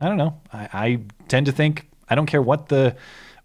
i 0.00 0.08
don't 0.08 0.16
know 0.16 0.40
I, 0.52 0.68
I 0.72 1.00
tend 1.28 1.46
to 1.46 1.52
think 1.52 1.88
I 2.08 2.14
don't 2.14 2.26
care 2.26 2.42
what 2.42 2.68
the 2.68 2.96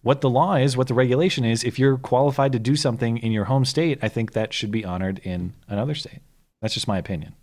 what 0.02 0.22
the 0.22 0.30
law 0.30 0.56
is, 0.56 0.78
what 0.78 0.88
the 0.88 0.94
regulation 0.94 1.44
is. 1.44 1.64
If 1.64 1.78
you're 1.78 1.98
qualified 1.98 2.54
to 2.54 2.60
do 2.60 2.76
something 2.76 3.18
in 3.18 3.32
your 3.32 3.46
home 3.46 3.66
state, 3.66 4.00
I 4.02 4.08
think 4.08 4.32
that 4.34 4.54
should 4.54 4.72
be 4.72 4.86
honored 4.86 5.20
in 5.20 5.54
another 5.68 5.94
state. 5.94 6.22
That's 6.62 6.74
just 6.74 6.88
my 6.88 6.98
opinion. 6.98 7.36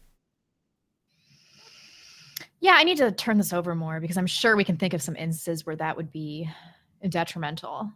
Yeah, 2.61 2.75
I 2.77 2.85
need 2.85 2.97
to 2.99 3.13
turn 3.13 3.37
this 3.37 3.53
over 3.53 3.75
more 3.75 4.01
because 4.01 4.17
I'm 4.17 4.27
sure 4.27 4.57
we 4.57 4.65
can 4.65 4.77
think 4.77 4.95
of 4.95 5.03
some 5.03 5.17
instances 5.17 5.67
where 5.67 5.77
that 5.77 5.97
would 5.97 6.11
be 6.11 6.51
detrimental 7.07 7.93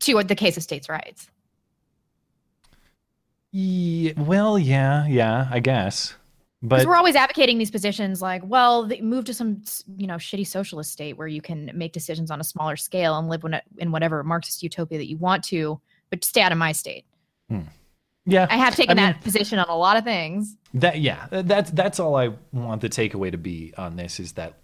to 0.00 0.22
the 0.22 0.34
case 0.34 0.56
of 0.56 0.62
states' 0.62 0.88
rights. 0.88 1.30
Yeah, 3.50 4.12
well, 4.16 4.58
yeah, 4.58 5.06
yeah, 5.06 5.48
I 5.50 5.60
guess. 5.60 6.14
But 6.66 6.86
we're 6.86 6.96
always 6.96 7.14
advocating 7.14 7.58
these 7.58 7.70
positions 7.70 8.22
like, 8.22 8.42
well, 8.44 8.88
move 9.02 9.26
to 9.26 9.34
some, 9.34 9.62
you 9.98 10.06
know, 10.06 10.14
shitty 10.14 10.46
socialist 10.46 10.90
state 10.90 11.18
where 11.18 11.28
you 11.28 11.42
can 11.42 11.70
make 11.74 11.92
decisions 11.92 12.30
on 12.30 12.40
a 12.40 12.44
smaller 12.44 12.76
scale 12.76 13.18
and 13.18 13.28
live 13.28 13.44
in 13.76 13.92
whatever 13.92 14.24
Marxist 14.24 14.62
utopia 14.62 14.96
that 14.96 15.06
you 15.06 15.18
want 15.18 15.44
to, 15.44 15.78
but 16.08 16.24
stay 16.24 16.40
out 16.40 16.52
of 16.52 16.58
my 16.58 16.72
state. 16.72 17.04
Hmm. 17.50 17.60
Yeah, 18.24 18.46
I 18.48 18.56
have 18.56 18.74
taken 18.74 18.98
I 18.98 19.12
that 19.12 19.20
position 19.20 19.58
on 19.58 19.68
a 19.68 19.76
lot 19.76 19.98
of 19.98 20.04
things. 20.04 20.56
That 20.72 20.98
yeah, 21.00 21.26
that's 21.30 21.70
that's 21.70 22.00
all 22.00 22.16
I 22.16 22.30
want 22.52 22.80
the 22.80 22.88
takeaway 22.88 23.30
to 23.30 23.36
be 23.36 23.74
on 23.76 23.96
this 23.96 24.18
is 24.18 24.32
that 24.32 24.54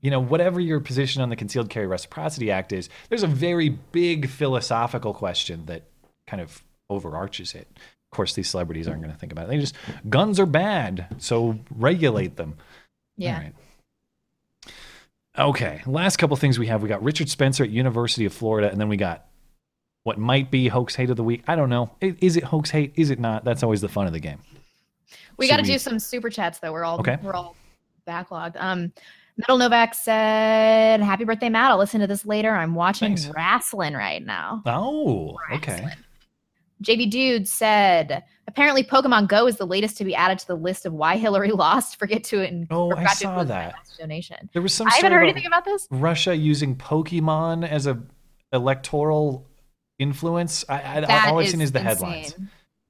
you 0.00 0.10
know 0.10 0.20
whatever 0.20 0.58
your 0.58 0.80
position 0.80 1.20
on 1.20 1.28
the 1.28 1.36
Concealed 1.36 1.68
Carry 1.68 1.86
Reciprocity 1.86 2.50
Act 2.50 2.72
is, 2.72 2.88
there's 3.10 3.22
a 3.22 3.26
very 3.26 3.68
big 3.68 4.30
philosophical 4.30 5.12
question 5.12 5.66
that 5.66 5.82
kind 6.26 6.40
of 6.40 6.62
overarches 6.88 7.54
it. 7.54 7.68
Of 8.10 8.16
course, 8.16 8.34
these 8.34 8.50
celebrities 8.50 8.88
aren't 8.88 9.02
going 9.02 9.12
to 9.12 9.18
think 9.18 9.30
about 9.30 9.44
it. 9.44 9.48
They 9.50 9.58
just 9.58 9.76
guns 10.08 10.40
are 10.40 10.46
bad, 10.46 11.06
so 11.18 11.58
regulate 11.70 12.36
them. 12.36 12.56
Yeah. 13.16 13.50
Okay, 15.38 15.80
last 15.86 16.16
couple 16.16 16.36
things 16.36 16.58
we 16.58 16.66
have. 16.66 16.82
We 16.82 16.88
got 16.88 17.02
Richard 17.04 17.28
Spencer 17.28 17.62
at 17.62 17.70
University 17.70 18.24
of 18.24 18.32
Florida, 18.32 18.68
and 18.68 18.80
then 18.80 18.88
we 18.88 18.96
got 18.96 19.26
what 20.02 20.18
might 20.18 20.50
be 20.50 20.66
hoax 20.68 20.96
hate 20.96 21.10
of 21.10 21.16
the 21.16 21.22
week. 21.22 21.44
I 21.46 21.54
don't 21.54 21.68
know. 21.68 21.90
Is 22.00 22.36
it 22.36 22.44
hoax 22.44 22.70
hate? 22.70 22.92
Is 22.96 23.10
it 23.10 23.20
not? 23.20 23.44
That's 23.44 23.62
always 23.62 23.80
the 23.80 23.88
fun 23.88 24.06
of 24.08 24.12
the 24.12 24.20
game. 24.20 24.40
We 25.36 25.48
got 25.48 25.58
to 25.58 25.62
do 25.62 25.78
some 25.78 25.98
super 25.98 26.30
chats 26.30 26.58
though. 26.58 26.72
We're 26.72 26.84
all 26.84 26.98
okay. 26.98 27.18
we're 27.22 27.34
all 27.34 27.56
backlogged. 28.06 28.56
Um, 28.58 28.92
Metal 29.36 29.56
Novak 29.56 29.94
said, 29.94 31.00
"Happy 31.00 31.24
birthday, 31.24 31.48
Matt! 31.48 31.70
I'll 31.70 31.78
listen 31.78 32.00
to 32.00 32.06
this 32.06 32.26
later. 32.26 32.50
I'm 32.50 32.74
watching 32.74 33.16
Thanks. 33.16 33.34
wrestling 33.34 33.94
right 33.94 34.24
now." 34.24 34.62
Oh, 34.66 35.38
okay. 35.52 35.86
JV 36.82 37.10
Dude 37.10 37.46
said, 37.46 38.24
apparently 38.48 38.82
Pokemon 38.82 39.28
Go 39.28 39.46
is 39.46 39.56
the 39.56 39.66
latest 39.66 39.96
to 39.98 40.04
be 40.04 40.14
added 40.14 40.38
to 40.40 40.46
the 40.46 40.56
list 40.56 40.86
of 40.86 40.92
why 40.92 41.16
Hillary 41.16 41.50
lost. 41.52 41.98
Forget 41.98 42.24
to 42.24 42.42
it 42.42 42.52
and 42.52 42.66
oh, 42.70 42.94
I 42.94 43.06
saw 43.14 43.44
that 43.44 43.74
donation. 43.98 44.48
There 44.52 44.62
was 44.62 44.74
some. 44.74 44.88
I 44.88 44.96
haven't 44.96 45.12
heard 45.12 45.24
anything 45.24 45.46
about 45.46 45.64
this. 45.64 45.86
Russia 45.90 46.34
using 46.34 46.76
Pokemon 46.76 47.68
as 47.68 47.86
a 47.86 48.02
electoral 48.52 49.46
influence. 49.98 50.64
I, 50.68 51.00
I 51.00 51.28
all 51.28 51.38
I've 51.38 51.48
seen 51.48 51.60
is 51.60 51.72
the 51.72 51.80
insane. 51.80 51.88
headlines. 51.88 52.34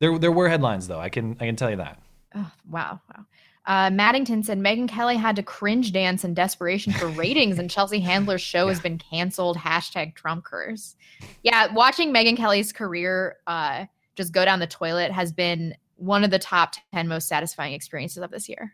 There, 0.00 0.18
there 0.18 0.32
were 0.32 0.48
headlines 0.48 0.88
though. 0.88 1.00
I 1.00 1.08
can, 1.08 1.36
I 1.40 1.46
can 1.46 1.56
tell 1.56 1.70
you 1.70 1.76
that. 1.76 2.00
Oh, 2.34 2.50
wow, 2.68 3.00
wow. 3.14 3.24
Uh, 3.66 3.90
Maddington 3.90 4.44
said 4.44 4.58
Megyn 4.58 4.88
Kelly 4.88 5.16
had 5.16 5.36
to 5.36 5.42
cringe 5.42 5.92
dance 5.92 6.24
in 6.24 6.34
desperation 6.34 6.92
for 6.92 7.06
ratings, 7.08 7.58
and 7.58 7.70
Chelsea 7.70 8.00
Handler's 8.00 8.40
show 8.40 8.64
yeah. 8.64 8.70
has 8.70 8.80
been 8.80 8.98
canceled. 8.98 9.56
Hashtag 9.56 10.14
Trump 10.14 10.44
curse. 10.44 10.96
Yeah, 11.42 11.72
watching 11.72 12.12
Megyn 12.12 12.36
Kelly's 12.36 12.72
career 12.72 13.36
uh, 13.46 13.86
just 14.16 14.32
go 14.32 14.44
down 14.44 14.60
the 14.60 14.66
toilet 14.66 15.12
has 15.12 15.32
been 15.32 15.74
one 15.96 16.24
of 16.24 16.30
the 16.30 16.38
top 16.38 16.74
10 16.92 17.08
most 17.08 17.28
satisfying 17.28 17.74
experiences 17.74 18.22
of 18.22 18.30
this 18.30 18.48
year. 18.48 18.72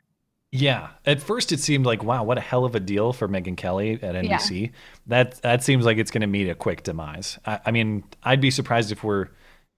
Yeah. 0.53 0.91
At 1.05 1.21
first 1.21 1.53
it 1.53 1.61
seemed 1.61 1.87
like, 1.87 2.03
wow, 2.03 2.23
what 2.23 2.39
a 2.39 2.41
hell 2.41 2.65
of 2.65 2.75
a 2.75 2.81
deal 2.81 3.13
for 3.13 3.29
Megyn 3.29 3.57
Kelly 3.57 3.95
at 3.95 4.15
NBC. 4.15 4.63
Yeah. 4.63 4.69
That 5.09 5.43
that 5.43 5.63
seems 5.63 5.85
like 5.85 5.99
it's 5.99 6.11
gonna 6.11 6.27
meet 6.29 6.49
a 6.49 6.55
quick 6.55 6.83
demise. 6.85 7.39
I, 7.45 7.61
I, 7.67 7.71
mean, 7.73 8.05
I'd 8.23 8.41
be 8.41 8.51
surprised 8.51 8.93
if 8.93 9.03
we're 9.03 9.29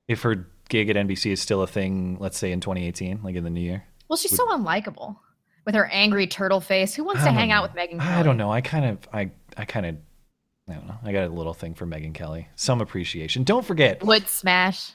if 0.08 0.22
her 0.22 0.46
gig 0.68 0.90
at 0.90 0.96
NBC 0.96 1.32
is 1.32 1.40
still 1.40 1.62
a 1.62 1.66
thing, 1.66 2.16
let's 2.20 2.38
say 2.38 2.52
in 2.52 2.60
twenty 2.60 2.86
eighteen, 2.86 3.20
like 3.22 3.34
in 3.34 3.44
the 3.44 3.50
new 3.50 3.60
year. 3.60 3.84
Well, 4.08 4.16
she's 4.16 4.32
Would, 4.32 4.38
so 4.38 4.48
unlikable 4.48 5.16
with 5.64 5.74
her 5.74 5.86
angry 5.86 6.26
turtle 6.26 6.60
face. 6.60 6.94
Who 6.94 7.04
wants 7.04 7.24
to 7.24 7.30
hang 7.30 7.50
know. 7.50 7.56
out 7.56 7.62
with 7.62 7.72
Megyn 7.72 7.98
Kelly? 8.00 8.14
I 8.14 8.22
don't 8.22 8.36
know. 8.36 8.50
I 8.50 8.60
kind 8.60 8.84
of 8.86 9.08
I 9.12 9.30
I 9.56 9.64
kind 9.64 9.86
of 9.86 9.96
I 10.68 10.74
don't 10.74 10.86
know. 10.86 10.98
I 11.02 11.12
got 11.12 11.24
a 11.24 11.28
little 11.28 11.54
thing 11.54 11.74
for 11.74 11.86
Megyn 11.86 12.14
Kelly. 12.14 12.48
Some 12.56 12.80
appreciation. 12.80 13.44
Don't 13.44 13.64
forget. 13.64 14.02
Would 14.02 14.28
smash. 14.28 14.92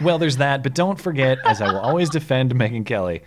Well, 0.00 0.18
there's 0.18 0.38
that, 0.38 0.62
but 0.62 0.74
don't 0.74 1.00
forget, 1.00 1.38
as 1.44 1.60
I 1.60 1.72
will 1.72 1.80
always 1.80 2.10
defend 2.10 2.54
Megyn 2.54 2.86
Kelly, 2.86 3.22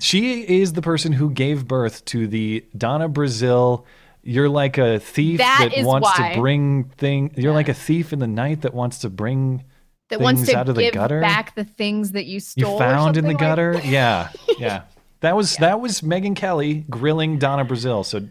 she 0.00 0.42
is 0.60 0.72
the 0.72 0.82
person 0.82 1.12
who 1.12 1.30
gave 1.30 1.66
birth 1.66 2.04
to 2.06 2.26
the 2.26 2.64
Donna 2.76 3.08
Brazile. 3.08 3.84
You're 4.22 4.48
like 4.48 4.78
a 4.78 4.98
thief 4.98 5.38
that, 5.38 5.70
that 5.74 5.84
wants 5.84 6.08
why. 6.18 6.32
to 6.32 6.40
bring 6.40 6.84
thing. 6.84 7.32
You're 7.36 7.52
yeah. 7.52 7.56
like 7.56 7.68
a 7.68 7.74
thief 7.74 8.12
in 8.12 8.18
the 8.18 8.26
night 8.26 8.62
that 8.62 8.74
wants 8.74 8.98
to 8.98 9.10
bring 9.10 9.64
that 10.08 10.20
wants 10.20 10.46
to 10.46 10.56
out 10.56 10.68
of 10.68 10.74
the 10.74 10.82
give 10.82 10.94
gutter. 10.94 11.20
back 11.20 11.54
the 11.54 11.64
things 11.64 12.12
that 12.12 12.26
you 12.26 12.40
stole. 12.40 12.74
You 12.74 12.78
found 12.78 13.16
in 13.16 13.24
the 13.24 13.30
like 13.30 13.38
gutter. 13.38 13.80
yeah, 13.84 14.30
yeah. 14.58 14.82
That 15.20 15.36
was 15.36 15.54
yeah. 15.54 15.68
that 15.68 15.80
was 15.80 16.00
Megyn 16.02 16.36
Kelly 16.36 16.84
grilling 16.90 17.38
Donna 17.38 17.64
Brazile. 17.64 18.04
So, 18.04 18.26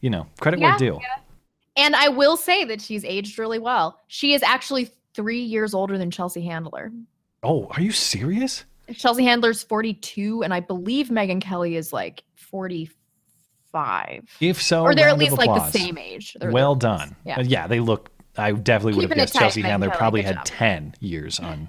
you 0.00 0.10
know, 0.10 0.26
credit 0.40 0.60
yeah, 0.60 0.70
where 0.70 0.78
due. 0.78 1.00
And 1.76 1.94
I 1.94 2.08
will 2.08 2.36
say 2.36 2.64
that 2.64 2.80
she's 2.80 3.04
aged 3.04 3.38
really 3.38 3.58
well. 3.58 4.00
She 4.08 4.32
is 4.32 4.42
actually 4.42 4.90
three 5.14 5.40
years 5.40 5.74
older 5.74 5.98
than 5.98 6.10
Chelsea 6.10 6.42
Handler. 6.42 6.90
Oh, 7.42 7.66
are 7.72 7.80
you 7.80 7.92
serious? 7.92 8.64
Chelsea 8.94 9.24
Handler's 9.24 9.62
42, 9.62 10.42
and 10.42 10.54
I 10.54 10.60
believe 10.60 11.08
Megyn 11.08 11.40
Kelly 11.40 11.76
is 11.76 11.92
like 11.92 12.22
45. 12.36 14.24
If 14.40 14.62
so, 14.62 14.82
or 14.82 14.94
they're 14.94 15.08
at 15.08 15.18
least 15.18 15.36
like 15.36 15.48
the 15.48 15.68
same 15.70 15.98
age. 15.98 16.36
They're 16.38 16.52
well 16.52 16.74
done. 16.74 17.16
Yeah. 17.24 17.40
Uh, 17.40 17.42
yeah, 17.42 17.66
they 17.66 17.80
look. 17.80 18.10
I 18.38 18.52
definitely 18.52 18.98
would 19.00 19.10
have 19.10 19.16
guessed 19.16 19.34
Chelsea 19.34 19.62
Handler 19.62 19.90
probably 19.90 20.22
had 20.22 20.36
job. 20.36 20.44
10 20.44 20.94
years 21.00 21.40
on 21.40 21.68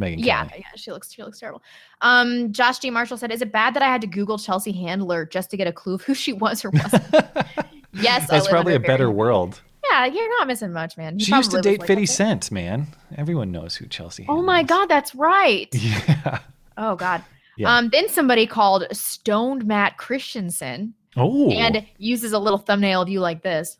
Megyn. 0.00 0.24
yeah, 0.24 0.46
Kelly. 0.46 0.60
Yeah, 0.60 0.76
she 0.76 0.92
looks 0.92 1.12
she 1.12 1.22
looks 1.22 1.40
terrible. 1.40 1.62
Um, 2.02 2.52
Josh 2.52 2.78
G. 2.80 2.90
Marshall 2.90 3.16
said, 3.16 3.32
"Is 3.32 3.40
it 3.40 3.50
bad 3.50 3.74
that 3.74 3.82
I 3.82 3.86
had 3.86 4.00
to 4.02 4.06
Google 4.06 4.38
Chelsea 4.38 4.72
Handler 4.72 5.24
just 5.24 5.50
to 5.50 5.56
get 5.56 5.66
a 5.66 5.72
clue 5.72 5.94
of 5.94 6.02
who 6.02 6.14
she 6.14 6.32
was 6.32 6.64
or 6.64 6.70
wasn't?" 6.70 7.04
yes, 7.94 8.28
that's 8.28 8.48
probably 8.48 8.74
a 8.74 8.80
better 8.80 9.10
world. 9.10 9.60
Yeah, 9.90 10.06
you're 10.06 10.28
not 10.38 10.48
missing 10.48 10.72
much, 10.72 10.96
man. 10.96 11.18
she 11.18 11.32
used 11.34 11.52
to 11.52 11.60
date 11.60 11.80
like 11.80 11.86
50 11.86 12.06
Cent, 12.06 12.50
man. 12.50 12.88
Everyone 13.16 13.52
knows 13.52 13.76
who 13.76 13.86
Chelsea. 13.86 14.26
Oh 14.28 14.42
my 14.42 14.60
is. 14.60 14.66
god, 14.66 14.86
that's 14.86 15.14
right. 15.14 15.68
Yeah. 15.74 16.40
Oh 16.76 16.94
god. 16.94 17.24
Yeah. 17.56 17.74
Um, 17.74 17.88
then 17.88 18.08
somebody 18.10 18.46
called 18.46 18.84
Stoned 18.92 19.64
Matt 19.64 19.96
Christensen. 19.96 20.92
Oh. 21.16 21.50
And 21.50 21.86
uses 21.96 22.32
a 22.32 22.38
little 22.38 22.58
thumbnail 22.58 23.00
of 23.00 23.08
you 23.08 23.20
like 23.20 23.42
this. 23.42 23.78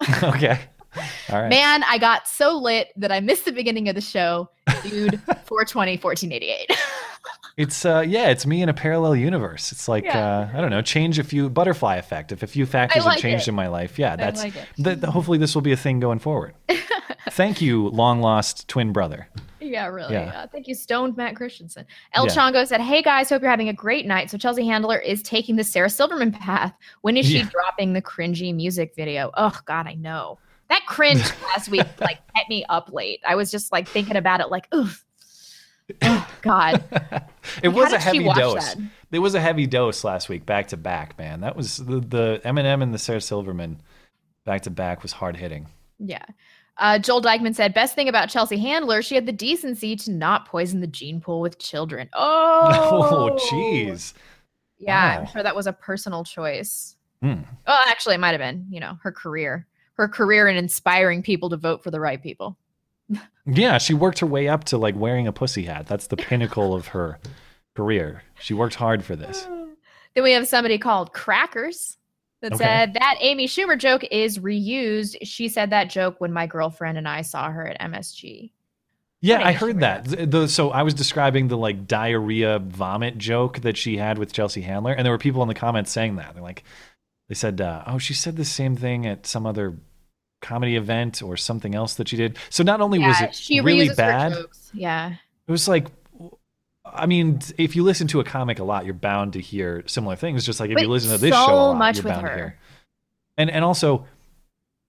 okay. 0.22 0.60
All 1.30 1.42
right. 1.42 1.48
Man, 1.48 1.82
I 1.84 1.98
got 1.98 2.28
so 2.28 2.56
lit 2.56 2.88
that 2.96 3.12
I 3.12 3.20
missed 3.20 3.44
the 3.44 3.52
beginning 3.52 3.88
of 3.88 3.94
the 3.94 4.00
show. 4.00 4.48
Dude, 4.82 5.20
420, 5.44 5.96
1488. 5.98 6.70
It's 7.56 7.86
uh 7.86 8.04
yeah, 8.06 8.28
it's 8.28 8.44
me 8.44 8.60
in 8.60 8.68
a 8.68 8.74
parallel 8.74 9.16
universe. 9.16 9.72
It's 9.72 9.88
like 9.88 10.04
yeah. 10.04 10.28
uh 10.28 10.50
I 10.52 10.60
don't 10.60 10.68
know, 10.68 10.82
change 10.82 11.18
a 11.18 11.24
few 11.24 11.48
butterfly 11.48 11.96
effect. 11.96 12.30
If 12.30 12.42
a 12.42 12.46
few 12.46 12.66
factors 12.66 13.06
like 13.06 13.14
have 13.14 13.22
changed 13.22 13.48
it. 13.48 13.48
in 13.48 13.54
my 13.54 13.68
life, 13.68 13.98
yeah, 13.98 14.14
that's 14.14 14.42
like 14.42 14.52
the, 14.76 15.10
hopefully 15.10 15.38
this 15.38 15.54
will 15.54 15.62
be 15.62 15.72
a 15.72 15.76
thing 15.76 15.98
going 15.98 16.18
forward. 16.18 16.54
thank 17.30 17.62
you, 17.62 17.88
long 17.88 18.20
lost 18.20 18.68
twin 18.68 18.92
brother. 18.92 19.28
Yeah, 19.58 19.86
really. 19.86 20.12
Yeah. 20.12 20.32
Uh, 20.42 20.46
thank 20.46 20.68
you, 20.68 20.74
Stoned 20.74 21.16
Matt 21.16 21.34
Christensen. 21.34 21.86
El 22.12 22.26
Yeah. 22.26 22.32
Chongo 22.32 22.66
said, 22.66 22.80
Hey 22.80 23.02
guys, 23.02 23.28
hope 23.30 23.42
you're 23.42 23.50
having 23.50 23.68
a 23.68 23.72
great 23.74 24.06
night. 24.06 24.30
So 24.30 24.38
Chelsea 24.38 24.66
Handler 24.66 24.98
is 24.98 25.22
taking 25.22 25.56
the 25.56 25.64
Sarah 25.64 25.90
Silverman 25.90 26.32
path. 26.32 26.74
When 27.00 27.16
is 27.16 27.26
she 27.26 27.38
Yeah. 27.38 27.48
dropping 27.50 27.94
the 27.94 28.02
cringy 28.02 28.54
music 28.54 28.94
video? 28.94 29.30
Oh 29.34 29.58
God, 29.64 29.86
I 29.86 29.94
know. 29.94 30.38
That 30.68 30.84
cringe 30.86 31.22
last 31.42 31.68
week 31.68 31.86
like 32.00 32.18
kept 32.34 32.48
me 32.48 32.64
up 32.68 32.90
late. 32.92 33.20
I 33.26 33.34
was 33.34 33.50
just 33.50 33.72
like 33.72 33.88
thinking 33.88 34.16
about 34.16 34.40
it 34.40 34.48
like, 34.50 34.68
ugh. 34.72 34.90
Oh 36.02 36.28
God. 36.42 36.82
It 37.62 37.68
was 37.68 37.92
a 37.92 37.98
heavy 37.98 38.24
dose. 38.24 38.74
that? 38.74 38.76
It 39.12 39.20
was 39.20 39.36
a 39.36 39.40
heavy 39.40 39.68
dose 39.68 40.02
last 40.02 40.28
week, 40.28 40.44
back 40.44 40.66
to 40.68 40.76
back, 40.76 41.16
man. 41.16 41.40
That 41.42 41.54
was 41.54 41.76
the, 41.76 42.00
the 42.00 42.40
Eminem 42.44 42.82
and 42.82 42.92
the 42.92 42.98
Sarah 42.98 43.20
Silverman 43.20 43.80
back 44.44 44.62
to 44.62 44.70
back 44.70 45.02
was 45.04 45.12
hard 45.12 45.36
hitting. 45.36 45.68
Yeah. 46.00 46.24
Uh, 46.76 46.98
Joel 46.98 47.20
Dykeman 47.20 47.54
said, 47.54 47.72
best 47.72 47.94
thing 47.94 48.08
about 48.08 48.28
Chelsea 48.28 48.58
Handler, 48.58 49.00
she 49.00 49.14
had 49.14 49.26
the 49.26 49.32
decency 49.32 49.94
to 49.96 50.10
not 50.10 50.46
poison 50.46 50.80
the 50.80 50.88
gene 50.88 51.20
pool 51.20 51.40
with 51.40 51.58
children. 51.60 52.08
Oh, 52.14 53.30
Oh, 53.30 53.36
jeez. 53.50 54.12
Yeah, 54.78 55.20
I'm 55.20 55.26
sure 55.28 55.42
that 55.44 55.54
was 55.56 55.68
a 55.68 55.72
personal 55.72 56.24
choice. 56.24 56.96
Hmm. 57.22 57.42
Well, 57.66 57.78
actually, 57.86 58.16
it 58.16 58.18
might 58.18 58.32
have 58.32 58.40
been, 58.40 58.66
you 58.70 58.80
know, 58.80 58.98
her 59.02 59.12
career, 59.12 59.66
her 59.96 60.08
career 60.08 60.48
in 60.48 60.56
inspiring 60.56 61.22
people 61.22 61.50
to 61.50 61.56
vote 61.56 61.82
for 61.82 61.90
the 61.90 62.00
right 62.00 62.22
people. 62.22 62.56
Yeah, 63.46 63.78
she 63.78 63.94
worked 63.94 64.18
her 64.20 64.26
way 64.26 64.48
up 64.48 64.64
to 64.64 64.78
like 64.78 64.96
wearing 64.96 65.26
a 65.26 65.32
pussy 65.32 65.64
hat. 65.64 65.86
That's 65.86 66.08
the 66.08 66.16
pinnacle 66.16 66.74
of 66.74 66.88
her 66.88 67.18
career. 67.76 68.22
She 68.40 68.54
worked 68.54 68.74
hard 68.76 69.04
for 69.04 69.16
this. 69.16 69.46
Then 70.14 70.24
we 70.24 70.32
have 70.32 70.48
somebody 70.48 70.78
called 70.78 71.12
Crackers 71.12 71.98
that 72.40 72.54
Okay. 72.54 72.64
said 72.64 72.94
that 72.94 73.16
Amy 73.20 73.46
Schumer 73.46 73.76
joke 73.78 74.02
is 74.10 74.38
reused. 74.38 75.16
She 75.22 75.46
said 75.50 75.68
that 75.70 75.90
joke 75.90 76.22
when 76.22 76.32
my 76.32 76.46
girlfriend 76.46 76.96
and 76.96 77.06
I 77.06 77.20
saw 77.20 77.50
her 77.50 77.66
at 77.68 77.78
MSG. 77.82 78.50
Yeah, 79.20 79.42
I 79.46 79.52
heard 79.52 79.80
that. 79.80 80.06
The, 80.06 80.24
the- 80.24 80.48
so 80.48 80.70
I 80.70 80.84
was 80.84 80.94
describing 80.94 81.48
the 81.48 81.58
like 81.58 81.86
diarrhea 81.86 82.60
vomit 82.60 83.18
joke 83.18 83.60
that 83.60 83.76
she 83.76 83.98
had 83.98 84.16
with 84.16 84.32
Chelsea 84.32 84.62
Handler, 84.62 84.92
and 84.94 85.04
there 85.04 85.12
were 85.12 85.18
people 85.18 85.42
in 85.42 85.48
the 85.48 85.54
comments 85.54 85.90
saying 85.90 86.16
that. 86.16 86.32
They're 86.32 86.42
like, 86.42 86.64
they 87.28 87.34
said, 87.34 87.60
uh, 87.60 87.82
"Oh, 87.86 87.98
she 87.98 88.14
said 88.14 88.36
the 88.36 88.44
same 88.44 88.76
thing 88.76 89.06
at 89.06 89.26
some 89.26 89.46
other 89.46 89.76
comedy 90.42 90.76
event 90.76 91.22
or 91.22 91.36
something 91.36 91.74
else 91.74 91.94
that 91.94 92.08
she 92.08 92.16
did." 92.16 92.38
So 92.50 92.62
not 92.62 92.80
only 92.80 92.98
was 92.98 93.20
it 93.20 93.34
she 93.34 93.60
really 93.60 93.88
bad, 93.90 94.32
jokes. 94.34 94.70
Yeah. 94.74 95.14
it 95.46 95.50
was 95.50 95.66
like, 95.68 95.88
I 96.84 97.06
mean, 97.06 97.40
if 97.58 97.74
you 97.74 97.82
listen 97.82 98.06
to 98.08 98.20
a 98.20 98.24
comic 98.24 98.58
a 98.58 98.64
lot, 98.64 98.84
you're 98.84 98.94
bound 98.94 99.32
to 99.34 99.40
hear 99.40 99.82
similar 99.86 100.16
things. 100.16 100.44
Just 100.46 100.60
like 100.60 100.70
if 100.70 100.74
But 100.74 100.82
you 100.82 100.88
listen 100.88 101.10
to 101.10 101.18
this 101.18 101.32
so 101.34 101.46
show 101.46 101.52
a 101.54 101.56
lot, 101.70 101.78
much 101.78 101.96
you're 101.96 102.04
with 102.04 102.12
bound 102.12 102.26
to 102.26 102.30
her. 102.30 102.36
hear. 102.36 102.58
And 103.38 103.50
and 103.50 103.64
also, 103.64 104.06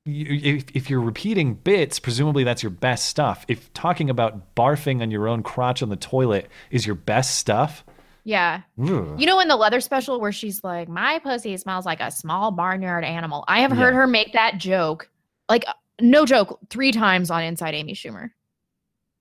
you, 0.06 0.56
if 0.58 0.66
if 0.76 0.90
you're 0.90 1.02
repeating 1.02 1.56
bits, 1.56 2.00
presumably 2.00 2.44
that's 2.44 2.62
your 2.64 2.70
best 2.70 3.08
stuff. 3.08 3.46
If 3.48 3.74
talking 3.74 4.10
about 4.10 4.56
barfing 4.56 5.02
on 5.02 5.12
your 5.12 5.28
own 5.28 5.44
crotch 5.44 5.82
on 5.82 5.90
the 5.90 5.96
toilet 5.96 6.50
is 6.72 6.86
your 6.86 6.96
best 6.96 7.36
stuff, 7.36 7.84
Yeah. 8.28 8.64
You 8.76 9.16
know, 9.26 9.40
in 9.40 9.48
the 9.48 9.56
leather 9.56 9.80
special 9.80 10.20
where 10.20 10.34
she's 10.34 10.62
like, 10.62 10.90
"My 10.90 11.18
pussy 11.20 11.56
smells 11.56 11.86
like 11.86 12.02
a 12.02 12.12
small 12.12 12.52
barnyard 12.52 13.06
animal." 13.06 13.46
I 13.48 13.62
have 13.62 13.72
heard 13.72 13.94
Yeah. 13.94 14.02
her 14.02 14.08
make 14.08 14.34
that 14.34 14.58
joke, 14.58 15.10
like 15.48 15.64
no 16.02 16.26
joke, 16.26 16.60
three 16.70 16.92
times 16.92 17.32
on 17.32 17.42
Inside 17.42 17.74
Amy 17.74 17.94
Schumer. 17.94 18.32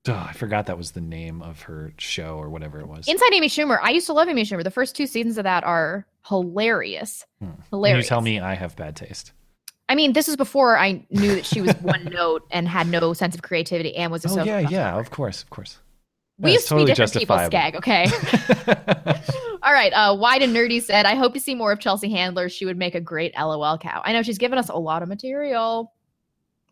Ugh, 0.08 0.26
I 0.28 0.32
forgot 0.32 0.66
that 0.66 0.76
was 0.76 0.90
the 0.90 1.00
name 1.00 1.40
of 1.40 1.62
her 1.62 1.92
show 1.98 2.36
or 2.36 2.50
whatever 2.50 2.80
it 2.80 2.88
was. 2.88 3.06
Inside 3.06 3.32
Amy 3.32 3.48
Schumer. 3.48 3.78
I 3.80 3.90
used 3.90 4.06
to 4.06 4.12
love 4.12 4.28
Amy 4.28 4.42
Schumer. 4.42 4.64
The 4.64 4.72
first 4.72 4.96
two 4.96 5.06
seasons 5.06 5.38
of 5.38 5.44
that 5.44 5.62
are 5.62 6.04
hilarious. 6.26 7.24
Hmm. 7.40 7.50
And 7.72 7.98
you 7.98 8.02
tell 8.02 8.20
me 8.22 8.40
I 8.40 8.54
have 8.54 8.74
bad 8.74 8.96
taste. 8.96 9.30
I 9.88 9.94
mean, 9.94 10.14
this 10.14 10.28
is 10.28 10.34
before 10.34 10.76
I 10.76 11.06
knew 11.10 11.36
that 11.36 11.46
she 11.46 11.60
was 11.60 11.74
one 11.76 12.04
note 12.12 12.42
and 12.50 12.66
had 12.66 12.88
no 12.88 13.12
sense 13.12 13.36
of 13.36 13.42
creativity 13.42 13.94
and 13.94 14.10
was 14.10 14.24
a 14.24 14.40
Oh 14.40 14.42
yeah, 14.42 14.58
yeah, 14.58 14.98
of 14.98 15.10
course, 15.12 15.44
of 15.44 15.50
course. 15.50 15.78
We 16.38 16.50
That's 16.52 16.54
used 16.62 16.68
totally 16.68 16.92
to 16.92 16.92
be 16.92 17.06
different 17.06 17.20
people. 17.20 17.38
Skag, 17.46 17.76
okay? 17.76 18.06
All 19.62 19.72
right. 19.72 19.90
Uh, 19.92 20.14
Wide 20.14 20.42
and 20.42 20.54
Nerdy 20.54 20.82
said, 20.82 21.06
I 21.06 21.14
hope 21.14 21.32
to 21.34 21.40
see 21.40 21.54
more 21.54 21.72
of 21.72 21.80
Chelsea 21.80 22.10
Handler. 22.10 22.48
She 22.48 22.66
would 22.66 22.76
make 22.76 22.94
a 22.94 23.00
great 23.00 23.34
LOL 23.38 23.78
cow. 23.78 24.02
I 24.04 24.12
know 24.12 24.22
she's 24.22 24.38
given 24.38 24.58
us 24.58 24.68
a 24.68 24.76
lot 24.76 25.02
of 25.02 25.08
material. 25.08 25.92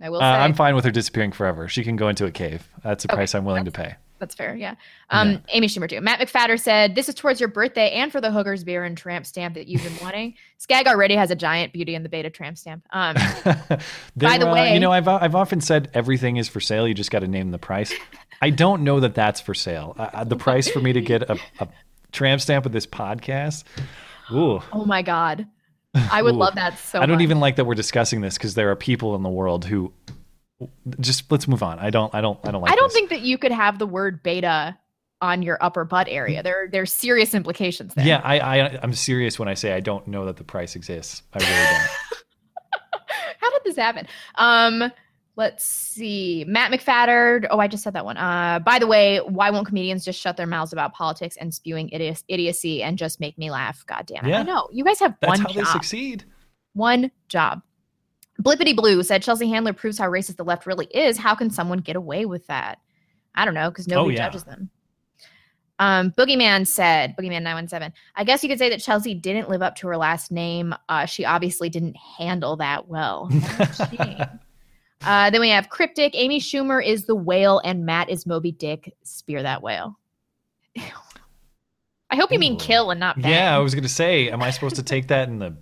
I 0.01 0.11
will 0.11 0.19
Uh, 0.19 0.21
say. 0.21 0.27
I'm 0.43 0.55
fine 0.55 0.75
with 0.75 0.85
her 0.85 0.91
disappearing 0.91 1.33
forever. 1.33 1.67
She 1.69 1.83
can 1.83 1.97
go 1.97 2.09
into 2.09 2.27
a 2.27 2.31
cave. 2.31 2.69
That's 2.83 3.05
a 3.05 3.09
Okay, 3.09 3.17
price 3.17 3.35
I'm 3.35 3.45
willing 3.45 3.65
to 3.65 3.71
pay. 3.71 3.95
That's 4.21 4.35
fair. 4.35 4.55
Yeah. 4.55 4.77
Um, 5.11 5.43
Amy 5.51 5.67
Schumer 5.67 5.89
too. 5.89 6.01
Matt 6.01 6.19
McFadder 6.21 6.59
said, 6.59 6.95
This 6.95 7.09
is 7.09 7.15
towards 7.15 7.41
your 7.41 7.49
birthday 7.49 7.91
and 7.91 8.11
for 8.13 8.21
the 8.21 8.31
hookers 8.31 8.65
beer 8.65 8.85
and 8.85 8.97
tramp 8.97 9.27
stamp 9.27 9.55
that 9.55 9.67
you've 9.67 9.83
been 9.83 9.97
wanting. 10.01 10.35
Skag 10.59 10.87
already 10.87 11.15
has 11.17 11.31
a 11.31 11.35
giant 11.37 11.73
Beauty 11.73 11.95
and 11.95 12.05
the 12.05 12.09
Beta 12.09 12.31
tramp 12.31 12.57
stamp. 12.57 12.87
Um, 12.91 13.15
By 14.17 14.39
the 14.39 14.49
uh, 14.49 14.55
way- 14.55 14.73
you 14.75 14.81
know, 14.81 14.93
I've 14.93 15.09
I've 15.09 15.35
often 15.35 15.61
said 15.61 15.91
everything 15.95 16.37
is 16.37 16.49
for 16.49 16.61
sale. 16.61 16.87
You 16.89 16.95
just 16.95 17.11
got 17.11 17.21
to 17.21 17.29
name 17.29 17.51
the 17.51 17.59
price. 17.59 17.93
I 18.45 18.51
don't 18.51 18.83
know 18.85 19.01
that 19.01 19.15
that's 19.15 19.41
for 19.41 19.55
sale. 19.55 19.97
Uh, 19.99 20.11
Uh, 20.13 20.25
the 20.25 20.37
price 20.37 20.69
for 20.69 20.79
me 20.81 20.93
to 20.93 21.01
get 21.01 21.23
a, 21.23 21.39
a 21.61 21.69
tramp 22.13 22.43
stamp 22.43 22.65
with 22.65 22.75
this 22.75 22.87
podcast. 22.87 23.65
Ooh. 24.31 24.61
oh 24.73 24.85
my 24.85 25.01
God. 25.01 25.47
I 25.95 26.21
would 26.23 26.35
Ooh. 26.35 26.39
love 26.39 26.55
that 26.57 26.79
so 26.79 27.01
I 27.01 27.07
don't 27.07 27.17
much. 27.17 27.23
even 27.23 27.41
like 27.41 27.57
that 27.57 27.65
we're 27.65 27.75
discussing 27.75 28.21
this 28.21 28.35
because 28.37 28.55
there 28.55 28.71
are 28.71 28.77
people 28.77 29.15
in 29.15 29.23
the 29.23 29.31
world 29.31 29.65
who 29.65 29.93
just 31.01 31.31
let's 31.33 31.49
move 31.49 31.63
on. 31.63 31.79
I 31.79 31.89
don't. 31.89 32.15
I 32.15 32.21
don't. 32.21 32.39
I 32.47 32.51
don't 32.51 32.61
like. 32.61 32.71
I 32.73 32.77
don't 32.77 32.89
this. 32.89 32.93
think 32.93 33.11
that 33.11 33.21
you 33.23 33.39
could 33.39 33.53
have 33.53 33.79
the 33.79 33.87
word 33.87 34.23
beta 34.23 34.77
on 35.23 35.41
your 35.43 35.57
upper 35.63 35.85
butt 35.87 36.07
area. 36.11 36.43
There, 36.43 36.69
there's 36.71 36.93
serious 36.93 37.35
implications 37.35 37.95
there. 37.95 38.07
Yeah, 38.07 38.21
I, 38.23 38.39
I 38.41 38.79
I'm 38.83 38.93
serious 38.93 39.39
when 39.39 39.49
I 39.49 39.55
say 39.55 39.73
I 39.73 39.81
don't 39.81 40.07
know 40.07 40.27
that 40.27 40.37
the 40.37 40.45
price 40.45 40.77
exists. 40.77 41.23
I 41.33 41.39
really 41.39 41.51
don't. 41.79 41.91
How 43.41 43.51
did 43.51 43.63
this 43.65 43.77
happen? 43.77 44.07
Um, 44.35 44.93
let's 45.37 45.65
see. 45.65 46.45
Matt 46.47 46.71
McFatter. 46.73 47.47
Oh, 47.51 47.59
I 47.59 47.67
just 47.69 47.83
said 47.83 47.93
that 47.95 48.05
one. 48.05 48.17
Uh, 48.17 48.61
by 48.61 48.79
the 48.79 48.87
way, 48.87 49.19
why 49.19 49.51
won't 49.51 49.67
comedians 49.67 50.05
just 50.05 50.21
shut 50.21 50.37
their 50.37 50.47
mouths 50.47 50.73
about 50.73 50.93
politics 50.95 51.37
and 51.39 51.53
spewing 51.55 51.89
idiocy 52.29 52.83
and 52.83 52.97
just 52.99 53.21
make 53.21 53.37
me 53.39 53.51
laugh? 53.51 53.85
God 53.87 54.07
damn 54.07 54.25
it! 54.25 54.31
Yeah. 54.31 54.41
I 54.41 54.43
know 54.43 54.69
you 54.73 54.85
guys 54.85 54.99
have 55.01 55.15
That's 55.21 55.31
one 55.31 55.41
how 55.41 55.49
job. 55.49 55.57
they 55.57 55.65
succeed. 55.71 56.25
One 56.75 57.11
job. 57.29 57.63
Blippity 58.43 58.75
Blue 58.75 59.03
said 59.05 59.23
Chelsea 59.23 59.49
Handler 59.49 59.73
proves 59.73 59.97
how 59.99 60.09
racist 60.09 60.37
the 60.37 60.45
left 60.45 60.67
really 60.67 60.87
is. 60.87 61.17
How 61.17 61.35
can 61.37 61.51
someone 61.51 61.79
get 61.79 61.95
away 61.95 62.27
with 62.27 62.47
that? 62.49 62.79
I 63.37 63.45
don't 63.45 63.55
know 63.55 63.71
because 63.71 63.87
nobody 63.87 64.17
Oh, 64.17 64.19
yeah. 64.21 64.27
judges 64.29 64.43
them. 64.45 64.71
Um, 65.81 66.11
Boogeyman 66.13 66.67
said, 66.67 67.17
Boogeyman 67.17 67.43
917, 67.43 67.93
I 68.15 68.23
guess 68.25 68.43
you 68.45 68.49
could 68.49 68.59
say 68.61 68.69
that 68.71 68.81
Chelsea 68.81 69.13
didn't 69.15 69.49
live 69.49 69.61
up 69.63 69.75
to 69.77 69.89
her 69.89 69.97
last 69.97 70.31
name. 70.31 70.73
Uh, 70.89 71.05
she 71.05 71.25
obviously 71.25 71.69
didn't 71.69 71.97
handle 71.97 72.57
that 72.57 72.89
well. 72.89 73.29
What 75.05 75.11
a 75.11 75.15
shame. 75.21 75.27
uh, 75.27 75.31
then 75.31 75.41
we 75.41 75.51
have 75.51 75.69
Cryptic. 75.69 76.13
Amy 76.15 76.41
Schumer 76.41 76.85
is 76.85 77.05
the 77.07 77.15
whale 77.15 77.61
and 77.65 77.85
Matt 77.87 78.11
is 78.11 78.27
Moby 78.27 78.53
Dick. 78.53 78.95
Spear 79.03 79.43
that 79.43 79.63
whale. 79.63 79.99
I 82.11 82.17
hope 82.17 82.31
you 82.31 82.39
mean 82.39 82.57
kill 82.59 82.91
and 82.91 83.01
not 83.01 83.21
bang. 83.21 83.33
Yeah, 83.33 83.55
I 83.57 83.59
was 83.59 83.75
gonna 83.75 83.89
say, 83.89 84.31
am 84.31 84.43
I 84.43 84.51
supposed 84.51 84.77
to 84.77 84.83
take 84.83 85.09
that 85.09 85.29
in 85.29 85.39
the? 85.39 85.57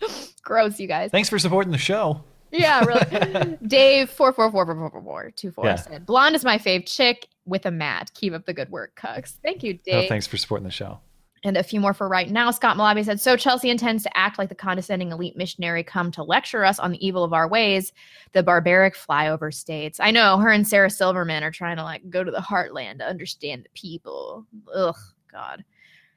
Gross, 0.42 0.80
you 0.80 0.88
guys. 0.88 1.10
Thanks 1.10 1.28
for 1.28 1.38
supporting 1.38 1.70
the 1.72 1.78
show. 1.78 2.24
Yeah, 2.50 2.84
really. 2.84 3.56
Dave 3.66 4.10
four 4.10 4.32
four 4.32 4.50
four 4.50 4.66
four 4.66 4.74
four 4.74 4.90
four 4.90 5.02
four 5.02 5.30
two 5.36 5.52
four 5.52 5.66
Yeah. 5.66 5.76
said, 5.76 6.04
"Blonde 6.06 6.34
is 6.34 6.44
my 6.44 6.58
fave 6.58 6.84
chick 6.86 7.28
with 7.44 7.64
a 7.66 7.70
mat. 7.70 8.10
Keep 8.14 8.32
up 8.32 8.44
the 8.46 8.52
good 8.54 8.70
work, 8.70 8.98
Cucks. 9.00 9.36
Thank 9.42 9.62
you, 9.62 9.74
No, 9.74 9.78
Dave. 9.84 10.04
Oh, 10.06 10.08
thanks 10.08 10.26
for 10.26 10.36
supporting 10.36 10.64
the 10.64 10.72
show. 10.72 10.98
And 11.42 11.56
a 11.56 11.62
few 11.62 11.80
more 11.80 11.94
for 11.94 12.06
right 12.06 12.28
now. 12.28 12.50
Scott 12.50 12.76
Malabi 12.76 13.02
said, 13.02 13.18
"So 13.18 13.34
Chelsea 13.34 13.70
intends 13.70 14.02
to 14.02 14.14
act 14.16 14.38
like 14.38 14.50
the 14.50 14.54
condescending 14.54 15.10
elite 15.10 15.38
missionary 15.38 15.82
come 15.82 16.10
to 16.12 16.22
lecture 16.22 16.66
us 16.66 16.78
on 16.78 16.92
the 16.92 17.06
evil 17.06 17.24
of 17.24 17.32
our 17.32 17.48
ways, 17.48 17.94
the 18.32 18.42
barbaric 18.42 18.94
flyover 18.94 19.52
states. 19.52 19.98
I 20.00 20.10
know 20.10 20.36
her 20.36 20.50
and 20.50 20.68
Sarah 20.68 20.90
Silverman 20.90 21.42
are 21.42 21.50
trying 21.50 21.78
to 21.78 21.82
like 21.82 22.10
go 22.10 22.22
to 22.22 22.30
the 22.30 22.38
heartland 22.38 22.98
to 22.98 23.06
understand 23.06 23.64
the 23.64 23.70
people. 23.80 24.46
Ugh, 24.74 24.96
God." 25.32 25.64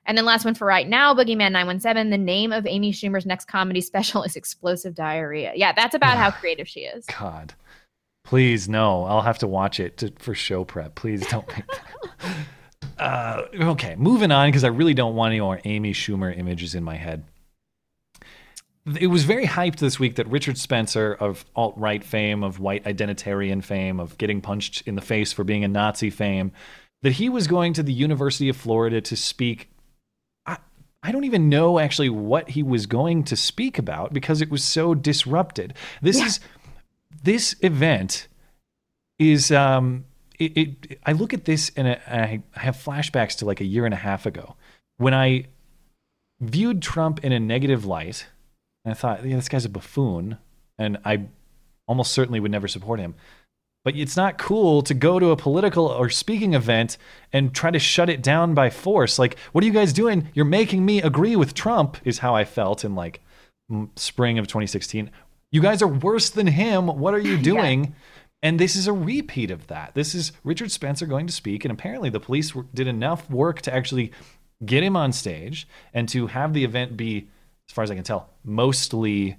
And 0.06 0.18
then 0.18 0.26
last 0.26 0.44
one 0.44 0.56
for 0.56 0.66
right 0.66 0.88
now, 0.88 1.14
Boogeyman 1.14 1.52
917. 1.52 2.10
The 2.10 2.18
name 2.18 2.52
of 2.52 2.68
Amy 2.68 2.92
Schumer's 2.92 3.26
next 3.26 3.46
comedy 3.46 3.82
special 3.82 4.24
is 4.24 4.36
Explosive 4.36 4.96
Diarrhea. 4.96 5.54
Yeah, 5.56 5.74
that's 5.74 5.96
about 5.96 6.18
how 6.18 6.32
creative 6.40 6.68
she 6.68 6.82
is. 6.82 7.06
God, 7.06 7.54
please 8.24 8.68
no. 8.68 9.06
I'll 9.06 9.22
have 9.22 9.40
to 9.40 9.48
watch 9.48 9.80
it 9.80 9.98
to, 9.98 10.14
for 10.20 10.36
show 10.36 10.64
prep. 10.64 10.96
Please 10.96 11.26
don't 11.28 11.48
make 11.48 11.68
that. 11.68 12.36
Uh, 13.04 13.48
okay, 13.54 13.96
moving 13.98 14.32
on 14.32 14.48
because 14.48 14.64
I 14.64 14.70
really 14.70 14.94
don't 14.94 15.14
want 15.14 15.32
any 15.32 15.42
more 15.42 15.60
Amy 15.66 15.92
Schumer 15.92 16.36
images 16.38 16.74
in 16.74 16.86
my 16.86 16.96
head. 16.96 17.26
It 18.98 19.08
was 19.08 19.26
very 19.26 19.46
hyped 19.46 19.80
this 19.80 20.00
week 20.00 20.16
that 20.16 20.28
Richard 20.28 20.58
Spencer 20.58 21.14
of 21.14 21.44
alt 21.54 21.74
right 21.76 22.02
fame, 22.02 22.44
of 22.46 22.62
white 22.62 22.86
identitarian 22.86 23.62
fame, 23.62 24.00
of 24.00 24.18
getting 24.18 24.40
punched 24.40 24.84
in 24.88 24.96
the 24.96 25.02
face 25.02 25.34
for 25.34 25.44
being 25.44 25.66
a 25.66 25.68
Nazi 25.68 26.10
fame, 26.10 26.54
that 27.02 27.12
he 27.12 27.28
was 27.28 27.46
going 27.46 27.74
to 27.74 27.84
the 27.84 27.92
University 27.92 28.48
of 28.48 28.56
Florida 28.56 29.02
to 29.02 29.18
speak. 29.18 29.70
I, 30.46 30.60
I 31.02 31.12
don't 31.12 31.26
even 31.26 31.50
know 31.50 31.80
actually 31.80 32.10
what 32.10 32.52
he 32.52 32.64
was 32.64 32.86
going 32.86 33.26
to 33.26 33.36
speak 33.36 33.78
about 33.78 34.14
because 34.14 34.42
it 34.42 34.50
was 34.50 34.64
so 34.64 34.96
disrupted. 34.96 35.74
This 36.02 36.22
is 36.22 36.40
this 37.22 37.54
event 37.62 38.30
is 39.20 39.52
um 39.52 40.06
it, 40.40 40.58
it 40.58 41.00
I 41.06 41.12
look 41.14 41.34
at 41.34 41.46
this 41.46 41.72
and 41.76 41.88
I, 41.88 42.42
I 42.56 42.60
have 42.60 42.76
flashbacks 42.76 43.38
to 43.38 43.46
like 43.46 43.62
a 43.62 43.66
year 43.66 43.86
and 43.86 43.94
a 43.94 43.98
half 43.98 44.26
ago 44.26 44.56
when 44.98 45.14
I 45.14 45.46
viewed 46.40 46.82
Trump 46.82 47.24
in 47.24 47.32
a 47.32 47.40
negative 47.40 47.86
light 47.86 48.28
and 48.86 48.92
I 48.92 48.96
thought, 48.96 49.26
yeah, 49.26 49.36
this 49.36 49.50
guy's 49.50 49.66
a 49.66 49.70
buffoon 49.70 50.38
and 50.78 50.98
I 51.06 51.28
almost 51.88 52.12
certainly 52.12 52.40
would 52.40 52.52
never 52.52 52.68
support 52.68 53.00
him. 53.00 53.16
But 53.86 53.98
it's 53.98 54.16
not 54.16 54.38
cool 54.38 54.82
to 54.84 54.94
go 54.94 55.20
to 55.20 55.32
a 55.32 55.36
political 55.36 55.88
or 55.88 56.10
speaking 56.10 56.54
event 56.54 56.98
and 57.34 57.54
try 57.54 57.70
to 57.70 57.80
shut 57.80 58.10
it 58.10 58.24
down 58.24 58.54
by 58.54 58.70
force. 58.70 59.20
Like, 59.20 59.38
what 59.52 59.64
are 59.64 59.68
you 59.68 59.74
guys 59.74 59.92
doing? 59.92 60.30
You're 60.34 60.46
making 60.46 60.86
me 60.86 61.02
agree 61.02 61.36
with 61.36 61.54
Trump, 61.54 61.98
is 62.06 62.20
how 62.20 62.34
I 62.34 62.46
felt 62.46 62.86
in 62.86 62.96
like 62.96 63.20
mm, 63.70 63.90
spring 63.98 64.40
of 64.40 64.48
2016. 64.48 65.12
You 65.52 65.62
guys 65.62 65.82
are 65.82 65.88
worse 65.88 66.30
than 66.30 66.48
him. 66.48 66.88
What 66.88 67.14
are 67.14 67.20
you 67.20 67.38
doing? 67.38 67.94
And 68.44 68.60
this 68.60 68.76
is 68.76 68.88
a 68.88 68.94
repeat 68.94 69.52
of 69.52 69.68
that. 69.68 69.96
This 69.96 70.14
is 70.14 70.34
Richard 70.44 70.70
Spencer 70.70 71.06
going 71.06 71.28
to 71.28 71.34
speak, 71.34 71.64
and 71.64 71.72
apparently 71.72 72.10
the 72.10 72.20
police 72.20 72.52
did 72.74 72.88
enough 72.88 73.30
work 73.30 73.62
to 73.62 73.74
actually 73.74 74.12
get 74.66 74.84
him 74.84 74.98
on 74.98 75.14
stage 75.14 75.66
and 75.94 76.10
to 76.10 76.28
have 76.28 76.54
the 76.54 76.66
event 76.66 76.98
be, 76.98 77.30
as 77.70 77.74
far 77.74 77.86
as 77.86 77.90
I 77.90 77.96
can 77.96 78.04
tell, 78.04 78.30
mostly 78.44 79.38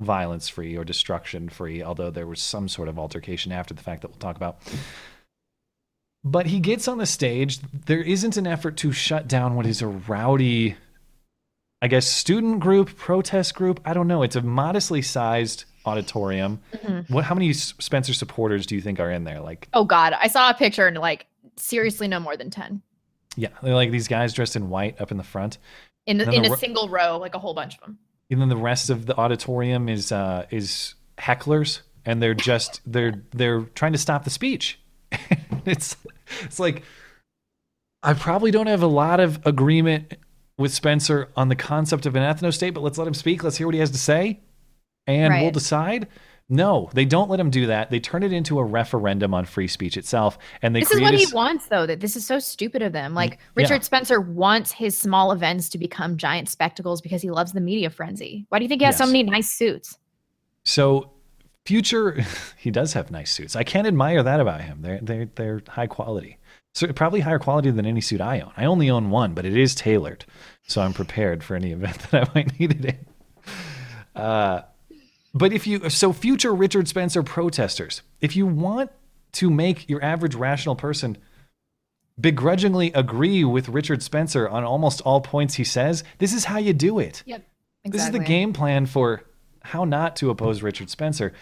violence 0.00 0.48
free 0.48 0.76
or 0.76 0.84
destruction 0.84 1.48
free, 1.48 1.82
although 1.82 2.10
there 2.10 2.26
was 2.26 2.40
some 2.40 2.68
sort 2.68 2.88
of 2.88 3.00
altercation 3.00 3.50
after 3.50 3.74
the 3.74 3.82
fact 3.82 4.02
that 4.02 4.08
we'll 4.08 4.18
talk 4.18 4.36
about. 4.36 4.58
But 6.22 6.46
he 6.46 6.60
gets 6.60 6.86
on 6.86 6.98
the 6.98 7.06
stage. 7.06 7.58
There 7.86 8.02
isn't 8.02 8.36
an 8.36 8.46
effort 8.46 8.76
to 8.78 8.92
shut 8.92 9.26
down 9.26 9.56
what 9.56 9.66
is 9.66 9.82
a 9.82 9.88
rowdy, 9.88 10.76
I 11.82 11.88
guess, 11.88 12.06
student 12.06 12.60
group, 12.60 12.96
protest 12.96 13.56
group. 13.56 13.80
I 13.84 13.92
don't 13.92 14.06
know. 14.06 14.22
It's 14.22 14.36
a 14.36 14.42
modestly 14.42 15.02
sized 15.02 15.64
auditorium. 15.86 16.60
Mhm. 16.72 17.10
What? 17.10 17.24
How 17.24 17.34
many 17.34 17.52
Spencer 17.52 18.14
supporters 18.14 18.66
do 18.66 18.74
you 18.74 18.80
think 18.80 19.00
are 19.00 19.10
in 19.10 19.24
there? 19.24 19.40
Like, 19.40 19.68
Oh 19.74 19.84
God, 19.84 20.12
I 20.12 20.28
saw 20.28 20.50
a 20.50 20.54
picture 20.54 20.86
and 20.86 20.96
like 20.98 21.26
seriously, 21.56 22.08
no 22.08 22.20
more 22.20 22.36
than 22.36 22.50
ten 22.50 22.82
yeah, 23.36 23.48
they're 23.62 23.74
like 23.74 23.90
these 23.90 24.08
guys 24.08 24.32
dressed 24.32 24.56
in 24.56 24.68
white 24.70 25.00
up 25.00 25.10
in 25.10 25.16
the 25.16 25.22
front. 25.24 25.58
in 26.06 26.18
then 26.18 26.32
in 26.32 26.42
the 26.42 26.52
a 26.52 26.56
single 26.56 26.88
row, 26.88 27.18
like 27.18 27.34
a 27.34 27.38
whole 27.38 27.54
bunch 27.54 27.74
of 27.74 27.80
them. 27.80 27.98
and 28.30 28.40
then 28.40 28.48
the 28.48 28.56
rest 28.56 28.90
of 28.90 29.06
the 29.06 29.16
auditorium 29.16 29.88
is 29.88 30.12
uh, 30.12 30.46
is 30.50 30.94
hecklers, 31.18 31.80
and 32.04 32.22
they're 32.22 32.34
just 32.34 32.80
they're 32.86 33.22
they're 33.32 33.62
trying 33.74 33.92
to 33.92 33.98
stop 33.98 34.24
the 34.24 34.30
speech. 34.30 34.80
it's 35.64 35.96
it's 36.42 36.58
like 36.58 36.82
I 38.02 38.14
probably 38.14 38.50
don't 38.50 38.66
have 38.66 38.82
a 38.82 38.88
lot 38.88 39.20
of 39.20 39.44
agreement 39.46 40.14
with 40.58 40.74
Spencer 40.74 41.30
on 41.36 41.48
the 41.48 41.56
concept 41.56 42.06
of 42.06 42.16
an 42.16 42.22
ethno 42.22 42.52
state, 42.52 42.70
but 42.70 42.82
let's 42.82 42.98
let 42.98 43.06
him 43.06 43.14
speak. 43.14 43.42
Let's 43.44 43.56
hear 43.56 43.66
what 43.66 43.74
he 43.74 43.80
has 43.80 43.90
to 43.92 43.98
say, 43.98 44.40
and 45.06 45.34
we'll 45.34 45.50
decide. 45.50 46.08
No, 46.52 46.90
they 46.94 47.04
don't 47.04 47.30
let 47.30 47.38
him 47.38 47.50
do 47.50 47.66
that. 47.66 47.90
They 47.90 48.00
turn 48.00 48.24
it 48.24 48.32
into 48.32 48.58
a 48.58 48.64
referendum 48.64 49.34
on 49.34 49.44
free 49.44 49.68
speech 49.68 49.96
itself, 49.96 50.36
and 50.62 50.74
they 50.74 50.80
this 50.80 50.90
is 50.90 51.00
what 51.00 51.14
a 51.14 51.16
he 51.16 51.32
wants, 51.32 51.66
though. 51.66 51.86
That 51.86 52.00
this 52.00 52.16
is 52.16 52.26
so 52.26 52.40
stupid 52.40 52.82
of 52.82 52.92
them. 52.92 53.14
Like 53.14 53.34
yeah. 53.34 53.36
Richard 53.54 53.84
Spencer 53.84 54.20
wants 54.20 54.72
his 54.72 54.98
small 54.98 55.30
events 55.30 55.68
to 55.70 55.78
become 55.78 56.16
giant 56.16 56.48
spectacles 56.48 57.00
because 57.00 57.22
he 57.22 57.30
loves 57.30 57.52
the 57.52 57.60
media 57.60 57.88
frenzy. 57.88 58.46
Why 58.48 58.58
do 58.58 58.64
you 58.64 58.68
think 58.68 58.80
he 58.80 58.84
has 58.84 58.98
so 58.98 59.06
many 59.06 59.22
nice 59.22 59.48
suits? 59.48 59.96
So 60.64 61.12
future 61.64 62.20
he 62.56 62.72
does 62.72 62.94
have 62.94 63.12
nice 63.12 63.30
suits. 63.30 63.54
I 63.54 63.62
can't 63.62 63.86
admire 63.86 64.24
that 64.24 64.40
about 64.40 64.60
him. 64.60 64.82
They're 64.82 64.98
they're 65.00 65.30
they're 65.36 65.62
high 65.68 65.86
quality. 65.86 66.38
So 66.74 66.92
probably 66.92 67.20
higher 67.20 67.38
quality 67.38 67.70
than 67.70 67.86
any 67.86 68.00
suit 68.00 68.20
I 68.20 68.40
own. 68.40 68.52
I 68.56 68.64
only 68.64 68.90
own 68.90 69.10
one, 69.10 69.34
but 69.34 69.44
it 69.44 69.56
is 69.56 69.76
tailored. 69.76 70.24
So 70.66 70.82
I'm 70.82 70.92
prepared 70.92 71.44
for 71.44 71.54
any 71.54 71.70
event 71.70 71.98
that 72.10 72.28
I 72.28 72.32
might 72.34 72.58
need 72.58 72.72
it 72.72 72.84
in. 72.84 74.20
Uh 74.20 74.62
but 75.34 75.52
if 75.52 75.66
you 75.66 75.88
so 75.90 76.12
future 76.12 76.54
Richard 76.54 76.88
Spencer 76.88 77.22
protesters, 77.22 78.02
if 78.20 78.36
you 78.36 78.46
want 78.46 78.90
to 79.32 79.50
make 79.50 79.88
your 79.88 80.02
average 80.02 80.34
rational 80.34 80.74
person 80.76 81.16
begrudgingly 82.20 82.92
agree 82.92 83.44
with 83.44 83.68
Richard 83.68 84.02
Spencer 84.02 84.48
on 84.48 84.64
almost 84.64 85.00
all 85.02 85.20
points 85.20 85.54
he 85.54 85.64
says, 85.64 86.04
this 86.18 86.32
is 86.34 86.44
how 86.44 86.58
you 86.58 86.72
do 86.72 86.98
it. 86.98 87.22
Yep. 87.26 87.46
Exactly. 87.84 87.90
This 87.90 88.06
is 88.06 88.12
the 88.12 88.18
game 88.18 88.52
plan 88.52 88.86
for 88.86 89.22
how 89.62 89.84
not 89.84 90.16
to 90.16 90.30
oppose 90.30 90.62
Richard 90.62 90.90
Spencer. 90.90 91.32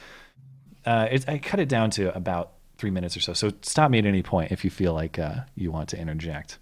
Uh, 0.84 1.08
it, 1.10 1.28
I 1.28 1.38
cut 1.38 1.58
it 1.58 1.68
down 1.68 1.90
to 1.92 2.14
about 2.16 2.52
three 2.76 2.90
minutes 2.90 3.16
or 3.16 3.20
so. 3.20 3.32
So 3.32 3.50
stop 3.62 3.90
me 3.90 3.98
at 3.98 4.06
any 4.06 4.22
point 4.22 4.52
if 4.52 4.64
you 4.64 4.70
feel 4.70 4.92
like 4.94 5.18
uh, 5.18 5.40
you 5.56 5.72
want 5.72 5.88
to 5.90 5.98
interject. 5.98 6.58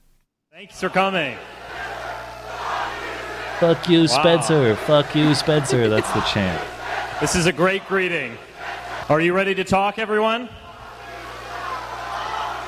Thanks 0.53 0.81
for 0.81 0.89
coming. 0.89 1.37
Fuck 3.61 3.89
you, 3.89 4.01
Wow. 4.01 4.07
Spencer. 4.07 4.77
Fuck 4.77 5.15
you, 5.15 5.35
Spencer. 5.35 5.89
That's 5.89 6.11
the 6.13 6.21
chant. 6.23 6.76
This 7.19 7.35
is 7.35 7.47
a 7.47 7.53
great 7.53 7.87
greeting. 7.89 8.37
Are 9.09 9.23
you 9.23 9.33
ready 9.33 9.55
to 9.55 9.65
talk, 9.65 9.99
everyone? 9.99 10.51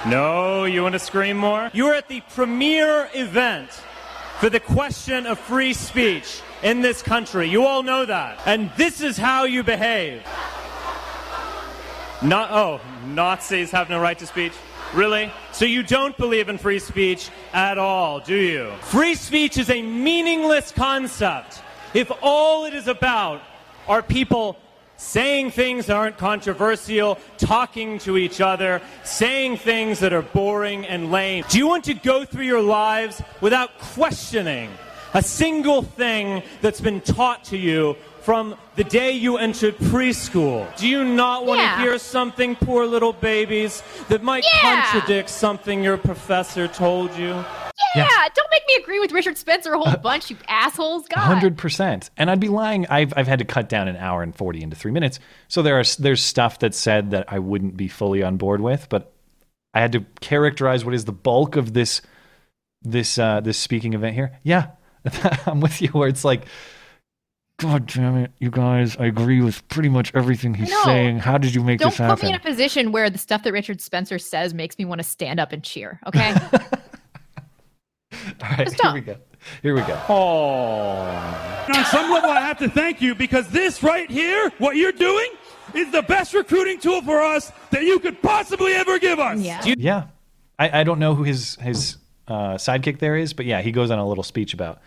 No, 0.06 0.64
you 0.64 0.82
want 0.82 0.94
to 0.94 0.98
scream 0.98 1.36
more? 1.36 1.70
You 1.74 1.88
are 1.88 1.94
at 1.94 2.08
the 2.08 2.22
premier 2.30 3.10
event 3.12 3.68
for 4.40 4.48
the 4.48 4.58
question 4.58 5.26
of 5.26 5.38
free 5.38 5.74
speech 5.74 6.40
in 6.62 6.80
this 6.80 7.02
country. 7.02 7.46
You 7.46 7.66
all 7.66 7.82
know 7.82 8.06
that. 8.06 8.40
And 8.46 8.70
this 8.78 9.02
is 9.02 9.18
how 9.18 9.44
you 9.44 9.62
behave. 9.62 10.22
Not 12.22 12.50
oh, 12.50 12.80
Nazis 13.04 13.70
have 13.72 13.90
no 13.90 14.00
right 14.00 14.18
to 14.18 14.26
speech. 14.26 14.54
Really? 14.94 15.30
So 15.52 15.66
you 15.66 15.82
don't 15.82 16.16
believe 16.16 16.48
in 16.48 16.56
free 16.56 16.78
speech 16.78 17.28
at 17.52 17.76
all, 17.76 18.20
do 18.20 18.34
you? 18.34 18.72
Free 18.80 19.14
speech 19.14 19.58
is 19.58 19.68
a 19.68 19.82
meaningless 19.82 20.72
concept 20.72 21.62
if 21.92 22.10
all 22.22 22.64
it 22.64 22.72
is 22.72 22.88
about 22.88 23.42
are 23.88 24.02
people 24.02 24.56
saying 24.96 25.52
things 25.52 25.86
that 25.86 25.96
aren't 25.96 26.18
controversial, 26.18 27.18
talking 27.38 27.98
to 28.00 28.16
each 28.16 28.40
other, 28.40 28.82
saying 29.04 29.56
things 29.56 30.00
that 30.00 30.12
are 30.12 30.22
boring 30.22 30.84
and 30.86 31.10
lame. 31.10 31.44
Do 31.48 31.58
you 31.58 31.66
want 31.66 31.84
to 31.84 31.94
go 31.94 32.24
through 32.24 32.44
your 32.44 32.62
lives 32.62 33.22
without 33.40 33.78
questioning 33.78 34.70
a 35.14 35.22
single 35.22 35.82
thing 35.82 36.42
that's 36.60 36.80
been 36.80 37.00
taught 37.00 37.44
to 37.44 37.56
you 37.56 37.96
from 38.22 38.56
the 38.76 38.84
day 38.84 39.12
you 39.12 39.36
entered 39.38 39.76
preschool? 39.78 40.74
Do 40.76 40.86
you 40.88 41.04
not 41.04 41.46
want 41.46 41.60
Yeah. 41.60 41.76
to 41.76 41.82
hear 41.82 41.98
something, 41.98 42.56
poor 42.56 42.86
little 42.86 43.12
babies, 43.12 43.82
that 44.08 44.22
might 44.22 44.44
Yeah. 44.44 44.82
contradict 44.90 45.30
something 45.30 45.82
your 45.82 45.96
professor 45.96 46.68
told 46.68 47.14
you? 47.16 47.44
Yeah, 47.94 48.06
don't 48.34 48.50
make 48.50 48.62
me 48.68 48.74
agree 48.82 49.00
with 49.00 49.12
Richard 49.12 49.38
Spencer 49.38 49.72
a 49.72 49.78
whole 49.78 49.96
bunch, 49.96 50.30
you 50.30 50.36
assholes. 50.46 51.06
God. 51.08 51.20
Hundred 51.20 51.56
percent, 51.56 52.10
and 52.16 52.30
I'd 52.30 52.38
be 52.40 52.48
lying. 52.48 52.86
I've 52.88 53.12
I've 53.16 53.26
had 53.26 53.38
to 53.38 53.44
cut 53.44 53.68
down 53.68 53.88
an 53.88 53.96
hour 53.96 54.22
and 54.22 54.34
forty 54.34 54.62
into 54.62 54.76
three 54.76 54.92
minutes. 54.92 55.18
So 55.48 55.62
there 55.62 55.78
are 55.80 55.84
there's 55.98 56.22
stuff 56.22 56.58
that's 56.58 56.76
said 56.78 57.10
that 57.12 57.24
I 57.32 57.38
wouldn't 57.38 57.76
be 57.76 57.88
fully 57.88 58.22
on 58.22 58.36
board 58.36 58.60
with, 58.60 58.88
but 58.90 59.12
I 59.74 59.80
had 59.80 59.92
to 59.92 60.04
characterize 60.20 60.84
what 60.84 60.94
is 60.94 61.06
the 61.06 61.12
bulk 61.12 61.56
of 61.56 61.72
this 61.72 62.02
this 62.82 63.16
uh, 63.18 63.40
this 63.40 63.58
speaking 63.58 63.94
event 63.94 64.14
here. 64.14 64.38
Yeah, 64.42 64.66
I'm 65.46 65.60
with 65.60 65.80
you. 65.80 65.88
Where 65.88 66.08
it's 66.08 66.24
like, 66.24 66.44
God 67.58 67.86
damn 67.86 68.16
it, 68.16 68.30
you 68.38 68.50
guys! 68.50 68.96
I 68.98 69.06
agree 69.06 69.40
with 69.40 69.66
pretty 69.68 69.88
much 69.88 70.12
everything 70.14 70.54
he's 70.54 70.70
know. 70.70 70.82
saying. 70.84 71.18
How 71.18 71.38
did 71.38 71.56
you 71.56 71.64
make 71.64 71.80
this 71.80 71.96
happen? 71.96 72.06
Don't 72.06 72.16
put 72.18 72.22
me 72.22 72.28
in 72.30 72.34
a 72.36 72.40
position 72.40 72.92
where 72.92 73.10
the 73.10 73.18
stuff 73.18 73.42
that 73.42 73.52
Richard 73.52 73.80
Spencer 73.80 74.16
says 74.16 74.54
makes 74.54 74.78
me 74.78 74.84
want 74.84 75.00
to 75.00 75.02
stand 75.02 75.40
up 75.40 75.50
and 75.50 75.64
cheer. 75.64 75.98
Okay. 76.06 76.34
All 78.12 78.48
right, 78.48 78.80
here 78.80 78.92
we 78.94 79.00
go. 79.00 79.16
Here 79.62 79.74
we 79.74 79.80
go. 79.82 80.00
Oh. 80.08 81.66
On 81.74 81.84
some 81.86 82.12
level, 82.12 82.30
I 82.30 82.40
have 82.40 82.58
to 82.58 82.68
thank 82.68 83.02
you 83.02 83.16
because 83.16 83.48
this 83.48 83.82
right 83.82 84.08
here, 84.08 84.52
what 84.58 84.76
you're 84.76 84.92
doing, 84.92 85.30
is 85.74 85.90
the 85.90 86.02
best 86.02 86.34
recruiting 86.34 86.78
tool 86.78 87.02
for 87.02 87.20
us 87.20 87.50
that 87.70 87.82
you 87.82 87.98
could 87.98 88.22
possibly 88.22 88.72
ever 88.74 89.00
give 89.00 89.18
us. 89.18 89.40
Yeah. 89.40 89.64
Yeah, 89.64 90.04
I, 90.60 90.80
I 90.80 90.84
don't 90.84 91.00
know 91.00 91.16
who 91.16 91.24
his 91.24 91.56
his 91.56 91.96
uh, 92.28 92.54
sidekick 92.54 93.00
there 93.00 93.16
is, 93.16 93.32
but 93.32 93.46
yeah, 93.46 93.62
he 93.62 93.72
goes 93.72 93.90
on 93.90 93.98
a 93.98 94.06
little 94.06 94.24
speech 94.24 94.54
about 94.54 94.80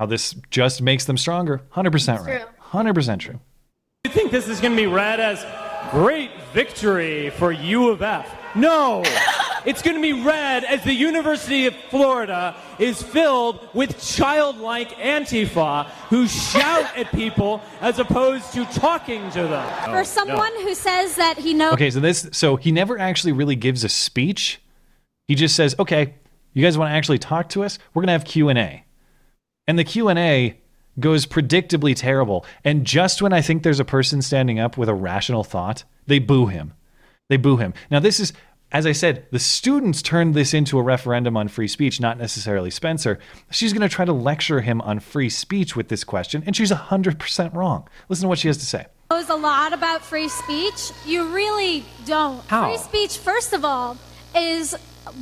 how 0.00 0.06
this 0.06 0.34
just 0.48 0.80
makes 0.80 1.04
them 1.04 1.18
stronger. 1.18 1.60
Hundred 1.68 1.90
percent 1.90 2.24
right. 2.24 2.46
Hundred 2.58 2.94
percent 2.94 3.20
true. 3.20 3.38
You 4.04 4.10
think 4.10 4.32
this 4.32 4.48
is 4.48 4.58
going 4.58 4.72
to 4.72 4.76
be 4.76 4.86
read 4.86 5.20
as 5.20 5.44
great 5.90 6.30
victory 6.54 7.28
for 7.28 7.52
U 7.52 7.90
of 7.90 8.00
F? 8.00 8.34
No. 8.54 9.02
it's 9.66 9.82
going 9.82 9.96
to 9.96 10.00
be 10.02 10.24
read 10.24 10.64
as 10.64 10.82
the 10.84 10.94
University 10.94 11.66
of 11.66 11.74
Florida 11.90 12.56
is 12.78 13.02
filled 13.02 13.68
with 13.74 14.02
childlike 14.02 14.88
Antifa 14.92 15.86
who 16.08 16.26
shout 16.26 16.96
at 16.96 17.10
people 17.12 17.60
as 17.82 17.98
opposed 17.98 18.54
to 18.54 18.64
talking 18.64 19.30
to 19.32 19.42
them. 19.42 19.90
For 19.90 20.02
someone 20.04 20.52
who 20.62 20.74
says 20.74 21.16
that 21.16 21.36
he 21.36 21.52
knows. 21.52 21.74
Okay, 21.74 21.90
so 21.90 22.00
this 22.00 22.26
so 22.32 22.56
he 22.56 22.72
never 22.72 22.98
actually 22.98 23.32
really 23.32 23.56
gives 23.56 23.84
a 23.84 23.90
speech. 23.90 24.62
He 25.28 25.34
just 25.34 25.54
says, 25.54 25.74
"Okay, 25.78 26.14
you 26.54 26.62
guys 26.62 26.78
want 26.78 26.88
to 26.88 26.94
actually 26.94 27.18
talk 27.18 27.50
to 27.50 27.64
us? 27.64 27.78
We're 27.92 28.00
gonna 28.00 28.12
have 28.12 28.24
Q 28.24 28.48
and 28.48 28.58
A," 28.58 28.84
and 29.70 29.78
the 29.78 29.84
Q 29.84 30.08
and 30.08 30.18
A 30.18 30.58
goes 30.98 31.26
predictably 31.26 31.94
terrible. 31.94 32.44
And 32.64 32.84
just 32.84 33.22
when 33.22 33.32
I 33.32 33.40
think 33.40 33.62
there's 33.62 33.78
a 33.78 33.84
person 33.84 34.20
standing 34.20 34.58
up 34.58 34.76
with 34.76 34.88
a 34.88 34.94
rational 34.94 35.44
thought, 35.44 35.84
they 36.08 36.18
boo 36.18 36.46
him. 36.46 36.72
They 37.28 37.36
boo 37.36 37.56
him. 37.56 37.72
Now 37.88 38.00
this 38.00 38.18
is. 38.18 38.32
As 38.72 38.86
I 38.86 38.92
said, 38.92 39.26
the 39.32 39.40
students 39.40 40.00
turned 40.00 40.34
this 40.34 40.54
into 40.54 40.78
a 40.78 40.82
referendum 40.82 41.36
on 41.36 41.48
free 41.48 41.66
speech, 41.66 42.00
not 42.00 42.18
necessarily 42.18 42.70
Spencer. 42.70 43.18
She's 43.50 43.72
going 43.72 43.82
to 43.82 43.88
try 43.88 44.04
to 44.04 44.12
lecture 44.12 44.60
him 44.60 44.80
on 44.82 45.00
free 45.00 45.28
speech 45.28 45.74
with 45.74 45.88
this 45.88 46.04
question, 46.04 46.44
and 46.46 46.54
she's 46.54 46.70
100% 46.70 47.52
wrong. 47.52 47.88
Listen 48.08 48.22
to 48.22 48.28
what 48.28 48.38
she 48.38 48.46
has 48.46 48.58
to 48.58 48.66
say. 48.66 48.86
knows 49.10 49.28
a 49.28 49.34
lot 49.34 49.72
about 49.72 50.04
free 50.04 50.28
speech. 50.28 50.92
You 51.04 51.34
really 51.34 51.84
don't. 52.06 52.44
How? 52.46 52.68
Free 52.68 52.78
speech, 52.78 53.18
first 53.18 53.52
of 53.52 53.64
all, 53.64 53.96
is 54.36 54.76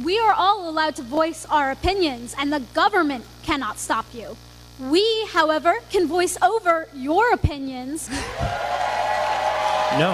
we 0.04 0.18
are 0.18 0.34
all 0.34 0.68
allowed 0.68 0.96
to 0.96 1.02
voice 1.02 1.46
our 1.46 1.70
opinions, 1.70 2.34
and 2.38 2.52
the 2.52 2.60
government 2.74 3.24
cannot 3.48 3.78
stop 3.78 4.04
you. 4.12 4.36
We, 4.78 5.04
however, 5.32 5.72
can 5.88 6.06
voice 6.06 6.36
over 6.42 6.86
your 6.94 7.32
opinions. 7.32 8.10
No. 9.98 10.12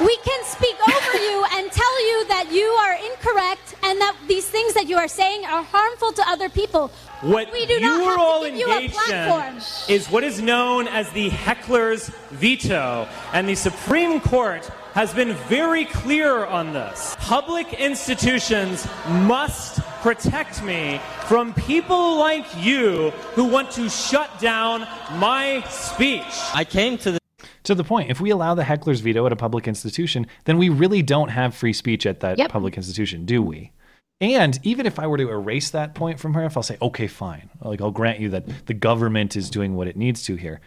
we 0.00 0.16
can 0.24 0.42
speak 0.44 0.76
over 0.88 1.18
you 1.18 1.44
and 1.52 1.70
tell 1.70 1.96
you 2.08 2.26
that 2.28 2.46
you 2.50 2.64
are 2.64 2.94
incorrect 3.10 3.74
and 3.82 4.00
that 4.00 4.16
these 4.26 4.48
things 4.48 4.72
that 4.72 4.88
you 4.88 4.96
are 4.96 5.06
saying 5.06 5.44
are 5.44 5.62
harmful 5.62 6.12
to 6.12 6.22
other 6.26 6.48
people. 6.48 6.90
What 7.20 7.52
we 7.52 7.66
do 7.66 7.74
you 7.74 7.80
not 7.80 8.08
are 8.08 8.18
all 8.18 8.42
to 8.42 8.48
give 8.48 8.58
you 8.58 8.70
a 8.70 8.80
engaged 8.80 9.10
in 9.10 9.94
is 9.94 10.10
what 10.10 10.24
is 10.24 10.40
known 10.40 10.88
as 10.88 11.10
the 11.10 11.28
heckler's 11.28 12.08
veto, 12.30 13.06
and 13.34 13.46
the 13.46 13.54
Supreme 13.54 14.18
Court 14.18 14.64
has 14.94 15.12
been 15.12 15.34
very 15.48 15.84
clear 15.84 16.44
on 16.46 16.72
this. 16.72 17.16
Public 17.18 17.74
institutions 17.74 18.86
must 19.08 19.81
protect 20.02 20.62
me 20.64 21.00
from 21.26 21.54
people 21.54 22.18
like 22.18 22.44
you 22.56 23.10
who 23.34 23.44
want 23.44 23.70
to 23.72 23.88
shut 23.88 24.38
down 24.40 24.80
my 25.18 25.62
speech. 25.70 26.22
I 26.52 26.64
came 26.64 26.98
to 26.98 27.12
the 27.12 27.18
To 27.64 27.74
the 27.76 27.84
point, 27.84 28.10
if 28.10 28.20
we 28.20 28.30
allow 28.30 28.54
the 28.54 28.64
heckler's 28.64 28.98
veto 29.00 29.24
at 29.24 29.32
a 29.32 29.36
public 29.36 29.68
institution, 29.68 30.26
then 30.44 30.58
we 30.58 30.68
really 30.68 31.00
don't 31.00 31.28
have 31.28 31.54
free 31.54 31.72
speech 31.72 32.04
at 32.06 32.18
that 32.20 32.36
Yep. 32.36 32.50
public 32.50 32.76
institution, 32.76 33.24
do 33.24 33.40
we? 33.40 33.70
And 34.20 34.58
even 34.64 34.86
if 34.86 34.98
I 34.98 35.06
were 35.06 35.18
to 35.18 35.30
erase 35.30 35.70
that 35.70 35.94
point 35.94 36.18
from 36.18 36.34
her, 36.34 36.44
if 36.44 36.56
I'll 36.56 36.62
say, 36.64 36.76
okay, 36.82 37.06
fine, 37.06 37.50
like 37.60 37.80
I'll 37.80 37.90
grant 37.92 38.18
you 38.18 38.28
that 38.30 38.66
the 38.66 38.74
government 38.74 39.36
is 39.36 39.50
doing 39.50 39.76
what 39.76 39.86
it 39.86 39.96
needs 39.96 40.22
to 40.24 40.34
here. 40.34 40.60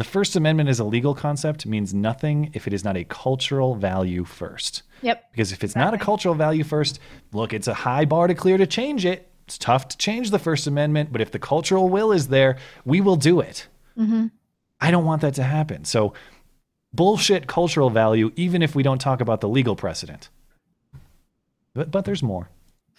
The 0.00 0.04
First 0.04 0.34
Amendment 0.34 0.70
as 0.70 0.80
a 0.80 0.84
legal 0.84 1.14
concept 1.14 1.66
means 1.66 1.92
nothing 1.92 2.52
if 2.54 2.66
it 2.66 2.72
is 2.72 2.82
not 2.82 2.96
a 2.96 3.04
cultural 3.04 3.74
value 3.74 4.24
first. 4.24 4.82
Yep. 5.02 5.30
Because 5.30 5.52
if 5.52 5.62
it's 5.62 5.76
not 5.76 5.92
a 5.92 5.98
cultural 5.98 6.34
value 6.34 6.64
first, 6.64 6.98
look, 7.34 7.52
it's 7.52 7.68
a 7.68 7.74
high 7.74 8.06
bar 8.06 8.26
to 8.26 8.34
clear 8.34 8.56
to 8.56 8.66
change 8.66 9.04
it. 9.04 9.30
It's 9.46 9.58
tough 9.58 9.88
to 9.88 9.98
change 9.98 10.30
the 10.30 10.38
First 10.38 10.66
Amendment, 10.66 11.12
but 11.12 11.20
if 11.20 11.30
the 11.30 11.38
cultural 11.38 11.90
will 11.90 12.12
is 12.12 12.28
there, 12.28 12.56
we 12.86 13.02
will 13.02 13.16
do 13.16 13.40
it. 13.40 13.68
Mm-hmm. 13.98 14.28
I 14.80 14.90
don't 14.90 15.04
want 15.04 15.20
that 15.20 15.34
to 15.34 15.42
happen. 15.42 15.84
So, 15.84 16.14
bullshit 16.94 17.46
cultural 17.46 17.90
value, 17.90 18.32
even 18.36 18.62
if 18.62 18.74
we 18.74 18.82
don't 18.82 19.02
talk 19.02 19.20
about 19.20 19.42
the 19.42 19.50
legal 19.50 19.76
precedent. 19.76 20.30
But, 21.74 21.90
but 21.90 22.06
there's 22.06 22.22
more. 22.22 22.48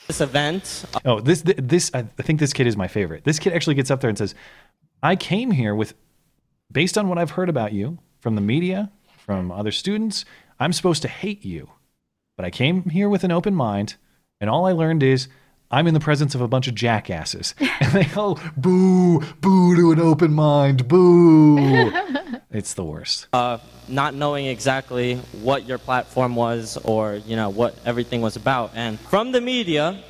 this 0.06 0.22
event. 0.22 0.86
Oh, 1.04 1.20
this 1.20 1.42
this 1.44 1.90
I 1.96 2.04
think 2.04 2.40
this 2.40 2.54
kid 2.54 2.68
is 2.68 2.78
my 2.78 2.88
favorite. 2.88 3.24
This 3.24 3.40
kid 3.40 3.54
actually 3.54 3.74
gets 3.74 3.90
up 3.90 4.02
there 4.02 4.10
and 4.10 4.20
says, 4.20 4.36
"I 5.02 5.16
came 5.16 5.50
here 5.50 5.74
with, 5.74 5.96
based 6.72 6.98
on 6.98 7.08
what 7.08 7.18
I've 7.18 7.32
heard 7.32 7.50
about 7.50 7.74
you 7.74 8.00
from 8.20 8.36
the 8.36 8.42
media, 8.42 8.92
from 9.26 9.52
other 9.52 9.72
students, 9.72 10.26
I'm 10.60 10.74
supposed 10.74 11.02
to 11.04 11.08
hate 11.08 11.44
you, 11.46 11.70
but 12.38 12.46
I 12.46 12.50
came 12.50 12.84
here 12.90 13.10
with 13.10 13.24
an 13.24 13.32
open 13.32 13.56
mind, 13.56 13.96
and 14.40 14.50
all 14.50 14.66
I 14.66 14.72
learned 14.72 15.04
is." 15.04 15.28
I'm 15.74 15.88
in 15.88 15.94
the 15.94 16.02
presence 16.02 16.36
of 16.36 16.42
a 16.42 16.50
bunch 16.50 16.68
of 16.68 16.76
jackasses. 16.76 17.56
And 17.80 17.94
they 17.94 18.04
go, 18.04 18.38
boo, 18.58 19.22
boo 19.40 19.76
to 19.78 19.92
an 19.94 20.02
open 20.02 20.34
mind, 20.34 20.86
boo. 20.90 21.58
it's 22.52 22.74
the 22.74 22.84
worst. 22.84 23.28
uh, 23.32 23.58
not 23.88 24.14
knowing 24.14 24.48
exactly 24.48 25.16
what 25.42 25.66
your 25.66 25.78
platform 25.78 26.36
was 26.36 26.76
or 26.84 27.16
you 27.16 27.38
know 27.38 27.48
what 27.50 27.74
everything 27.86 28.20
was 28.22 28.36
about 28.36 28.72
and 28.76 29.00
from 29.00 29.32
the 29.32 29.40
media 29.40 30.04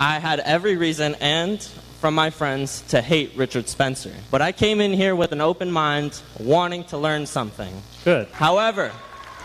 i 0.00 0.18
had 0.18 0.40
every 0.40 0.76
reason 0.78 1.14
and 1.20 1.68
from 2.02 2.14
my 2.16 2.30
friends 2.30 2.80
to 2.88 3.00
hate 3.00 3.30
richard 3.36 3.68
spencer. 3.68 4.12
But 4.32 4.42
i 4.42 4.50
came 4.50 4.80
in 4.80 4.92
here 4.92 5.14
with 5.14 5.30
an 5.30 5.40
open 5.40 5.70
mind 5.70 6.20
wanting 6.40 6.82
to 6.86 6.98
learn 6.98 7.26
something. 7.26 7.72
Good. 8.04 8.26
However 8.32 8.88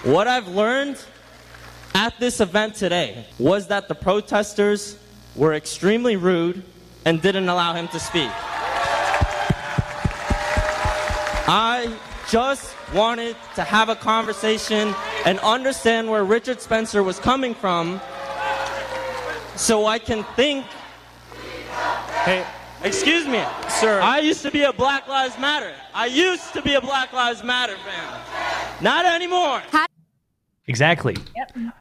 what 0.01 0.27
i've 0.27 0.47
learned 0.47 0.97
at 1.93 2.19
this 2.19 2.39
event 2.39 2.73
today 2.73 3.27
was 3.37 3.67
that 3.67 3.87
the 3.87 3.93
protesters 3.93 4.97
were 5.35 5.53
extremely 5.53 6.15
rude 6.15 6.63
and 7.05 7.21
didn't 7.21 7.47
allow 7.47 7.75
him 7.75 7.87
to 7.89 7.99
speak. 7.99 8.31
I 11.47 11.95
just 12.27 12.73
wanted 12.91 13.35
to 13.53 13.61
have 13.61 13.89
a 13.89 13.95
conversation 13.95 14.95
and 15.27 15.37
understand 15.41 16.09
where 16.09 16.23
Richard 16.23 16.59
Spencer 16.59 17.03
was 17.03 17.19
coming 17.19 17.53
from 17.53 18.01
so 19.55 19.85
I 19.85 19.99
can 19.99 20.23
think. 20.35 20.65
Hey, 22.27 22.45
excuse 22.83 23.25
me, 23.25 23.41
sir. 23.69 24.01
I 24.01 24.19
used 24.19 24.41
to 24.41 24.51
be 24.51 24.63
a 24.63 24.73
Black 24.73 25.07
Lives 25.07 25.39
Matter. 25.39 25.73
I 25.93 26.07
used 26.07 26.51
to 26.51 26.61
be 26.61 26.73
a 26.73 26.81
Black 26.81 27.13
Lives 27.13 27.41
Matter 27.41 27.77
fan. 27.77 28.83
Not 28.83 29.05
anymore. 29.05 29.61
Exactly. 30.67 31.15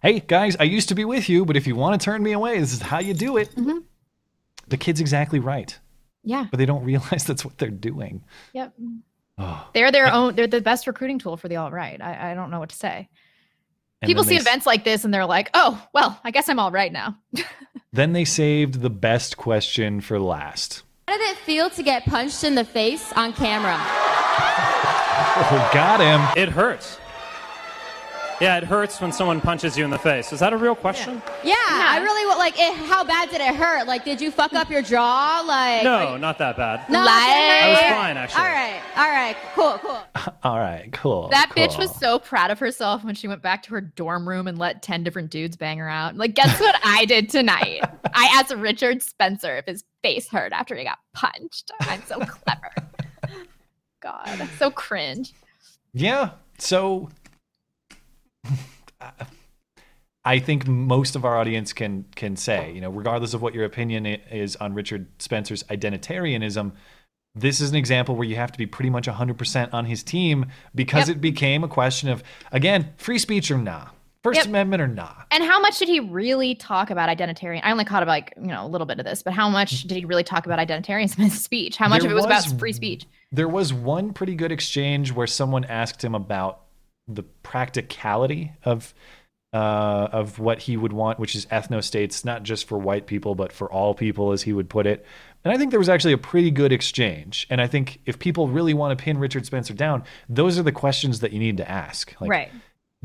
Hey, 0.03 0.21
guys, 0.21 0.57
I 0.61 0.63
used 0.63 0.89
to 0.91 0.95
be 0.95 1.05
with 1.05 1.29
you, 1.29 1.45
but 1.45 1.57
if 1.57 1.67
you 1.67 1.75
want 1.75 2.01
to 2.01 2.05
turn 2.05 2.23
me 2.23 2.31
away, 2.31 2.61
this 2.61 2.73
is 2.73 2.81
how 2.81 3.01
you 3.01 3.13
do 3.13 3.39
it. 3.39 3.51
Mm-hmm. 3.57 3.79
The 4.69 4.77
kid's 4.77 5.01
exactly 5.01 5.41
right, 5.41 5.77
Yeah. 6.23 6.47
but 6.49 6.59
they 6.59 6.67
don't 6.67 6.85
realize 6.85 7.25
that's 7.25 7.45
what 7.45 7.59
they're 7.59 7.69
doing. 7.69 8.23
Yep. 8.53 8.73
Oh. 9.39 9.69
They're 9.75 9.91
their 9.91 10.13
own. 10.13 10.37
They're 10.37 10.47
the 10.47 10.61
best 10.61 10.87
recruiting 10.87 11.19
tool 11.19 11.37
for 11.37 11.49
the 11.49 11.57
alt 11.57 11.73
right. 11.73 12.01
I, 12.01 12.31
I 12.31 12.35
don't 12.35 12.53
know 12.53 12.61
what 12.61 12.69
to 12.71 12.77
say. 12.77 13.09
And 14.01 14.09
People 14.09 14.23
see 14.23 14.31
they 14.35 14.37
s- 14.37 14.43
events 14.47 14.65
like 14.67 14.85
this 14.85 15.05
and 15.05 15.13
they're 15.13 15.27
like, 15.27 15.51
"Oh, 15.55 15.85
well, 15.93 16.19
I 16.25 16.31
guess 16.31 16.49
I'm 16.49 16.59
all 16.61 16.71
right 16.71 16.93
now." 16.93 17.19
Then 17.97 18.13
they 18.13 18.27
saved 18.27 18.83
the 18.83 18.91
best 18.91 19.39
question 19.39 20.03
for 20.03 20.21
last. 20.21 20.83
How 21.09 21.17
did 21.17 21.31
it 21.31 21.39
feel 21.39 21.71
to 21.71 21.83
get 21.83 22.05
punched 22.05 22.45
in 22.45 22.55
the 22.55 22.65
face 22.65 23.11
on 23.15 23.33
camera? 23.33 23.79
Oh, 25.39 25.71
got 25.73 26.01
him. 26.01 26.21
It 26.37 26.51
hurts. 26.51 26.99
Yeah, 28.41 28.59
it 28.59 28.65
hurts 28.65 29.01
when 29.01 29.13
someone 29.13 29.41
punches 29.41 29.79
you 29.79 29.85
in 29.85 29.91
the 29.91 29.99
face. 29.99 30.31
Is 30.33 30.41
that 30.41 30.53
a 30.53 30.57
real 30.59 30.75
question? 30.75 31.23
Yeah, 31.43 31.55
I 31.57 32.01
really 32.03 32.27
wa- 32.27 32.37
like. 32.37 32.55
It, 32.59 32.75
how 32.75 33.03
bad 33.03 33.31
did 33.31 33.41
it 33.41 33.55
hurt? 33.55 33.87
Like, 33.87 34.05
did 34.05 34.21
you 34.21 34.31
fuck 34.31 34.53
up 34.53 34.69
your 34.71 34.83
jaw? 34.83 35.43
Like, 35.47 35.83
No, 35.85 36.19
not 36.19 36.37
that 36.39 36.57
bad. 36.59 36.89
no, 36.91 37.01
I 37.03 37.69
was 37.71 37.81
fine, 37.81 38.17
actually. 38.19 38.43
All 38.43 38.49
right, 38.49 38.81
all 38.97 39.11
right, 39.11 39.37
cool, 39.55 39.79
cool. 39.79 40.03
All 40.43 40.59
right, 40.59 40.93
cool. 40.93 41.29
that 41.31 41.51
bitch 41.57 41.79
was 41.79 41.95
so 41.97 42.19
proud 42.19 42.51
of 42.51 42.59
herself 42.59 43.03
when 43.05 43.15
she 43.15 43.27
went 43.27 43.43
back 43.43 43.63
to 43.65 43.71
her 43.71 43.81
dorm 43.81 44.29
room 44.29 44.47
and 44.47 44.59
let 44.59 44.83
10 44.83 45.03
different 45.03 45.31
dudes 45.31 45.57
bang 45.57 45.79
her 45.79 45.89
out. 45.89 46.17
Like, 46.17 46.35
guess 46.35 46.61
what 46.61 46.79
I 46.85 47.05
did 47.07 47.29
tonight? 47.31 47.81
I 48.15 48.27
asked 48.35 48.55
Richard 48.55 49.03
Spencer 49.03 49.57
if 49.57 49.65
his 49.67 49.83
face 50.03 50.29
hurt 50.29 50.53
after 50.53 50.77
he 50.77 50.85
got 50.85 50.99
punched. 51.15 51.71
I'm 51.81 52.03
so 52.05 52.19
clever. 52.21 52.71
God, 54.01 54.49
so 54.59 54.71
cringe. 54.71 55.33
Yeah. 55.93 56.31
So 56.59 57.09
I 60.25 60.41
think 60.41 60.67
most 60.67 61.15
of 61.15 61.25
our 61.25 61.37
audience 61.39 61.73
can 61.73 62.05
can 62.17 62.35
say, 62.37 62.73
you 62.73 62.81
know, 62.81 62.91
regardless 62.91 63.33
of 63.33 63.43
what 63.43 63.55
your 63.55 63.65
opinion 63.65 64.07
is 64.07 64.57
on 64.57 64.75
Richard 64.75 65.07
Spencer's 65.21 65.63
identitarianism, 65.65 66.73
this 67.37 67.61
is 67.61 67.71
an 67.71 67.77
example 67.77 68.17
where 68.17 68.27
you 68.27 68.35
have 68.35 68.51
to 68.51 68.59
be 68.59 68.67
pretty 68.67 68.91
much 68.91 69.07
100% 69.07 69.73
on 69.73 69.85
his 69.85 70.03
team 70.03 70.47
because 70.75 71.09
Yep. 71.09 71.19
it 71.19 71.21
became 71.21 71.63
a 71.63 71.69
question 71.69 72.09
of 72.09 72.25
again, 72.51 72.93
free 72.97 73.19
speech 73.19 73.51
or 73.51 73.59
nah. 73.59 73.89
First 74.25 74.39
Yep. 74.39 74.47
Amendment 74.47 74.83
or 74.83 74.89
nah. 74.89 75.13
And 75.31 75.45
how 75.45 75.61
much 75.61 75.79
did 75.79 75.87
he 75.87 76.01
really 76.01 76.57
talk 76.57 76.91
about 76.91 77.09
identitarian? 77.09 77.61
I 77.63 77.71
only 77.71 77.85
caught 77.85 78.05
like, 78.09 78.35
you 78.37 78.49
know, 78.49 78.67
a 78.67 78.67
little 78.67 78.87
bit 78.87 78.99
of 78.99 79.05
this, 79.05 79.23
but 79.23 79.33
how 79.33 79.49
much 79.49 79.83
did 79.83 79.97
he 79.97 80.05
really 80.05 80.25
talk 80.25 80.47
about 80.47 80.59
identitarianism 80.59 81.19
in 81.19 81.25
his 81.27 81.41
speech? 81.41 81.77
How 81.77 81.89
much 81.89 82.03
There 82.03 82.11
of 82.11 82.13
it 82.13 82.17
was, 82.17 82.25
about 82.25 82.59
free 82.59 82.73
speech? 82.73 83.07
There 83.31 83.47
was 83.49 83.73
one 83.73 84.13
pretty 84.13 84.35
good 84.35 84.51
exchange 84.51 85.13
where 85.13 85.29
someone 85.29 85.65
asked 85.67 86.03
him 86.03 86.17
about 86.17 86.63
the 87.09 87.23
practicality 87.23 88.53
of 88.65 88.95
uh, 89.53 90.09
of 90.13 90.39
what 90.39 90.61
he 90.61 90.77
would 90.77 90.93
want, 90.93 91.19
which 91.19 91.35
is 91.35 91.47
ethno 91.47 91.83
states, 91.83 92.25
not 92.25 92.43
just 92.43 92.69
for 92.69 92.77
white 92.77 93.07
people, 93.07 93.35
but 93.35 93.53
for 93.53 93.73
all 93.73 93.95
people, 93.95 94.33
as 94.33 94.43
he 94.43 94.53
would 94.53 94.69
put 94.69 94.87
it. 94.87 95.07
And 95.45 95.55
I 95.55 95.57
think 95.57 95.71
there 95.71 95.81
was 95.81 95.89
actually 95.89 96.13
a 96.13 96.19
pretty 96.19 96.51
good 96.51 96.73
exchange. 96.73 97.47
And 97.49 97.61
I 97.61 97.67
think 97.67 98.01
if 98.05 98.19
people 98.19 98.49
really 98.49 98.75
want 98.75 98.99
to 98.99 99.03
pin 99.03 99.17
Richard 99.17 99.47
Spencer 99.47 99.73
down, 99.73 100.03
those 100.29 100.59
are 100.59 100.63
the 100.63 100.73
questions 100.73 101.21
that 101.21 101.33
you 101.33 101.39
need 101.39 101.57
to 101.57 101.71
ask. 101.71 102.15
Like, 102.21 102.31
right. 102.31 102.53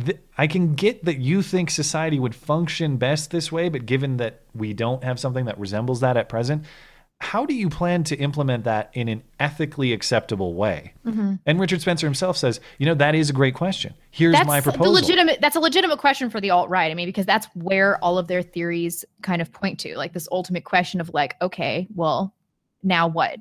th- 0.03 0.17
I 0.37 0.47
can 0.47 0.73
get 0.73 1.05
that 1.05 1.19
you 1.19 1.41
think 1.41 1.69
society 1.69 2.19
would 2.19 2.35
function 2.35 2.97
best 2.97 3.31
this 3.31 3.51
way, 3.51 3.69
but 3.69 3.85
given 3.85 4.17
that 4.17 4.41
we 4.53 4.73
don't 4.73 5.03
have 5.03 5.19
something 5.19 5.45
that 5.45 5.57
resembles 5.59 6.01
that 6.01 6.17
at 6.17 6.27
present, 6.27 6.65
how 7.21 7.45
do 7.45 7.53
you 7.53 7.69
plan 7.69 8.03
to 8.03 8.15
implement 8.15 8.63
that 8.63 8.89
in 8.93 9.07
an 9.07 9.21
ethically 9.39 9.93
acceptable 9.93 10.55
way? 10.55 10.93
Mhm. 11.05 11.39
And 11.45 11.59
Richard 11.59 11.79
Spencer 11.79 12.07
himself 12.07 12.35
says, 12.35 12.59
you 12.79 12.87
know, 12.87 12.95
that 12.95 13.13
is 13.13 13.29
a 13.29 13.33
great 13.33 13.53
question. 13.53 13.93
Here's 14.09 14.33
that's 14.33 14.47
my 14.47 14.59
proposal. 14.59 14.91
The 14.91 15.01
legitimate 15.01 15.39
that's 15.39 15.55
a 15.55 15.59
legitimate 15.59 15.99
question 15.99 16.31
for 16.31 16.41
the 16.41 16.49
alt 16.49 16.69
right. 16.69 16.89
I 16.89 16.95
mean, 16.95 17.07
because 17.07 17.27
that's 17.27 17.45
where 17.53 18.03
all 18.03 18.17
of 18.17 18.27
their 18.27 18.41
theories 18.41 19.05
kind 19.21 19.39
of 19.39 19.53
point 19.53 19.79
to, 19.81 19.95
like 19.95 20.13
this 20.13 20.27
ultimate 20.31 20.63
question 20.63 20.99
of 20.99 21.13
like, 21.13 21.35
okay, 21.43 21.87
well, 21.93 22.33
now 22.81 23.07
what? 23.07 23.37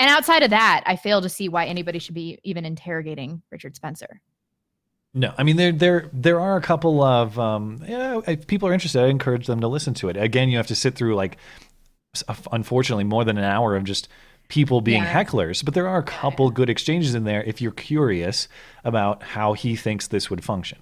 And 0.00 0.10
outside 0.10 0.42
of 0.42 0.50
that, 0.50 0.82
I 0.84 0.96
fail 0.96 1.22
to 1.22 1.28
see 1.28 1.48
why 1.48 1.66
anybody 1.66 2.00
should 2.00 2.14
be 2.14 2.40
even 2.42 2.64
interrogating 2.64 3.40
Richard 3.52 3.76
Spencer. 3.76 4.20
No, 5.14 5.32
I 5.38 5.44
mean 5.44 5.56
there 5.56 5.70
there 5.72 6.10
there 6.12 6.40
are 6.40 6.56
a 6.56 6.62
couple 6.62 7.02
of 7.02 7.38
um, 7.38 7.84
yeah, 7.86 8.20
if 8.26 8.48
people 8.48 8.68
are 8.68 8.72
interested, 8.72 9.02
I 9.02 9.08
encourage 9.08 9.46
them 9.46 9.60
to 9.60 9.68
listen 9.68 9.94
to 9.94 10.08
it. 10.08 10.16
Again, 10.16 10.48
you 10.48 10.56
have 10.56 10.66
to 10.68 10.74
sit 10.74 10.96
through 10.96 11.14
like 11.14 11.36
Uh, 12.28 12.34
unfortunately 12.52 13.04
more 13.04 13.24
than 13.24 13.38
an 13.38 13.44
hour 13.44 13.74
of 13.74 13.84
just 13.84 14.06
people 14.48 14.82
being 14.82 15.02
Yeah. 15.02 15.24
hecklers, 15.24 15.64
but 15.64 15.72
there 15.72 15.88
are 15.88 15.98
a 15.98 16.02
couple 16.02 16.50
good 16.50 16.68
exchanges 16.68 17.14
in 17.14 17.24
there 17.24 17.42
if 17.44 17.62
you're 17.62 17.72
curious 17.72 18.48
about 18.84 19.22
how 19.22 19.54
he 19.54 19.76
thinks 19.76 20.08
this 20.08 20.28
would 20.28 20.44
function. 20.44 20.78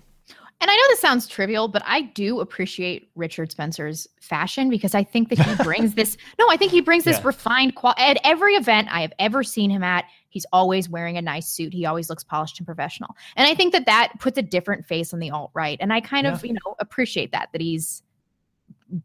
And 0.61 0.69
I 0.69 0.75
know 0.75 0.83
this 0.89 0.99
sounds 0.99 1.29
trivial, 1.29 1.69
but 1.69 1.85
I 1.87 2.01
do 2.01 2.41
appreciate 2.41 3.11
Richard 3.15 3.53
Spencer's 3.53 4.09
fashion 4.21 4.69
because 4.71 4.93
I 4.93 5.05
think 5.05 5.29
that 5.29 5.39
he 5.39 5.55
brings 5.63 5.95
this. 5.95 6.17
No, 6.37 6.49
I 6.51 6.57
think 6.57 6.73
he 6.73 6.81
brings 6.81 7.05
this 7.05 7.19
Yeah. 7.19 7.27
refined 7.29 7.77
quality 7.77 8.03
at 8.03 8.19
every 8.25 8.55
event 8.55 8.89
I 8.91 9.01
have 9.03 9.13
ever 9.21 9.45
seen 9.45 9.71
him 9.71 9.85
at. 9.85 10.07
He's 10.31 10.47
always 10.53 10.89
wearing 10.89 11.17
a 11.17 11.23
nice 11.23 11.47
suit. 11.47 11.73
He 11.73 11.87
always 11.87 12.11
looks 12.11 12.25
polished 12.25 12.59
and 12.59 12.67
professional. 12.67 13.15
And 13.37 13.47
I 13.47 13.55
think 13.55 13.73
that 13.75 13.87
that 13.87 14.15
puts 14.19 14.37
a 14.37 14.43
different 14.43 14.85
face 14.85 15.15
on 15.15 15.21
the 15.21 15.31
alt 15.31 15.53
right. 15.55 15.79
And 15.81 15.93
I 15.93 16.01
kind 16.01 16.27
of, 16.27 16.45
you 16.45 16.55
know, 16.55 16.75
appreciate 16.81 17.31
that 17.31 17.51
that 17.53 17.61
he's 17.61 18.03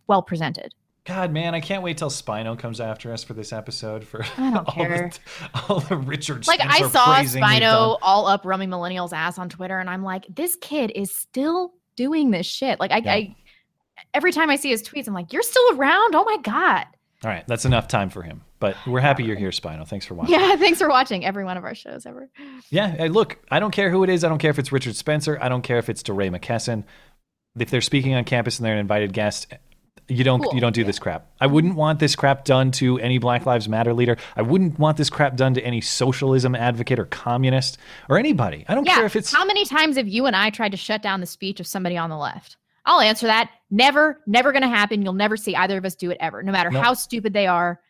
well 0.08 0.24
presented. 0.24 0.74
God, 1.06 1.32
man, 1.32 1.54
I 1.54 1.60
can't 1.60 1.84
wait 1.84 1.98
till 2.00 2.10
Spino 2.10 2.58
comes 2.58 2.82
after 2.82 3.14
us 3.14 3.24
for 3.24 3.36
this 3.36 3.54
episode 3.54 4.04
for 4.04 4.26
all, 4.38 4.66
care. 4.66 5.12
The, 5.12 5.62
all 5.70 5.80
the 5.80 5.98
Richard 5.98 6.48
Like 6.48 6.62
I 6.62 6.88
saw 6.90 7.18
Spino 7.18 7.98
all 8.02 8.26
up 8.26 8.44
Rummy 8.44 8.66
millennials 8.66 9.14
ass 9.14 9.38
on 9.38 9.48
Twitter, 9.50 9.80
and 9.80 9.90
I'm 9.90 10.04
like, 10.04 10.26
this 10.34 10.56
kid 10.56 10.92
is 10.96 11.16
still 11.16 11.74
doing 11.96 12.32
this 12.32 12.48
shit. 12.48 12.80
Like 12.80 12.92
I, 12.92 12.98
Yeah. 12.98 13.14
I 13.14 13.36
every 14.14 14.32
time 14.32 14.50
I 14.50 14.56
see 14.56 14.70
his 14.70 14.82
tweets, 14.82 15.08
I'm 15.08 15.14
like, 15.14 15.32
you're 15.32 15.44
still 15.44 15.78
around? 15.78 16.16
Oh 16.16 16.24
my 16.24 16.38
god. 16.38 16.86
All 17.24 17.32
right, 17.32 17.46
that's 17.48 17.66
enough 17.66 17.88
time 17.88 18.10
for 18.10 18.22
him. 18.22 18.42
But 18.60 18.76
we're 18.88 19.00
happy 19.00 19.24
you're 19.24 19.38
here, 19.38 19.50
Spino. 19.50 19.88
Thanks 19.88 20.06
for 20.06 20.16
watching. 20.16 20.34
Yeah, 20.34 20.56
thanks 20.58 20.80
for 20.80 20.90
watching 20.90 21.24
every 21.26 21.46
one 21.46 21.58
of 21.58 21.64
our 21.64 21.76
shows 21.76 22.06
ever. 22.06 22.30
Yeah, 22.70 22.90
hey, 22.90 23.10
look, 23.10 23.38
I 23.52 23.60
don't 23.60 23.72
care 23.72 23.90
who 23.92 24.04
it 24.04 24.10
is. 24.10 24.24
I 24.24 24.30
don't 24.30 24.40
care 24.40 24.52
if 24.52 24.60
it's 24.60 24.72
Richard 24.72 24.96
Spencer. 24.96 25.38
I 25.42 25.50
don't 25.50 25.62
care 25.62 25.78
if 25.78 25.90
it's 25.90 26.04
DeRay 26.04 26.30
McKesson. 26.30 26.84
If 27.58 27.70
they're 27.70 27.82
speaking 27.82 28.16
on 28.16 28.26
campus 28.26 28.58
and 28.60 28.66
they're 28.66 28.74
an 28.74 28.80
invited 28.80 29.14
guest, 29.14 29.48
you 30.08 30.24
don't 30.24 30.42
Cool. 30.44 30.54
you 30.54 30.62
don't 30.62 30.74
do 30.76 30.84
this 30.84 31.00
crap. 31.00 31.28
I 31.42 31.48
wouldn't 31.48 31.76
want 31.76 32.00
this 32.00 32.16
crap 32.16 32.46
done 32.46 32.72
to 32.74 33.00
any 33.00 33.18
Black 33.18 33.46
Lives 33.46 33.68
Matter 33.68 33.94
leader. 33.94 34.18
I 34.36 34.42
wouldn't 34.44 34.78
want 34.78 34.98
this 34.98 35.10
crap 35.10 35.36
done 35.36 35.54
to 35.56 35.62
any 35.66 35.82
socialism 35.82 36.54
advocate 36.56 37.00
or 37.00 37.06
communist 37.06 37.78
or 38.10 38.18
anybody. 38.18 38.66
I 38.68 38.76
don't 38.76 38.86
yeah. 38.86 38.96
care 38.96 39.06
if 39.06 39.16
it's 39.16 39.34
How 39.34 39.46
many 39.46 39.66
times 39.66 39.98
have 39.98 40.08
you 40.08 40.26
and 40.28 40.36
I 40.36 40.50
tried 40.52 40.72
to 40.72 40.78
shut 40.78 41.02
down 41.02 41.22
the 41.22 41.26
speech 41.26 41.60
of 41.60 41.68
somebody 41.68 41.98
on 41.98 42.10
the 42.10 42.18
left? 42.18 42.58
I'll 42.86 43.02
answer 43.02 43.26
that. 43.26 43.50
Never, 43.72 44.22
never 44.28 44.52
going 44.52 44.62
to 44.62 44.68
happen. 44.68 45.02
You'll 45.02 45.14
never 45.14 45.36
see 45.38 45.56
either 45.56 45.78
of 45.78 45.86
us 45.86 45.96
do 45.96 46.12
it 46.12 46.18
ever, 46.20 46.44
no 46.44 46.52
matter 46.52 46.70
Nope. 46.70 46.84
how 46.84 46.94
stupid 46.94 47.34
they 47.34 47.48
are. 47.48 47.82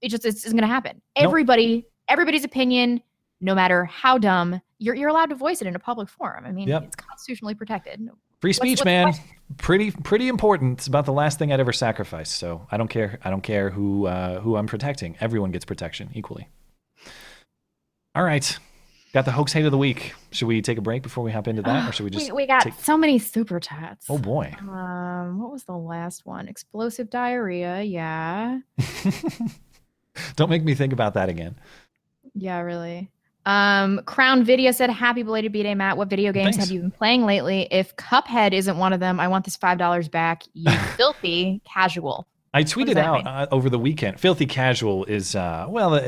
It 0.00 0.08
just 0.08 0.24
it's, 0.26 0.44
isn't 0.44 0.58
going 0.58 0.68
to 0.68 0.74
happen. 0.74 1.00
Nope. 1.16 1.26
Everybody, 1.26 1.86
everybody's 2.08 2.42
opinion, 2.44 3.00
no 3.40 3.54
matter 3.54 3.84
how 3.84 4.18
dumb, 4.18 4.60
you're 4.80 4.96
you're 4.96 5.08
allowed 5.08 5.26
to 5.30 5.36
voice 5.36 5.60
it 5.62 5.68
in 5.68 5.76
a 5.76 5.78
public 5.78 6.08
forum. 6.08 6.44
I 6.46 6.50
mean, 6.50 6.66
Yep. 6.66 6.82
it's 6.82 6.96
constitutionally 6.96 7.54
protected. 7.54 8.08
Free 8.40 8.52
speech, 8.52 8.70
what's 8.78 8.80
the 8.80 8.84
man. 8.86 9.14
Pretty 9.56 9.90
pretty 9.90 10.28
important. 10.28 10.78
It's 10.78 10.86
about 10.86 11.06
the 11.06 11.12
last 11.12 11.38
thing 11.38 11.52
I'd 11.52 11.60
ever 11.60 11.72
sacrifice. 11.72 12.30
So 12.30 12.66
I 12.70 12.76
don't 12.76 12.88
care. 12.88 13.18
I 13.24 13.30
don't 13.30 13.40
care 13.42 13.70
who 13.70 14.06
uh, 14.06 14.40
who 14.40 14.56
I'm 14.56 14.66
protecting. 14.66 15.16
Everyone 15.20 15.50
gets 15.52 15.64
protection 15.64 16.10
equally. 16.14 16.48
All 18.14 18.22
right. 18.24 18.58
Got 19.14 19.24
the 19.24 19.32
hoax 19.32 19.54
hate 19.54 19.64
of 19.64 19.72
the 19.72 19.78
week. 19.78 20.12
Should 20.32 20.48
we 20.48 20.60
take 20.60 20.76
a 20.76 20.82
break 20.82 21.02
before 21.02 21.24
we 21.24 21.32
hop 21.32 21.48
into 21.48 21.62
that, 21.62 21.88
or 21.88 21.92
should 21.92 22.04
we 22.04 22.10
just? 22.18 22.26
we, 22.26 22.42
we 22.42 22.46
got 22.46 22.60
take- 22.60 22.74
so 22.74 22.98
many 22.98 23.18
super 23.18 23.58
chats. 23.58 24.04
Oh 24.10 24.18
boy. 24.18 24.54
Um, 24.60 25.38
what 25.40 25.50
was 25.50 25.64
the 25.64 25.76
last 25.76 26.26
one? 26.26 26.46
Explosive 26.46 27.08
diarrhea. 27.08 27.82
Yeah. 27.82 28.58
Don't 30.36 30.50
make 30.50 30.62
me 30.62 30.74
think 30.74 30.92
about 30.92 31.14
that 31.14 31.30
again. 31.30 31.56
Yeah, 32.34 32.60
really. 32.60 33.10
Um, 33.48 34.02
Crown 34.04 34.44
Video 34.44 34.72
said, 34.72 34.90
"Happy 34.90 35.22
belated 35.22 35.52
B-Day, 35.52 35.74
Matt. 35.74 35.96
What 35.96 36.08
video 36.08 36.32
games 36.32 36.56
Thanks. 36.56 36.68
have 36.68 36.70
you 36.70 36.80
been 36.82 36.90
playing 36.90 37.24
lately? 37.24 37.66
If 37.70 37.96
Cuphead 37.96 38.52
isn't 38.52 38.76
one 38.76 38.92
of 38.92 39.00
them, 39.00 39.18
I 39.18 39.28
want 39.28 39.46
this 39.46 39.56
five 39.56 39.78
dollars 39.78 40.08
back. 40.08 40.44
You 40.52 40.70
filthy 40.96 41.62
casual." 41.64 42.28
I 42.52 42.62
tweeted 42.62 42.96
out 42.96 43.26
uh, 43.26 43.46
over 43.50 43.70
the 43.70 43.78
weekend. 43.78 44.20
Filthy 44.20 44.44
casual 44.46 45.04
is 45.06 45.34
uh, 45.34 45.66
well, 45.68 45.98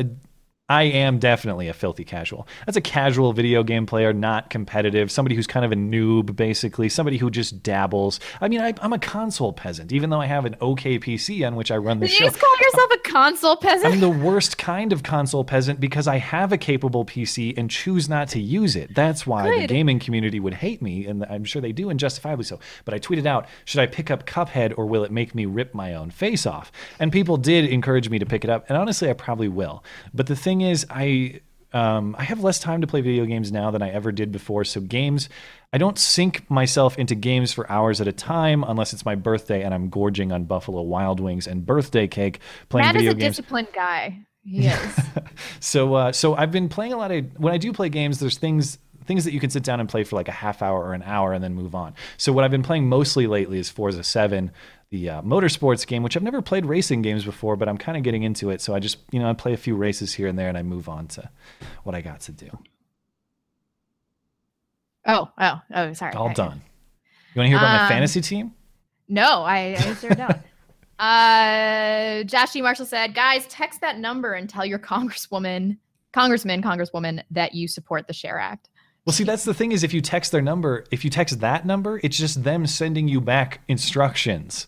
I 0.70 0.84
am 0.84 1.18
definitely 1.18 1.66
a 1.66 1.72
filthy 1.72 2.04
casual. 2.04 2.46
That's 2.64 2.76
a 2.76 2.80
casual 2.80 3.32
video 3.32 3.64
game 3.64 3.86
player, 3.86 4.12
not 4.12 4.50
competitive. 4.50 5.10
Somebody 5.10 5.34
who's 5.34 5.48
kind 5.48 5.64
of 5.64 5.72
a 5.72 5.74
noob, 5.74 6.36
basically. 6.36 6.88
Somebody 6.88 7.18
who 7.18 7.28
just 7.28 7.64
dabbles. 7.64 8.20
I 8.40 8.46
mean, 8.46 8.60
I, 8.60 8.72
I'm 8.80 8.92
a 8.92 8.98
console 9.00 9.52
peasant, 9.52 9.90
even 9.90 10.10
though 10.10 10.20
I 10.20 10.26
have 10.26 10.44
an 10.44 10.54
okay 10.62 11.00
PC 11.00 11.44
on 11.44 11.56
which 11.56 11.72
I 11.72 11.76
run 11.76 11.98
the 11.98 12.06
Did 12.06 12.12
you 12.12 12.18
show. 12.18 12.24
just 12.26 12.38
call 12.38 12.56
yourself 12.60 12.90
a 12.92 12.98
console 12.98 13.56
peasant? 13.56 13.94
I'm 13.94 14.00
the 14.00 14.08
worst 14.08 14.58
kind 14.58 14.92
of 14.92 15.02
console 15.02 15.42
peasant 15.42 15.80
because 15.80 16.06
I 16.06 16.18
have 16.18 16.52
a 16.52 16.56
capable 16.56 17.04
PC 17.04 17.58
and 17.58 17.68
choose 17.68 18.08
not 18.08 18.28
to 18.28 18.40
use 18.40 18.76
it. 18.76 18.94
That's 18.94 19.26
why 19.26 19.62
the 19.62 19.66
gaming 19.66 19.98
community 19.98 20.38
would 20.38 20.54
hate 20.54 20.80
me, 20.80 21.04
and 21.04 21.24
I'm 21.24 21.42
sure 21.42 21.60
they 21.60 21.72
do, 21.72 21.90
and 21.90 21.98
justifiably 21.98 22.44
so. 22.44 22.60
But 22.84 22.94
I 22.94 23.00
tweeted 23.00 23.26
out, 23.26 23.48
should 23.64 23.80
I 23.80 23.86
pick 23.86 24.08
up 24.08 24.24
Cuphead 24.24 24.78
or 24.78 24.86
will 24.86 25.02
it 25.02 25.10
make 25.10 25.34
me 25.34 25.46
rip 25.46 25.74
my 25.74 25.94
own 25.94 26.10
face 26.10 26.46
off? 26.46 26.70
And 27.00 27.10
people 27.10 27.36
did 27.38 27.64
encourage 27.64 28.08
me 28.08 28.20
to 28.20 28.26
pick 28.26 28.44
it 28.44 28.50
up, 28.50 28.66
and 28.68 28.78
honestly, 28.78 29.10
I 29.10 29.14
probably 29.14 29.48
will. 29.48 29.82
But 30.14 30.28
the 30.28 30.36
thing 30.36 30.59
is, 30.62 30.86
I. 30.90 31.40
Um, 31.72 32.16
I 32.18 32.24
have 32.24 32.40
less 32.42 32.58
time 32.58 32.80
to 32.80 32.88
play 32.88 33.00
video 33.00 33.24
games 33.26 33.52
now 33.52 33.70
than 33.70 33.80
I 33.80 33.90
ever 33.90 34.10
did 34.10 34.32
before. 34.32 34.64
So 34.64 34.80
games, 34.80 35.28
I 35.72 35.78
don't 35.78 35.96
sink 35.96 36.50
myself 36.50 36.98
into 36.98 37.14
games 37.14 37.52
for 37.52 37.70
hours 37.70 38.00
at 38.00 38.08
a 38.08 38.12
time 38.12 38.64
unless 38.64 38.92
it's 38.92 39.04
my 39.04 39.14
birthday 39.14 39.62
and 39.62 39.72
I'm 39.72 39.88
gorging 39.88 40.32
on 40.32 40.46
Buffalo 40.46 40.82
Wild 40.82 41.20
Wings 41.20 41.46
and 41.46 41.64
birthday 41.64 42.08
cake 42.08 42.40
playing 42.70 42.86
Matt 42.88 42.96
is 42.96 43.02
a 43.02 43.14
games. 43.14 43.36
disciplined 43.36 43.68
guy. 43.72 44.18
Yes. 44.44 45.00
So 45.60 45.94
uh, 45.94 46.10
so 46.12 46.34
I've 46.34 46.50
been 46.50 46.68
playing 46.68 46.92
a 46.92 46.96
lot 46.96 47.12
of 47.12 47.24
when 47.38 47.52
I 47.52 47.58
do 47.58 47.72
play 47.72 47.88
games. 47.88 48.18
There's 48.18 48.36
things 48.38 48.78
things 49.04 49.24
that 49.24 49.32
you 49.32 49.38
can 49.38 49.50
sit 49.50 49.62
down 49.62 49.78
and 49.78 49.88
play 49.88 50.02
for 50.02 50.16
like 50.16 50.26
a 50.28 50.32
half 50.32 50.62
hour 50.62 50.82
or 50.82 50.94
an 50.94 51.02
hour 51.04 51.32
and 51.32 51.42
then 51.44 51.54
move 51.54 51.74
on. 51.76 51.94
So 52.16 52.32
what 52.32 52.42
I've 52.42 52.50
been 52.50 52.62
playing 52.64 52.88
mostly 52.88 53.26
lately 53.28 53.58
is 53.60 53.70
Forza 53.70 54.02
Seven, 54.02 54.50
the 54.90 55.08
uh, 55.08 55.22
motorsports 55.22 55.86
game, 55.86 56.02
which 56.02 56.16
I've 56.16 56.22
never 56.22 56.42
played 56.42 56.66
racing 56.66 57.02
games 57.02 57.24
before, 57.24 57.56
but 57.56 57.68
I'm 57.68 57.78
kind 57.78 57.96
of 57.96 58.02
getting 58.04 58.22
into 58.24 58.50
it. 58.50 58.60
So 58.60 58.74
I 58.74 58.80
just 58.80 58.98
you 59.12 59.20
know 59.20 59.28
I 59.30 59.32
play 59.34 59.52
a 59.52 59.56
few 59.56 59.76
races 59.76 60.12
here 60.14 60.26
and 60.26 60.38
there 60.38 60.48
and 60.48 60.58
I 60.58 60.62
move 60.62 60.88
on 60.88 61.06
to 61.08 61.30
what 61.84 61.94
I 61.94 62.00
got 62.00 62.20
to 62.22 62.32
do. 62.32 62.50
oh, 65.06 65.30
oh, 65.38 65.60
oh, 65.74 65.92
sorry. 65.92 66.14
All 66.14 66.28
I- 66.28 66.34
done. 66.34 66.62
You 67.34 67.38
want 67.40 67.46
to 67.46 67.48
hear 67.50 67.58
about 67.58 67.76
my 67.78 67.82
Um, 67.84 67.88
fantasy 67.88 68.20
team? 68.20 68.52
No, 69.08 69.42
I, 69.44 69.76
I 69.78 69.94
sure 70.00 70.10
don't. 70.10 70.36
uh, 70.98 72.24
Josh 72.24 72.52
D. 72.52 72.60
Marshall 72.62 72.86
said, 72.86 73.14
guys, 73.14 73.46
text 73.46 73.80
that 73.82 73.98
number 73.98 74.34
and 74.34 74.50
tell 74.50 74.66
your 74.66 74.78
congresswoman, 74.92 75.76
congressman, 76.12 76.60
congresswoman 76.60 77.22
that 77.30 77.54
you 77.54 77.68
support 77.68 78.08
the 78.08 78.12
Share 78.12 78.38
Act. 78.40 78.68
Well, 79.06 79.12
see, 79.14 79.22
that's 79.24 79.44
the 79.44 79.54
thing 79.54 79.70
is 79.72 79.84
if 79.84 79.94
you 79.94 80.00
text 80.00 80.32
their 80.32 80.42
number, 80.42 80.84
if 80.90 81.04
you 81.04 81.10
text 81.10 81.40
that 81.40 81.64
number, 81.64 82.00
it's 82.02 82.18
just 82.18 82.42
them 82.42 82.66
sending 82.66 83.06
you 83.08 83.20
back 83.20 83.60
instructions. 83.68 84.66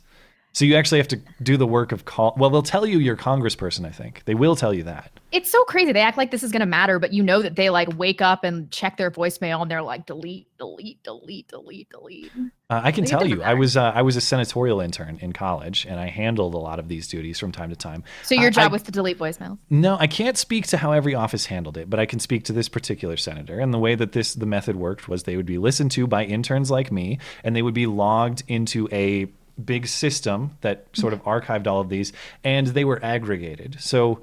So 0.54 0.64
you 0.66 0.76
actually 0.76 0.98
have 0.98 1.08
to 1.08 1.20
do 1.42 1.56
the 1.56 1.66
work 1.66 1.92
of 1.92 2.04
call. 2.04 2.34
Well, 2.36 2.50
they'll 2.50 2.62
tell 2.62 2.84
you 2.86 2.98
your 2.98 3.16
congressperson, 3.16 3.86
I 3.86 3.90
think. 3.90 4.22
They 4.26 4.34
will 4.34 4.54
tell 4.54 4.74
you 4.74 4.82
that. 4.84 5.10
It's 5.32 5.50
so 5.50 5.64
crazy. 5.64 5.92
They 5.92 6.02
act 6.02 6.18
like 6.18 6.30
this 6.30 6.42
is 6.42 6.52
going 6.52 6.60
to 6.60 6.66
matter, 6.66 6.98
but 6.98 7.14
you 7.14 7.22
know 7.22 7.40
that 7.40 7.56
they 7.56 7.70
like 7.70 7.88
wake 7.96 8.20
up 8.20 8.44
and 8.44 8.70
check 8.70 8.98
their 8.98 9.10
voicemail 9.10 9.62
and 9.62 9.70
they're 9.70 9.80
like, 9.80 10.04
delete, 10.04 10.46
delete, 10.58 11.02
delete, 11.02 11.48
delete, 11.48 11.88
delete. 11.88 12.30
Uh, 12.68 12.80
I 12.84 12.92
can 12.92 13.04
It 13.04 13.08
tell 13.08 13.26
you, 13.26 13.42
I 13.42 13.54
was 13.54 13.76
uh, 13.76 13.92
I 13.94 14.02
was 14.02 14.16
a 14.16 14.20
senatorial 14.20 14.80
intern 14.80 15.18
in 15.20 15.32
college, 15.32 15.84
and 15.86 15.98
I 16.00 16.08
handled 16.08 16.54
a 16.54 16.58
lot 16.58 16.78
of 16.78 16.88
these 16.88 17.06
duties 17.08 17.38
from 17.38 17.52
time 17.52 17.68
to 17.70 17.76
time. 17.76 18.02
So 18.22 18.34
your 18.34 18.46
I- 18.46 18.50
job 18.50 18.70
I- 18.70 18.72
was 18.72 18.82
to 18.84 18.92
delete 18.92 19.18
voicemails. 19.18 19.58
No, 19.70 19.96
I 19.98 20.06
can't 20.06 20.36
speak 20.38 20.66
to 20.68 20.76
how 20.78 20.92
every 20.92 21.14
office 21.14 21.46
handled 21.46 21.76
it, 21.76 21.88
but 21.90 21.98
I 22.00 22.06
can 22.06 22.18
speak 22.18 22.44
to 22.44 22.52
this 22.52 22.68
particular 22.70 23.16
senator. 23.16 23.58
And 23.58 23.72
the 23.74 23.78
way 23.78 23.94
that 23.94 24.12
this 24.12 24.34
the 24.34 24.46
method 24.46 24.76
worked 24.76 25.08
was 25.08 25.22
they 25.24 25.36
would 25.36 25.46
be 25.46 25.58
listened 25.58 25.90
to 25.92 26.06
by 26.06 26.24
interns 26.24 26.70
like 26.70 26.90
me, 26.92 27.18
and 27.44 27.54
they 27.56 27.62
would 27.62 27.74
be 27.74 27.86
logged 27.86 28.42
into 28.48 28.88
a 28.92 29.26
big 29.62 29.86
system 29.86 30.56
that 30.60 30.86
sort 30.92 31.12
of 31.12 31.22
archived 31.24 31.66
all 31.66 31.80
of 31.80 31.88
these, 31.88 32.12
and 32.44 32.68
they 32.68 32.84
were 32.84 33.02
aggregated. 33.04 33.76
So 33.80 34.20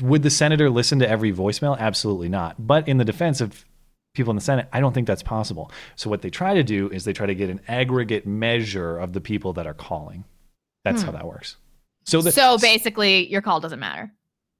would 0.00 0.22
the 0.22 0.30
senator 0.30 0.68
listen 0.70 0.98
to 1.00 1.08
every 1.08 1.32
voicemail? 1.32 1.78
Absolutely 1.78 2.28
not. 2.28 2.54
But 2.66 2.88
in 2.88 2.98
the 2.98 3.04
defense 3.04 3.40
of 3.40 3.64
people 4.14 4.30
in 4.30 4.36
the 4.36 4.42
Senate, 4.42 4.66
I 4.72 4.80
don't 4.80 4.92
think 4.92 5.06
that's 5.06 5.22
possible. 5.22 5.70
So 5.94 6.10
what 6.10 6.22
they 6.22 6.30
try 6.30 6.54
to 6.54 6.62
do 6.64 6.88
is 6.90 7.04
they 7.04 7.12
try 7.12 7.26
to 7.26 7.34
get 7.34 7.50
an 7.50 7.60
aggregate 7.68 8.26
measure 8.26 8.98
of 8.98 9.12
the 9.12 9.20
people 9.20 9.52
that 9.54 9.66
are 9.66 9.74
calling. 9.74 10.24
That's 10.84 11.02
Hmm. 11.02 11.06
how 11.06 11.12
that 11.12 11.26
works. 11.26 11.56
So 12.04 12.22
the, 12.22 12.32
so 12.32 12.56
basically, 12.58 13.28
your 13.30 13.42
call 13.42 13.60
doesn't 13.60 13.80
matter. 13.80 14.12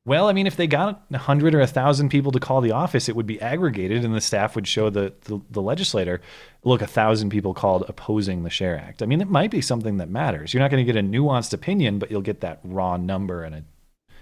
Well, 0.06 0.28
I 0.28 0.32
mean, 0.32 0.46
if 0.46 0.56
they 0.56 0.66
got 0.68 1.04
a 1.12 1.18
hundred 1.18 1.54
or 1.54 1.60
a 1.60 1.66
thousand 1.66 2.10
people 2.10 2.32
to 2.32 2.40
call 2.40 2.60
the 2.60 2.70
office, 2.70 3.08
it 3.08 3.16
would 3.16 3.26
be 3.26 3.40
aggregated, 3.40 4.04
and 4.04 4.14
the 4.14 4.20
staff 4.20 4.54
would 4.54 4.68
show 4.68 4.88
the, 4.88 5.12
the 5.22 5.40
the 5.50 5.60
legislator, 5.60 6.20
look, 6.64 6.80
a 6.80 6.86
thousand 6.86 7.30
people 7.30 7.52
called 7.52 7.84
opposing 7.88 8.44
the 8.44 8.50
Share 8.50 8.78
Act. 8.78 9.02
I 9.02 9.06
mean, 9.06 9.20
it 9.20 9.28
might 9.28 9.50
be 9.50 9.60
something 9.60 9.96
that 9.98 10.08
matters. 10.08 10.54
You're 10.54 10.62
not 10.62 10.70
going 10.70 10.86
to 10.86 10.92
get 10.92 10.98
a 10.98 11.04
nuanced 11.04 11.52
opinion, 11.52 11.98
but 11.98 12.10
you'll 12.10 12.22
get 12.22 12.40
that 12.40 12.60
raw 12.62 12.96
number 12.96 13.42
and 13.42 13.54
a 13.54 13.64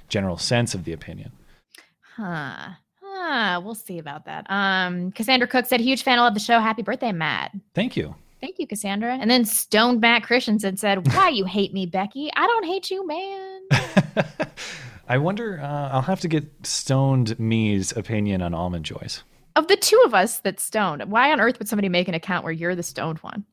general 0.09 0.39
sense 0.39 0.75
of 0.75 0.85
the 0.85 0.93
opinion. 0.93 1.33
Huh. 2.17 2.71
Huh. 3.03 3.61
We'll 3.63 3.75
see 3.75 3.99
about 3.99 4.25
that. 4.25 4.47
Um, 4.49 5.13
Cassandra 5.13 5.49
Cook 5.49 5.67
said, 5.67 5.81
huge 5.81 6.03
fan. 6.03 6.19
I 6.19 6.23
love 6.23 6.35
the 6.35 6.41
show. 6.41 6.61
Happy 6.61 6.83
birthday, 6.83 7.13
Matt. 7.13 7.53
Thank 7.75 7.97
you. 7.97 8.15
Thank 8.41 8.59
you, 8.59 8.67
Cassandra. 8.67 9.17
And 9.19 9.31
then 9.31 9.45
Stoned 9.45 10.01
Matt 10.01 10.23
Christensen 10.23 10.77
said, 10.77 11.07
Why 11.15 11.31
you 11.31 11.47
hate 11.47 11.73
me, 11.73 11.87
Becky? 11.87 12.31
I 12.37 12.47
don't 12.47 12.67
hate 12.67 12.91
you, 12.91 13.07
man. 13.07 13.61
I 15.09 15.19
wonder. 15.19 15.61
Uh, 15.61 15.89
I'll 15.91 16.03
have 16.03 16.21
to 16.21 16.29
get 16.29 16.45
stoned 16.67 17.39
me's 17.39 17.93
opinion 17.97 18.43
on 18.43 18.55
almond 18.55 18.85
joys. 18.85 19.23
Of 19.57 19.69
the 19.69 19.77
two 19.77 20.01
of 20.05 20.15
us 20.15 20.41
that's 20.41 20.63
stoned, 20.65 21.05
why 21.11 21.31
on 21.33 21.41
earth 21.41 21.59
would 21.59 21.69
somebody 21.69 21.89
make 21.89 22.09
an 22.09 22.15
account 22.15 22.43
where 22.45 22.53
you're 22.53 22.75
the 22.75 22.83
stoned 22.83 23.19
one? 23.19 23.45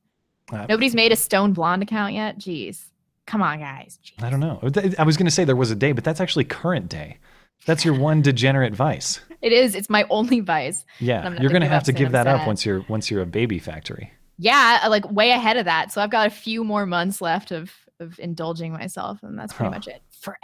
Uh, 0.51 0.65
Nobody's 0.67 0.95
made 0.95 1.11
a 1.11 1.15
stone 1.15 1.53
blonde 1.53 1.83
account 1.83 2.13
yet? 2.13 2.37
Jeez. 2.39 2.85
Come 3.27 3.41
on, 3.41 3.59
guys. 3.59 3.99
I 4.21 4.29
don't 4.29 4.39
know. 4.39 4.59
I 4.97 5.03
was 5.03 5.15
going 5.15 5.25
to 5.27 5.31
say 5.31 5.43
there 5.43 5.55
was 5.55 5.71
a 5.71 5.75
day, 5.75 5.91
but 5.91 6.03
that's 6.03 6.19
actually 6.19 6.43
current 6.45 6.89
day. 6.89 7.17
That's 7.65 7.85
your 7.85 7.97
one 7.97 8.21
degenerate 8.21 8.73
vice. 8.75 9.19
It 9.41 9.53
is. 9.53 9.73
It's 9.73 9.89
my 9.89 10.05
only 10.11 10.39
vice. 10.39 10.85
Yeah, 10.99 11.27
you're 11.39 11.49
going 11.49 11.63
to 11.63 11.67
have 11.67 11.85
to 11.85 11.91
give 11.91 12.11
that 12.11 12.27
up 12.27 12.45
once 12.45 12.63
you're 12.63 12.85
once 12.87 13.09
you're 13.09 13.23
a 13.23 13.25
baby 13.25 13.57
factory. 13.57 14.13
Yeah, 14.37 14.81
uh, 14.83 14.89
like 14.91 15.09
way 15.11 15.31
ahead 15.31 15.57
of 15.57 15.65
that. 15.65 15.91
So 15.91 15.99
I've 15.99 16.11
got 16.11 16.27
a 16.27 16.29
few 16.29 16.63
more 16.63 16.85
months 16.85 17.21
left 17.21 17.51
of 17.51 17.71
of 17.99 18.19
indulging 18.19 18.71
myself, 18.71 19.23
and 19.23 19.39
that's 19.39 19.51
pretty 19.51 19.69
Huh. 19.71 19.77
much 19.77 19.87
it. 19.87 20.03
Forever. 20.11 20.37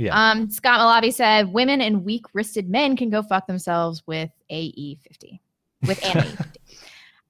Yeah. 0.00 0.30
Um, 0.30 0.50
Scott 0.50 0.80
Malavi 0.80 1.12
said, 1.12 1.52
"Women 1.52 1.82
and 1.82 2.06
weak-wristed 2.06 2.70
men 2.70 2.96
can 2.96 3.10
go 3.10 3.22
fuck 3.22 3.46
themselves 3.46 4.02
with 4.06 4.30
AE50, 4.50 5.40
with 5.86 6.02
an 6.04 6.22
AE50." 6.22 6.46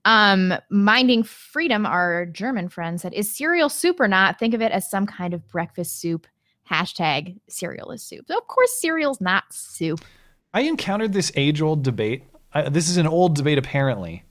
Um, 0.06 0.54
Minding 0.70 1.24
Freedom, 1.24 1.84
our 1.84 2.24
German 2.24 2.70
friend, 2.70 2.98
said, 2.98 3.12
"Is 3.12 3.30
cereal 3.30 3.68
soup 3.68 4.00
or 4.00 4.08
not? 4.08 4.38
Think 4.38 4.54
of 4.54 4.62
it 4.62 4.72
as 4.72 4.90
some 4.90 5.04
kind 5.04 5.34
of 5.34 5.46
breakfast 5.48 6.00
soup." 6.00 6.26
Hashtag 6.70 7.38
cereal 7.50 7.90
is 7.90 8.02
soup. 8.02 8.24
So 8.26 8.38
of 8.38 8.46
course, 8.46 8.80
cereal's 8.80 9.20
not 9.20 9.52
soup. 9.52 10.00
I 10.54 10.62
encountered 10.62 11.12
this 11.12 11.30
age 11.34 11.60
old 11.60 11.82
debate. 11.82 12.24
I, 12.54 12.70
this 12.70 12.88
is 12.88 12.96
an 12.96 13.06
old 13.06 13.34
debate, 13.34 13.58
apparently, 13.58 14.24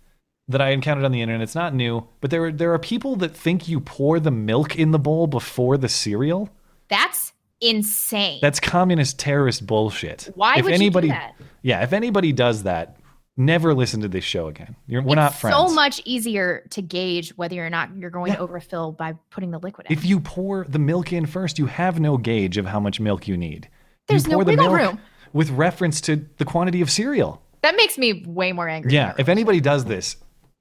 that 0.48 0.60
I 0.60 0.70
encountered 0.70 1.06
on 1.06 1.12
the 1.12 1.22
internet. 1.22 1.44
It's 1.44 1.54
not 1.54 1.76
new, 1.76 2.08
but 2.20 2.32
there, 2.32 2.52
there 2.52 2.74
are 2.74 2.80
people 2.80 3.16
that 3.18 3.36
think 3.36 3.68
you 3.68 3.80
pour 3.80 4.20
the 4.20 4.32
milk 4.32 4.76
in 4.76 4.90
the 4.90 4.98
bowl 4.98 5.28
before 5.28 5.78
the 5.78 5.88
cereal. 5.88 6.50
That's 6.88 7.34
insane. 7.62 8.40
That's 8.42 8.60
communist 8.60 9.20
terrorist 9.20 9.66
bullshit. 9.66 10.30
Why 10.36 10.56
if 10.58 10.66
would 10.66 10.74
anybody, 10.74 11.08
you 11.08 11.14
do 11.14 11.20
that? 11.20 11.36
Yeah, 11.62 11.84
if 11.84 11.94
anybody 11.94 12.32
does 12.32 12.64
that, 12.64 12.98
never 13.38 13.74
listen 13.74 14.02
to 14.02 14.08
this 14.08 14.24
show 14.24 14.48
again. 14.48 14.76
You're, 14.86 15.02
we're 15.02 15.16
not 15.16 15.34
friends. 15.34 15.56
So 15.56 15.74
much 15.74 16.02
easier 16.06 16.66
to 16.72 16.82
gauge 16.82 17.30
whether 17.38 17.66
or 17.66 17.70
not 17.70 17.96
you're 17.98 18.10
going 18.10 18.34
to 18.34 18.40
overfill 18.40 18.92
by 18.92 19.14
putting 19.32 19.52
the 19.52 19.60
liquid 19.60 19.88
in. 19.90 19.98
if 19.98 20.06
you 20.06 20.20
pour 20.20 20.66
the 20.66 20.80
milk 20.80 21.14
in 21.14 21.26
first, 21.26 21.58
you 21.58 21.66
have 21.66 22.00
no 22.00 22.18
gauge 22.18 22.58
of 22.58 22.66
how 22.66 22.80
much 22.80 23.00
milk 23.00 23.28
you 23.28 23.38
need. 23.38 23.70
There's 24.08 24.26
you 24.26 24.32
no 24.32 24.40
the 24.40 24.46
wiggle 24.46 24.74
room. 24.74 25.00
with 25.34 25.50
reference 25.52 26.02
to 26.02 26.26
the 26.38 26.46
quantity 26.46 26.82
of 26.82 26.90
cereal. 26.92 27.42
That 27.62 27.76
makes 27.76 27.98
me 27.98 28.24
way 28.26 28.52
more 28.52 28.68
angry. 28.68 28.94
Yeah, 28.94 29.14
if 29.18 29.30
anybody 29.30 29.62
does 29.62 29.86
this, 29.86 30.18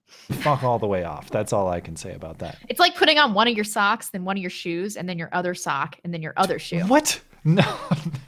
fuck 0.09 0.63
all 0.63 0.79
the 0.79 0.87
way 0.87 1.05
off. 1.05 1.31
That's 1.31 1.53
all 1.53 1.69
I 1.69 1.81
can 1.81 1.97
say 1.97 2.15
about 2.15 2.39
that. 2.39 2.59
It's 2.69 2.81
like 2.81 2.97
putting 2.97 3.19
on 3.19 3.35
one 3.35 3.49
of 3.49 3.55
your 3.55 3.65
socks, 3.65 4.11
then 4.11 4.25
one 4.25 4.37
of 4.37 4.41
your 4.41 4.51
shoes, 4.51 4.97
and 4.97 5.09
then 5.09 5.19
your 5.19 5.29
other 5.33 5.55
sock, 5.55 5.97
and 6.05 6.13
then 6.13 6.23
your 6.23 6.35
other 6.37 6.59
shoe. 6.59 6.81
What? 6.81 7.21
No, 7.45 7.63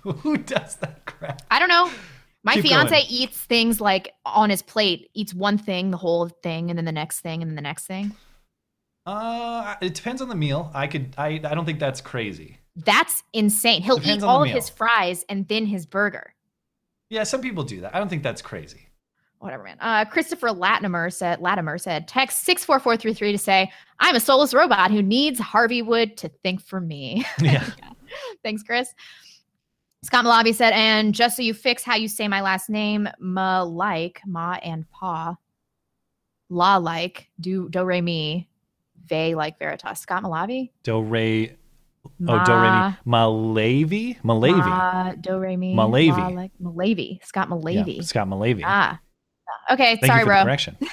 who 0.04 0.38
does 0.38 0.76
that 0.76 1.04
crap? 1.04 1.42
I 1.50 1.58
don't 1.58 1.68
know. 1.68 1.90
My 2.44 2.54
Keep 2.54 2.66
fiance 2.66 2.90
going. 2.94 3.04
eats 3.10 3.36
things 3.36 3.80
like 3.80 4.14
on 4.24 4.48
his 4.48 4.62
plate, 4.62 5.10
eats 5.14 5.34
one 5.34 5.58
thing, 5.58 5.90
the 5.90 5.96
whole 5.98 6.28
thing, 6.28 6.70
and 6.70 6.78
then 6.78 6.86
the 6.86 6.92
next 6.92 7.20
thing, 7.20 7.42
and 7.42 7.50
then 7.50 7.56
the 7.56 7.60
next 7.60 7.86
thing. 7.86 8.14
Uh, 9.04 9.74
it 9.82 9.94
depends 9.94 10.22
on 10.22 10.28
the 10.28 10.34
meal. 10.36 10.70
I 10.72 10.86
could. 10.86 11.14
I. 11.18 11.40
I 11.44 11.54
don't 11.54 11.64
think 11.66 11.80
that's 11.80 12.00
crazy. 12.00 12.58
That's 12.76 13.22
insane. 13.32 13.82
He'll 13.82 13.96
Depends 13.98 14.22
eat 14.22 14.26
all 14.26 14.42
of 14.42 14.46
meal. 14.46 14.54
his 14.54 14.68
fries 14.70 15.24
and 15.28 15.46
then 15.48 15.66
his 15.66 15.86
burger. 15.86 16.32
Yeah, 17.10 17.24
some 17.24 17.40
people 17.42 17.64
do 17.64 17.80
that. 17.80 17.94
I 17.94 17.98
don't 17.98 18.08
think 18.08 18.22
that's 18.22 18.40
crazy. 18.40 18.86
Whatever, 19.40 19.64
man. 19.64 19.78
Uh, 19.80 20.04
Christopher 20.04 20.52
Latimer 20.52 21.08
said, 21.08 21.40
Latimer 21.40 21.78
said, 21.78 22.06
text 22.06 22.44
64433 22.44 23.32
to 23.32 23.38
say, 23.38 23.72
I'm 23.98 24.14
a 24.14 24.20
soulless 24.20 24.52
robot 24.52 24.90
who 24.90 25.00
needs 25.00 25.40
Harvey 25.40 25.80
Wood 25.80 26.18
to 26.18 26.28
think 26.28 26.62
for 26.62 26.80
me. 26.80 27.24
Yeah. 27.40 27.68
Thanks, 28.42 28.62
Chris. 28.62 28.92
Scott 30.02 30.24
Malavi 30.24 30.54
said, 30.54 30.72
and 30.72 31.14
just 31.14 31.36
so 31.36 31.42
you 31.42 31.54
fix 31.54 31.82
how 31.84 31.94
you 31.94 32.08
say 32.08 32.28
my 32.28 32.42
last 32.42 32.68
name, 32.68 33.08
ma 33.18 33.62
like, 33.62 34.20
ma 34.26 34.54
and 34.62 34.90
pa, 34.90 35.36
la 36.50 36.76
like, 36.76 37.30
do, 37.38 37.68
do 37.70 37.84
re 37.84 38.00
mi, 38.00 38.48
ve 39.06 39.34
like 39.34 39.58
veritas. 39.58 40.00
Scott 40.00 40.22
Malavi? 40.22 40.70
Do 40.82 41.00
re. 41.00 41.56
Oh, 42.28 42.44
do 42.44 42.52
re 42.52 42.70
mi. 42.70 42.96
Malavi. 43.06 44.20
Malavi. 44.22 44.68
Ma, 44.68 45.12
do 45.12 45.38
re 45.38 45.56
mi. 45.56 45.74
Malavi. 45.74 46.16
la, 46.16 46.28
like, 46.28 46.52
Malavi. 46.60 47.24
Scott 47.24 47.48
Malavi. 47.48 47.96
Yeah, 47.96 48.02
Scott 48.02 48.28
Malavi. 48.28 48.62
Ah. 48.64 49.00
Okay, 49.70 49.96
Thank 49.96 50.06
sorry, 50.06 50.20
you 50.20 50.24
for 50.26 50.30
bro. 50.30 50.38
the 50.40 50.44
correction. 50.44 50.76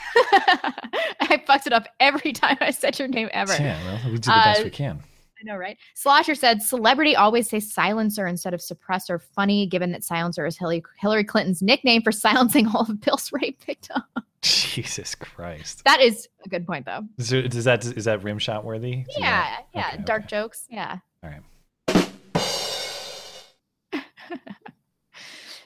I 1.19 1.41
fucked 1.45 1.67
it 1.67 1.73
up 1.73 1.87
every 1.99 2.31
time 2.31 2.57
I 2.61 2.71
said 2.71 2.97
your 2.99 3.07
name 3.07 3.29
ever. 3.33 3.53
Yeah, 3.53 3.81
well, 3.85 3.99
we 4.05 4.11
do 4.11 4.17
the 4.17 4.29
best 4.31 4.61
Uh, 4.61 4.63
we 4.65 4.69
can. 4.69 4.99
I 5.39 5.43
know, 5.43 5.55
right? 5.57 5.77
Slosher 5.93 6.33
said, 6.35 6.61
"Celebrity 6.63 7.15
always 7.15 7.47
say 7.49 7.59
silencer 7.59 8.25
instead 8.27 8.53
of 8.55 8.59
suppressor. 8.59 9.21
Funny, 9.35 9.67
given 9.67 9.91
that 9.91 10.03
silencer 10.03 10.45
is 10.45 10.57
Hillary, 10.57 10.83
Hillary 10.99 11.23
Clinton's 11.23 11.61
nickname 11.61 12.01
for 12.01 12.11
silencing 12.11 12.67
all 12.67 12.81
of 12.81 13.01
Bill's 13.01 13.31
rape 13.31 13.61
victims." 13.63 14.03
Jesus 14.41 15.15
Christ. 15.15 15.83
That 15.83 15.99
is 16.01 16.27
a 16.45 16.49
good 16.49 16.65
point, 16.65 16.85
though. 16.85 17.01
Is, 17.17 17.29
there, 17.29 17.41
is 17.41 17.63
that 17.65 17.85
is 17.85 18.05
that 18.05 18.23
rim 18.23 18.39
shot 18.39 18.63
worthy? 18.63 18.93
Is 19.09 19.17
Yeah, 19.17 19.21
that- 19.41 19.65
yeah, 19.73 19.91
okay, 19.95 20.03
dark 20.05 20.27
jokes. 20.27 20.65
Yeah. 20.69 20.97
All 21.23 21.29
right. 21.29 21.41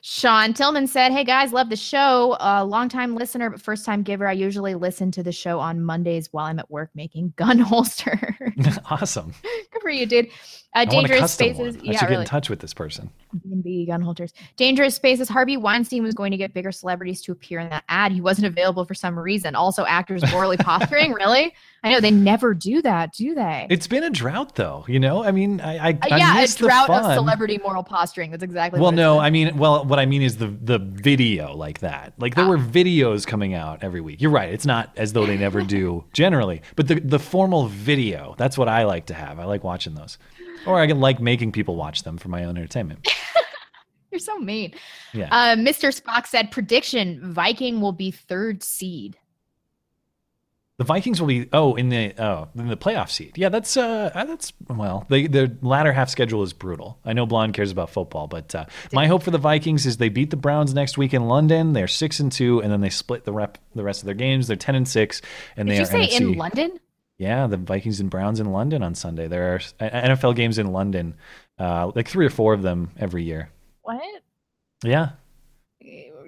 Sean 0.03 0.53
Tillman 0.53 0.87
said, 0.87 1.11
Hey 1.11 1.23
guys, 1.23 1.53
love 1.53 1.69
the 1.69 1.75
show. 1.75 2.35
Uh, 2.39 2.65
long 2.67 2.89
time 2.89 3.15
listener, 3.15 3.51
but 3.51 3.61
first 3.61 3.85
time 3.85 4.01
giver. 4.01 4.27
I 4.27 4.31
usually 4.33 4.73
listen 4.73 5.11
to 5.11 5.21
the 5.21 5.31
show 5.31 5.59
on 5.59 5.81
Mondays 5.81 6.29
while 6.33 6.45
I'm 6.45 6.57
at 6.57 6.69
work 6.71 6.89
making 6.95 7.33
gun 7.37 7.59
holster. 7.59 8.35
awesome. 8.89 9.33
Good 9.43 9.81
for 9.81 9.89
you, 9.91 10.07
dude. 10.07 10.29
Uh, 10.73 10.85
a 10.87 10.89
dangerous 10.89 11.33
spaces. 11.33 11.75
one. 11.75 11.87
I 11.89 11.91
Yeah, 11.91 11.99
should 11.99 12.09
get 12.09 12.19
in 12.21 12.25
touch 12.25 12.49
with 12.49 12.59
this 12.59 12.73
person. 12.73 13.09
B&B 13.43 13.85
gun 13.87 14.01
holsters. 14.01 14.33
Dangerous 14.55 14.95
Spaces. 14.95 15.27
Harvey 15.27 15.57
Weinstein 15.57 16.01
was 16.01 16.13
going 16.15 16.31
to 16.31 16.37
get 16.37 16.53
bigger 16.53 16.71
celebrities 16.71 17.21
to 17.23 17.33
appear 17.33 17.59
in 17.59 17.69
that 17.69 17.83
ad. 17.89 18.13
He 18.13 18.21
wasn't 18.21 18.47
available 18.47 18.85
for 18.85 18.93
some 18.93 19.19
reason. 19.19 19.53
Also, 19.53 19.85
actors 19.85 20.23
morally 20.31 20.55
posturing. 20.59 21.11
Really? 21.11 21.53
I 21.83 21.91
know 21.91 21.99
they 21.99 22.11
never 22.11 22.53
do 22.53 22.81
that, 22.83 23.13
do 23.13 23.33
they? 23.33 23.67
It's 23.69 23.87
been 23.87 24.03
a 24.03 24.09
drought, 24.09 24.55
though. 24.55 24.85
You 24.87 24.99
know, 24.99 25.23
I 25.23 25.31
mean, 25.31 25.59
I, 25.59 25.89
I, 25.89 25.91
Uh, 25.91 25.97
I 26.03 26.17
yeah, 26.17 26.41
a 26.41 26.47
drought 26.47 26.89
of 26.89 27.13
celebrity 27.15 27.57
moral 27.61 27.83
posturing. 27.83 28.31
That's 28.31 28.43
exactly 28.43 28.79
Well, 28.79 28.93
no. 28.93 29.19
I 29.19 29.29
mean, 29.29 29.57
well, 29.57 29.83
what 29.91 29.99
I 29.99 30.07
mean 30.07 30.23
is 30.23 30.37
the 30.37 30.47
the 30.47 30.79
video 30.79 31.53
like 31.55 31.79
that. 31.81 32.13
Like 32.17 32.33
Ah. 32.35 32.41
there 32.41 32.49
were 32.49 32.57
videos 32.57 33.27
coming 33.27 33.53
out 33.53 33.83
every 33.83 34.01
week. 34.01 34.21
You're 34.21 34.31
right. 34.31 34.51
It's 34.51 34.65
not 34.65 34.91
as 34.97 35.13
though 35.13 35.27
they 35.27 35.37
never 35.37 35.61
do 35.61 36.03
generally, 36.13 36.63
but 36.75 36.87
the 36.87 36.95
the 36.99 37.19
formal 37.19 37.67
video. 37.67 38.33
That's 38.39 38.57
what 38.57 38.67
I 38.67 38.85
like 38.85 39.05
to 39.07 39.13
have. 39.13 39.37
I 39.39 39.45
like 39.45 39.63
watching 39.63 39.93
those, 39.93 40.17
or 40.65 40.79
I 40.79 40.87
can 40.87 40.99
like 40.99 41.19
making 41.21 41.51
people 41.51 41.75
watch 41.75 42.01
them 42.03 42.17
for 42.17 42.29
my 42.29 42.45
own 42.45 42.57
entertainment. 42.57 43.07
You're 44.11 44.19
so 44.19 44.37
mean. 44.39 44.73
Yeah. 45.13 45.29
Uh, 45.31 45.55
Mr. 45.55 45.87
Spock 45.97 46.27
said 46.27 46.51
prediction 46.51 47.21
Viking 47.31 47.79
will 47.79 47.93
be 47.93 48.11
third 48.11 48.61
seed. 48.63 49.17
The 50.81 50.85
Vikings 50.85 51.21
will 51.21 51.27
be 51.27 51.47
oh 51.53 51.75
in 51.75 51.89
the 51.89 52.11
oh 52.17 52.47
in 52.57 52.67
the 52.67 52.75
playoff 52.75 53.11
seed. 53.11 53.37
Yeah, 53.37 53.49
that's 53.49 53.77
uh 53.77 54.09
that's 54.15 54.51
well 54.67 55.05
the 55.11 55.27
the 55.27 55.55
latter 55.61 55.93
half 55.93 56.09
schedule 56.09 56.41
is 56.41 56.53
brutal. 56.53 56.97
I 57.05 57.13
know 57.13 57.27
Blonde 57.27 57.53
cares 57.53 57.69
about 57.71 57.91
football, 57.91 58.25
but 58.25 58.55
uh, 58.55 58.65
my 58.91 59.05
hope 59.05 59.21
for 59.21 59.29
the 59.29 59.37
Vikings 59.37 59.85
is 59.85 59.97
they 59.97 60.09
beat 60.09 60.31
the 60.31 60.37
Browns 60.37 60.73
next 60.73 60.97
week 60.97 61.13
in 61.13 61.27
London. 61.27 61.73
They're 61.73 61.87
six 61.87 62.19
and 62.19 62.31
two, 62.31 62.63
and 62.63 62.71
then 62.71 62.81
they 62.81 62.89
split 62.89 63.25
the 63.25 63.31
rep 63.31 63.59
the 63.75 63.83
rest 63.83 64.01
of 64.01 64.07
their 64.07 64.15
games. 64.15 64.47
They're 64.47 64.57
ten 64.57 64.73
and 64.73 64.87
six, 64.87 65.21
and 65.55 65.67
Did 65.67 65.73
they 65.73 65.77
you 65.77 65.83
are 65.83 66.07
say 66.07 66.07
NFC. 66.17 66.19
in 66.21 66.37
London? 66.39 66.79
Yeah, 67.19 67.45
the 67.45 67.57
Vikings 67.57 67.99
and 67.99 68.09
Browns 68.09 68.39
in 68.39 68.51
London 68.51 68.81
on 68.81 68.95
Sunday. 68.95 69.27
There 69.27 69.53
are 69.53 69.61
uh, 69.79 69.87
NFL 69.87 70.35
games 70.35 70.57
in 70.57 70.71
London, 70.71 71.13
uh, 71.59 71.91
like 71.93 72.07
three 72.07 72.25
or 72.25 72.31
four 72.31 72.55
of 72.55 72.63
them 72.63 72.89
every 72.97 73.21
year. 73.21 73.51
What? 73.83 74.01
Yeah, 74.83 75.09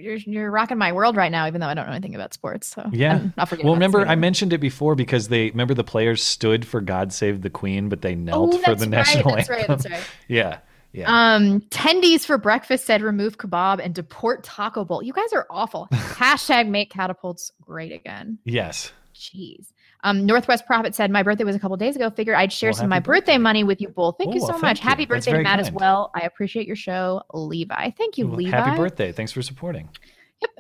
You're 0.04 0.16
you're 0.18 0.52
rocking 0.52 0.78
my 0.78 0.92
world 0.92 1.16
right 1.16 1.32
now, 1.32 1.48
even 1.48 1.62
though 1.62 1.68
I 1.68 1.74
don't 1.74 1.86
know 1.88 1.94
anything 1.94 2.16
about 2.16 2.34
sports. 2.34 2.68
So 2.68 2.88
yeah. 2.92 3.22
Not 3.38 3.52
well, 3.64 3.74
remember 3.74 4.06
I 4.06 4.16
mentioned 4.16 4.54
it 4.54 4.58
before 4.60 4.96
because 4.96 5.30
they 5.30 5.50
remember 5.50 5.74
the 5.74 5.84
players 5.84 6.22
stood 6.22 6.66
for 6.68 6.82
"God 6.82 7.14
Save 7.14 7.42
the 7.42 7.50
Queen," 7.50 7.90
but 7.90 8.02
they 8.02 8.16
knelt 8.16 8.54
Oh, 8.54 8.58
for 8.58 8.76
the 8.76 8.82
right, 8.82 8.90
national 8.90 9.36
that's 9.36 9.50
right, 9.50 9.60
anthem. 9.70 9.78
that's 9.78 9.90
right. 9.90 10.10
yeah, 10.28 10.58
yeah. 10.92 11.34
Um, 11.36 11.62
tendies 11.70 12.26
for 12.26 12.38
breakfast 12.38 12.86
said 12.86 13.02
remove 13.02 13.38
kebab 13.38 13.80
and 13.84 13.96
deport 13.96 14.44
Taco 14.44 14.84
Bowl. 14.86 15.02
You 15.02 15.14
guys 15.14 15.32
are 15.34 15.48
awful. 15.50 15.88
Hashtag 15.94 16.68
make 16.68 16.90
catapults 16.92 17.52
great 17.62 17.92
again. 17.94 18.40
yes. 18.44 18.92
Jeez. 19.16 19.68
Um, 20.04 20.26
Northwest 20.26 20.66
Prophet 20.66 20.94
said, 20.94 21.10
My 21.12 21.24
birthday 21.24 21.44
was 21.46 21.56
a 21.56 21.60
couple 21.60 21.76
days 21.78 21.96
ago. 21.96 22.10
Figure 22.10 22.36
I'd 22.36 22.52
share 22.52 22.70
Well, 22.70 22.76
some 22.76 22.86
of 22.86 22.90
my 22.90 22.96
happy 22.98 23.06
birthday 23.06 23.38
money 23.38 23.64
with 23.64 23.82
you 23.82 23.90
both. 23.90 24.16
Thank 24.20 24.34
you 24.36 24.42
so 24.42 24.50
well, 24.50 24.60
much. 24.60 24.82
you. 24.84 24.90
Happy 24.90 25.06
birthday 25.06 25.42
Matt 25.42 25.60
as 25.60 25.72
well. 25.72 26.12
I 26.14 26.22
appreciate 26.22 26.68
your 26.68 26.76
show, 26.76 27.22
Levi. 27.34 27.92
Thank 27.98 28.18
you, 28.18 28.28
Well, 28.28 28.38
Levi. 28.38 28.52
Happy 28.56 28.78
birthday. 28.78 29.12
Thanks 29.12 29.32
for 29.32 29.42
supporting. 29.42 29.90
Yep. 30.42 30.52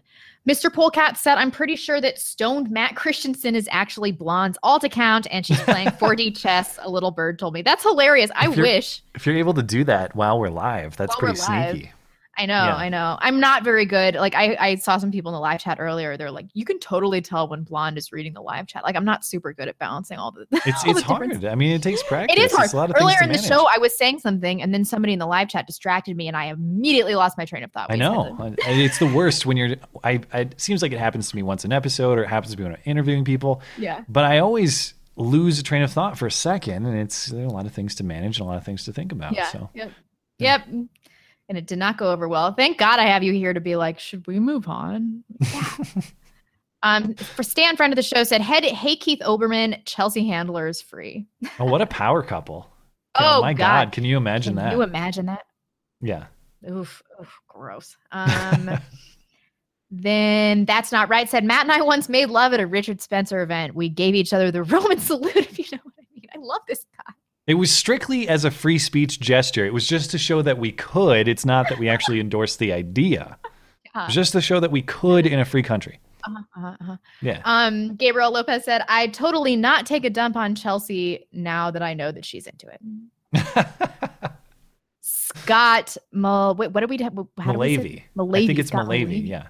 Mr. 0.48 0.74
Polecat 0.74 1.18
said, 1.18 1.36
I'm 1.38 1.52
pretty 1.52 1.76
sure 1.76 2.00
that 2.02 2.20
stoned 2.20 2.70
Matt 2.72 2.96
Christensen 2.98 3.56
is 3.56 3.68
actually 3.72 4.12
blonde's 4.12 4.58
all 4.64 4.80
to 4.80 4.90
count, 4.90 5.28
and 5.32 5.46
she's 5.46 5.60
playing 5.62 5.88
4D 6.00 6.38
chess. 6.38 6.80
A 6.82 6.90
little 6.90 7.12
bird 7.12 7.38
told 7.40 7.54
me. 7.54 7.62
That's 7.62 7.84
hilarious. 7.84 8.32
I 8.36 8.50
If 8.50 8.58
you're- 8.58 8.70
wish. 8.70 9.02
If 9.16 9.26
you're 9.26 9.38
able 9.38 9.54
to 9.56 9.64
do 9.64 9.84
that 9.86 10.16
while 10.16 10.40
we're 10.40 10.50
live, 10.50 10.96
that's 10.98 11.12
While 11.22 11.34
pretty 11.34 11.40
live. 11.42 11.88
I 12.36 12.48
know, 12.48 12.54
Yeah. 12.54 12.76
I 12.76 12.90
know. 12.90 13.18
I'm 13.22 13.40
not 13.40 13.64
very 13.64 13.86
good. 13.86 14.16
Like 14.16 14.34
I, 14.34 14.58
I 14.60 14.76
saw 14.76 14.98
some 14.98 15.12
people 15.12 15.30
in 15.32 15.34
the 15.34 15.40
live 15.40 15.60
chat 15.60 15.80
earlier. 15.80 16.18
They're 16.18 16.32
like, 16.32 16.48
you 16.54 16.66
can 16.66 16.80
totally 16.80 17.22
tell 17.22 17.48
when 17.48 17.64
blonde 17.64 17.98
is 17.98 18.12
reading 18.12 18.34
the 18.34 18.42
live 18.42 18.66
chat. 18.66 18.84
Like 18.84 18.96
I'm 18.96 19.06
not 19.06 19.24
super 19.24 19.54
good 19.54 19.68
at 19.68 19.78
balancing 19.78 20.18
all 20.18 20.32
the. 20.32 20.48
It's 20.66 20.84
all 20.84 20.92
it's 20.92 21.02
the 21.02 21.06
hard. 21.06 21.46
I 21.46 21.56
mean, 21.56 21.72
it 21.72 21.84
takes 21.84 22.02
practice. 22.04 22.36
It 22.38 22.42
is 22.42 22.52
hard. 22.52 22.66
It's 22.66 22.74
a 22.74 22.78
lot 22.78 22.90
of 22.90 22.96
Earlier 23.00 23.22
in 23.22 23.32
the 23.32 23.38
show, 23.38 23.68
I 23.68 23.78
was 23.78 23.96
saying 23.98 24.20
something, 24.20 24.62
and 24.62 24.74
then 24.74 24.86
somebody 24.86 25.14
in 25.14 25.20
the 25.20 25.28
live 25.28 25.50
chat 25.50 25.68
distracted 25.68 26.16
me, 26.18 26.28
and 26.28 26.36
I 26.36 26.46
immediately 26.46 27.16
lost 27.16 27.38
my 27.38 27.46
train 27.46 27.64
of 27.64 27.72
thought. 27.72 27.92
I 27.92 27.96
We 27.96 28.00
just 28.00 28.12
had 28.12 28.40
know. 28.40 28.46
And 28.46 28.82
It's 28.82 28.98
the 28.98 29.08
worst 29.14 29.46
when 29.46 29.58
you're. 29.58 29.76
I, 30.04 30.22
I. 30.32 30.40
It 30.42 30.60
seems 30.60 30.82
like 30.82 30.92
it 30.92 31.00
happens 31.00 31.30
to 31.30 31.36
me 31.36 31.44
once 31.44 31.66
an 31.66 31.72
episode, 31.72 32.18
or 32.18 32.24
it 32.24 32.30
happens 32.30 32.54
to 32.54 32.58
me 32.58 32.64
when 32.64 32.74
I'm 32.74 32.82
interviewing 32.86 33.26
people. 33.26 33.62
Yeah. 33.78 34.04
But 34.08 34.24
I 34.24 34.40
always 34.40 34.94
lose 35.16 35.60
a 35.60 35.64
train 35.64 35.84
of 35.84 35.92
thought 35.92 36.18
for 36.18 36.26
a 36.26 36.32
second, 36.32 36.86
and 36.86 36.98
it's 36.98 37.28
there 37.28 37.44
are 37.44 37.48
a 37.48 37.52
lot 37.52 37.66
of 37.66 37.74
things 37.74 37.96
to 37.96 38.04
manage 38.04 38.40
and 38.40 38.46
a 38.46 38.50
lot 38.50 38.58
of 38.58 38.66
things 38.66 38.86
to 38.86 38.94
think 38.94 39.12
about. 39.12 39.34
Yeah. 39.34 39.48
So 39.48 39.70
Yep. 39.74 39.92
Yep. 40.40 40.68
And 41.50 41.58
it 41.58 41.68
did 41.68 41.78
not 41.78 41.98
go 41.98 42.12
over 42.12 42.28
well. 42.28 42.54
Thank 42.54 42.78
God 42.78 43.00
I 43.00 43.06
have 43.06 43.22
you 43.22 43.34
here 43.34 43.54
to 43.54 43.60
be 43.60 43.76
like, 43.76 44.00
should 44.00 44.26
we 44.28 44.40
move 44.40 44.68
on? 44.68 45.24
um, 46.84 47.16
for 47.16 47.44
Stan, 47.44 47.76
friend 47.76 47.92
of 47.92 47.98
the 47.98 48.02
show, 48.04 48.24
said, 48.24 48.42
"Head, 48.42 48.64
hey 48.64 48.96
Keith 48.96 49.20
Olbermann, 49.20 49.82
Chelsea 49.86 50.26
Handler 50.28 50.68
is 50.68 50.82
free." 50.82 51.26
oh, 51.60 51.66
what 51.66 51.82
a 51.82 51.86
power 51.86 52.24
couple! 52.24 52.70
Oh, 53.20 53.42
my 53.42 53.54
God. 53.54 53.86
God, 53.86 53.92
can 53.92 54.06
you 54.06 54.18
imagine 54.18 54.56
Can 54.56 54.66
that? 54.66 54.74
you 54.74 54.82
imagine 54.82 55.28
that? 55.28 55.46
Yeah. 56.02 56.26
Oof, 56.68 57.04
oof 57.22 57.40
gross. 57.48 57.96
Um, 58.12 58.72
then 59.92 60.66
that's 60.66 60.92
not 60.92 61.10
right. 61.10 61.30
Said 61.30 61.44
Matt 61.44 61.62
and 61.62 61.72
I 61.72 61.82
once 61.82 62.10
made 62.10 62.32
love 62.32 62.54
at 62.54 62.60
a 62.60 62.66
Richard 62.66 63.02
Spencer 63.02 63.42
event. 63.42 63.76
We 63.76 63.88
gave 63.88 64.16
each 64.16 64.34
other 64.34 64.50
the 64.52 64.64
Roman 64.74 64.98
salute, 65.00 65.36
if 65.36 65.60
you 65.60 65.66
know 65.72 65.80
what 65.84 65.94
I 66.00 66.04
mean. 66.14 66.26
I 66.34 66.38
love 66.40 66.62
this 66.68 66.86
guy. 66.98 67.14
It 67.46 67.56
was 67.56 67.72
strictly 67.72 68.28
as 68.30 68.46
a 68.46 68.52
free 68.52 68.80
speech 68.80 69.20
gesture. 69.20 69.66
It 69.66 69.74
was 69.74 69.86
just 69.86 70.12
to 70.12 70.18
show 70.18 70.42
that 70.42 70.58
we 70.58 70.72
could. 70.72 71.28
It's 71.28 71.46
not 71.46 71.68
that 71.70 71.78
we 71.78 71.90
actually 71.90 72.20
endorsed 72.20 72.60
the 72.60 72.72
idea. 72.72 73.38
Was 73.96 74.14
just 74.14 74.32
to 74.32 74.42
show 74.42 74.60
that 74.60 74.72
we 74.72 74.82
could 74.82 75.28
in 75.28 75.40
a 75.40 75.46
free 75.46 75.62
country. 75.62 76.00
Uh-huh, 76.24 76.42
uh-huh, 76.56 76.78
uh-huh. 76.80 76.98
Yeah. 77.22 77.42
Um, 77.44 77.96
Gabriel 77.96 78.32
Lopez 78.32 78.64
said, 78.64 78.84
"I 78.88 79.08
totally 79.08 79.56
not 79.56 79.86
take 79.86 80.06
a 80.06 80.10
dump 80.10 80.36
on 80.36 80.56
Chelsea 80.56 81.28
now 81.34 81.70
that 81.70 81.84
I 81.84 81.94
know 81.94 82.12
that 82.12 82.26
she's 82.26 82.48
into 82.48 82.68
it." 82.68 83.68
Scott, 85.02 85.98
Mal- 86.12 86.56
wait, 86.56 86.72
what 86.72 86.80
do 86.82 86.88
we 86.88 86.98
have? 87.04 87.14
Malavy. 87.14 88.04
Malavy. 88.18 88.44
I 88.44 88.48
think 88.48 88.60
it's 88.60 88.70
Scott 88.70 88.86
Malavy. 88.86 89.28
Yeah. 89.28 89.48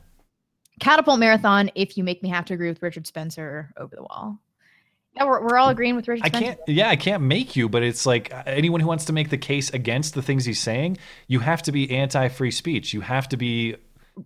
Catapult 0.80 1.20
Marathon. 1.20 1.70
If 1.76 1.96
you 1.98 2.04
make 2.04 2.24
me 2.24 2.30
have 2.30 2.46
to 2.46 2.54
agree 2.54 2.70
with 2.70 2.82
Richard 2.82 3.06
Spencer, 3.06 3.72
over 3.78 3.96
the 3.96 4.02
wall. 4.02 4.40
Yeah, 5.16 5.26
we're, 5.26 5.42
we're 5.44 5.58
all 5.58 5.70
agreeing 5.70 5.96
with 5.96 6.08
Richard 6.08 6.26
I 6.26 6.30
can't. 6.30 6.60
Yeah, 6.68 6.90
I 6.90 6.96
can't 6.96 7.22
make 7.24 7.56
you, 7.56 7.70
but 7.70 7.84
it's 7.84 8.06
like 8.06 8.34
uh, 8.34 8.44
anyone 8.48 8.80
who 8.82 8.88
wants 8.88 9.06
to 9.06 9.14
make 9.14 9.30
the 9.30 9.38
case 9.38 9.70
against 9.70 10.16
the 10.16 10.22
things 10.22 10.44
he's 10.46 10.60
saying, 10.60 10.98
you 11.28 11.40
have 11.40 11.62
to 11.64 11.72
be 11.72 11.92
anti-free 11.96 12.52
speech. 12.52 12.94
You 12.94 13.02
have 13.02 13.30
to 13.30 13.38
be 13.38 13.76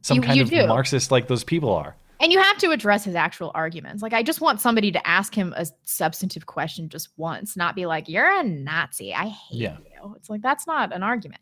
some 0.02 0.16
You- 0.18 0.22
kind 0.22 0.38
you 0.38 0.44
of 0.44 0.50
do. 0.50 0.68
Marxist, 0.68 1.12
like 1.12 1.28
those 1.28 1.44
people 1.44 1.74
are. 1.74 1.96
And 2.20 2.32
you 2.32 2.40
have 2.42 2.58
to 2.60 2.72
address 2.72 3.04
his 3.04 3.14
actual 3.16 3.52
arguments. 3.54 4.02
Like, 4.02 4.14
I 4.14 4.24
just 4.24 4.42
want 4.42 4.60
somebody 4.60 4.92
to 4.92 5.08
ask 5.08 5.36
him 5.36 5.54
a 5.56 5.68
substantive 5.84 6.48
question 6.48 6.90
just 6.90 7.10
once, 7.16 7.56
not 7.56 7.76
be 7.76 7.86
like, 7.86 8.10
"You're 8.10 8.40
a 8.40 8.44
Nazi. 8.44 9.14
I 9.14 9.26
hate 9.28 9.60
Yeah. 9.62 9.78
you." 10.02 10.16
It's 10.16 10.28
like 10.30 10.42
that's 10.42 10.66
not 10.66 10.96
an 10.96 11.04
argument. 11.04 11.42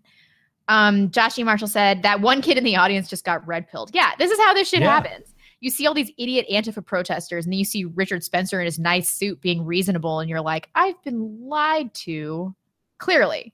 Um, 0.68 1.12
Josh 1.12 1.38
E. 1.38 1.44
Marshall 1.44 1.68
said 1.70 2.02
that 2.04 2.20
one 2.20 2.42
kid 2.42 2.58
in 2.58 2.64
the 2.64 2.76
audience 2.76 3.08
just 3.10 3.24
got 3.24 3.46
red 3.48 3.70
pilled. 3.70 3.92
Yeah, 3.94 4.12
this 4.18 4.32
is 4.32 4.40
how 4.40 4.54
this 4.54 4.68
shit 4.68 4.82
Yeah. 4.82 4.90
happens. 4.90 5.34
You 5.66 5.72
see 5.72 5.88
all 5.88 5.96
these 5.96 6.12
idiot 6.20 6.46
Antifa 6.52 6.86
protesters, 6.86 7.44
and 7.44 7.52
then 7.52 7.58
you 7.58 7.66
see 7.66 7.86
Richard 7.86 8.24
Spencer 8.24 8.60
in 8.60 8.66
his 8.66 8.78
nice 8.78 9.10
suit 9.10 9.42
being 9.42 9.66
reasonable, 9.66 10.20
and 10.20 10.30
you're 10.30 10.40
like, 10.40 10.70
I've 10.76 11.02
been 11.02 11.50
lied 11.50 11.92
to. 11.96 12.54
Clearly. 13.00 13.52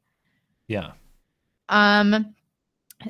Yeah. 0.68 0.92
Um, 1.70 2.36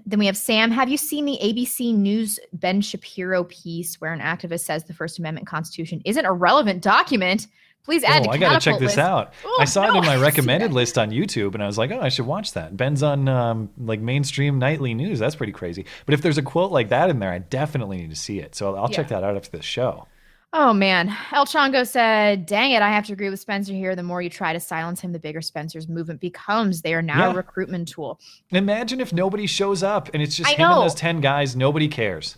then 0.06 0.19
we 0.19 0.28
have 0.28 0.38
Sam. 0.38 0.69
Have 0.69 0.88
you 0.88 0.98
seen 0.98 1.26
the 1.26 1.40
ABC 1.41 1.95
News 1.95 2.40
Ben 2.53 2.80
Shapiro 2.80 3.45
piece 3.45 3.99
where 3.99 4.14
an 4.14 4.19
activist 4.19 4.65
says 4.65 4.84
the 4.84 4.94
First 4.94 5.18
Amendment 5.18 5.48
Constitution 5.48 6.03
isn't 6.06 6.26
a 6.26 6.32
relevant 6.32 6.84
document? 6.84 7.48
Please 7.83 8.03
add 8.03 8.27
Oh, 8.27 8.29
I 8.31 8.37
gotta 8.37 8.59
check 8.59 8.79
this 8.79 8.89
list. 8.95 8.99
out. 8.99 9.33
Oh, 9.43 9.57
I 9.59 9.65
saw 9.65 9.85
it 9.93 9.97
in 9.97 10.05
my 10.05 10.15
recommended 10.15 10.71
list 10.71 10.97
on 10.97 11.09
YouTube, 11.09 11.55
and 11.55 11.63
I 11.63 11.65
was 11.67 11.77
like, 11.77 11.89
oh, 11.91 11.99
I 11.99 12.09
should 12.09 12.27
watch 12.27 12.53
that. 12.53 12.77
Ben's 12.77 13.01
on 13.01 13.27
um, 13.27 13.69
like 13.77 13.99
mainstream 13.99 14.59
nightly 14.59 14.93
news. 14.93 15.17
That's 15.19 15.35
pretty 15.35 15.51
crazy. 15.53 15.85
But 16.05 16.13
if 16.13 16.21
there's 16.21 16.37
a 16.37 16.43
quote 16.43 16.71
like 16.71 16.89
that 16.89 17.09
in 17.09 17.19
there, 17.19 17.31
I 17.31 17.39
definitely 17.39 17.97
need 17.97 18.11
to 18.11 18.15
see 18.15 18.39
it. 18.39 18.53
So 18.55 18.75
I'll 18.75 18.87
check 18.89 19.07
that 19.07 19.23
out 19.23 19.35
after 19.35 19.57
the 19.57 19.63
show. 19.63 20.07
Oh 20.53 20.73
man, 20.73 21.15
El 21.31 21.45
Chongo 21.45 21.87
said, 21.87 22.45
"Dang 22.45 22.71
it, 22.71 22.81
I 22.81 22.89
have 22.89 23.05
to 23.05 23.13
agree 23.13 23.29
with 23.29 23.39
Spencer 23.39 23.71
here. 23.71 23.95
The 23.95 24.03
more 24.03 24.21
you 24.21 24.29
try 24.29 24.51
to 24.51 24.59
silence 24.59 24.99
him, 24.99 25.13
the 25.13 25.19
bigger 25.19 25.41
Spencer's 25.41 25.87
movement 25.87 26.19
becomes. 26.19 26.81
They 26.81 26.93
are 26.93 27.01
now 27.01 27.27
Yeah. 27.27 27.31
a 27.31 27.35
recruitment 27.35 27.87
tool. 27.87 28.19
Imagine 28.49 28.99
if 28.99 29.13
nobody 29.13 29.47
shows 29.47 29.81
up 29.81 30.09
and 30.13 30.21
it's 30.21 30.35
just 30.35 30.49
I 30.49 30.55
him 30.55 30.69
and 30.69 30.81
those 30.81 30.93
ten 30.93 31.21
guys. 31.21 31.55
Nobody 31.55 31.87
cares. 31.87 32.35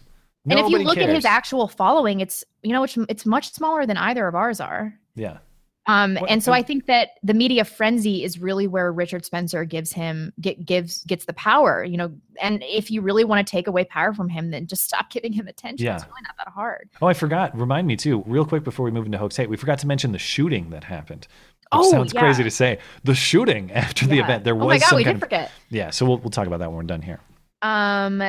And 0.49 0.59
if 0.59 0.69
you 0.69 0.79
look 0.79 0.97
at 0.97 1.09
his 1.09 1.25
actual 1.25 1.67
following, 1.67 2.19
it's 2.19 2.43
you 2.61 2.71
know 2.73 2.83
it's 2.83 2.97
it's 3.09 3.25
much 3.25 3.51
smaller 3.53 3.85
than 3.85 3.97
either 3.97 4.27
of 4.27 4.35
ours 4.35 4.59
are. 4.59 4.93
yeah. 5.15 5.37
Um, 5.85 6.15
What- 6.15 6.29
and 6.31 6.41
so 6.41 6.53
I 6.53 6.61
think 6.63 6.85
that 6.85 7.09
the 7.23 7.33
media 7.33 7.65
frenzy 7.65 8.23
is 8.23 8.39
really 8.39 8.67
where 8.67 8.89
Richard 8.93 9.25
Spencer 9.25 9.65
gives 9.65 9.91
him 9.91 10.31
get, 10.39 10.65
gives 10.65 11.03
gets 11.03 11.25
the 11.25 11.33
power, 11.33 11.83
you 11.83 11.97
know. 11.97 12.13
And 12.41 12.63
if 12.65 12.89
you 12.89 13.01
really 13.01 13.25
want 13.25 13.45
to 13.45 13.51
take 13.51 13.67
away 13.67 13.83
power 13.83 14.13
from 14.13 14.29
him, 14.29 14.51
then 14.51 14.65
just 14.65 14.85
stop 14.89 15.09
giving 15.09 15.33
him 15.33 15.45
attention. 15.45 15.85
It's 15.87 16.03
Yeah. 16.03 16.07
really 16.09 16.21
not 16.23 16.35
that 16.37 16.47
hard. 16.53 16.89
Oh, 17.01 17.07
I 17.07 17.13
forgot. 17.13 17.53
Remind 17.57 17.85
me 17.85 17.97
too, 17.97 18.23
real 18.25 18.45
quick 18.45 18.63
before 18.63 18.85
we 18.85 18.91
move 18.91 19.05
into 19.07 19.17
hoax 19.17 19.35
hate. 19.35 19.49
We 19.49 19.57
forgot 19.57 19.77
to 19.79 19.87
mention 19.87 20.13
the 20.13 20.19
shooting 20.19 20.69
that 20.69 20.85
happened. 20.85 21.27
Oh, 21.73 21.91
sounds 21.91 22.13
yeah. 22.13 22.21
crazy 22.21 22.43
to 22.45 22.51
say. 22.51 22.77
The 23.03 23.13
shooting 23.15 23.69
after 23.73 24.07
the 24.07 24.19
event. 24.19 24.45
There 24.45 24.55
was. 24.55 24.63
Oh 24.63 24.67
my 24.69 24.77
God, 24.79 24.95
we 24.95 25.03
did 25.03 25.15
of- 25.15 25.19
forget. 25.19 25.51
Yeah, 25.69 25.89
so 25.89 26.05
we'll 26.05 26.19
we'll 26.19 26.29
talk 26.29 26.47
about 26.47 26.59
that 26.59 26.69
when 26.69 26.77
we're 26.77 26.83
done 26.83 27.01
here. 27.01 27.19
Um, 27.61 28.23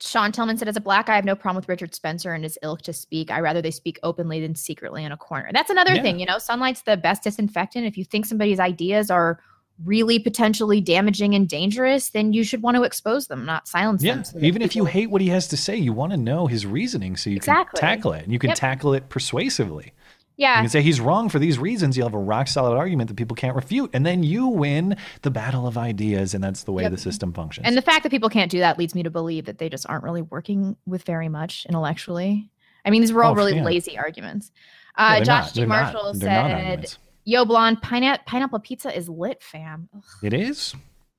Sean 0.00 0.30
Tillman 0.30 0.58
said, 0.58 0.68
as 0.68 0.76
a 0.76 0.80
black 0.80 1.08
I 1.08 1.16
have 1.16 1.24
no 1.24 1.34
problem 1.34 1.56
with 1.56 1.68
Richard 1.68 1.94
Spencer 1.94 2.34
and 2.34 2.44
his 2.44 2.58
ilk 2.62 2.82
to 2.82 2.92
speak. 2.92 3.30
I 3.30 3.40
rather 3.40 3.62
they 3.62 3.70
speak 3.70 3.98
openly 4.02 4.40
than 4.40 4.54
secretly 4.54 5.04
in 5.04 5.12
a 5.12 5.16
corner. 5.16 5.50
That's 5.52 5.70
another 5.70 5.94
Yeah. 5.94 6.02
thing, 6.02 6.18
you 6.20 6.26
know, 6.26 6.38
sunlight's 6.38 6.82
the 6.82 6.96
best 6.96 7.22
disinfectant. 7.22 7.86
If 7.86 7.96
you 7.96 8.04
think 8.04 8.26
somebody's 8.26 8.60
ideas 8.60 9.10
are 9.10 9.40
really 9.84 10.18
potentially 10.18 10.80
damaging 10.80 11.34
and 11.34 11.48
dangerous, 11.48 12.10
then 12.10 12.32
you 12.32 12.44
should 12.44 12.62
want 12.62 12.76
to 12.76 12.82
expose 12.82 13.26
them, 13.26 13.44
not 13.44 13.68
silence 13.68 14.02
Yeah, 14.02 14.14
them. 14.16 14.24
so 14.24 14.38
even 14.40 14.62
if 14.62 14.74
you 14.74 14.86
hate 14.86 15.10
what 15.10 15.20
he 15.20 15.28
has 15.28 15.48
to 15.48 15.56
say, 15.56 15.76
you 15.76 15.92
want 15.92 16.12
to 16.12 16.16
know 16.18 16.46
his 16.46 16.64
reasoning 16.66 17.16
so 17.16 17.28
you 17.30 17.36
Exactly. 17.36 17.78
can 17.80 17.88
tackle 17.88 18.12
it. 18.12 18.24
And 18.24 18.32
you 18.32 18.38
can 18.38 18.48
Yep. 18.48 18.58
tackle 18.58 18.94
it 18.94 19.08
persuasively. 19.10 19.92
Yeah. 20.36 20.56
You 20.56 20.62
can 20.64 20.70
say 20.70 20.82
he's 20.82 21.00
wrong 21.00 21.28
for 21.30 21.38
these 21.38 21.58
reasons. 21.58 21.96
You'll 21.96 22.08
have 22.08 22.14
a 22.14 22.18
rock 22.18 22.46
solid 22.48 22.76
argument 22.76 23.08
that 23.08 23.14
people 23.16 23.34
can't 23.34 23.56
refute. 23.56 23.90
And 23.94 24.04
then 24.04 24.22
you 24.22 24.48
win 24.48 24.96
the 25.22 25.30
battle 25.30 25.66
of 25.66 25.78
ideas. 25.78 26.34
And 26.34 26.44
that's 26.44 26.64
the 26.64 26.72
way 26.72 26.82
Yep. 26.82 26.92
the 26.92 26.98
system 26.98 27.32
functions. 27.32 27.66
And 27.66 27.76
the 27.76 27.82
fact 27.82 28.02
that 28.02 28.10
people 28.10 28.28
can't 28.28 28.50
do 28.50 28.58
that 28.58 28.78
leads 28.78 28.94
me 28.94 29.02
to 29.02 29.10
believe 29.10 29.46
that 29.46 29.56
they 29.58 29.68
just 29.70 29.86
aren't 29.88 30.04
really 30.04 30.22
working 30.22 30.76
with 30.86 31.04
very 31.04 31.28
much 31.30 31.64
intellectually. 31.66 32.50
I 32.84 32.90
mean, 32.90 33.00
these 33.00 33.12
were 33.12 33.24
all 33.24 33.32
Oh, 33.32 33.34
really 33.34 33.56
yeah. 33.56 33.64
lazy 33.64 33.96
arguments. 33.98 34.52
Uh, 34.96 35.22
Josh. 35.24 35.52
G. 35.52 35.64
Marshall 35.64 36.12
not 36.14 36.16
said. 36.16 36.94
Yo, 37.24 37.44
blonde, 37.44 37.80
pineapple, 37.82 38.22
pineapple 38.26 38.58
pizza 38.60 38.96
is 38.96 39.08
lit, 39.08 39.42
fam. 39.42 39.88
Ugh. 39.96 40.02
it 40.22 40.32
is. 40.32 40.74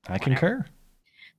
I 0.08 0.18
concur. 0.18 0.64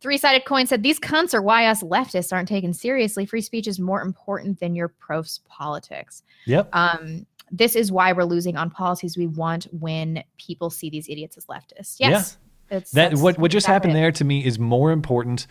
Three 0.01 0.17
sided 0.17 0.45
coin 0.45 0.67
said, 0.67 0.83
These 0.83 0.99
cunts 0.99 1.33
are 1.33 1.41
why 1.41 1.65
us 1.65 1.81
leftists 1.81 2.31
aren't 2.31 2.47
taken 2.47 2.73
seriously. 2.73 3.25
Free 3.25 3.41
speech 3.41 3.67
is 3.67 3.79
more 3.79 4.01
important 4.01 4.59
than 4.59 4.75
your 4.75 4.87
prof's 4.89 5.39
politics. 5.49 6.23
Yep. 6.45 6.69
Um, 6.73 7.25
this 7.51 7.75
is 7.75 7.91
why 7.91 8.11
we're 8.11 8.23
losing 8.23 8.57
on 8.57 8.69
policies 8.69 9.17
we 9.17 9.27
want 9.27 9.65
when 9.71 10.23
people 10.37 10.69
see 10.69 10.89
these 10.89 11.09
idiots 11.09 11.37
as 11.37 11.45
leftists. 11.45 11.95
Yes. 11.99 12.37
It's, 12.71 12.91
that 12.91 13.15
what 13.15 13.39
what 13.39 13.49
just 13.49 13.65
happened 13.65 13.93
it. 13.93 13.95
there 13.95 14.11
to 14.11 14.23
me 14.23 14.45
is 14.45 14.59
more 14.59 14.91
important 14.91 15.47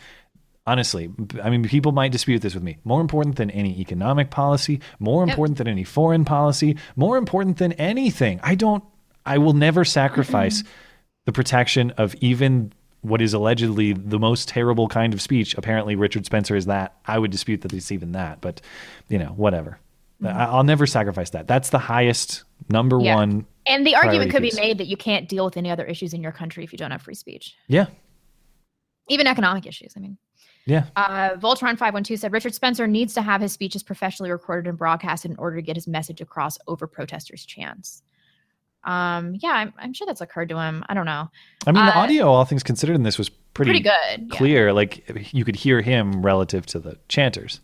honestly 0.68 1.10
i 1.42 1.50
mean 1.50 1.64
people 1.64 1.90
might 1.90 2.12
dispute 2.12 2.42
this 2.42 2.54
with 2.54 2.62
me 2.62 2.78
more 2.84 3.00
important 3.00 3.34
than 3.36 3.50
any 3.50 3.80
economic 3.80 4.30
policy 4.30 4.80
more 5.00 5.22
Yep. 5.24 5.32
important 5.32 5.58
than 5.58 5.66
any 5.66 5.82
foreign 5.82 6.24
policy 6.24 6.76
more 6.94 7.16
important 7.16 7.56
than 7.56 7.72
anything 7.72 8.38
i 8.44 8.54
don't 8.54 8.84
i 9.26 9.36
will 9.36 9.52
never 9.52 9.84
sacrifice 9.84 10.62
the 11.26 11.32
protection 11.32 11.90
of 11.92 12.14
even 12.20 12.72
what 13.00 13.20
is 13.20 13.34
allegedly 13.34 13.94
the 13.94 14.18
most 14.20 14.46
terrible 14.48 14.86
kind 14.86 15.12
of 15.12 15.20
speech 15.20 15.56
apparently 15.56 15.96
richard 15.96 16.24
spencer 16.24 16.54
is 16.54 16.66
that 16.66 16.94
i 17.06 17.18
would 17.18 17.32
dispute 17.32 17.62
that 17.62 17.72
it's 17.72 17.90
even 17.90 18.12
that 18.12 18.40
but 18.40 18.60
you 19.08 19.18
know 19.18 19.32
whatever 19.36 19.80
i'll 20.24 20.64
never 20.64 20.86
sacrifice 20.86 21.30
that 21.30 21.46
that's 21.46 21.70
the 21.70 21.78
highest 21.78 22.44
number 22.70 22.98
Yeah. 23.00 23.14
one 23.14 23.46
And 23.66 23.86
the 23.86 23.94
argument 23.94 24.30
could 24.30 24.42
be 24.42 24.52
made 24.56 24.78
that 24.78 24.86
you 24.86 24.96
can't 24.96 25.28
deal 25.28 25.44
with 25.44 25.56
any 25.56 25.70
other 25.70 25.84
issues 25.84 26.12
in 26.14 26.22
your 26.22 26.32
country 26.32 26.64
if 26.64 26.72
you 26.72 26.78
don't 26.78 26.90
have 26.90 27.02
free 27.02 27.14
speech, 27.14 27.54
yeah 27.68 27.86
even 29.10 29.26
economic 29.26 29.64
issues. 29.66 29.94
I 29.96 30.00
mean, 30.00 30.18
yeah 30.66 30.84
Uh, 30.96 31.30
Voltron512 31.36 32.18
said 32.18 32.30
Richard 32.32 32.54
Spencer 32.54 32.86
needs 32.86 33.14
to 33.14 33.22
have 33.22 33.40
his 33.40 33.52
speeches 33.52 33.82
professionally 33.82 34.30
recorded 34.30 34.68
and 34.68 34.76
broadcasted 34.76 35.30
in 35.30 35.36
order 35.38 35.56
to 35.56 35.62
get 35.62 35.76
his 35.76 35.86
message 35.86 36.20
across 36.20 36.58
over 36.66 36.86
protesters' 36.86 37.46
chants. 37.46 38.02
Um, 38.84 39.34
yeah, 39.40 39.50
I'm, 39.52 39.72
I'm 39.78 39.92
sure 39.94 40.06
that's 40.06 40.20
occurred 40.20 40.50
to 40.50 40.58
him. 40.58 40.84
I 40.88 40.94
don't 40.94 41.06
know. 41.06 41.30
I 41.66 41.72
mean, 41.72 41.84
the 41.86 41.96
Uh, 41.96 42.00
audio, 42.00 42.28
all 42.28 42.44
things 42.44 42.62
considered, 42.62 42.94
in 42.96 43.02
this 43.02 43.16
was 43.18 43.28
pretty, 43.28 43.70
Pretty 43.70 43.82
good, 43.82 44.28
yeah. 44.30 44.36
clear. 44.38 44.72
Like 44.74 45.32
you 45.32 45.44
could 45.44 45.56
hear 45.56 45.80
him 45.80 46.24
relative 46.24 46.64
to 46.66 46.78
the 46.78 46.98
chanters. 47.08 47.60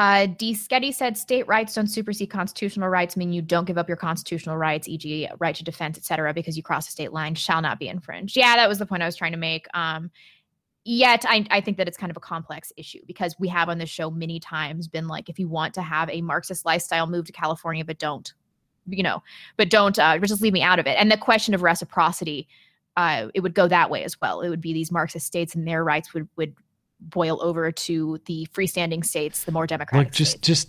Uh, 0.00 0.24
D. 0.24 0.54
Sketty 0.54 0.94
said 0.94 1.18
state 1.18 1.46
rights 1.46 1.74
don't 1.74 1.86
supersede 1.86 2.30
constitutional 2.30 2.88
rights, 2.88 3.18
mean 3.18 3.34
you 3.34 3.42
don't 3.42 3.66
give 3.66 3.76
up 3.76 3.86
your 3.86 3.98
constitutional 3.98 4.56
rights, 4.56 4.88
e.g., 4.88 5.28
right 5.40 5.54
to 5.54 5.62
defense, 5.62 5.98
etc., 5.98 6.32
because 6.32 6.56
you 6.56 6.62
cross 6.62 6.88
a 6.88 6.90
state 6.90 7.12
line 7.12 7.34
shall 7.34 7.60
not 7.60 7.78
be 7.78 7.86
infringed. 7.86 8.34
Yeah, 8.34 8.56
that 8.56 8.66
was 8.66 8.78
the 8.78 8.86
point 8.86 9.02
I 9.02 9.04
was 9.04 9.14
trying 9.14 9.32
to 9.32 9.38
make. 9.38 9.66
Um, 9.74 10.10
yet 10.86 11.26
I, 11.28 11.44
I 11.50 11.60
think 11.60 11.76
that 11.76 11.86
it's 11.86 11.98
kind 11.98 12.10
of 12.10 12.16
a 12.16 12.20
complex 12.20 12.72
issue 12.78 13.00
because 13.06 13.36
we 13.38 13.46
have 13.48 13.68
on 13.68 13.76
this 13.76 13.90
show 13.90 14.10
many 14.10 14.40
times 14.40 14.88
been 14.88 15.06
like, 15.06 15.28
if 15.28 15.38
you 15.38 15.48
want 15.48 15.74
to 15.74 15.82
have 15.82 16.08
a 16.08 16.22
Marxist 16.22 16.64
lifestyle, 16.64 17.06
move 17.06 17.26
to 17.26 17.32
California, 17.32 17.84
but 17.84 17.98
don't, 17.98 18.32
you 18.86 19.02
know, 19.02 19.22
but 19.58 19.68
don't 19.68 19.98
uh, 19.98 20.16
just 20.20 20.40
leave 20.40 20.54
me 20.54 20.62
out 20.62 20.78
of 20.78 20.86
it. 20.86 20.96
And 20.98 21.12
the 21.12 21.18
question 21.18 21.52
of 21.52 21.60
reciprocity, 21.60 22.48
uh, 22.96 23.28
it 23.34 23.40
would 23.40 23.54
go 23.54 23.68
that 23.68 23.90
way 23.90 24.02
as 24.04 24.18
well. 24.18 24.40
It 24.40 24.48
would 24.48 24.62
be 24.62 24.72
these 24.72 24.90
Marxist 24.90 25.26
states 25.26 25.54
and 25.54 25.68
their 25.68 25.84
rights 25.84 26.14
would 26.14 26.26
would 26.38 26.54
boil 27.00 27.42
over 27.42 27.70
to 27.72 28.20
the 28.26 28.46
freestanding 28.54 29.04
states, 29.04 29.44
the 29.44 29.52
more 29.52 29.66
democratic. 29.66 30.08
Look, 30.08 30.14
just 30.14 30.42
just 30.42 30.68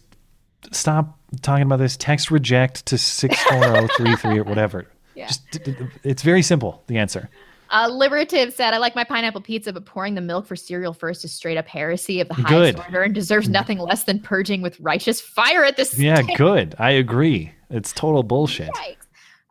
stop 0.72 1.18
talking 1.41 1.64
about 1.64 1.80
this. 1.80 1.98
Text 1.98 2.32
reject 2.32 2.86
to 2.88 2.98
six 2.98 3.41
four 3.44 3.62
zero 3.64 3.88
three 3.98 4.16
three 4.16 4.38
or 4.40 4.44
whatever. 4.44 4.88
Yeah. 5.14 5.28
Just 5.28 5.60
it's 6.03 6.24
very 6.24 6.41
simple. 6.41 6.84
The 6.88 6.98
answer. 6.98 7.30
Uh, 7.70 7.90
Liberative 7.90 8.53
said, 8.53 8.74
I 8.74 8.78
like 8.78 8.95
my 8.95 9.03
pineapple 9.03 9.41
pizza, 9.41 9.74
but 9.74 9.86
pouring 9.86 10.16
the 10.16 10.22
milk 10.22 10.45
for 10.48 10.56
cereal 10.56 10.94
first 10.94 11.26
is 11.26 11.34
straight 11.34 11.58
up 11.58 11.68
heresy 11.68 12.22
of 12.22 12.30
the 12.30 12.34
highest 12.34 12.78
Good. 12.78 12.80
order 12.80 13.02
and 13.03 13.14
deserves 13.14 13.49
nothing 13.49 13.78
less 13.78 14.06
than 14.06 14.20
purging 14.22 14.62
with 14.62 14.80
righteous 14.80 15.20
fire 15.20 15.66
at 15.66 15.76
this 15.76 15.99
Yeah, 15.99 16.22
stake." 16.22 16.38
good. 16.38 16.76
I 16.80 16.91
agree. 16.91 17.52
It's 17.70 17.91
total 17.91 18.24
bullshit. 18.24 18.70
Yikes. 18.74 19.01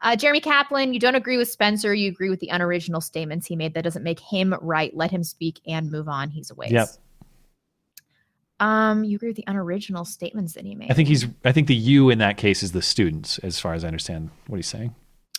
Uh, 0.03 0.17
Jeremy 0.17 0.41
Kaplan, 0.41 0.95
you 0.95 1.01
don't 1.01 1.15
agree 1.15 1.37
with 1.37 1.51
Spencer. 1.51 1.93
You 1.95 2.09
agree 2.09 2.31
with 2.31 2.41
the 2.41 2.49
unoriginal 2.49 3.01
statements 3.01 3.47
he 3.47 3.55
made. 3.57 3.75
That 3.75 3.85
doesn't 3.85 4.03
make 4.03 4.19
him 4.21 4.55
right. 4.63 4.95
Let 4.97 5.11
him 5.11 5.23
speak 5.23 5.61
and 5.67 5.91
move 5.91 6.09
on. 6.09 6.31
He's 6.31 6.51
a 6.51 6.55
waste. 6.55 6.73
Yep. 6.73 6.89
Um, 8.61 9.05
you 9.05 9.17
agree 9.17 9.29
with 9.29 9.37
the 9.37 9.45
unoriginal 9.47 10.05
statements 10.05 10.55
that 10.55 10.65
he 10.65 10.75
made. 10.75 10.91
I 10.91 10.95
think 10.95 11.09
he's. 11.09 11.27
I 11.45 11.53
think 11.53 11.67
the 11.67 11.75
you 11.75 12.11
in 12.11 12.19
that 12.19 12.37
case 12.37 12.63
is 12.63 12.73
the 12.73 12.83
students, 12.83 13.39
as 13.39 13.59
far 13.59 13.73
as 13.75 13.85
I 13.85 13.87
understand 13.89 14.31
what 14.47 14.57
he's 14.57 14.67
saying. 14.67 14.95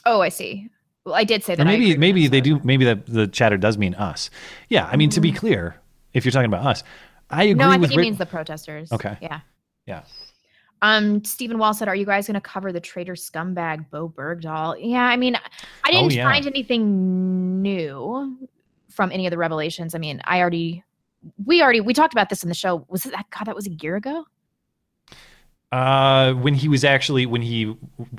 Oh, 0.05 0.21
I 0.21 0.29
see. 0.29 0.69
Well, 1.05 1.13
I 1.15 1.23
did 1.23 1.43
say 1.43 1.53
that. 1.55 1.61
Or 1.61 1.65
maybe 1.65 1.95
maybe 1.97 2.27
they 2.27 2.41
do. 2.41 2.59
Maybe 2.63 2.83
the 2.85 2.95
the 3.07 3.27
chatter 3.27 3.57
does 3.57 3.77
mean 3.77 3.93
us. 3.95 4.29
Yeah. 4.69 4.87
I 4.91 4.95
mean, 4.95 5.09
to 5.11 5.21
be 5.21 5.31
Mm. 5.31 5.35
clear, 5.37 5.75
if 6.13 6.25
you're 6.25 6.31
talking 6.31 6.51
about 6.51 6.65
us, 6.65 6.83
I 7.29 7.43
agree 7.43 7.53
with. 7.53 7.57
no, 7.59 7.67
I 7.67 7.71
think 7.73 7.81
with 7.81 7.91
he 7.91 7.97
Rick- 7.97 8.03
means 8.05 8.17
the 8.17 8.25
protesters. 8.25 8.91
Okay. 8.91 9.17
Yeah. 9.21 9.39
Yeah. 9.85 10.01
Um, 10.83 11.23
Stephen 11.23 11.57
Wall 11.59 11.73
said, 11.73 11.87
"Are 11.87 11.95
you 11.95 12.05
guys 12.05 12.27
going 12.27 12.35
to 12.35 12.41
cover 12.41 12.71
the 12.71 12.79
traitor 12.79 13.13
scumbag 13.13 13.89
Bo 13.91 14.09
Bergdahl?" 14.09 14.77
Yeah, 14.79 15.03
I 15.05 15.15
mean, 15.17 15.35
I 15.35 15.39
Oh, 15.89 15.91
didn't 15.91 16.13
yeah. 16.13 16.23
find 16.31 16.47
anything 16.47 17.61
new 17.61 18.37
from 18.89 19.11
any 19.11 19.27
of 19.27 19.31
the 19.31 19.37
revelations. 19.37 19.93
I 19.95 19.99
mean, 19.99 20.21
I 20.25 20.39
already, 20.41 20.83
we 21.45 21.61
already, 21.61 21.81
we 21.81 21.93
talked 21.93 22.13
about 22.13 22.29
this 22.29 22.41
in 22.43 22.49
the 22.49 22.55
show. 22.55 22.85
Was 22.89 23.03
that? 23.03 23.25
God, 23.29 23.45
that 23.45 23.55
was 23.55 23.67
a 23.67 23.71
year 23.73 23.95
ago. 23.95 24.25
Uh, 25.71 26.33
when 26.33 26.53
he 26.53 26.67
was 26.67 26.83
actually 26.83 27.25
when 27.25 27.41
he 27.41 27.63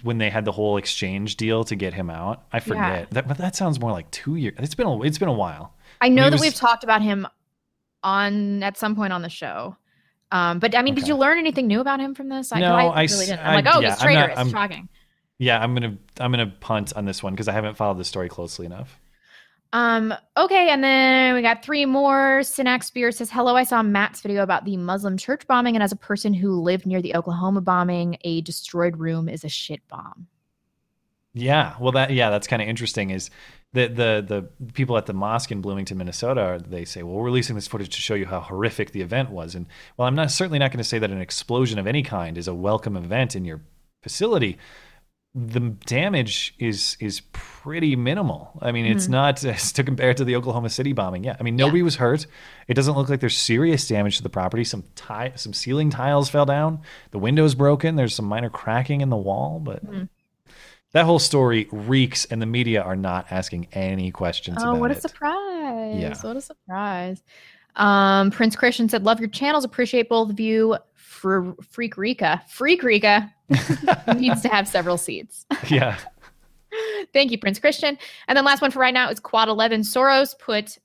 when 0.02 0.16
they 0.16 0.30
had 0.30 0.46
the 0.46 0.52
whole 0.52 0.78
exchange 0.78 1.36
deal 1.36 1.64
to 1.64 1.76
get 1.76 1.92
him 1.92 2.08
out, 2.08 2.44
I 2.52 2.60
forget 2.60 3.10
that. 3.10 3.28
But 3.28 3.36
that 3.38 3.54
sounds 3.56 3.78
more 3.78 3.90
like 3.92 4.10
two 4.10 4.36
years. 4.36 4.54
It's 4.58 4.74
been 4.74 4.86
a, 4.86 5.02
it's 5.02 5.18
been 5.18 5.28
a 5.28 5.32
while. 5.34 5.74
I 6.00 6.08
know 6.08 6.24
that 6.24 6.32
was- 6.32 6.40
we've 6.40 6.54
talked 6.54 6.82
about 6.82 7.02
him 7.02 7.26
on 8.02 8.62
at 8.62 8.78
some 8.78 8.96
point 8.96 9.12
on 9.12 9.20
the 9.22 9.28
show. 9.28 9.76
Um, 10.32 10.58
but 10.58 10.74
I 10.74 10.82
mean, 10.82 10.94
did 10.94 11.06
you 11.06 11.14
learn 11.14 11.38
anything 11.38 11.66
new 11.68 11.80
about 11.80 12.00
him 12.00 12.14
from 12.14 12.28
this? 12.28 12.52
I, 12.52 12.58
No, 12.60 12.74
I, 12.74 12.84
I 12.86 13.02
really 13.02 13.26
didn't. 13.26 13.40
I- 13.40 13.54
I'm 13.56 13.64
like, 13.64 13.74
oh, 13.76 13.80
yeah, 13.80 13.90
he's 13.90 14.02
I'm 14.02 14.14
not- 14.14 14.18
traitorous. 14.18 14.38
I'm- 14.38 14.50
Shocking. 14.50 14.88
Yeah, 15.38 15.60
I'm 15.62 15.74
gonna 15.74 15.96
I'm 16.20 16.30
gonna 16.30 16.52
punt 16.60 16.92
on 16.94 17.04
this 17.04 17.22
one 17.22 17.32
because 17.32 17.48
I 17.48 17.52
haven't 17.52 17.76
followed 17.76 17.98
the 17.98 18.04
story 18.04 18.28
closely 18.28 18.64
enough. 18.64 19.00
Um, 19.72 20.14
okay, 20.36 20.68
and 20.68 20.84
then 20.84 21.34
we 21.34 21.42
got 21.42 21.64
three 21.64 21.84
more. 21.84 22.40
Sinak 22.40 22.84
Spears 22.84 23.16
says, 23.16 23.30
Hello, 23.30 23.56
I 23.56 23.64
saw 23.64 23.82
Matt's 23.82 24.20
video 24.20 24.42
about 24.42 24.64
the 24.66 24.76
Muslim 24.76 25.16
church 25.16 25.46
bombing, 25.46 25.74
and 25.74 25.82
as 25.82 25.90
a 25.92 25.96
person 25.96 26.34
who 26.34 26.60
lived 26.60 26.84
near 26.86 27.00
the 27.02 27.16
Oklahoma 27.16 27.60
bombing, 27.62 28.18
a 28.22 28.42
destroyed 28.42 28.98
room 28.98 29.28
is 29.28 29.44
a 29.44 29.48
shit 29.48 29.80
bomb. 29.88 30.26
Yeah, 31.34 31.74
well, 31.80 31.92
that 31.92 32.12
yeah, 32.12 32.30
that's 32.30 32.46
kind 32.46 32.60
of 32.62 32.68
interesting. 32.68 33.10
Is 33.10 33.30
the 33.74 33.88
the 33.88 34.24
the 34.26 34.72
people 34.74 34.96
at 34.98 35.06
the 35.06 35.12
mosque 35.14 35.50
in 35.50 35.60
Bloomington, 35.60 35.96
Minnesota, 35.98 36.62
they 36.66 36.84
say, 36.84 37.02
well, 37.02 37.14
we're 37.14 37.24
releasing 37.24 37.54
this 37.56 37.66
footage 37.66 37.88
to 37.94 38.00
show 38.00 38.14
you 38.14 38.26
how 38.26 38.40
horrific 38.40 38.92
the 38.92 39.00
event 39.00 39.30
was. 39.30 39.54
And 39.54 39.66
well, 39.96 40.06
I'm 40.06 40.14
not 40.14 40.30
certainly 40.30 40.58
not 40.58 40.70
going 40.70 40.78
to 40.78 40.84
say 40.84 40.98
that 40.98 41.10
an 41.10 41.20
explosion 41.20 41.78
of 41.78 41.86
any 41.86 42.02
kind 42.02 42.36
is 42.36 42.48
a 42.48 42.54
welcome 42.54 42.96
event 42.96 43.34
in 43.34 43.44
your 43.44 43.62
facility. 44.02 44.58
The 45.34 45.60
damage 45.60 46.54
is 46.58 46.98
is 47.00 47.22
pretty 47.32 47.96
minimal. 47.96 48.50
I 48.60 48.70
mean, 48.70 48.84
it's 48.84 49.06
Mhm. 49.06 49.10
not 49.12 49.36
to 49.38 49.82
compare 49.82 50.12
to 50.12 50.24
the 50.26 50.36
Oklahoma 50.36 50.68
City 50.68 50.92
bombing. 50.92 51.24
Yeah, 51.24 51.36
I 51.40 51.42
mean, 51.42 51.56
nobody 51.56 51.82
was 51.82 51.96
hurt. 51.96 52.26
It 52.68 52.74
doesn't 52.74 52.94
look 52.94 53.08
like 53.08 53.20
there's 53.20 53.38
serious 53.38 53.88
damage 53.88 54.18
to 54.18 54.22
the 54.22 54.28
property. 54.28 54.64
Some 54.64 54.84
ti- 54.94 55.32
some 55.36 55.54
ceiling 55.54 55.88
tiles 55.88 56.28
fell 56.28 56.44
down. 56.44 56.80
The 57.12 57.18
window's 57.18 57.54
broken. 57.54 57.96
There's 57.96 58.14
some 58.14 58.26
minor 58.26 58.50
cracking 58.50 59.00
in 59.00 59.08
the 59.08 59.16
wall, 59.16 59.58
but. 59.58 59.82
Mhm. 59.86 60.10
That 60.92 61.06
whole 61.06 61.18
story 61.18 61.68
reeks, 61.72 62.26
and 62.26 62.40
the 62.42 62.46
media 62.46 62.82
are 62.82 62.96
not 62.96 63.26
asking 63.30 63.68
any 63.72 64.10
questions 64.10 64.58
Oh, 64.60 64.74
what 64.74 64.90
a 64.90 64.94
it. 64.94 65.00
surprise. 65.02 65.96
Yeah. 65.98 66.14
What 66.22 66.36
a 66.36 66.40
surprise. 66.40 67.22
Um, 67.76 68.30
Prince 68.30 68.54
Christian 68.56 68.88
said, 68.88 69.02
Love 69.04 69.18
your 69.18 69.30
channels. 69.30 69.64
Appreciate 69.64 70.08
both 70.08 70.28
of 70.30 70.38
you. 70.40 70.76
For 70.94 71.54
Freak 71.70 71.96
Rika. 71.96 72.42
Freak 72.48 72.82
Rika 72.82 73.32
needs 74.16 74.40
to 74.42 74.48
have 74.48 74.66
several 74.66 74.98
seats. 74.98 75.46
yeah. 75.68 75.96
Thank 77.12 77.30
you, 77.30 77.38
Prince 77.38 77.58
Christian. 77.58 77.96
And 78.28 78.36
then 78.36 78.44
last 78.44 78.60
one 78.60 78.70
for 78.70 78.78
right 78.80 78.94
now 78.94 79.08
is 79.10 79.20
Quad 79.20 79.48
11. 79.48 79.82
Soros 79.82 80.36
put, 80.38 80.78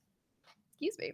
excuse 0.79 0.97
me, 0.99 1.13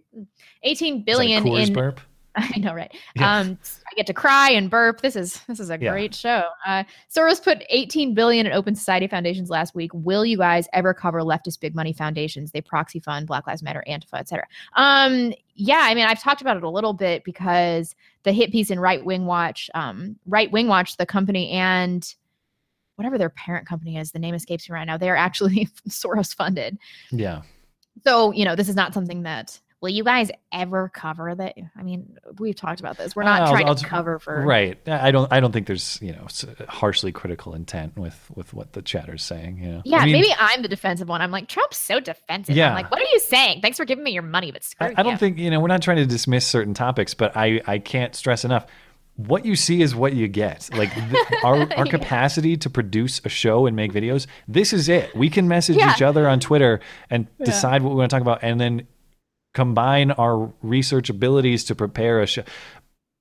18 0.64 1.03
billion 1.03 1.48
in. 1.48 1.74
burp? 1.74 2.02
I 2.35 2.57
know, 2.60 2.73
right? 2.73 2.91
Yeah. 3.15 3.38
Um, 3.39 3.57
I 3.88 3.95
get 3.95 4.07
to 4.07 4.14
cry 4.14 4.49
and 4.51 4.69
burp. 4.69 5.01
This 5.01 5.15
is 5.15 5.41
this 5.47 5.60
is 5.60 5.69
a 5.69 5.77
Yeah. 5.80 5.91
great 5.91 6.15
show. 6.15 6.43
Uh, 6.65 6.84
Soros 7.15 7.43
put 7.43 7.64
18 7.69 8.14
billion 8.15 8.45
in 8.47 8.53
Open 8.53 8.73
Society 8.76 9.07
foundations 9.07 9.49
last 9.49 9.76
week. 9.76 9.91
Will 9.93 10.26
you 10.26 10.38
guys 10.38 10.68
ever 10.73 10.93
cover 10.93 11.22
leftist 11.22 11.60
big 11.60 11.76
money 11.76 11.93
foundations? 11.93 12.51
They 12.51 12.61
proxy 12.61 12.99
fund 12.99 13.27
Black 13.27 13.45
Lives 13.45 13.61
Matter, 13.61 13.84
Antifa, 13.88 14.15
etc. 14.19 14.45
Um, 14.76 15.34
yeah, 15.55 15.81
I 15.84 15.93
mean, 15.93 16.05
I've 16.05 16.22
talked 16.22 16.41
about 16.41 16.57
it 16.57 16.64
a 16.64 16.69
little 16.69 16.93
bit 16.93 17.23
because 17.23 17.95
the 18.23 18.31
hit 18.31 18.51
piece 18.51 18.72
in 18.72 18.80
Right 18.80 19.03
Wing 19.05 19.26
Watch, 19.26 19.69
um, 19.76 20.18
Right 20.26 20.51
Wing 20.51 20.68
Watch, 20.68 20.97
the 20.97 21.05
company 21.05 21.51
and 21.51 22.15
whatever 22.95 23.18
their 23.18 23.30
parent 23.30 23.68
company 23.68 23.97
is, 23.97 24.11
the 24.11 24.19
name 24.19 24.34
escapes 24.35 24.69
me 24.69 24.73
right 24.73 24.85
now. 24.85 24.97
They 24.97 25.10
are 25.10 25.15
actually 25.15 25.68
Soros 25.89 26.34
funded. 26.35 26.77
Yeah. 27.11 27.41
So, 28.05 28.31
you 28.31 28.43
know, 28.45 28.55
this 28.55 28.69
is 28.69 28.76
not 28.76 28.93
something 28.93 29.22
that 29.23 29.60
will 29.84 29.89
you 29.89 30.03
guys 30.03 30.31
ever 30.51 30.89
cover 30.89 31.35
that? 31.35 31.55
I 31.77 31.84
mean, 31.84 32.18
we've 32.39 32.55
talked 32.55 32.80
about 32.80 32.97
this. 32.97 33.15
We're 33.15 33.23
uh, 33.23 33.26
not 33.26 33.41
I'll- 33.41 33.51
trying 33.51 33.68
I'll- 33.68 33.76
to 33.76 33.85
cover 33.85 34.18
for 34.18 34.41
right. 34.41 34.80
I 34.89 35.11
don't. 35.11 35.31
I 35.31 35.39
don't 35.41 35.51
think 35.51 35.68
there's 35.68 35.99
you 36.01 36.14
know 36.14 36.26
harshly 36.69 37.11
critical 37.11 37.53
intent 37.53 37.97
with 37.97 38.31
with 38.34 38.53
what 38.53 38.73
the 38.73 38.81
chatter's 38.81 39.22
saying. 39.23 39.57
You 39.60 39.69
know. 39.73 39.81
Yeah, 39.85 39.97
I 39.97 40.05
mean, 40.05 40.14
maybe 40.14 40.34
I'm 40.39 40.61
the 40.64 40.68
defensive 40.69 41.07
one. 41.10 41.22
I'm 41.22 41.30
like, 41.31 41.47
Trump's 41.49 41.77
so 41.77 41.99
defensive. 41.99 42.55
Yeah. 42.55 42.69
I'm 42.69 42.76
like, 42.76 42.89
what 42.89 43.01
are 43.01 43.11
you 43.11 43.19
saying? 43.19 43.61
Thanks 43.61 43.77
for 43.77 43.85
giving 43.85 44.03
me 44.03 44.11
your 44.11 44.23
money, 44.23 44.51
but 44.51 44.64
screw 44.64 44.88
I, 44.88 44.93
I 44.97 45.03
don't 45.03 45.11
you. 45.14 45.18
think 45.19 45.38
you 45.38 45.51
know. 45.51 45.60
We're 45.60 45.68
not 45.68 45.81
trying 45.84 45.97
to 45.97 46.05
dismiss 46.07 46.47
certain 46.47 46.73
topics, 46.73 47.14
but 47.14 47.35
I 47.38 47.61
I 47.68 47.77
can't 47.77 48.15
stress 48.15 48.45
enough. 48.45 48.65
What 49.15 49.45
you 49.45 49.55
see 49.55 49.84
is 49.84 49.93
what 49.93 50.14
you 50.14 50.27
get. 50.27 50.69
Like 50.73 50.91
th- 50.91 51.15
our 51.43 51.57
our 51.73 51.85
Yeah. 51.85 51.91
capacity 51.91 52.57
to 52.57 52.69
produce 52.69 53.22
a 53.23 53.30
show 53.30 53.68
and 53.68 53.76
make 53.76 53.91
videos. 53.93 54.26
This 54.47 54.73
is 54.73 54.89
it. 54.89 55.15
We 55.15 55.30
can 55.30 55.47
message 55.47 55.76
Yeah. 55.76 55.93
each 55.93 56.01
other 56.01 56.27
on 56.27 56.39
Twitter 56.39 56.80
and 57.11 57.27
Yeah. 57.38 57.45
decide 57.45 57.84
what 57.84 57.91
we 57.91 57.97
want 57.97 58.10
to 58.10 58.15
talk 58.15 58.22
about, 58.22 58.39
and 58.41 58.60
then 58.60 58.88
combine 59.53 60.11
our 60.11 60.51
research 60.61 61.09
abilities 61.09 61.63
to 61.65 61.75
prepare 61.75 62.21
a 62.21 62.27
show. 62.27 62.43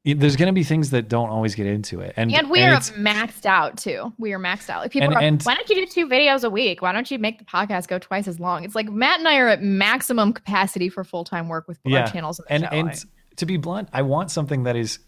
There's 0.05 0.35
going 0.35 0.49
to 0.49 0.53
be 0.53 0.65
things 0.65 0.91
that 0.91 1.09
don't 1.09 1.29
always 1.29 1.55
get 1.55 1.67
into 1.67 2.01
it, 2.01 2.15
and 2.17 2.35
and 2.35 2.51
we 2.51 2.59
and 2.59 2.75
are 2.75 2.81
maxed 2.81 3.47
out 3.47 3.79
too. 3.79 4.13
We 4.19 4.33
are 4.33 4.39
maxed 4.41 4.69
out. 4.69 4.83
Like 4.83 4.91
people 4.91 5.11
And- 5.11 5.15
are, 5.17 5.23
and- 5.23 5.43
why 5.45 5.55
don't 5.55 5.69
you 5.69 5.77
do 5.77 5.87
two 5.87 6.09
videos 6.09 6.43
a 6.43 6.51
week? 6.51 6.83
Why 6.83 6.91
don't 6.91 7.09
you 7.09 7.21
make 7.21 7.39
the 7.39 7.45
podcast 7.45 7.87
go 7.87 8.01
twice 8.01 8.27
as 8.27 8.41
long? 8.41 8.65
It's 8.65 8.75
like 8.75 8.89
Matt 8.89 9.21
and 9.21 9.29
I 9.29 9.39
are 9.39 9.47
at 9.49 9.63
maximum 9.63 10.33
capacity 10.33 10.89
for 10.89 11.05
full 11.05 11.23
time 11.23 11.49
work 11.49 11.69
with 11.69 11.79
our 11.87 12.09
channels 12.09 12.41
in 12.51 12.65
and 12.65 12.75
and 12.89 13.05
to 13.37 13.47
be 13.47 13.57
blunt, 13.59 13.91
I 13.93 14.03
want 14.03 14.33
something 14.33 14.65
that 14.65 14.75
is 14.75 14.99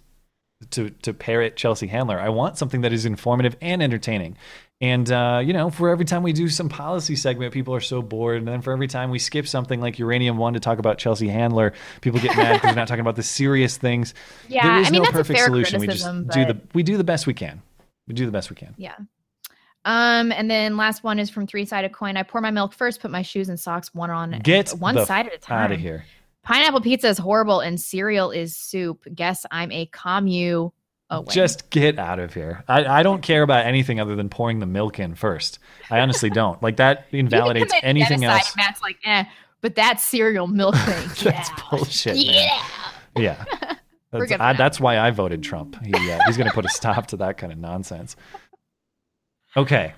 to 0.70 0.90
to 0.90 1.12
parrot 1.12 1.56
Chelsea 1.56 1.88
Handler. 1.88 2.20
I 2.20 2.28
want 2.28 2.56
something 2.56 2.82
that 2.82 2.92
is 2.92 3.04
informative 3.04 3.56
and 3.60 3.82
entertaining. 3.82 4.36
And 4.80 5.10
uh, 5.10 5.40
you 5.44 5.52
know, 5.52 5.70
for 5.70 5.88
every 5.88 6.04
time 6.04 6.22
we 6.22 6.32
do 6.32 6.48
some 6.48 6.68
policy 6.68 7.16
segment, 7.16 7.54
people 7.54 7.74
are 7.74 7.80
so 7.80 8.02
bored. 8.02 8.38
And 8.38 8.48
then 8.48 8.60
for 8.60 8.72
every 8.72 8.88
time 8.88 9.10
we 9.10 9.18
skip 9.18 9.46
something 9.46 9.80
like 9.80 9.98
Uranium 9.98 10.36
One 10.36 10.54
to 10.54 10.60
talk 10.60 10.78
about 10.78 10.98
Chelsea 10.98 11.28
Handler, 11.28 11.72
people 12.00 12.20
get 12.20 12.36
mad 12.36 12.54
because 12.54 12.70
we're 12.70 12.74
not 12.74 12.88
talking 12.88 13.00
about 13.00 13.16
the 13.16 13.22
serious 13.22 13.76
things. 13.76 14.14
Yeah, 14.48 14.66
there 14.66 14.80
is 14.82 14.88
I 14.88 14.90
mean, 14.90 15.02
no 15.02 15.10
perfect 15.10 15.38
fair 15.38 15.46
solution. 15.46 15.80
We 15.80 15.86
just 15.86 16.04
criticism, 16.04 16.28
do 16.32 16.44
the 16.44 16.60
we 16.74 16.82
do 16.82 16.96
the 16.96 17.04
best 17.04 17.26
we 17.26 17.34
can. 17.34 17.62
We 18.06 18.14
do 18.14 18.26
the 18.26 18.32
best 18.32 18.50
we 18.50 18.56
can. 18.56 18.74
Yeah. 18.76 18.94
Um, 19.84 20.32
and 20.32 20.50
then 20.50 20.76
last 20.76 21.04
one 21.04 21.18
is 21.18 21.30
from 21.30 21.46
Three 21.46 21.64
Sided 21.64 21.92
Coin. 21.92 22.16
I 22.16 22.22
pour 22.22 22.40
my 22.40 22.50
milk 22.50 22.72
first, 22.72 23.00
put 23.00 23.10
my 23.10 23.22
shoes 23.22 23.48
and 23.48 23.58
socks 23.58 23.94
one 23.94 24.10
on 24.10 24.40
Get 24.42 24.70
one 24.70 25.04
side 25.06 25.26
at 25.26 25.34
a 25.34 25.38
time. 25.38 25.64
out 25.64 25.72
of 25.72 25.80
here. 25.80 26.04
Pineapple 26.42 26.82
pizza 26.82 27.08
is 27.08 27.18
horrible 27.18 27.60
and 27.60 27.80
cereal 27.80 28.30
is 28.30 28.56
soup. 28.56 29.04
Guess 29.14 29.46
I'm 29.50 29.72
a 29.72 29.86
commu. 29.86 30.72
Away. 31.10 31.32
Just 31.32 31.70
get 31.70 31.98
out 31.98 32.18
of 32.18 32.34
here. 32.34 32.64
I, 32.68 32.84
I 32.84 33.02
don't 33.02 33.22
care 33.22 33.42
about 33.42 33.66
anything 33.66 34.00
other 34.00 34.16
than 34.16 34.28
pouring 34.28 34.60
the 34.60 34.66
milk 34.66 34.98
in 34.98 35.14
first. 35.14 35.58
I 35.90 36.00
honestly 36.00 36.30
don't. 36.30 36.62
Like 36.62 36.76
that 36.76 37.06
invalidates 37.12 37.72
anything 37.82 38.20
genocide, 38.20 38.40
else. 38.40 38.56
Matt's 38.56 38.82
like, 38.82 38.98
eh, 39.04 39.24
but 39.60 39.76
that 39.76 40.00
cereal 40.00 40.46
milk 40.46 40.76
thing. 40.76 41.08
That's 41.32 41.50
bullshit. 41.70 42.16
man. 42.16 42.24
yeah. 42.26 42.62
Yeah. 43.16 43.44
That's, 44.10 44.32
I, 44.32 44.52
that's 44.54 44.80
why 44.80 44.98
I 44.98 45.12
voted 45.12 45.44
Trump. 45.44 45.76
He, 45.84 45.92
uh, 45.92 46.18
he's 46.26 46.36
going 46.36 46.48
to 46.48 46.52
put 46.52 46.64
a 46.64 46.68
stop 46.68 47.06
to 47.08 47.16
that 47.18 47.36
kind 47.36 47.52
of 47.52 47.58
nonsense. 47.60 48.16
Okay. 49.56 49.94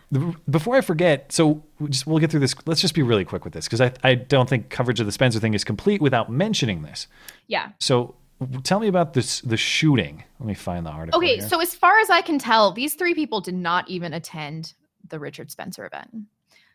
Before 0.51 0.77
I 0.77 0.83
forget, 0.83 1.33
so 1.33 1.63
we 1.79 1.89
just 1.89 2.07
we'll 2.07 2.19
get 2.19 2.31
through 2.31 2.41
this. 2.41 2.55
Let's 2.67 2.81
just 2.81 2.95
be 2.95 3.03
really 3.03 3.25
quick 3.25 3.45
with 3.45 3.55
this 3.55 3.65
because 3.67 3.81
I, 3.81 3.93
I 4.03 4.15
don't 4.15 4.49
think 4.49 4.69
coverage 4.69 5.01
of 5.01 5.07
the 5.07 5.13
Spencer 5.13 5.41
thing 5.41 5.55
is 5.55 5.65
complete 5.65 6.03
without 6.03 6.31
mentioning 6.31 6.83
this. 6.83 7.09
Yeah. 7.47 7.71
So 7.79 8.17
tell 8.63 8.81
me 8.81 8.89
about 8.89 9.13
this 9.15 9.41
the 9.41 9.57
shooting. 9.57 10.23
Let 10.39 10.47
me 10.47 10.55
find 10.55 10.85
the 10.85 10.91
article. 10.91 11.19
Okay, 11.19 11.37
here. 11.39 11.49
so 11.49 11.61
as 11.61 11.75
far 11.75 11.99
as 11.99 12.11
I 12.11 12.21
can 12.21 12.39
tell, 12.39 12.73
these 12.73 12.95
three 12.95 13.15
people 13.15 13.41
did 13.41 13.55
not 13.55 13.89
even 13.89 14.13
attend 14.13 14.75
the 15.09 15.19
Richard 15.19 15.51
Spencer 15.51 15.87
event. 15.87 16.11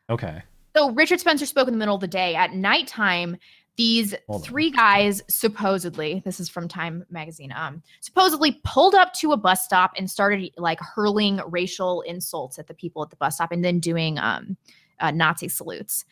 okay. 0.09 0.43
So 0.73 0.91
Richard 0.91 1.19
Spencer 1.19 1.45
spoke 1.45 1.67
in 1.67 1.73
the 1.73 1.77
middle 1.77 1.95
of 1.95 2.01
the 2.01 2.07
day. 2.07 2.33
At 2.33 2.53
nighttime, 2.53 3.35
these 3.75 4.15
Hold 4.27 4.41
on. 4.41 4.47
three 4.47 4.71
guys 4.71 5.21
supposedly, 5.27 6.21
this 6.23 6.39
is 6.39 6.47
from 6.47 6.69
Time 6.69 7.05
magazine, 7.09 7.51
um, 7.51 7.83
supposedly 7.99 8.61
pulled 8.63 8.95
up 8.95 9.13
to 9.15 9.33
a 9.33 9.37
bus 9.37 9.65
stop 9.65 9.91
and 9.97 10.09
started 10.09 10.51
like 10.57 10.79
hurling 10.79 11.41
racial 11.47 12.01
insults 12.01 12.57
at 12.57 12.67
the 12.67 12.73
people 12.73 13.03
at 13.03 13.09
the 13.09 13.17
bus 13.17 13.35
stop 13.35 13.51
and 13.51 13.65
then 13.65 13.79
doing 13.79 14.17
um 14.19 14.55
uh, 14.99 15.11
Nazi 15.11 15.49
salutes. 15.49 16.05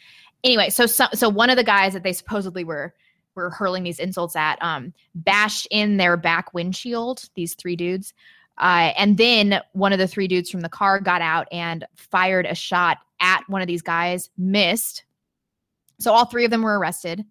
Anyway, 0.43 0.69
so, 0.69 0.85
so 0.85 1.05
so 1.13 1.29
one 1.29 1.49
of 1.49 1.57
the 1.57 1.63
guys 1.63 1.93
that 1.93 2.03
they 2.03 2.13
supposedly 2.13 2.63
were 2.63 2.93
were 3.39 3.49
hurling 3.49 3.83
these 3.83 3.99
insults 3.99 4.35
at 4.35 4.61
um 4.61 4.93
bashed 5.15 5.67
in 5.71 5.97
their 5.97 6.17
back 6.17 6.53
windshield, 6.53 7.29
these 7.35 7.55
three 7.55 7.75
dudes. 7.75 8.13
Uh, 8.59 8.91
and 8.97 9.17
then 9.17 9.61
one 9.71 9.93
of 9.93 9.99
the 9.99 10.07
three 10.07 10.27
dudes 10.27 10.49
from 10.49 10.61
the 10.61 10.69
car 10.69 10.99
got 10.99 11.21
out 11.21 11.47
and 11.51 11.85
fired 11.95 12.45
a 12.45 12.53
shot 12.53 12.97
at 13.21 13.41
one 13.47 13.61
of 13.61 13.67
these 13.67 13.81
guys 13.81 14.29
missed. 14.37 15.05
So 15.99 16.11
all 16.11 16.25
three 16.25 16.45
of 16.45 16.51
them 16.51 16.61
were 16.61 16.77
arrested. 16.77 17.25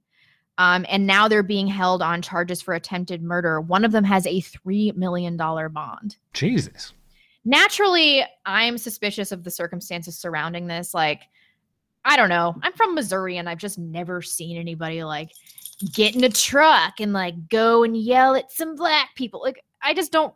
Um, 0.57 0.85
and 0.89 1.07
now 1.07 1.29
they're 1.29 1.43
being 1.43 1.69
held 1.69 2.03
on 2.03 2.21
charges 2.21 2.61
for 2.61 2.75
attempted 2.75 3.23
murder. 3.23 3.61
One 3.61 3.85
of 3.85 3.93
them 3.93 4.05
has 4.05 4.27
a 4.27 4.41
$3 4.41 4.97
million 4.97 5.37
bond. 5.37 6.17
Jesus. 6.33 6.93
Naturally, 7.45 8.25
I'm 8.45 8.77
suspicious 8.77 9.31
of 9.31 9.45
the 9.45 9.51
circumstances 9.51 10.19
surrounding 10.19 10.67
this. 10.67 10.93
Like, 10.93 11.23
I 12.05 12.17
don't 12.17 12.29
know. 12.29 12.57
I'm 12.63 12.73
from 12.73 12.95
Missouri 12.95 13.37
and 13.37 13.49
I've 13.49 13.59
just 13.59 13.79
never 13.79 14.21
seen 14.21 14.59
anybody 14.59 15.05
like 15.05 15.31
get 15.95 16.15
in 16.17 16.25
a 16.25 16.29
truck 16.29 17.01
and 17.01 17.13
like 17.13 17.49
go 17.49 17.83
and 17.85 17.97
yell 17.97 18.35
at 18.35 18.51
some 18.53 18.75
black 18.77 19.15
people. 19.15 19.41
Like, 19.43 19.63
I 19.83 19.95
just 19.95 20.11
don't. 20.13 20.35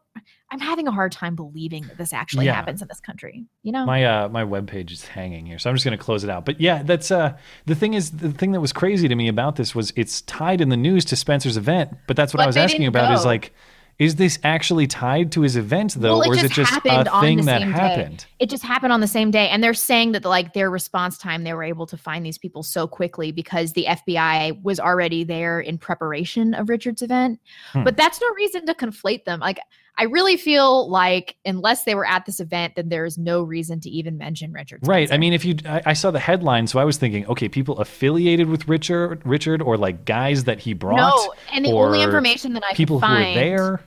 I'm 0.52 0.60
having 0.60 0.86
a 0.86 0.92
hard 0.92 1.12
time 1.12 1.34
believing 1.34 1.86
that 1.86 1.96
this 1.96 2.12
actually 2.12 2.44
Yeah. 2.46 2.52
happens 2.54 2.82
in 2.82 2.86
this 2.88 3.00
country. 3.00 3.46
You 3.62 3.72
know, 3.72 3.86
My 3.86 4.04
uh 4.04 4.28
my 4.28 4.44
webpage 4.44 4.92
is 4.92 5.06
hanging 5.06 5.46
here, 5.46 5.58
so 5.58 5.68
I'm 5.70 5.74
just 5.76 5.84
gonna 5.84 5.96
close 5.98 6.22
it 6.24 6.30
out. 6.30 6.44
But 6.44 6.60
yeah, 6.60 6.82
that's 6.82 7.10
uh 7.10 7.36
the 7.66 7.74
thing 7.74 7.94
is 7.94 8.10
the 8.12 8.30
thing 8.30 8.52
that 8.52 8.60
was 8.60 8.72
crazy 8.72 9.08
to 9.08 9.14
me 9.14 9.28
about 9.28 9.56
this 9.56 9.74
was 9.74 9.92
it's 9.96 10.20
tied 10.22 10.60
in 10.60 10.68
the 10.68 10.76
news 10.76 11.04
to 11.06 11.16
Spencer's 11.16 11.56
event, 11.56 11.90
but 12.06 12.16
that's 12.16 12.32
what 12.34 12.42
I 12.42 12.46
was 12.46 12.56
asking 12.56 12.86
about 12.86 13.12
is 13.12 13.24
like 13.24 13.52
is 13.98 14.16
this 14.16 14.38
actually 14.42 14.86
tied 14.86 15.32
to 15.32 15.42
his 15.42 15.56
event 15.56 15.94
though, 15.94 16.18
Well, 16.18 16.30
or 16.30 16.34
is 16.34 16.44
it 16.44 16.52
just 16.52 16.70
happened 16.70 17.08
a 17.08 17.20
thing 17.20 17.44
that 17.44 17.60
same 17.60 17.72
day. 17.72 17.78
happened? 17.78 18.26
It 18.38 18.50
just 18.50 18.62
happened 18.62 18.92
on 18.92 19.00
the 19.00 19.06
same 19.06 19.30
day, 19.30 19.48
and 19.48 19.62
they're 19.62 19.74
saying 19.74 20.12
that 20.12 20.24
like 20.24 20.54
their 20.54 20.70
response 20.70 21.18
time, 21.18 21.44
they 21.44 21.54
were 21.54 21.62
able 21.62 21.86
to 21.86 21.96
find 21.96 22.24
these 22.24 22.38
people 22.38 22.62
so 22.62 22.86
quickly 22.86 23.32
because 23.32 23.72
the 23.72 23.86
FBI 23.88 24.62
was 24.62 24.80
already 24.80 25.24
there 25.24 25.60
in 25.60 25.78
preparation 25.78 26.54
of 26.54 26.68
Richard's 26.68 27.02
event. 27.02 27.40
Hmm. 27.72 27.84
But 27.84 27.96
that's 27.96 28.20
no 28.20 28.28
reason 28.34 28.66
to 28.66 28.74
conflate 28.74 29.24
them. 29.24 29.40
Like 29.40 29.60
I 29.98 30.04
really 30.04 30.36
feel 30.36 30.88
like 30.88 31.36
unless 31.44 31.84
they 31.84 31.94
were 31.94 32.06
at 32.06 32.24
this 32.24 32.40
event, 32.40 32.76
then 32.76 32.88
there 32.88 33.04
is 33.04 33.18
no 33.18 33.42
reason 33.42 33.78
to 33.80 33.90
even 33.90 34.16
mention 34.16 34.52
Richard. 34.52 34.80
Right. 34.86 35.12
I 35.12 35.18
mean, 35.18 35.32
if 35.32 35.44
you, 35.44 35.56
I, 35.66 35.82
I 35.86 35.92
saw 35.92 36.10
the 36.10 36.18
headline, 36.18 36.66
so 36.66 36.78
I 36.78 36.84
was 36.84 36.96
thinking, 36.96 37.26
okay, 37.26 37.48
people 37.48 37.78
affiliated 37.78 38.48
with 38.48 38.68
Richard, 38.68 39.20
Richard, 39.26 39.60
or 39.60 39.76
like 39.76 40.04
guys 40.04 40.44
that 40.44 40.60
he 40.60 40.72
brought. 40.72 40.96
No, 40.96 41.34
and 41.52 41.64
the 41.64 41.72
only 41.72 42.02
information 42.02 42.54
that 42.54 42.64
I 42.64 42.74
people 42.74 43.00
who 43.00 43.12
were 43.12 43.20
there. 43.20 43.80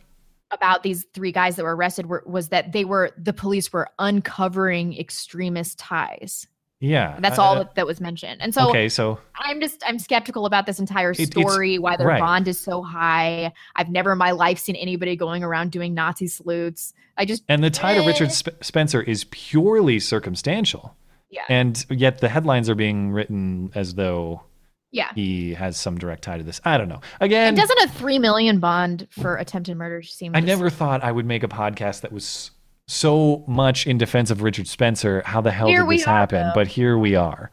about 0.52 0.84
these 0.84 1.06
three 1.14 1.32
guys 1.32 1.56
that 1.56 1.64
were 1.64 1.76
arrested 1.76 2.06
were, 2.06 2.24
was 2.26 2.50
that 2.50 2.72
they 2.72 2.86
were 2.86 3.12
the 3.18 3.34
police 3.34 3.74
were 3.74 3.90
uncovering 3.98 4.98
extremist 4.98 5.80
ties. 5.80 6.48
Yeah, 6.82 7.18
That's 7.22 7.40
uh, 7.40 7.42
all 7.42 7.56
that, 7.56 7.76
that 7.76 7.88
was 7.88 8.02
mentioned. 8.02 8.42
And 8.42 8.54
so 8.54 8.70
okay, 8.70 8.90
so 8.90 9.18
I'm 9.36 9.62
just 9.62 9.82
I'm 9.88 9.98
skeptical 9.98 10.46
about 10.46 10.66
this 10.66 10.80
entire 10.80 11.14
story, 11.14 11.80
why 11.80 11.96
their 11.96 12.08
right. 12.08 12.20
bond 12.20 12.48
is 12.48 12.60
so 12.60 12.82
high. 12.82 13.54
I've 13.76 13.90
never 13.90 14.12
in 14.12 14.18
my 14.18 14.32
life 14.32 14.60
seen 14.60 14.76
anybody 14.76 15.16
going 15.16 15.44
around 15.44 15.72
doing 15.72 15.94
Nazi 15.94 16.28
salutes. 16.28 16.94
I 17.18 17.24
just 17.26 17.44
and 17.48 17.64
the 17.64 17.70
tie 17.70 17.94
to 17.94 18.02
Eh. 18.02 18.06
Richard 18.06 18.32
Sp- 18.36 18.60
Spencer 18.62 19.02
is 19.02 19.24
purely 19.26 20.00
circumstantial. 20.00 20.96
Yeah. 21.30 21.44
And 21.50 21.84
yet 21.90 22.20
the 22.20 22.30
headlines 22.30 22.70
are 22.70 22.76
being 22.76 23.12
written 23.12 23.72
as 23.74 23.96
though 23.96 24.44
Yeah. 24.92 25.12
he 25.16 25.54
has 25.54 25.78
some 25.78 25.98
direct 25.98 26.24
tie 26.24 26.38
to 26.38 26.44
this. 26.44 26.60
I 26.66 26.78
don't 26.78 26.90
know. 26.90 27.02
Again, 27.22 27.48
And 27.50 27.58
doesn't 27.58 27.82
a 27.84 27.88
three 27.88 28.20
million 28.20 28.60
bond 28.60 29.08
for 29.12 29.38
attempted 29.38 29.78
murder 29.78 30.02
seem 30.02 30.36
I 30.36 30.42
never 30.42 30.70
thought 30.70 31.04
I 31.04 31.12
would 31.12 31.26
make 31.26 31.44
a 31.44 31.48
podcast 31.48 32.02
that 32.02 32.12
was 32.12 32.52
so 32.88 33.44
much 33.48 33.88
in 33.88 33.98
defense 33.98 34.30
of 34.32 34.42
Richard 34.42 34.68
Spencer. 34.68 35.22
How 35.26 35.42
the 35.42 35.52
hell 35.52 35.68
Here 35.68 35.82
did 35.84 35.90
this 36.00 36.08
are, 36.08 36.12
happen? 36.12 36.48
though. 36.48 36.52
But 36.54 36.68
here 36.68 36.98
we 36.98 37.16
are. 37.16 37.52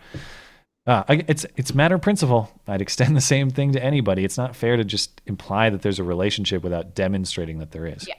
Uh, 0.87 1.05
I- 1.09 1.25
it's 1.29 1.47
it's 1.57 1.75
matter 1.75 1.95
of 1.95 2.03
principle. 2.03 2.51
I'd 2.67 2.83
extend 2.83 3.17
the 3.17 3.21
same 3.21 3.51
thing 3.51 3.73
to 3.73 3.83
anybody. 3.83 4.25
It's 4.25 4.37
not 4.37 4.55
fair 4.57 4.77
to 4.77 4.85
just 4.85 5.21
imply 5.27 5.71
that 5.71 5.83
there's 5.83 5.99
a 5.99 6.05
relationship 6.05 6.63
without 6.63 6.95
demonstrating 6.95 7.59
that 7.61 7.71
there 7.71 7.87
is. 7.87 8.07
Yeah. 8.07 8.15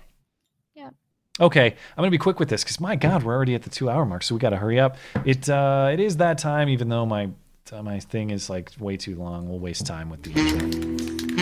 Yeah. 0.75 0.89
Okay, 1.39 1.67
I'm 1.67 2.01
gonna 2.01 2.11
be 2.11 2.17
quick 2.17 2.39
with 2.39 2.49
this 2.49 2.63
because 2.63 2.79
my 2.79 2.95
God, 2.95 3.23
we're 3.23 3.33
already 3.35 3.55
at 3.55 3.63
the 3.63 3.69
two 3.69 3.89
hour 3.89 4.05
mark, 4.05 4.23
so 4.23 4.33
we 4.35 4.39
got 4.39 4.51
to 4.51 4.57
hurry 4.57 4.79
up. 4.79 4.97
It 5.25 5.49
uh, 5.49 5.89
it 5.91 5.99
is 5.99 6.17
that 6.17 6.37
time, 6.37 6.69
even 6.69 6.89
though 6.89 7.05
my 7.05 7.29
my 7.81 7.99
thing 7.99 8.29
is 8.29 8.49
like 8.49 8.71
way 8.79 8.97
too 8.97 9.15
long. 9.15 9.49
We'll 9.49 9.59
waste 9.59 9.85
time 9.85 10.09
with 10.09 10.23
the 10.23 10.31
intro. 10.31 11.32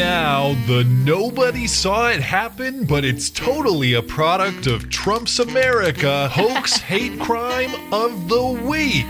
Now, 0.00 0.54
the 0.66 0.82
nobody 0.84 1.66
saw 1.66 2.08
it 2.08 2.22
happen, 2.22 2.86
but 2.86 3.04
it's 3.04 3.28
totally 3.28 3.92
a 3.92 4.00
product 4.00 4.66
of 4.66 4.88
Trump's 4.88 5.38
America 5.38 6.26
hoax 6.30 6.78
hate 6.78 7.20
crime 7.20 7.74
of 7.92 8.26
the 8.30 8.42
week. 8.42 9.04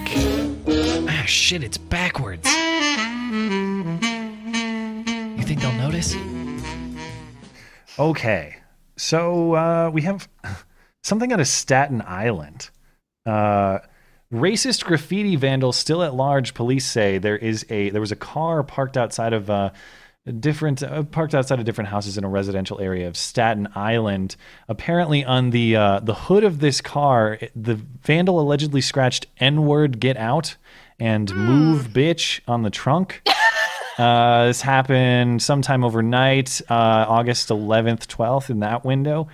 Ah, 1.08 1.22
shit, 1.28 1.62
it's 1.62 1.78
backwards. 1.78 2.44
You 2.52 2.58
think 5.44 5.60
they'll 5.60 5.72
notice? 5.74 6.16
Okay, 7.96 8.56
so 8.96 9.54
uh, 9.54 9.90
we 9.94 10.02
have 10.02 10.28
something 11.04 11.32
out 11.32 11.38
of 11.38 11.46
Staten 11.46 12.02
Island. 12.04 12.68
Uh, 13.24 13.78
racist 14.32 14.84
graffiti 14.84 15.36
vandals 15.36 15.76
still 15.76 16.02
at 16.02 16.16
large. 16.16 16.52
Police 16.52 16.84
say 16.84 17.18
there 17.18 17.36
is 17.36 17.64
a 17.70 17.90
there 17.90 18.00
was 18.00 18.10
a 18.10 18.16
car 18.16 18.64
parked 18.64 18.96
outside 18.96 19.32
of 19.32 19.48
uh, 19.48 19.70
different 20.26 20.82
uh, 20.82 21.02
parked 21.04 21.34
outside 21.34 21.58
of 21.58 21.64
different 21.64 21.88
houses 21.88 22.18
in 22.18 22.24
a 22.24 22.28
residential 22.28 22.80
area 22.80 23.08
of 23.08 23.16
Staten 23.16 23.68
Island. 23.74 24.36
Apparently, 24.68 25.24
on 25.24 25.50
the 25.50 25.76
uh, 25.76 26.00
the 26.00 26.14
hood 26.14 26.44
of 26.44 26.60
this 26.60 26.80
car, 26.80 27.38
the 27.56 27.74
vandal 28.02 28.40
allegedly 28.40 28.80
scratched 28.80 29.26
"N 29.38 29.64
word, 29.64 30.00
get 30.00 30.16
out" 30.16 30.56
and 30.98 31.34
"Move, 31.34 31.88
bitch" 31.88 32.40
on 32.46 32.62
the 32.62 32.70
trunk. 32.70 33.22
Uh, 33.98 34.46
this 34.46 34.62
happened 34.62 35.42
sometime 35.42 35.84
overnight, 35.84 36.62
uh, 36.70 37.04
August 37.06 37.50
11th, 37.50 38.06
12th, 38.06 38.48
in 38.48 38.60
that 38.60 38.82
window. 38.82 39.28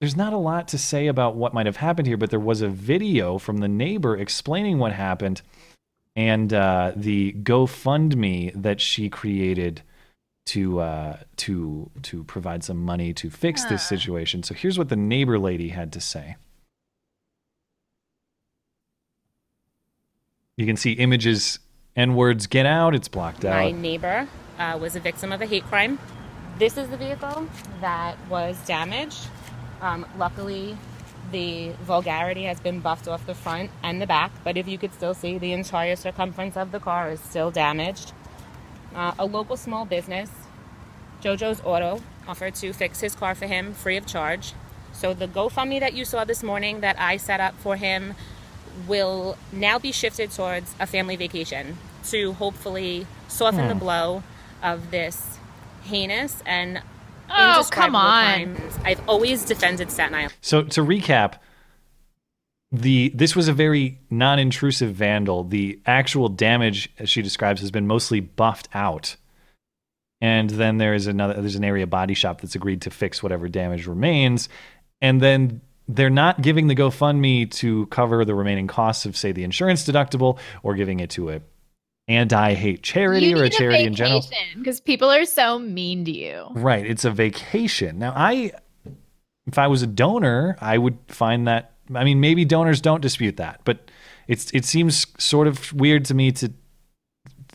There's 0.00 0.16
not 0.16 0.32
a 0.32 0.38
lot 0.38 0.66
to 0.68 0.78
say 0.78 1.06
about 1.06 1.36
what 1.36 1.54
might 1.54 1.66
have 1.66 1.76
happened 1.76 2.08
here, 2.08 2.16
but 2.16 2.30
there 2.30 2.40
was 2.40 2.62
a 2.62 2.68
video 2.68 3.38
from 3.38 3.58
the 3.58 3.68
neighbor 3.68 4.16
explaining 4.16 4.78
what 4.78 4.92
happened 4.92 5.42
and 6.16 6.52
uh, 6.52 6.90
the 6.96 7.32
GoFundMe 7.34 8.60
that 8.60 8.80
she 8.80 9.08
created 9.08 9.82
to 10.46 10.80
uh, 10.80 11.16
to 11.36 11.90
to 12.02 12.24
provide 12.24 12.64
some 12.64 12.78
money 12.78 13.12
to 13.14 13.30
fix 13.30 13.64
this 13.64 13.86
situation. 13.86 14.42
So 14.42 14.54
here's 14.54 14.78
what 14.78 14.88
the 14.88 14.96
neighbor 14.96 15.38
lady 15.38 15.68
had 15.68 15.92
to 15.92 16.00
say. 16.00 16.36
You 20.56 20.66
can 20.66 20.76
see 20.76 20.92
images, 20.92 21.58
N 21.96 22.14
words, 22.14 22.46
get 22.46 22.66
out. 22.66 22.94
It's 22.94 23.08
blocked 23.08 23.44
out. 23.44 23.54
My 23.54 23.70
neighbor 23.70 24.28
uh, 24.58 24.78
was 24.80 24.96
a 24.96 25.00
victim 25.00 25.32
of 25.32 25.40
a 25.40 25.46
hate 25.46 25.64
crime. 25.64 25.98
This 26.58 26.76
is 26.76 26.88
the 26.90 26.96
vehicle 26.96 27.48
that 27.80 28.16
was 28.28 28.58
damaged. 28.66 29.26
Um, 29.80 30.06
luckily, 30.18 30.76
the 31.32 31.70
vulgarity 31.82 32.44
has 32.44 32.60
been 32.60 32.80
buffed 32.80 33.08
off 33.08 33.24
the 33.26 33.34
front 33.34 33.70
and 33.82 34.00
the 34.00 34.06
back, 34.06 34.30
but 34.44 34.56
if 34.56 34.68
you 34.68 34.76
could 34.76 34.92
still 34.92 35.14
see, 35.14 35.38
the 35.38 35.52
entire 35.52 35.96
circumference 35.96 36.56
of 36.56 36.70
the 36.70 36.78
car 36.78 37.10
is 37.10 37.20
still 37.20 37.50
damaged. 37.50 38.12
Uh, 38.94 39.12
a 39.18 39.24
local 39.26 39.56
small 39.56 39.84
business, 39.84 40.30
JoJo's 41.22 41.60
Auto, 41.64 42.00
offered 42.28 42.54
to 42.56 42.72
fix 42.72 43.00
his 43.00 43.14
car 43.14 43.34
for 43.34 43.46
him 43.46 43.72
free 43.74 43.96
of 43.96 44.06
charge. 44.06 44.52
So 44.92 45.14
the 45.14 45.26
GoFundMe 45.26 45.80
that 45.80 45.94
you 45.94 46.04
saw 46.04 46.24
this 46.24 46.42
morning 46.42 46.80
that 46.80 46.96
I 47.00 47.16
set 47.16 47.40
up 47.40 47.54
for 47.58 47.76
him 47.76 48.14
will 48.86 49.36
now 49.52 49.78
be 49.78 49.92
shifted 49.92 50.30
towards 50.30 50.74
a 50.78 50.86
family 50.86 51.16
vacation 51.16 51.78
to 52.10 52.32
hopefully 52.34 53.06
soften 53.28 53.68
the 53.68 53.74
Hmm. 53.74 53.78
blow 53.80 54.22
of 54.62 54.90
this 54.90 55.38
heinous 55.84 56.42
and 56.46 56.82
Oh, 57.34 57.66
come 57.70 57.96
on. 57.96 58.24
crime. 58.56 58.68
I've 58.84 59.00
always 59.08 59.44
defended 59.44 59.90
Staten 59.90 60.14
Island. 60.14 60.34
So 60.42 60.62
to 60.62 60.82
recap, 60.82 61.34
the 62.72 63.10
this 63.10 63.36
was 63.36 63.48
a 63.48 63.52
very 63.52 64.00
non-intrusive 64.10 64.94
vandal. 64.94 65.44
The 65.44 65.78
actual 65.84 66.28
damage, 66.28 66.90
as 66.98 67.10
she 67.10 67.20
describes, 67.22 67.60
has 67.60 67.70
been 67.70 67.86
mostly 67.86 68.20
buffed 68.20 68.68
out. 68.74 69.16
And 70.20 70.48
then 70.50 70.78
there 70.78 70.94
is 70.94 71.06
another 71.06 71.34
there's 71.34 71.56
an 71.56 71.64
area 71.64 71.86
body 71.86 72.14
shop 72.14 72.40
that's 72.40 72.54
agreed 72.54 72.82
to 72.82 72.90
fix 72.90 73.22
whatever 73.22 73.48
damage 73.48 73.86
remains. 73.86 74.48
And 75.00 75.20
then 75.20 75.60
they're 75.88 76.10
not 76.10 76.40
giving 76.40 76.68
the 76.68 76.76
GoFundMe 76.76 77.50
to 77.50 77.86
cover 77.86 78.24
the 78.24 78.34
remaining 78.34 78.68
costs 78.68 79.04
of, 79.04 79.16
say, 79.16 79.32
the 79.32 79.42
insurance 79.42 79.84
deductible 79.84 80.38
or 80.62 80.74
giving 80.74 81.00
it 81.00 81.10
to 81.10 81.30
a 81.30 81.40
anti-hate 82.08 82.82
charity 82.82 83.26
you 83.26 83.38
or 83.38 83.44
a 83.44 83.50
charity 83.50 83.84
in 83.84 83.94
general. 83.94 84.24
because 84.56 84.80
people 84.80 85.10
are 85.10 85.24
so 85.24 85.58
mean 85.58 86.04
to 86.04 86.10
you. 86.10 86.46
Right. 86.52 86.86
It's 86.86 87.04
a 87.04 87.10
vacation. 87.10 87.98
Now, 87.98 88.12
I, 88.14 88.52
if 89.46 89.58
I 89.58 89.66
was 89.66 89.82
a 89.82 89.86
donor, 89.86 90.56
I 90.60 90.78
would 90.78 90.98
find 91.08 91.48
that. 91.48 91.71
I 91.94 92.04
mean, 92.04 92.20
maybe 92.20 92.44
donors 92.44 92.80
don't 92.80 93.00
dispute 93.00 93.36
that, 93.36 93.60
but 93.64 93.90
it's 94.28 94.50
it 94.52 94.64
seems 94.64 95.06
sort 95.18 95.46
of 95.46 95.72
weird 95.72 96.04
to 96.06 96.14
me 96.14 96.32
to 96.32 96.52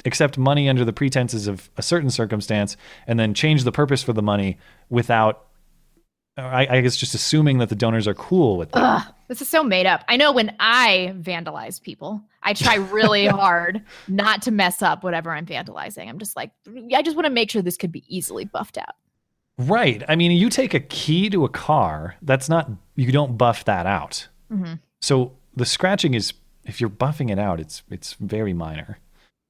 accept 0.06 0.38
money 0.38 0.70
under 0.70 0.86
the 0.86 0.94
pretenses 0.94 1.48
of 1.48 1.70
a 1.78 1.82
certain 1.82 2.10
circumstance 2.10 2.78
and 3.08 3.20
then 3.20 3.34
change 3.34 3.64
the 3.64 3.72
purpose 3.72 4.04
for 4.04 4.14
the 4.14 4.22
money 4.22 4.58
without. 4.90 5.44
I, 6.40 6.68
I 6.70 6.82
guess 6.82 6.96
just 6.96 7.16
assuming 7.16 7.58
that 7.58 7.70
the 7.70 7.76
donors 7.76 8.08
are 8.08 8.14
cool 8.14 8.58
with 8.58 8.72
that. 8.74 8.80
Ugh, 8.80 9.14
this 9.28 9.42
is 9.42 9.50
so 9.50 9.64
made 9.64 9.88
up. 9.88 10.04
I 10.08 10.18
know 10.18 10.32
when 10.32 10.56
I 10.60 11.16
vandalize 11.18 11.82
people, 11.82 12.22
I 12.44 12.54
try 12.54 12.76
really 12.76 13.26
hard 13.28 13.82
not 14.08 14.44
to 14.44 14.52
mess 14.52 14.84
up 14.84 15.04
whatever 15.04 15.32
I'm 15.32 15.48
vandalizing. 15.48 16.08
I'm 16.08 16.20
just 16.20 16.36
like, 16.36 16.52
I 16.94 17.02
just 17.02 17.16
want 17.16 17.26
to 17.26 17.32
make 17.32 17.50
sure 17.50 17.64
this 17.64 17.76
could 17.76 17.92
be 17.92 18.04
easily 18.08 18.46
buffed 18.46 18.78
out. 18.78 18.94
Right. 19.58 20.04
I 20.08 20.16
mean, 20.16 20.32
you 20.32 20.52
take 20.52 20.76
a 20.76 20.80
key 20.80 21.30
to 21.32 21.44
a 21.44 21.50
car, 21.50 22.16
that's 22.22 22.48
not, 22.48 22.70
you 22.98 23.12
don't 23.14 23.38
buff 23.38 23.64
that 23.66 23.86
out. 23.86 24.28
Mm-hmm. 24.52 24.74
So 25.00 25.32
the 25.56 25.66
scratching 25.66 26.14
is, 26.14 26.34
if 26.66 26.82
you're 26.82 26.90
buffing 26.90 27.32
it 27.32 27.40
out, 27.40 27.60
it's 27.62 27.84
it's 27.90 28.14
very 28.20 28.52
minor. 28.52 29.00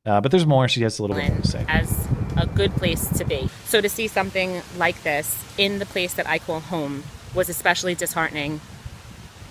Uh, 0.06 0.22
but 0.22 0.32
there's 0.32 0.46
more. 0.46 0.68
She 0.68 0.84
has 0.84 1.00
a 1.00 1.02
little 1.02 1.18
bit 1.18 1.28
more 1.30 1.42
to 1.42 1.48
say. 1.48 1.66
as 1.68 2.08
a 2.38 2.46
good 2.46 2.72
place 2.76 3.10
to 3.18 3.26
be. 3.26 3.50
So 3.66 3.82
to 3.82 3.90
see 3.90 4.08
something 4.08 4.62
like 4.78 5.02
this 5.04 5.44
in 5.58 5.80
the 5.80 5.86
place 5.86 6.14
that 6.14 6.28
I 6.30 6.38
call 6.40 6.60
home 6.62 7.04
was 7.36 7.50
especially 7.50 7.94
disheartening, 7.96 8.62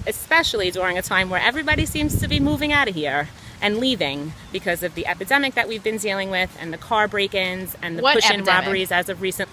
especially 0.06 0.70
during 0.70 0.96
a 0.96 1.02
time 1.02 1.28
where 1.28 1.40
everybody 1.40 1.84
seems 1.84 2.20
to 2.20 2.28
be 2.28 2.40
moving 2.40 2.72
out 2.72 2.88
of 2.88 2.94
here 2.94 3.28
and 3.60 3.78
leaving 3.78 4.32
because 4.52 4.82
of 4.82 4.94
the 4.94 5.06
epidemic 5.06 5.54
that 5.54 5.68
we've 5.68 5.82
been 5.84 5.98
dealing 5.98 6.30
with 6.30 6.56
and 6.60 6.72
the 6.72 6.78
car 6.78 7.08
break-ins 7.08 7.76
and 7.82 7.98
the 7.98 8.02
What 8.02 8.14
push-in 8.14 8.36
epidemic? 8.40 8.64
robberies 8.64 8.92
as 8.92 9.08
of 9.08 9.20
recent. 9.20 9.48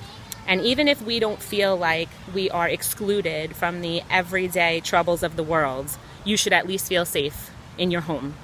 And 0.47 0.61
even 0.61 0.87
if 0.87 1.01
we 1.01 1.19
don't 1.19 1.41
feel 1.41 1.75
like 1.77 2.09
we 2.33 2.49
are 2.49 2.67
excluded 2.67 3.55
from 3.55 3.81
the 3.81 4.01
everyday 4.09 4.79
troubles 4.81 5.23
of 5.23 5.35
the 5.35 5.43
world, 5.43 5.97
you 6.25 6.37
should 6.37 6.53
at 6.53 6.67
least 6.67 6.87
feel 6.87 7.05
safe 7.05 7.51
in 7.77 7.91
your 7.91 8.01
home. 8.01 8.35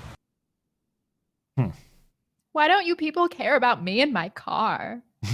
Why 2.51 2.67
don't 2.67 2.85
you 2.85 2.95
people 2.95 3.27
care 3.27 3.55
about 3.55 3.83
me 3.83 4.01
and 4.01 4.11
my 4.11 4.29
car? 4.29 5.01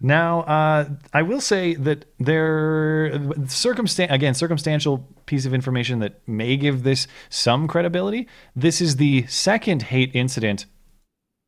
Now, 0.00 0.42
uh, 0.42 0.90
I 1.12 1.22
will 1.22 1.40
say 1.40 1.74
that 1.74 2.04
there, 2.20 3.10
circumstan- 3.46 4.12
again, 4.12 4.34
circumstantial 4.34 4.98
piece 5.26 5.44
of 5.44 5.52
information 5.52 5.98
that 5.98 6.20
may 6.28 6.56
give 6.56 6.84
this 6.84 7.08
some 7.28 7.66
credibility. 7.66 8.28
This 8.54 8.80
is 8.80 8.96
the 8.96 9.26
second 9.26 9.82
hate 9.82 10.14
incident 10.14 10.66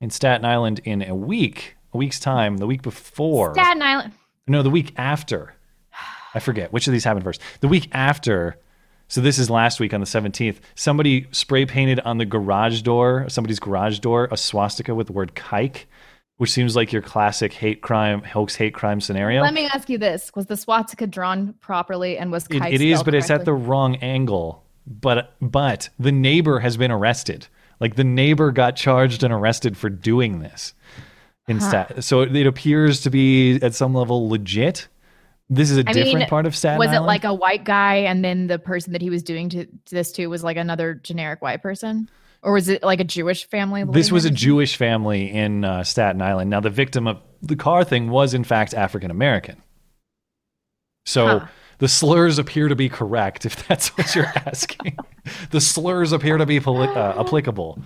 in 0.00 0.10
Staten 0.10 0.44
Island 0.44 0.80
in 0.84 1.00
a 1.02 1.14
week, 1.14 1.76
a 1.92 1.96
week's 1.96 2.20
time. 2.20 2.56
The 2.58 2.66
week 2.66 2.82
before, 2.82 3.54
Staten 3.54 3.82
Island. 3.82 4.12
no, 4.46 4.62
the 4.62 4.70
week 4.70 4.92
after. 4.96 5.54
I 6.34 6.38
forget 6.38 6.72
which 6.72 6.86
of 6.86 6.92
these 6.92 7.04
happened 7.04 7.24
first. 7.24 7.40
The 7.60 7.68
week 7.68 7.88
after. 7.92 8.58
So 9.08 9.20
this 9.20 9.40
is 9.40 9.50
last 9.50 9.80
week 9.80 9.92
on 9.92 9.98
the 10.00 10.06
17th. 10.06 10.58
Somebody 10.76 11.26
spray 11.32 11.66
painted 11.66 11.98
on 12.00 12.18
the 12.18 12.24
garage 12.24 12.82
door, 12.82 13.28
somebody's 13.28 13.58
garage 13.58 13.98
door, 13.98 14.28
a 14.30 14.36
swastika 14.36 14.94
with 14.94 15.08
the 15.08 15.12
word 15.12 15.34
kike, 15.34 15.86
which 16.36 16.50
seems 16.52 16.76
like 16.76 16.92
your 16.92 17.02
classic 17.02 17.52
hate 17.52 17.80
crime, 17.82 18.22
hoax 18.22 18.54
hate 18.54 18.72
crime 18.72 19.00
scenario. 19.00 19.42
Let 19.42 19.52
me 19.54 19.66
ask 19.66 19.88
you 19.90 19.98
this: 19.98 20.30
Was 20.36 20.46
the 20.46 20.56
swastika 20.56 21.08
drawn 21.08 21.54
properly, 21.54 22.16
and 22.18 22.30
was 22.30 22.46
It- 22.46 22.62
it 22.62 22.80
is, 22.80 23.02
but 23.02 23.14
it's 23.16 23.30
at 23.30 23.44
the 23.44 23.52
wrong 23.52 23.96
angle. 23.96 24.62
But 24.86 25.34
but 25.42 25.88
the 25.98 26.12
neighbor 26.12 26.60
has 26.60 26.76
been 26.76 26.92
arrested. 26.92 27.48
Like 27.80 27.96
the 27.96 28.04
neighbor 28.04 28.52
got 28.52 28.76
charged 28.76 29.24
and 29.24 29.32
arrested 29.32 29.76
for 29.76 29.88
doing 29.90 30.38
this. 30.40 30.72
In 31.50 31.58
Huh. 31.58 32.00
So 32.00 32.22
it 32.22 32.46
appears 32.46 33.00
to 33.02 33.10
be 33.10 33.56
at 33.62 33.74
some 33.74 33.94
level 33.94 34.28
legit. 34.28 34.88
This 35.48 35.70
is 35.70 35.78
a 35.78 35.80
I 35.80 35.92
different 35.92 36.18
mean, 36.20 36.28
part 36.28 36.46
of 36.46 36.54
Staten 36.54 36.78
Was 36.78 36.88
Island. 36.90 37.04
it 37.04 37.06
like 37.08 37.24
a 37.24 37.34
white 37.34 37.64
guy, 37.64 37.96
and 37.96 38.24
then 38.24 38.46
the 38.46 38.58
person 38.58 38.92
that 38.92 39.02
he 39.02 39.10
was 39.10 39.22
doing 39.24 39.48
to, 39.50 39.64
to 39.66 39.94
this 39.94 40.12
to 40.12 40.26
was 40.28 40.44
like 40.44 40.56
another 40.56 40.94
generic 40.94 41.42
white 41.42 41.60
person, 41.60 42.08
or 42.42 42.52
was 42.52 42.68
it 42.68 42.84
like 42.84 43.00
a 43.00 43.04
Jewish 43.04 43.48
family? 43.48 43.82
this 43.82 44.12
was 44.12 44.24
a? 44.24 44.30
Jewish 44.30 44.76
family 44.76 45.28
in 45.30 45.64
uh, 45.64 45.82
Staten 45.82 46.22
Island. 46.22 46.50
Now 46.50 46.60
the 46.60 46.70
victim 46.70 47.08
of 47.08 47.18
the 47.42 47.56
car 47.56 47.82
thing 47.82 48.10
was 48.10 48.32
in 48.32 48.44
fact 48.44 48.74
African 48.74 49.10
American. 49.10 49.60
So 51.04 51.26
Huh. 51.40 51.46
the 51.78 51.88
slurs 51.88 52.38
appear 52.38 52.68
to 52.68 52.76
be 52.76 52.88
correct, 52.88 53.44
if 53.44 53.66
that's 53.66 53.88
what 53.98 54.14
you're 54.14 54.26
asking. 54.46 54.96
the 55.50 55.60
slurs 55.60 56.12
appear 56.12 56.36
to 56.38 56.46
be 56.46 56.60
poli- 56.60 56.86
uh, 56.88 57.20
applicable. 57.20 57.82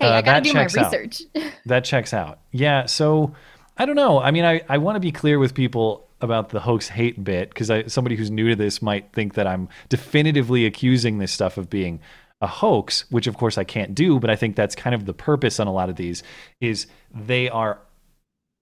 Hey, 0.00 0.06
I 0.08 0.18
Uh, 0.18 0.20
gotta 0.22 0.24
that 0.24 0.44
do 0.44 0.52
my 0.52 0.60
checks 0.66 0.76
out. 0.76 0.92
research. 0.92 1.22
That 1.66 1.84
checks 1.84 2.14
out. 2.14 2.38
Yeah. 2.52 2.86
So 2.86 3.34
I 3.76 3.86
don't 3.86 3.96
know. 3.96 4.20
I 4.20 4.30
mean, 4.30 4.44
I, 4.44 4.62
I 4.68 4.78
want 4.78 4.96
to 4.96 5.00
be 5.00 5.10
clear 5.12 5.38
with 5.38 5.52
people 5.54 6.06
about 6.20 6.48
the 6.50 6.60
hoax 6.60 6.88
hate 6.88 7.22
bit 7.22 7.50
because 7.50 7.70
I 7.70 7.84
somebody 7.86 8.16
who's 8.16 8.30
new 8.30 8.48
to 8.50 8.56
this 8.56 8.80
might 8.80 9.12
think 9.12 9.34
that 9.34 9.46
I'm 9.46 9.68
definitively 9.88 10.64
accusing 10.64 11.18
this 11.18 11.32
stuff 11.32 11.58
of 11.58 11.68
being 11.68 12.00
a 12.40 12.46
hoax, 12.46 13.04
which 13.10 13.26
of 13.26 13.36
course 13.36 13.58
I 13.58 13.64
can't 13.64 13.94
do. 13.94 14.18
But 14.20 14.30
I 14.30 14.36
think 14.36 14.56
that's 14.56 14.74
kind 14.74 14.94
of 14.94 15.06
the 15.06 15.12
purpose 15.12 15.58
on 15.60 15.66
a 15.66 15.72
lot 15.72 15.88
of 15.90 15.96
these 15.96 16.22
is 16.60 16.86
they 17.14 17.48
are 17.48 17.80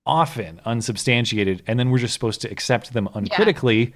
often 0.07 0.61
unsubstantiated, 0.65 1.63
and 1.67 1.79
then 1.79 1.91
we're 1.91 1.99
just 1.99 2.15
supposed 2.15 2.41
to 2.43 2.51
accept 2.51 2.93
them 2.93 3.09
uncritically. 3.15 3.95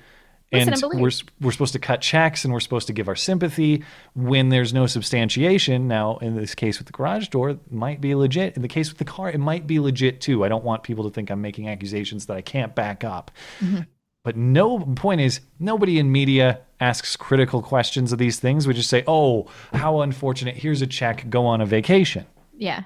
Listen 0.51 0.73
and 0.73 0.83
and 0.83 1.01
we're 1.01 1.11
we're 1.43 1.53
supposed 1.53 1.75
to 1.75 1.79
cut 1.79 2.01
checks 2.01 2.45
and 2.45 2.55
we're 2.55 2.61
supposed 2.61 2.87
to 2.87 2.95
give 2.95 3.07
our 3.07 3.17
sympathy 3.17 3.85
when 4.15 4.49
there's 4.49 4.73
no 4.73 4.87
substantiation. 4.87 5.89
Now, 5.89 6.17
in 6.19 6.37
this 6.37 6.55
case 6.55 6.79
with 6.79 6.87
the 6.87 6.93
garage 6.93 7.29
door, 7.29 7.51
it 7.51 7.71
might 7.71 8.01
be 8.01 8.15
legit. 8.15 8.57
In 8.57 8.63
the 8.63 8.69
case 8.69 8.89
with 8.89 8.97
the 8.97 9.05
car, 9.05 9.29
it 9.31 9.39
might 9.39 9.67
be 9.67 9.79
legit 9.79 10.23
too. 10.23 10.45
I 10.45 10.49
don't 10.49 10.65
want 10.65 10.85
people 10.85 11.05
to 11.05 11.11
think 11.11 11.31
I'm 11.31 11.43
making 11.43 11.69
accusations 11.69 12.27
that 12.27 12.37
I 12.37 12.41
can't 12.41 12.75
back 12.75 13.05
up. 13.05 13.31
Mm-hmm. 13.61 13.81
But 14.23 14.37
no 14.37 14.79
point 14.81 15.21
is 15.21 15.41
nobody 15.59 15.99
in 15.99 16.11
media 16.11 16.61
asks 16.81 17.15
critical 17.15 17.61
questions 17.61 18.13
of 18.13 18.19
these 18.19 18.41
things. 18.41 18.67
We 18.67 18.73
just 18.73 18.89
say, 18.89 19.05
"Oh, 19.07 19.49
how 19.75 20.01
unfortunate. 20.01 20.57
Here's 20.57 20.81
a 20.81 20.87
check. 20.87 21.29
Go 21.29 21.45
on 21.45 21.61
a 21.61 21.67
vacation." 21.67 22.25
Yeah. 22.57 22.85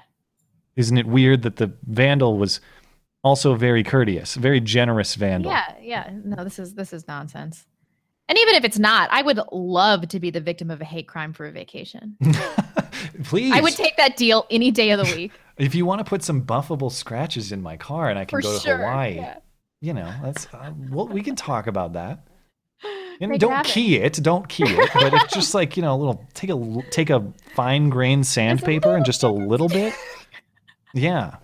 Isn't 0.75 0.97
it 0.97 1.05
weird 1.05 1.43
that 1.43 1.57
the 1.57 1.71
vandal 1.83 2.37
was 2.37 2.59
also 3.23 3.55
very 3.55 3.83
courteous, 3.83 4.35
very 4.35 4.59
generous 4.59 5.15
vandal? 5.15 5.51
Yeah, 5.51 5.73
yeah. 5.81 6.09
No, 6.23 6.43
this 6.43 6.59
is 6.59 6.75
this 6.75 6.93
is 6.93 7.07
nonsense. 7.07 7.65
And 8.29 8.37
even 8.37 8.55
if 8.55 8.63
it's 8.63 8.79
not, 8.79 9.09
I 9.11 9.21
would 9.21 9.39
love 9.51 10.07
to 10.07 10.19
be 10.19 10.29
the 10.29 10.39
victim 10.39 10.71
of 10.71 10.79
a 10.79 10.85
hate 10.85 11.07
crime 11.07 11.33
for 11.33 11.45
a 11.45 11.51
vacation. 11.51 12.15
Please. 13.23 13.51
I 13.53 13.59
would 13.59 13.73
take 13.73 13.97
that 13.97 14.15
deal 14.15 14.45
any 14.49 14.71
day 14.71 14.91
of 14.91 15.05
the 15.05 15.15
week. 15.15 15.31
If 15.55 15.75
you 15.75 15.85
want 15.85 15.99
to 15.99 16.03
put 16.03 16.23
some 16.23 16.41
buffable 16.41 16.91
scratches 16.91 17.51
in 17.51 17.61
my 17.61 17.77
car 17.77 18.09
and 18.09 18.17
I 18.17 18.25
can 18.25 18.37
For 18.37 18.41
go 18.41 18.53
to 18.55 18.59
sure, 18.59 18.77
Hawaii, 18.77 19.17
yeah. 19.17 19.37
you 19.81 19.93
know, 19.93 20.11
that's 20.23 20.47
uh, 20.51 20.71
well, 20.89 21.07
we 21.07 21.21
can 21.21 21.35
talk 21.35 21.67
about 21.67 21.93
that. 21.93 22.25
And 23.21 23.29
Make 23.29 23.35
it 23.35 23.41
don't 23.41 23.51
happen. 23.51 23.69
key 23.71 23.97
it, 23.97 24.13
don't 24.23 24.49
key 24.49 24.63
it, 24.65 24.89
but 24.95 25.13
it's 25.13 25.31
just 25.31 25.53
like 25.53 25.77
you 25.77 25.83
know, 25.83 25.93
a 25.93 25.95
little 25.95 26.27
take 26.33 26.49
a 26.49 26.81
take 26.89 27.11
a 27.11 27.23
fine 27.55 27.89
grained 27.89 28.25
sandpaper 28.25 28.95
and 28.95 29.05
just 29.05 29.21
a 29.21 29.29
little 29.29 29.69
bit. 29.69 29.93
Yeah, 30.95 31.35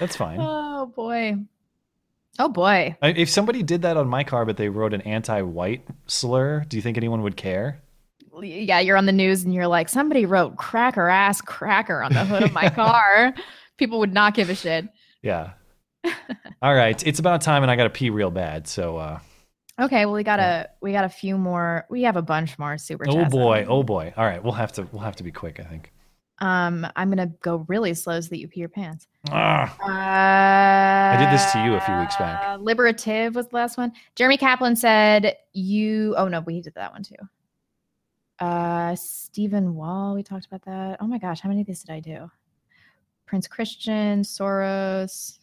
that's 0.00 0.16
fine. 0.16 0.38
Oh 0.40 0.86
boy. 0.86 1.36
Oh 2.38 2.48
boy. 2.48 2.96
If 3.02 3.28
somebody 3.28 3.62
did 3.62 3.82
that 3.82 3.96
on 3.96 4.08
my 4.08 4.24
car, 4.24 4.44
but 4.44 4.56
they 4.56 4.68
wrote 4.68 4.94
an 4.94 5.00
anti-white 5.02 5.86
slur, 6.06 6.64
do 6.68 6.76
you 6.76 6.82
think 6.82 6.96
anyone 6.96 7.22
would 7.22 7.36
care? 7.36 7.80
Yeah, 8.40 8.78
you're 8.78 8.96
on 8.96 9.06
the 9.06 9.12
news 9.12 9.42
and 9.42 9.52
you're 9.52 9.66
like, 9.66 9.88
somebody 9.88 10.24
wrote 10.24 10.56
cracker 10.56 11.08
ass 11.08 11.40
cracker 11.40 12.02
on 12.02 12.12
the 12.12 12.24
hood 12.24 12.44
of 12.44 12.52
my 12.52 12.68
car. 12.74 13.34
People 13.76 13.98
would 13.98 14.14
not 14.14 14.34
give 14.34 14.48
a 14.50 14.54
shit. 14.54 14.88
Yeah. 15.22 15.50
All 16.62 16.74
right, 16.74 17.04
it's 17.06 17.18
about 17.18 17.40
time, 17.42 17.62
and 17.62 17.70
I 17.70 17.76
got 17.76 17.84
to 17.84 17.90
pee 17.90 18.10
real 18.10 18.30
bad. 18.30 18.68
So, 18.68 18.96
uh, 18.96 19.18
Okay, 19.80 20.06
well 20.06 20.14
we 20.14 20.24
got 20.24 20.40
a 20.40 20.68
we 20.80 20.90
got 20.92 21.04
a 21.04 21.08
few 21.08 21.38
more. 21.38 21.86
We 21.88 22.02
have 22.02 22.16
a 22.16 22.22
bunch 22.22 22.58
more 22.58 22.78
super 22.78 23.04
oh 23.08 23.12
chats. 23.12 23.32
boy, 23.32 23.64
oh 23.68 23.84
boy. 23.84 24.12
All 24.16 24.24
right, 24.24 24.42
we'll 24.42 24.52
have 24.54 24.72
to 24.72 24.88
we'll 24.90 25.02
have 25.02 25.16
to 25.16 25.22
be 25.22 25.30
quick. 25.30 25.60
I 25.60 25.62
think. 25.64 25.92
Um, 26.40 26.86
I'm 26.94 27.08
gonna 27.08 27.32
go 27.42 27.64
really 27.68 27.94
slow 27.94 28.20
so 28.20 28.28
that 28.28 28.38
you 28.38 28.46
pee 28.46 28.60
your 28.60 28.68
pants. 28.68 29.08
Ah. 29.30 29.76
Uh, 29.80 31.16
I 31.16 31.22
did 31.22 31.32
this 31.32 31.52
to 31.52 31.64
you 31.64 31.74
a 31.74 31.80
few 31.80 31.96
weeks 31.98 32.16
back. 32.16 32.44
Uh, 32.46 32.56
Liberative 32.58 33.34
was 33.34 33.48
the 33.48 33.56
last 33.56 33.76
one. 33.76 33.92
Jeremy 34.14 34.36
Kaplan 34.36 34.76
said 34.76 35.36
you. 35.52 36.14
Oh 36.16 36.28
no, 36.28 36.40
we 36.40 36.60
did 36.60 36.74
that 36.74 36.92
one 36.92 37.02
too. 37.02 37.16
Uh, 38.38 38.94
Stephen 38.94 39.74
Wall. 39.74 40.14
We 40.14 40.22
talked 40.22 40.46
about 40.46 40.62
that. 40.64 40.98
Oh 41.00 41.06
my 41.06 41.18
gosh, 41.18 41.40
how 41.40 41.48
many 41.48 41.62
of 41.62 41.66
these 41.66 41.82
did 41.82 41.92
I 41.92 42.00
do? 42.00 42.30
Prince 43.26 43.48
Christian, 43.48 44.22
Soros. 44.22 45.38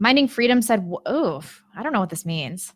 Minding 0.00 0.28
Freedom 0.28 0.60
said, 0.60 0.92
"Oof, 1.08 1.62
I 1.76 1.82
don't 1.82 1.92
know 1.92 2.00
what 2.00 2.10
this 2.10 2.26
means." 2.26 2.74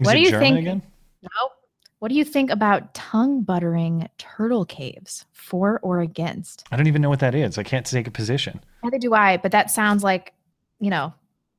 Is 0.00 0.06
what 0.06 0.14
do 0.14 0.20
you 0.20 0.30
German 0.30 0.54
think? 0.54 0.58
again? 0.60 0.82
Nope. 1.22 1.52
What 2.00 2.10
do 2.10 2.14
you 2.14 2.24
think 2.24 2.50
about 2.50 2.94
tongue 2.94 3.42
buttering 3.42 4.08
turtle 4.18 4.64
caves? 4.64 5.24
For 5.32 5.80
or 5.82 6.00
against? 6.00 6.64
I 6.70 6.76
don't 6.76 6.86
even 6.86 7.02
know 7.02 7.08
what 7.08 7.20
that 7.20 7.34
is. 7.34 7.58
I 7.58 7.62
can't 7.64 7.84
take 7.84 8.06
a 8.06 8.10
position. 8.12 8.60
Neither 8.84 8.98
do 8.98 9.14
I, 9.14 9.36
but 9.38 9.50
that 9.52 9.70
sounds 9.70 10.04
like, 10.04 10.32
you 10.78 10.90
know, 10.90 11.12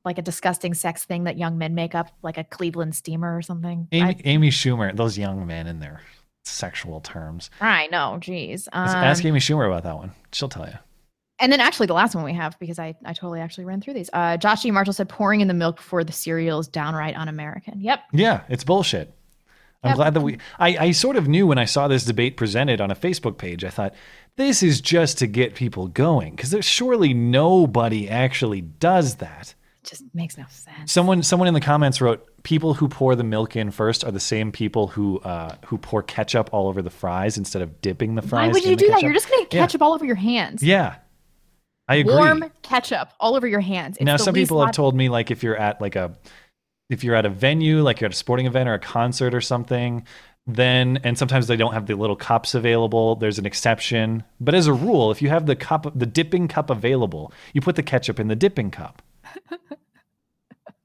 like 0.04 0.16
a 0.16 0.22
disgusting 0.22 0.72
sex 0.72 1.04
thing 1.04 1.24
that 1.24 1.36
young 1.36 1.58
men 1.58 1.74
make 1.74 1.94
up, 1.94 2.08
like 2.22 2.38
a 2.38 2.44
Cleveland 2.44 2.94
steamer 2.94 3.36
or 3.36 3.42
something. 3.42 3.86
Amy, 3.92 4.08
I, 4.08 4.16
Amy 4.24 4.48
Schumer, 4.50 4.96
those 4.96 5.18
young 5.18 5.46
men 5.46 5.66
in 5.66 5.78
their 5.80 6.00
sexual 6.44 7.00
terms. 7.00 7.50
I 7.60 7.88
know, 7.88 8.16
geez. 8.18 8.66
Um, 8.72 8.88
Ask 8.88 9.22
Amy 9.26 9.40
Schumer 9.40 9.66
about 9.66 9.82
that 9.82 9.96
one. 9.96 10.12
She'll 10.32 10.48
tell 10.48 10.66
you. 10.66 10.78
and 11.38 11.52
then 11.52 11.60
actually 11.60 11.86
the 11.86 11.92
last 11.94 12.14
one 12.14 12.24
we 12.24 12.32
have, 12.32 12.58
because 12.58 12.78
I, 12.78 12.94
I 13.04 13.12
totally 13.12 13.40
actually 13.40 13.66
ran 13.66 13.82
through 13.82 13.94
these. 13.94 14.08
Uh, 14.14 14.38
Josh 14.38 14.62
G. 14.62 14.70
Marshall 14.70 14.94
said 14.94 15.08
pouring 15.10 15.42
in 15.42 15.48
the 15.48 15.54
milk 15.54 15.76
before 15.76 16.02
the 16.02 16.12
cereal 16.12 16.60
is 16.60 16.68
downright 16.68 17.14
un-American. 17.14 17.80
Yep. 17.82 18.00
Yeah, 18.12 18.42
it's 18.48 18.64
bullshit. 18.64 19.12
I'm 19.82 19.90
Yep. 19.90 19.96
glad 19.96 20.14
that 20.14 20.20
we. 20.20 20.38
I, 20.58 20.76
I 20.76 20.90
sort 20.90 21.16
of 21.16 21.26
knew 21.26 21.46
when 21.46 21.56
I 21.58 21.64
saw 21.64 21.88
this 21.88 22.04
debate 22.04 22.36
presented 22.36 22.80
on 22.80 22.90
a 22.90 22.94
Facebook 22.94 23.38
page. 23.38 23.64
I 23.64 23.70
thought 23.70 23.94
this 24.36 24.62
is 24.62 24.80
just 24.80 25.18
to 25.18 25.26
get 25.26 25.54
people 25.54 25.88
going 25.88 26.36
because 26.36 26.50
there's 26.50 26.66
surely 26.66 27.14
nobody 27.14 28.08
actually 28.08 28.60
does 28.60 29.16
that. 29.16 29.54
Just 29.82 30.04
makes 30.14 30.36
no 30.36 30.44
sense. 30.50 30.92
Someone 30.92 31.22
someone 31.22 31.48
in 31.48 31.54
the 31.54 31.60
comments 31.62 32.02
wrote 32.02 32.26
people 32.42 32.74
who 32.74 32.86
pour 32.88 33.16
the 33.16 33.24
milk 33.24 33.56
in 33.56 33.70
first 33.70 34.04
are 34.04 34.10
the 34.10 34.20
same 34.20 34.52
people 34.52 34.88
who 34.88 35.18
uh, 35.20 35.56
who 35.66 35.78
pour 35.78 36.02
ketchup 36.02 36.50
all 36.52 36.68
over 36.68 36.82
the 36.82 36.90
fries 36.90 37.38
instead 37.38 37.62
of 37.62 37.80
dipping 37.80 38.14
the 38.16 38.22
fries. 38.22 38.48
Why 38.48 38.52
would 38.52 38.64
you 38.64 38.76
do 38.76 38.88
that? 38.88 39.00
You're 39.00 39.14
just 39.14 39.30
going 39.30 39.46
to 39.46 39.56
Yeah. 39.56 39.62
ketchup 39.62 39.80
all 39.80 39.94
over 39.94 40.04
your 40.04 40.14
hands. 40.16 40.62
Yeah. 40.62 40.96
I 41.88 41.96
agree. 41.96 42.14
warm 42.14 42.44
ketchup 42.62 43.08
all 43.18 43.34
over 43.34 43.46
your 43.48 43.60
hands. 43.60 43.96
It's 43.96 44.04
now 44.04 44.18
some 44.18 44.34
people 44.34 44.62
have 44.64 44.74
told 44.74 44.94
me 44.94 45.08
like 45.08 45.30
if 45.30 45.42
you're 45.42 45.56
at 45.56 45.80
like 45.80 45.96
a 45.96 46.12
if 46.90 47.02
you're 47.02 47.14
at 47.14 47.24
a 47.24 47.30
venue 47.30 47.82
like 47.82 48.00
you're 48.00 48.06
at 48.06 48.12
a 48.12 48.16
sporting 48.16 48.46
event 48.46 48.68
or 48.68 48.74
a 48.74 48.78
concert 48.78 49.34
or 49.34 49.40
something 49.40 50.04
then 50.46 50.98
and 51.04 51.16
sometimes 51.16 51.46
they 51.46 51.56
don't 51.56 51.72
have 51.72 51.86
the 51.86 51.94
little 51.94 52.16
cups 52.16 52.54
available 52.54 53.16
there's 53.16 53.38
an 53.38 53.46
exception 53.46 54.22
but 54.40 54.54
as 54.54 54.66
a 54.66 54.72
rule 54.72 55.10
if 55.10 55.22
you 55.22 55.28
have 55.28 55.46
the 55.46 55.56
cup 55.56 55.90
the 55.94 56.06
dipping 56.06 56.48
cup 56.48 56.68
available 56.68 57.32
you 57.54 57.60
put 57.60 57.76
the 57.76 57.82
ketchup 57.82 58.20
in 58.20 58.28
the 58.28 58.36
dipping 58.36 58.70
cup 58.70 59.02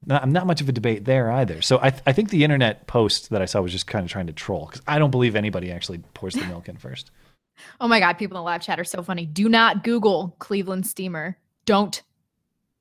I'm 0.08 0.30
not 0.30 0.46
much 0.46 0.60
of 0.60 0.68
a 0.68 0.72
debate 0.72 1.04
there 1.04 1.30
either 1.32 1.60
so 1.60 1.78
I, 1.82 1.90
th- 1.90 2.02
I 2.06 2.12
think 2.12 2.30
the 2.30 2.44
internet 2.44 2.86
post 2.86 3.30
that 3.30 3.42
i 3.42 3.44
saw 3.44 3.60
was 3.60 3.72
just 3.72 3.88
kind 3.88 4.04
of 4.04 4.10
trying 4.10 4.28
to 4.28 4.32
troll 4.32 4.66
because 4.66 4.80
i 4.86 4.98
don't 4.98 5.10
believe 5.10 5.34
anybody 5.34 5.72
actually 5.72 5.98
pours 6.14 6.34
the 6.34 6.46
milk 6.46 6.68
in 6.68 6.76
first 6.76 7.10
Oh 7.80 7.88
my 7.88 8.00
god, 8.00 8.14
people 8.14 8.36
in 8.36 8.40
the 8.40 8.44
live 8.44 8.62
chat 8.62 8.78
are 8.78 8.84
so 8.84 9.02
funny. 9.02 9.26
Do 9.26 9.48
not 9.48 9.84
Google 9.84 10.36
Cleveland 10.38 10.86
steamer. 10.86 11.38
Don't 11.64 12.02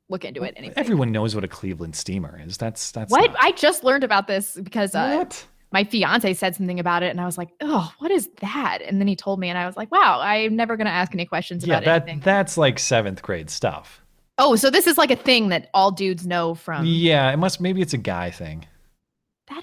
look 0.10 0.24
into 0.26 0.44
it. 0.44 0.54
Anything. 0.58 0.78
everyone 0.78 1.12
knows 1.12 1.34
what 1.36 1.44
a 1.44 1.48
cleveland 1.48 1.96
steamer 1.96 2.40
is 2.46 2.58
that's 2.58 2.92
that's 2.92 3.12
What? 3.12 3.32
not- 3.32 3.38
I 3.42 3.52
just 3.54 3.84
learned 3.84 4.04
about 4.04 4.28
this 4.28 4.56
because 4.62 4.94
uh, 4.96 5.26
my 5.72 5.84
fiance 5.84 6.34
said 6.36 6.56
something 6.56 6.80
about 6.80 7.04
it, 7.04 7.08
and 7.10 7.20
I 7.20 7.26
was 7.26 7.38
like, 7.38 7.50
"Oh, 7.62 7.92
what 8.00 8.12
is 8.12 8.30
that?" 8.42 8.80
And 8.86 9.00
then 9.02 9.08
he 9.08 9.16
told 9.16 9.40
me, 9.40 9.50
and 9.50 9.58
I 9.58 9.66
was 9.66 9.76
like, 9.76 9.92
"Wow, 9.92 10.20
I'm 10.22 10.56
never 10.56 10.78
gonna 10.78 10.90
ask 10.92 11.14
any 11.14 11.26
questions 11.26 11.66
yeah 11.66 11.76
about 11.78 11.86
that 11.86 12.02
anything." 12.04 12.20
that's 12.22 12.58
like 12.58 12.80
seventh 12.80 13.22
grade 13.22 13.50
stuff 13.50 14.02
Oh, 14.38 14.58
so 14.58 14.70
this 14.70 14.86
is 14.86 14.98
like 14.98 15.12
a 15.12 15.16
thing 15.16 15.48
that 15.50 15.70
all 15.74 15.92
dudes 15.92 16.28
know 16.28 16.56
from. 16.56 16.86
Yeah, 16.86 17.32
it 17.32 17.38
must. 17.38 17.62
Maybe 17.62 17.82
it's 17.82 17.94
a 17.94 17.98
guy 17.98 18.32
thing. 18.32 18.66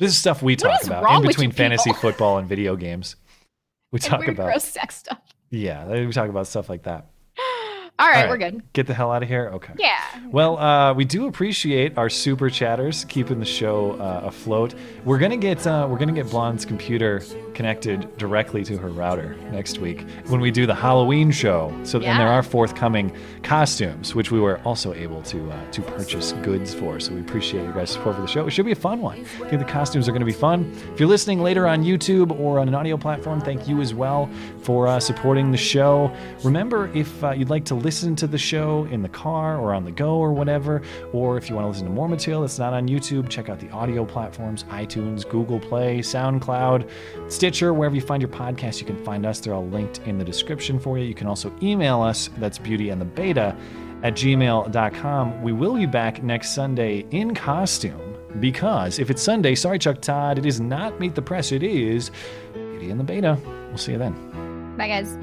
this 0.01 0.13
is 0.13 0.17
stuff 0.17 0.43
we 0.43 0.57
talk 0.57 0.83
about 0.85 1.05
in 1.17 1.27
between 1.29 1.51
fantasy 1.53 1.93
football 1.93 2.39
and 2.39 2.49
video 2.49 2.75
games. 2.75 3.17
We 3.93 3.99
talk 4.01 4.27
about 4.27 4.47
gross 4.47 4.65
sex 4.65 4.97
stuff. 4.97 5.21
yeah, 5.51 5.87
we 5.87 6.11
talk 6.11 6.31
about 6.31 6.47
stuff 6.47 6.71
like 6.71 6.85
that. 6.85 7.09
All 7.99 8.09
right, 8.09 8.25
All 8.25 8.31
we're 8.31 8.39
good. 8.39 8.63
Get 8.73 8.87
the 8.87 8.95
hell 8.95 9.13
out 9.13 9.23
of 9.23 9.29
here. 9.29 9.51
Okay. 9.55 9.75
Yeah. 9.79 9.99
Well, 10.31 10.59
uh, 10.59 10.95
we 10.95 11.05
do 11.05 11.27
appreciate 11.29 11.97
our 11.99 12.09
super 12.09 12.51
chatters 12.51 13.05
keeping 13.05 13.39
the 13.39 13.45
show 13.45 13.93
uh, 13.93 14.23
afloat. 14.25 14.75
We're 15.05 15.19
gonna 15.19 15.37
get 15.37 15.67
uh, 15.67 15.87
we're 15.89 15.99
gonna 15.99 16.13
get 16.13 16.29
Blonde's 16.31 16.65
computer 16.65 17.23
connected 17.55 18.17
directly 18.17 18.65
to 18.65 18.79
her 18.79 18.89
router 18.89 19.37
next 19.53 19.79
week 19.79 20.07
when 20.27 20.41
we 20.41 20.51
do 20.51 20.67
the 20.67 20.75
Halloween 20.75 21.31
show. 21.31 21.73
So 21.85 22.01
and 22.01 22.19
there 22.19 22.29
are 22.29 22.43
forthcoming 22.43 23.15
costumes, 23.43 24.15
which 24.15 24.31
we 24.33 24.41
were 24.41 24.59
also 24.63 24.95
able 24.95 25.23
to 25.25 25.51
uh, 25.51 25.71
to 25.71 25.83
purchase 25.83 26.33
goods 26.43 26.75
for. 26.75 26.99
So 26.99 27.13
we 27.15 27.21
appreciate 27.21 27.63
your 27.63 27.73
guys' 27.73 27.91
support 27.91 28.17
for 28.17 28.23
the 28.23 28.27
show. 28.27 28.47
It 28.47 28.51
should 28.53 28.67
be 28.67 28.73
a 28.73 28.75
fun 28.75 29.01
one. 29.01 29.21
I 29.21 29.49
think 29.49 29.59
the 29.59 29.71
costumes 29.71 30.09
are 30.09 30.13
going 30.13 30.21
to 30.21 30.27
be 30.27 30.33
fun. 30.33 30.73
If 30.95 30.99
you're 30.99 31.09
listening 31.09 31.41
later 31.43 31.69
on 31.69 31.85
YouTube 31.85 32.37
or 32.41 32.59
on 32.59 32.69
an 32.69 32.75
audio 32.75 32.97
platform, 32.97 33.41
thank 33.43 33.69
you 33.69 33.81
as 33.81 33.95
well 33.95 34.31
for 34.63 34.89
uh, 34.89 34.99
supporting 34.99 35.53
the 35.53 35.59
show. 35.59 36.11
Remember, 36.43 36.91
if 36.95 37.23
uh, 37.23 37.31
you'd 37.33 37.51
like 37.51 37.65
to 37.67 37.75
listen 37.93 38.17
to 38.17 38.27
the 38.27 38.39
show 38.39 38.87
in 38.87 39.03
the 39.03 39.09
car 39.11 39.59
or 39.59 39.75
on 39.75 39.85
the 39.85 39.91
go 39.91 40.17
or 40.17 40.33
whatever, 40.33 40.81
or 41.13 41.37
if 41.37 41.51
you 41.51 41.55
want 41.55 41.67
to 41.67 41.69
listen 41.69 41.85
to 41.85 41.93
more 41.93 42.09
material 42.09 42.41
that's 42.41 42.59
not 42.59 42.73
on 42.73 42.89
YouTube, 42.89 43.29
check 43.29 43.51
out 43.51 43.61
the 43.61 43.69
audio 43.69 44.03
platforms 44.03 44.65
iTunes, 44.71 45.29
Google 45.29 45.61
Play, 45.61 45.99
SoundCloud, 45.99 46.89
Stitcher, 47.31 47.75
wherever 47.75 47.95
you 47.95 48.01
find 48.01 48.23
your 48.23 48.31
podcast. 48.31 48.81
You 48.81 48.87
can 48.87 48.97
find 49.05 49.27
us. 49.27 49.41
They're 49.41 49.53
all 49.53 49.69
linked 49.69 49.99
in 50.07 50.17
the 50.17 50.25
description 50.25 50.81
for 50.81 50.97
you. 50.97 51.05
You 51.05 51.15
can 51.15 51.27
also 51.27 51.55
email 51.63 52.01
us. 52.01 52.31
That's 52.39 52.57
beauty 52.57 52.89
and 52.89 52.99
the 52.99 53.05
beta 53.05 53.55
at 54.03 54.15
gmail.com. 54.15 55.43
We 55.43 55.53
will 55.53 55.75
be 55.75 55.85
back 55.85 56.23
next 56.23 56.55
Sunday 56.55 57.05
in 57.11 57.35
costume 57.35 58.17
because 58.41 58.99
if 58.99 59.11
it's 59.11 59.21
Sunday, 59.21 59.55
sorry, 59.55 59.79
Chuck 59.79 60.01
Todd, 60.01 60.39
it 60.39 60.47
is 60.47 60.63
not 60.63 60.99
Meet 60.99 61.15
the 61.15 61.21
Press, 61.21 61.53
it 61.53 61.63
is 61.63 62.11
Beauty 62.55 62.89
and 62.89 62.99
the 62.99 63.05
Beta. 63.05 63.39
We'll 63.69 63.77
see 63.77 63.93
you 63.93 63.99
then. 63.99 64.77
Bye, 64.79 64.89
guys. 64.89 65.19